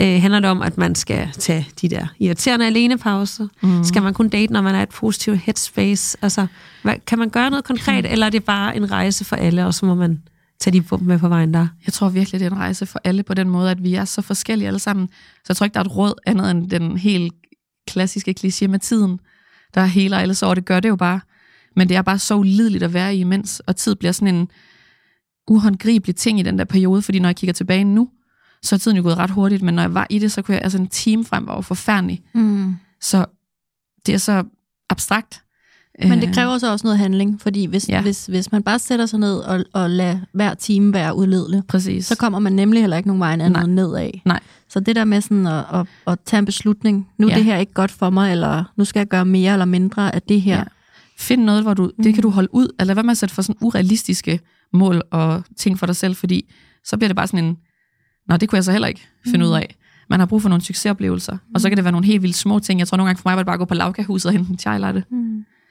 Øh, 0.00 0.20
handler 0.20 0.40
det 0.40 0.50
om, 0.50 0.62
at 0.62 0.78
man 0.78 0.94
skal 0.94 1.28
tage 1.32 1.68
de 1.80 1.88
der 1.88 2.06
irriterende 2.18 2.66
alenepauser? 2.66 3.48
Mm. 3.62 3.84
Skal 3.84 4.02
man 4.02 4.14
kun 4.14 4.28
date, 4.28 4.52
når 4.52 4.60
man 4.60 4.74
er 4.74 4.82
et 4.82 4.88
positivt 4.88 5.38
headspace? 5.38 6.18
Altså, 6.22 6.46
hvad, 6.82 6.94
kan 7.06 7.18
man 7.18 7.30
gøre 7.30 7.50
noget 7.50 7.64
konkret, 7.64 8.06
eller 8.06 8.26
er 8.26 8.30
det 8.30 8.44
bare 8.44 8.76
en 8.76 8.90
rejse 8.90 9.24
for 9.24 9.36
alle, 9.36 9.66
og 9.66 9.74
så 9.74 9.86
må 9.86 9.94
man 9.94 10.22
tage 10.60 10.80
de 10.80 10.96
med 11.00 11.18
på 11.18 11.28
vejen 11.28 11.54
der? 11.54 11.66
Jeg 11.86 11.92
tror 11.92 12.08
virkelig, 12.08 12.40
det 12.40 12.46
er 12.46 12.50
en 12.50 12.58
rejse 12.58 12.86
for 12.86 13.00
alle 13.04 13.22
på 13.22 13.34
den 13.34 13.48
måde, 13.48 13.70
at 13.70 13.82
vi 13.82 13.94
er 13.94 14.04
så 14.04 14.22
forskellige 14.22 14.66
alle 14.66 14.78
sammen. 14.78 15.08
Så 15.34 15.44
jeg 15.48 15.56
tror 15.56 15.64
ikke, 15.64 15.74
der 15.74 15.80
er 15.80 15.84
et 15.84 15.96
råd 15.96 16.14
andet 16.26 16.50
end 16.50 16.70
den 16.70 16.96
helt 16.96 17.34
klassiske 17.86 18.34
kliché 18.40 18.66
med 18.66 18.78
tiden, 18.78 19.20
der 19.74 19.84
heler 19.84 20.18
alle 20.18 20.34
sår. 20.34 20.54
Det 20.54 20.64
gør 20.64 20.80
det 20.80 20.88
jo 20.88 20.96
bare. 20.96 21.20
Men 21.76 21.88
det 21.88 21.96
er 21.96 22.02
bare 22.02 22.18
så 22.18 22.34
ulideligt 22.34 22.82
at 22.82 22.92
være 22.94 23.16
i 23.16 23.20
imens, 23.20 23.60
og 23.60 23.76
tid 23.76 23.94
bliver 23.94 24.12
sådan 24.12 24.34
en 24.34 24.48
uhåndgribelig 25.48 26.16
ting 26.16 26.40
i 26.40 26.42
den 26.42 26.58
der 26.58 26.64
periode, 26.64 27.02
fordi 27.02 27.18
når 27.18 27.28
jeg 27.28 27.36
kigger 27.36 27.52
tilbage 27.54 27.84
nu, 27.84 28.08
så 28.62 28.74
er 28.74 28.78
tiden 28.78 28.96
jo 28.96 29.02
gået 29.02 29.16
ret 29.18 29.30
hurtigt, 29.30 29.62
men 29.62 29.74
når 29.74 29.82
jeg 29.82 29.94
var 29.94 30.06
i 30.10 30.18
det, 30.18 30.32
så 30.32 30.42
kunne 30.42 30.54
jeg, 30.54 30.62
altså 30.62 30.78
en 30.78 30.86
time 30.88 31.24
frem 31.24 31.46
var 31.46 31.54
jo 31.54 31.60
forfærdelig. 31.60 32.22
Mm. 32.34 32.74
Så 33.00 33.26
det 34.06 34.14
er 34.14 34.18
så 34.18 34.44
abstrakt. 34.90 35.42
Men 36.02 36.20
det 36.20 36.28
Øh, 36.28 36.34
kræver 36.34 36.58
så 36.58 36.72
også 36.72 36.86
noget 36.86 36.98
handling, 36.98 37.40
fordi 37.40 37.64
hvis, 37.66 37.88
Ja. 37.88 37.94
ja. 37.94 38.02
hvis, 38.02 38.26
hvis 38.26 38.52
man 38.52 38.62
bare 38.62 38.78
sætter 38.78 39.06
sig 39.06 39.18
ned 39.18 39.38
og, 39.38 39.64
og 39.72 39.90
lader 39.90 40.18
hver 40.32 40.54
time 40.54 40.92
være 40.92 41.14
udledelig, 41.16 41.62
Præcis. 41.68 42.06
så 42.06 42.16
kommer 42.16 42.38
man 42.38 42.52
nemlig 42.52 42.82
heller 42.82 42.96
ikke 42.96 43.06
nogen 43.06 43.20
vej 43.20 43.32
andet 43.32 43.52
Nej. 43.52 43.66
nedad. 43.66 44.10
Nej. 44.24 44.40
Så 44.70 44.80
det 44.80 44.96
der 44.96 45.04
med 45.04 45.20
sådan 45.20 45.46
at, 45.46 45.64
at, 45.72 45.86
at 46.06 46.18
tage 46.24 46.38
en 46.38 46.44
beslutning, 46.44 47.08
nu 47.18 47.26
er 47.26 47.30
Ja. 47.30 47.36
det 47.36 47.44
her 47.44 47.56
ikke 47.56 47.72
godt 47.72 47.90
for 47.90 48.10
mig, 48.10 48.32
eller 48.32 48.64
nu 48.76 48.84
skal 48.84 49.00
jeg 49.00 49.06
gøre 49.08 49.24
mere 49.24 49.52
eller 49.52 49.64
mindre 49.64 50.14
af 50.14 50.22
det 50.22 50.40
her. 50.42 50.56
Ja. 50.56 50.64
Find 51.18 51.42
noget, 51.44 51.62
hvor 51.62 51.74
du, 51.74 51.90
det 52.02 52.14
kan 52.14 52.22
du 52.22 52.30
holde 52.30 52.54
ud, 52.54 52.68
eller 52.78 52.84
lad 52.84 52.94
være 52.94 53.02
med 53.04 53.10
at 53.10 53.16
sætte 53.16 53.34
for 53.34 53.42
sådan 53.42 53.56
urealistiske 53.60 54.40
mål 54.72 55.02
og 55.10 55.42
ting 55.56 55.78
for 55.78 55.86
dig 55.86 55.96
selv, 55.96 56.16
fordi 56.16 56.52
så 56.84 56.96
bliver 56.96 57.08
det 57.08 57.16
bare 57.16 57.26
sådan 57.26 57.44
en, 57.44 57.56
nå, 58.28 58.36
det 58.36 58.48
kunne 58.48 58.56
jeg 58.56 58.64
så 58.64 58.72
heller 58.72 58.88
ikke 58.88 59.08
finde 59.30 59.46
ud 59.46 59.52
af. 59.52 59.76
Man 60.10 60.18
har 60.20 60.26
brug 60.26 60.42
for 60.42 60.48
nogle 60.48 60.62
succesoplevelser, 60.64 61.36
og 61.54 61.60
så 61.60 61.68
kan 61.68 61.76
det 61.76 61.84
være 61.84 61.92
nogle 61.92 62.06
helt 62.06 62.22
vildt 62.22 62.36
små 62.36 62.58
ting. 62.58 62.80
Jeg 62.80 62.88
tror 62.88 62.96
nogle 62.96 63.08
gange 63.08 63.20
for 63.22 63.28
mig 63.28 63.36
var 63.36 63.42
det 63.42 63.46
bare 63.46 63.54
at 63.54 63.58
gå 63.58 63.64
på 63.64 63.74
lavkahuset 63.74 64.26
og 64.26 64.32
hente 64.32 64.50
en 64.50 64.58
chai 64.58 64.78
latte. 64.78 65.04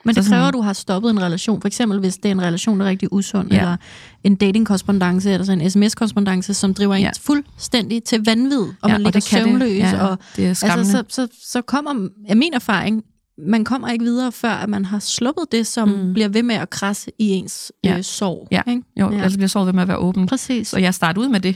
Men 0.05 0.13
Så 0.15 0.19
det 0.19 0.25
sådan- 0.25 0.37
kræver, 0.37 0.47
at 0.47 0.53
du 0.53 0.61
har 0.61 0.73
stoppet 0.73 1.09
en 1.09 1.21
relation. 1.21 1.61
For 1.61 1.67
eksempel, 1.67 1.99
hvis 1.99 2.15
det 2.15 2.25
er 2.25 2.31
en 2.31 2.41
relation, 2.41 2.79
der 2.79 2.85
er 2.85 2.89
rigtig 2.89 3.13
usund, 3.13 3.49
Ja. 3.49 3.55
ja. 3.55 3.61
eller 3.61 3.77
en 4.23 4.35
datingkorrespondance, 4.35 5.31
eller 5.31 5.45
sådan 5.45 5.61
en 5.61 5.69
sms-korrespondance, 5.71 6.53
som 6.53 6.73
driver 6.73 6.95
en 6.95 7.01
Ja. 7.01 7.11
fuldstændig 7.21 8.03
til 8.03 8.25
vanvid, 8.25 8.59
og 8.81 8.89
Ja, 8.89 8.93
man 8.93 9.01
ligger 9.01 9.19
søvnløs. 9.19 9.77
Ja, 9.79 10.05
og, 10.07 10.17
det 10.35 10.47
er 10.47 10.53
skræmmende. 10.53 10.97
altså, 10.97 11.03
så, 11.15 11.27
så, 11.31 11.51
så 11.51 11.61
kommer, 11.61 12.09
af 12.29 12.37
min 12.37 12.53
erfaring, 12.53 13.03
man 13.47 13.63
kommer 13.65 13.87
ikke 13.89 14.05
videre, 14.05 14.31
før 14.31 14.49
at 14.51 14.69
man 14.69 14.85
har 14.85 14.99
sluppet 14.99 15.43
det, 15.51 15.67
som 15.67 15.89
Mm. 15.89 16.13
bliver 16.13 16.27
ved 16.29 16.43
med 16.43 16.55
at 16.55 16.69
krasse 16.69 17.11
i 17.19 17.27
ens 17.29 17.71
Ja. 17.83 17.89
ja. 17.91 17.97
øh, 17.97 18.03
sorg. 18.03 18.47
Ja. 18.51 18.61
Ikke? 18.67 18.81
Jo, 18.99 19.09
Ja. 19.09 19.15
ellers 19.15 19.33
bliver 19.33 19.47
såret 19.47 19.65
ved 19.65 19.73
med 19.73 19.81
at 19.81 19.87
være 19.87 19.97
åben. 19.97 20.27
Præcis. 20.27 20.67
Så 20.67 20.79
jeg 20.79 20.93
starter 20.93 21.21
ud 21.21 21.27
med 21.29 21.39
det, 21.39 21.55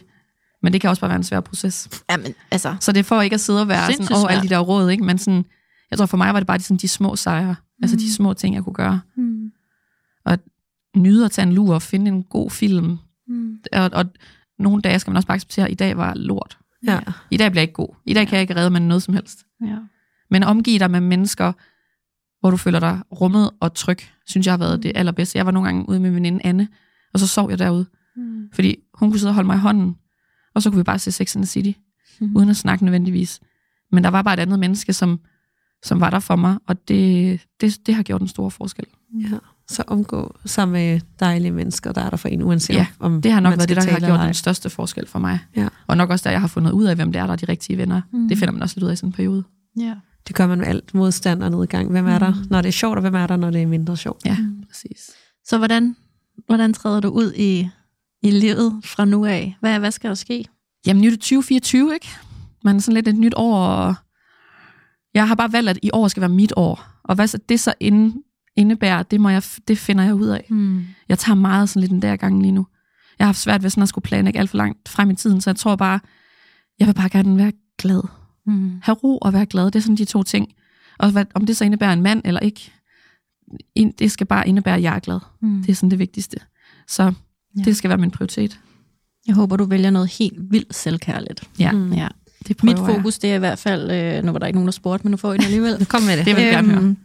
men 0.63 0.73
det 0.73 0.81
kan 0.81 0.89
også 0.89 0.99
bare 0.99 1.09
være 1.09 1.17
en 1.17 1.23
svær 1.23 1.39
proces. 1.39 1.89
Jamen, 2.11 2.33
altså, 2.51 2.75
Så 2.79 2.91
det 2.91 3.05
for 3.05 3.21
ikke 3.21 3.33
at 3.33 3.39
sidde 3.41 3.61
og 3.61 3.67
være 3.67 3.91
sådan, 3.93 4.15
over 4.17 4.27
alle 4.27 4.43
de 4.43 4.49
der 4.49 4.59
råd, 4.59 4.89
ikke? 4.89 5.03
men 5.03 5.17
sådan, 5.17 5.45
jeg 5.91 5.97
tror 5.99 6.05
for 6.05 6.17
mig 6.17 6.33
var 6.33 6.39
det 6.39 6.47
bare 6.47 6.57
de, 6.57 6.63
sådan, 6.63 6.77
de 6.77 6.87
små 6.87 7.15
sejre. 7.15 7.55
Altså 7.83 7.95
de 7.97 8.13
små 8.13 8.33
ting, 8.33 8.55
jeg 8.55 8.63
kunne 8.63 8.73
gøre. 8.73 9.01
mm. 9.15 9.51
Nyde 10.95 11.25
at 11.25 11.31
tage 11.31 11.47
en 11.47 11.53
lur 11.53 11.73
og 11.73 11.81
finde 11.81 12.11
en 12.11 12.23
god 12.23 12.49
film, 12.49 12.97
Mm. 13.27 13.57
og, 13.73 13.89
og 13.93 14.05
nogle 14.59 14.81
dage 14.81 14.99
skal 14.99 15.11
man 15.11 15.15
også 15.17 15.27
bare 15.27 15.35
acceptere, 15.35 15.65
at 15.65 15.71
i 15.71 15.75
dag 15.75 15.97
var 15.97 16.13
lort. 16.13 16.57
Ja. 16.87 16.99
I 17.31 17.37
dag 17.37 17.51
bliver 17.51 17.61
jeg 17.61 17.63
ikke 17.63 17.73
god. 17.73 17.95
I 18.05 18.13
dag 18.13 18.27
kan 18.27 18.33
jeg 18.35 18.41
ikke 18.41 18.55
redde 18.55 18.69
med 18.69 18.79
noget 18.79 19.03
som 19.03 19.13
helst. 19.13 19.45
Ja. 19.65 19.77
Men 20.29 20.43
omgive 20.43 20.79
dig 20.79 20.91
med 20.91 20.99
mennesker, 21.01 21.53
hvor 22.39 22.51
du 22.51 22.57
føler 22.57 22.79
dig 22.79 22.99
rummet 23.11 23.49
og 23.59 23.73
tryg, 23.73 23.97
synes 24.27 24.47
jeg 24.47 24.51
har 24.53 24.57
været 24.57 24.83
det 24.83 24.91
allerbedste. 24.95 25.37
Jeg 25.37 25.45
var 25.45 25.51
nogle 25.51 25.67
gange 25.67 25.89
ude 25.89 25.99
med 25.99 26.09
min 26.09 26.15
veninde 26.15 26.39
Anne, 26.45 26.67
og 27.13 27.19
så 27.19 27.27
sov 27.27 27.49
jeg 27.49 27.59
derude. 27.59 27.85
Mm. 28.15 28.49
Fordi 28.53 28.75
hun 28.93 29.09
kunne 29.11 29.19
sidde 29.19 29.29
og 29.31 29.35
holde 29.35 29.47
mig 29.47 29.55
i 29.55 29.59
hånden, 29.59 29.95
og 30.55 30.61
så 30.61 30.69
kunne 30.69 30.77
vi 30.79 30.83
bare 30.83 30.99
se 30.99 31.11
Sex 31.11 31.35
and 31.35 31.43
the 31.43 31.47
City, 31.47 31.79
Mhm. 32.19 32.35
uden 32.35 32.49
at 32.49 32.55
snakke 32.55 32.85
nødvendigvis. 32.85 33.41
Men 33.91 34.03
der 34.03 34.09
var 34.09 34.21
bare 34.21 34.33
et 34.33 34.39
andet 34.39 34.59
menneske, 34.59 34.93
som, 34.93 35.19
som 35.83 35.99
var 35.99 36.09
der 36.09 36.19
for 36.19 36.35
mig, 36.35 36.57
og 36.67 36.87
det, 36.87 37.39
det, 37.61 37.77
det 37.85 37.95
har 37.95 38.03
gjort 38.03 38.21
en 38.21 38.27
stor 38.27 38.49
forskel. 38.49 38.85
ja. 39.21 39.37
Så 39.67 39.83
omgå 39.87 40.35
sammen 40.45 40.73
med 40.73 40.99
dejlige 41.19 41.51
mennesker, 41.51 41.91
der 41.91 42.01
er 42.01 42.09
der 42.09 42.17
for 42.17 42.27
en, 42.27 42.41
uanset 42.41 42.75
Ja, 42.75 42.85
om 42.99 43.21
Det 43.21 43.31
har 43.31 43.39
nok 43.39 43.57
været 43.57 43.69
det, 43.69 43.77
der 43.77 43.91
har 43.91 43.99
gjort 43.99 44.19
den 44.19 44.33
største 44.33 44.69
forskel 44.69 45.07
for 45.07 45.19
mig. 45.19 45.39
Ja. 45.55 45.67
Og 45.87 45.97
nok 45.97 46.09
også 46.09 46.23
der, 46.23 46.31
jeg 46.31 46.41
har 46.41 46.47
fundet 46.47 46.71
ud 46.71 46.83
af, 46.85 46.95
hvem 46.95 47.11
det 47.11 47.19
er, 47.19 47.25
der 47.25 47.31
er 47.33 47.37
de 47.37 47.45
rigtige 47.45 47.77
venner. 47.77 48.01
Mm. 48.13 48.27
Det 48.29 48.37
finder 48.37 48.51
man 48.51 48.61
også 48.61 48.75
lidt 48.75 48.83
ud 48.83 48.89
af 48.89 48.93
i 48.93 48.95
sådan 48.95 49.09
en 49.09 49.13
periode. 49.13 49.43
Ja. 49.79 49.93
Det 50.27 50.35
gør 50.35 50.47
man 50.47 50.57
med 50.57 50.67
alt 50.67 50.93
modstand 50.93 51.43
og 51.43 51.51
nedgang. 51.51 51.91
Hvem 51.91 52.07
er 52.07 52.19
der, 52.19 52.33
når 52.49 52.61
det 52.61 52.67
er 52.67 52.73
sjovt, 52.73 52.95
og 52.95 53.01
hvem 53.01 53.15
er 53.15 53.27
der, 53.27 53.35
når 53.37 53.51
det 53.51 53.61
er 53.61 53.67
mindre 53.67 53.97
sjovt? 53.97 54.25
Ja, 54.25 54.37
Mm. 54.39 54.63
præcis. 54.69 55.11
Så 55.45 55.57
hvordan, 55.57 55.95
hvordan 56.45 56.73
træder 56.73 56.99
du 56.99 57.07
ud 57.09 57.33
i, 57.35 57.69
i 58.23 58.31
livet 58.31 58.73
fra 58.83 59.05
nu 59.05 59.25
af? 59.25 59.57
Hvad, 59.59 59.79
hvad 59.79 59.91
skal 59.91 60.07
der 60.07 60.15
ske? 60.15 60.45
Jamen, 60.87 61.01
nu 61.01 61.05
er 61.07 61.11
det 61.11 61.19
2024, 61.19 61.93
ikke? 61.93 62.07
Man 62.63 62.75
er 62.75 62.79
sådan 62.79 62.93
lidt 62.93 63.07
et 63.07 63.15
nyt 63.17 63.33
år, 63.35 63.57
og 63.65 63.95
jeg 65.13 65.27
har 65.27 65.35
bare 65.35 65.51
valgt, 65.53 65.69
at 65.69 65.79
i 65.83 65.89
år 65.93 66.07
skal 66.07 66.21
være 66.21 66.29
mit 66.29 66.53
år. 66.55 66.85
Og 67.03 67.15
hvad 67.15 67.27
så 67.27 67.37
det 67.49 67.59
så 67.59 67.73
inde, 67.79 68.15
indebærer, 68.55 69.03
det, 69.03 69.21
må 69.21 69.29
jeg, 69.29 69.43
det 69.67 69.77
finder 69.77 70.03
jeg 70.03 70.15
ud 70.15 70.27
af. 70.27 70.45
Mm. 70.49 70.85
Jeg 71.09 71.19
tager 71.19 71.35
meget 71.35 71.69
sådan 71.69 71.79
lidt 71.81 71.91
den 71.91 72.01
der 72.01 72.15
gang 72.15 72.41
lige 72.41 72.51
nu. 72.51 72.67
Jeg 73.19 73.25
har 73.25 73.27
haft 73.27 73.39
svært 73.39 73.63
ved 73.63 73.69
sådan 73.69 73.81
at 73.83 73.89
skulle 73.89 74.03
planlægge 74.03 74.39
alt 74.39 74.49
for 74.49 74.57
langt 74.57 74.89
frem 74.89 75.09
i 75.09 75.15
tiden, 75.15 75.41
så 75.41 75.49
jeg 75.49 75.55
tror 75.55 75.75
bare, 75.75 75.99
jeg 76.79 76.87
vil 76.87 76.93
bare 76.93 77.09
gerne 77.09 77.37
være 77.37 77.51
glad. 77.77 78.01
Mm. 78.45 78.71
Have 78.83 78.95
ro 78.95 79.17
og 79.17 79.33
være 79.33 79.45
glad, 79.45 79.65
det 79.65 79.75
er 79.75 79.79
sådan 79.79 79.95
de 79.95 80.05
to 80.05 80.23
ting. 80.23 80.47
Og 80.99 81.11
hvad, 81.11 81.25
om 81.35 81.45
det 81.45 81.57
så 81.57 81.65
indebærer 81.65 81.93
en 81.93 82.01
mand 82.01 82.21
eller 82.25 82.39
ikke, 82.39 82.71
det 83.99 84.11
skal 84.11 84.27
bare 84.27 84.47
indebære, 84.47 84.75
at 84.75 84.81
jeg 84.81 84.95
er 84.95 84.99
glad. 84.99 85.19
Mm. 85.41 85.61
Det 85.61 85.69
er 85.69 85.75
sådan 85.75 85.91
det 85.91 85.99
vigtigste. 85.99 86.37
Så 86.87 87.13
Ja. 87.57 87.63
det 87.63 87.77
skal 87.77 87.89
være 87.89 87.97
min 87.97 88.11
prioritet. 88.11 88.59
Jeg 89.27 89.35
håber, 89.35 89.57
du 89.57 89.65
vælger 89.65 89.89
noget 89.89 90.07
helt 90.07 90.51
vildt 90.51 90.75
selvkærligt. 90.75 91.49
Ja, 91.59 91.71
Mm. 91.71 91.93
Ja. 91.93 92.07
Det 92.47 92.63
Mit 92.63 92.77
fokus, 92.77 93.19
det 93.19 93.31
er 93.31 93.35
i 93.35 93.39
hvert 93.39 93.59
fald, 93.59 93.91
øh, 93.91 94.23
nu 94.23 94.31
var 94.31 94.39
der 94.39 94.47
ikke 94.47 94.57
nogen, 94.57 94.67
der 94.67 94.71
spurgte, 94.71 95.03
men 95.03 95.11
nu 95.11 95.17
får 95.17 95.33
I 95.33 95.37
det 95.37 95.45
alligevel. 95.45 95.85
Kom 95.89 96.01
med 96.01 96.17
det. 96.17 96.25
Det 96.25 96.35
vil 96.35 96.43
jeg 96.43 96.53
gerne 96.53 96.67
høre. 96.67 96.83
Øhm, 96.83 96.97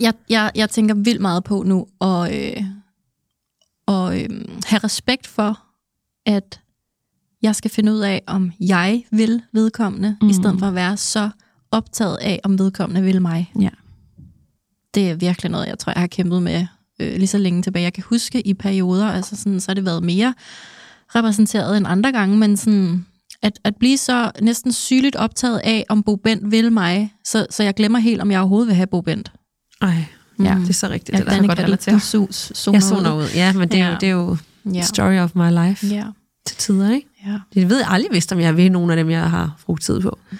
jeg, 0.00 0.14
jeg, 0.28 0.50
jeg 0.54 0.70
tænker 0.70 0.94
vildt 0.94 1.20
meget 1.20 1.44
på 1.44 1.62
nu 1.62 1.86
at, 2.00 2.34
øh, 2.34 2.64
at 3.88 4.20
øh, 4.20 4.28
have 4.66 4.78
respekt 4.84 5.26
for, 5.26 5.60
at 6.26 6.60
jeg 7.42 7.56
skal 7.56 7.70
finde 7.70 7.92
ud 7.92 7.98
af, 7.98 8.22
om 8.26 8.52
jeg 8.60 9.04
vil 9.10 9.42
vedkommende, 9.52 10.16
mm. 10.20 10.24
Mm. 10.24 10.30
i 10.30 10.34
stedet 10.34 10.58
for 10.58 10.66
at 10.66 10.74
være 10.74 10.96
så 10.96 11.30
optaget 11.70 12.16
af, 12.16 12.40
om 12.44 12.58
vedkommende 12.58 13.02
vil 13.02 13.22
mig. 13.22 13.52
Ja. 13.60 13.68
Det 14.94 15.10
er 15.10 15.14
virkelig 15.14 15.50
noget, 15.50 15.66
jeg 15.66 15.78
tror, 15.78 15.92
jeg 15.92 16.00
har 16.00 16.06
kæmpet 16.06 16.42
med 16.42 16.66
øh, 17.00 17.16
lige 17.16 17.26
så 17.26 17.38
længe 17.38 17.62
tilbage. 17.62 17.82
Jeg 17.82 17.92
kan 17.92 18.04
huske 18.06 18.46
i 18.46 18.54
perioder, 18.54 19.06
altså 19.06 19.36
sådan, 19.36 19.60
så 19.60 19.70
har 19.70 19.74
det 19.74 19.84
været 19.84 20.02
mere 20.02 20.34
repræsenteret 21.14 21.76
end 21.76 21.86
andre 21.86 22.12
gange, 22.12 22.36
men 22.36 22.56
sådan, 22.56 23.06
at, 23.42 23.58
at 23.64 23.76
blive 23.76 23.96
så 23.98 24.30
næsten 24.42 24.72
sygeligt 24.72 25.16
optaget 25.16 25.60
af, 25.64 25.84
om 25.88 26.02
Bo 26.02 26.16
Bent 26.16 26.50
vil 26.50 26.72
mig, 26.72 27.14
så, 27.24 27.46
så 27.50 27.62
jeg 27.62 27.74
glemmer 27.74 27.98
helt, 27.98 28.20
om 28.22 28.30
jeg 28.30 28.40
overhovedet 28.40 28.66
vil 28.68 28.76
have 28.76 28.86
Bo 28.86 29.00
Bent. 29.00 29.32
Ej, 29.82 30.04
Ja. 30.44 30.56
det 30.60 30.68
er 30.68 30.72
så 30.72 30.88
rigtigt. 30.88 31.10
Ja, 31.18 31.18
det 31.18 31.26
der. 31.26 31.34
kan 31.38 31.46
godt 31.46 31.58
relatere. 31.58 31.94
du 31.94 32.00
sus, 32.00 32.52
zoner 32.54 32.76
Jeg 32.76 32.82
zoner 32.82 33.14
ud. 33.16 33.24
Ja, 33.34 33.52
men 33.52 33.68
det 33.68 33.80
er, 33.80 33.84
jo, 33.86 33.90
Ja. 33.92 33.96
det 34.00 34.08
er 34.08 34.12
jo 34.12 34.36
Ja. 34.74 34.82
story 34.82 35.18
of 35.18 35.34
my 35.34 35.50
life 35.68 35.86
Ja. 35.86 36.04
til 36.46 36.56
tider, 36.56 36.90
ikke? 36.90 37.08
ja. 37.26 37.38
Jeg 37.54 37.68
ved 37.70 37.82
aldrig 37.86 38.12
vidst, 38.12 38.32
om 38.32 38.40
jeg 38.40 38.56
vil 38.56 38.72
nogen 38.72 38.90
af 38.90 38.96
dem, 38.96 39.10
jeg 39.10 39.30
har 39.30 39.56
brugt 39.66 39.82
tid 39.82 40.00
på. 40.00 40.18
Mm. 40.30 40.36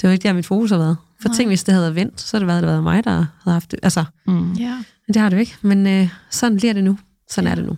Det 0.00 0.02
var 0.02 0.10
ikke 0.10 0.22
der, 0.22 0.32
mit 0.32 0.46
fokus 0.46 0.70
har 0.70 0.78
været. 0.78 0.96
For 1.22 1.28
Nej. 1.28 1.36
tænk, 1.36 1.48
hvis 1.50 1.64
det 1.64 1.74
havde 1.74 1.82
været 1.82 1.94
vendt, 1.94 2.20
så 2.20 2.36
havde 2.36 2.40
det 2.40 2.46
været, 2.46 2.62
det 2.62 2.68
havde 2.70 2.84
været 2.84 2.94
mig, 2.96 3.04
der 3.04 3.10
havde 3.10 3.52
haft 3.54 3.70
det. 3.70 3.78
Altså, 3.82 4.04
Mm. 4.26 4.52
ja. 4.52 4.76
det 5.08 5.16
har 5.16 5.28
det 5.28 5.36
jo 5.36 5.40
ikke. 5.40 5.54
Men 5.62 5.86
øh, 5.86 6.08
sådan 6.30 6.56
bliver 6.56 6.72
det 6.72 6.84
nu. 6.84 6.98
Sådan 7.30 7.50
er 7.50 7.54
det 7.54 7.64
nu. 7.64 7.76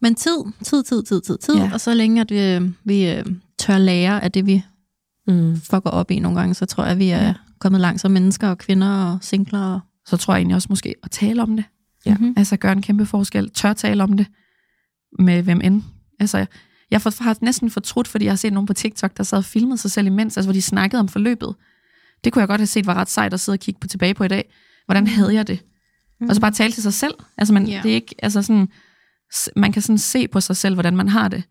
Men 0.00 0.14
tid, 0.14 0.36
tid, 0.64 0.82
tid, 0.82 1.02
tid, 1.02 1.20
tid, 1.20 1.38
tid. 1.38 1.54
Ja. 1.54 1.64
Ja. 1.64 1.70
Og 1.72 1.80
så 1.80 1.94
længe, 1.94 2.20
at 2.20 2.30
vi, 2.30 2.72
vi 2.84 3.10
øh, 3.10 3.24
tør 3.60 3.78
lære 3.78 4.24
af 4.24 4.32
det, 4.32 4.46
vi 4.46 4.62
Mm. 5.26 5.56
fucker 5.60 5.90
op 5.90 6.10
i 6.10 6.18
nogle 6.18 6.38
gange, 6.40 6.54
så 6.54 6.66
tror 6.66 6.82
jeg, 6.84 6.92
at 6.92 6.98
vi 6.98 7.10
er 7.10 7.34
kommet 7.58 7.80
langt 7.80 8.00
som 8.00 8.10
mennesker 8.10 8.48
og 8.48 8.58
kvinder 8.58 8.88
og 9.04 9.18
singler. 9.22 9.60
Og, 9.74 9.80
Så 10.06 10.16
tror 10.16 10.34
jeg 10.34 10.38
egentlig 10.38 10.54
også 10.54 10.66
måske 10.70 10.94
at 11.02 11.10
tale 11.10 11.42
om 11.42 11.56
det. 11.56 11.64
Ja. 12.06 12.14
Mhm. 12.14 12.34
Altså 12.36 12.56
gøre 12.56 12.72
en 12.72 12.82
kæmpe 12.82 13.06
forskel. 13.06 13.50
Tør 13.50 13.72
tale 13.72 14.02
om 14.02 14.12
det 14.16 14.26
med 15.18 15.42
hvem 15.42 15.60
end. 15.64 15.82
Altså, 16.20 16.46
jeg 16.90 17.02
for- 17.02 17.22
har 17.22 17.36
næsten 17.40 17.70
fortrudt, 17.70 18.08
fordi 18.08 18.24
jeg 18.24 18.32
har 18.32 18.36
set 18.36 18.52
nogen 18.52 18.66
på 18.66 18.72
TikTok, 18.74 19.16
der 19.16 19.22
sad 19.22 19.38
og 19.38 19.44
filmede 19.44 19.78
sig 19.78 19.90
selv 19.90 20.06
imens, 20.06 20.36
altså 20.36 20.46
hvor 20.46 20.52
de 20.52 20.62
snakkede 20.62 21.00
om 21.00 21.08
forløbet. 21.08 21.54
Det 22.24 22.32
kunne 22.32 22.40
jeg 22.40 22.48
godt 22.48 22.60
have 22.60 22.66
set 22.66 22.86
var 22.86 22.94
ret 22.94 23.10
sejt 23.10 23.34
at 23.34 23.40
sidde 23.40 23.56
og 23.56 23.60
kigge 23.60 23.80
på 23.80 23.86
tilbage 23.86 24.14
på 24.14 24.24
i 24.24 24.28
dag. 24.28 24.52
Hvordan 24.86 25.06
havde 25.06 25.34
jeg 25.34 25.46
det? 25.46 25.64
Mm. 26.20 26.28
Og 26.28 26.34
så 26.34 26.40
bare 26.40 26.50
tale 26.50 26.72
til 26.72 26.82
sig 26.82 26.92
selv. 26.94 27.14
Altså, 27.38 27.54
man, 27.54 27.66
Ja. 27.68 27.80
det 27.82 27.90
er 27.90 27.94
ikke, 27.94 28.14
altså 28.18 28.42
sådan, 28.42 28.68
man 29.56 29.72
kan 29.72 29.82
sådan 29.82 29.98
se 29.98 30.28
på 30.28 30.40
sig 30.40 30.56
selv, 30.56 30.74
hvordan 30.74 30.96
man 30.96 31.08
har 31.08 31.28
det. 31.28 31.42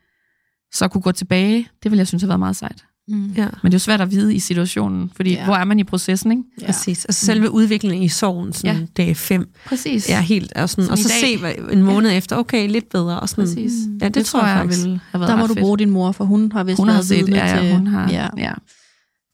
Så 0.74 0.88
kunne 0.88 1.02
gå 1.02 1.12
tilbage, 1.12 1.68
det 1.84 1.92
ville 1.92 2.00
jeg 2.00 2.08
synes 2.08 2.24
have 2.24 2.28
været 2.28 2.40
meget 2.40 2.56
sejt. 2.56 2.86
Mm. 3.10 3.34
Ja. 3.38 3.48
Men 3.64 3.72
det 3.72 3.74
er 3.74 3.76
jo 3.76 3.80
svært 3.80 4.02
at 4.02 4.12
vide 4.12 4.36
i 4.36 4.40
situationen, 4.40 5.12
fordi 5.16 5.34
ja. 5.34 5.46
hvor 5.46 5.56
er 5.56 5.64
man 5.64 5.80
i 5.80 5.84
processen, 5.84 6.32
ikke? 6.32 6.44
Ja. 6.62 6.66
Præcis. 6.66 7.06
Altså 7.06 7.26
selve 7.26 7.48
mm. 7.48 7.54
udviklingen 7.54 8.04
i 8.04 8.08
sorgen, 8.08 8.54
sådan 8.54 8.76
ja. 8.76 8.86
dag 8.98 9.18
5. 9.18 9.50
Præcis. 9.66 10.10
Ja, 10.10 10.22
helt. 10.22 10.54
Og, 10.54 10.70
sådan, 10.70 10.92
og 10.92 10.98
så 10.98 11.10
se 11.10 11.40
en 11.72 11.84
måned 11.84 12.10
ja. 12.10 12.18
efter, 12.18 12.36
okay, 12.36 12.70
lidt 12.70 12.90
bedre. 12.90 13.20
Og 13.20 13.30
sådan, 13.30 13.44
Præcis. 13.44 13.72
Ja, 14.02 14.06
det, 14.06 14.16
det 14.16 14.26
tror 14.26 14.46
jeg, 14.46 14.58
jeg 14.58 14.68
vil 14.68 15.00
have 15.12 15.20
været 15.22 15.30
Der 15.30 15.38
må 15.38 15.48
du 15.48 15.56
bruge 15.56 15.78
din 15.78 15.90
mor, 15.90 16.12
for 16.12 16.26
hun 16.26 16.52
har 16.52 16.64
vist 16.64 16.78
hun 16.78 16.90
har 16.90 17.02
set, 17.02 17.30
ja, 17.30 17.64
ja, 17.64 17.76
hun 17.76 17.88
har, 17.88 18.12
ja. 18.12 18.28
ja. 18.38 18.52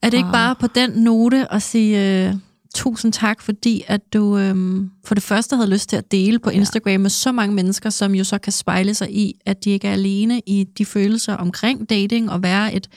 Er 0.03 0.09
det 0.09 0.17
ikke 0.17 0.31
bare 0.31 0.55
på 0.55 0.67
den 0.67 0.89
note 0.89 1.53
at 1.53 1.61
sige 1.61 2.29
uh, 2.29 2.39
tusind 2.75 3.13
tak, 3.13 3.41
fordi 3.41 3.83
at 3.87 4.13
du 4.13 4.37
um, 4.37 4.91
for 5.05 5.15
det 5.15 5.23
første 5.23 5.55
havde 5.55 5.69
lyst 5.69 5.89
til 5.89 5.97
at 5.97 6.11
dele 6.11 6.39
på 6.39 6.49
Instagram 6.49 6.91
ja. 6.91 6.97
med 6.97 7.09
så 7.09 7.31
mange 7.31 7.55
mennesker, 7.55 7.89
som 7.89 8.15
jo 8.15 8.23
så 8.23 8.37
kan 8.37 8.53
spejle 8.53 8.93
sig 8.93 9.11
i, 9.11 9.33
at 9.45 9.63
de 9.63 9.69
ikke 9.69 9.87
er 9.87 9.93
alene 9.93 10.41
i 10.47 10.63
de 10.77 10.85
følelser 10.85 11.33
omkring 11.33 11.89
dating 11.89 12.31
og 12.31 12.43
være 12.43 12.73
et 12.73 12.89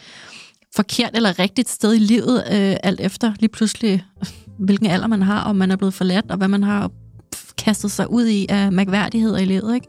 forkert 0.76 1.11
eller 1.14 1.39
rigtigt 1.39 1.68
sted 1.68 1.95
i 1.95 1.99
livet, 1.99 2.37
øh, 2.37 2.76
alt 2.83 3.01
efter 3.01 3.33
lige 3.41 3.51
pludselig, 3.51 4.05
hvilken 4.66 4.87
alder 4.87 5.07
man 5.07 5.22
har, 5.22 5.41
om 5.45 5.57
man 5.57 5.70
er 5.70 5.76
blevet 5.76 5.95
forladt, 5.95 6.31
og 6.31 6.37
hvad 6.37 6.49
man 6.49 6.62
har 6.62 6.91
kastet 7.59 7.91
sig 7.91 8.11
ud 8.11 8.26
i 8.26 8.47
af 8.49 8.72
mærkværdigheder 8.72 9.39
i 9.39 9.45
livet. 9.45 9.74
Ikke? 9.74 9.87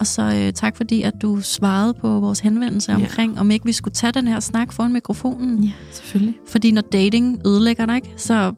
Og 0.00 0.06
så 0.06 0.22
øh, 0.22 0.52
tak 0.52 0.76
fordi, 0.76 1.02
at 1.02 1.14
du 1.22 1.40
svarede 1.40 1.94
på 1.94 2.20
vores 2.20 2.40
henvendelse 2.40 2.92
ja. 2.92 2.98
omkring, 2.98 3.38
om 3.38 3.50
ikke 3.50 3.66
vi 3.66 3.72
skulle 3.72 3.94
tage 3.94 4.12
den 4.12 4.28
her 4.28 4.40
snak 4.40 4.72
foran 4.72 4.92
mikrofonen. 4.92 5.64
Ja, 5.64 5.70
selvfølgelig. 5.92 6.34
Fordi 6.48 6.70
når 6.70 6.82
dating 6.82 7.40
ødelægger 7.46 7.86
dig, 7.86 7.96
ikke, 7.96 8.10
så... 8.16 8.52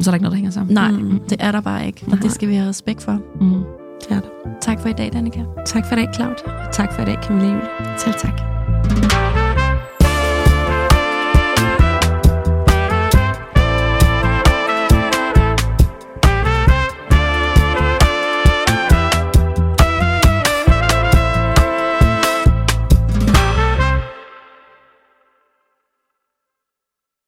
Så 0.00 0.10
er 0.10 0.12
der 0.12 0.14
ikke 0.14 0.22
noget, 0.22 0.32
der 0.32 0.36
hænger 0.36 0.50
sammen. 0.50 0.74
Nej, 0.74 0.90
mm. 0.90 1.20
det 1.30 1.36
er 1.40 1.52
der 1.52 1.60
bare 1.60 1.86
ikke. 1.86 2.04
Og 2.12 2.22
det 2.22 2.32
skal 2.32 2.48
vi 2.48 2.54
have 2.54 2.68
respekt 2.68 3.02
for. 3.02 3.18
Mm. 3.40 3.64
Det 4.00 4.10
er 4.10 4.20
det. 4.20 4.30
Tak 4.60 4.80
for 4.80 4.88
i 4.88 4.92
dag, 4.92 5.12
Danika. 5.12 5.40
Tak 5.66 5.86
for 5.86 5.96
i 5.96 5.98
dag, 5.98 6.14
Claudia. 6.14 6.70
Tak 6.72 6.92
for 6.92 7.02
i 7.02 7.04
dag, 7.04 7.18
Camilla 7.22 7.48
Julie. 7.48 7.68
Selv 7.98 8.14
tak. 8.14 9.29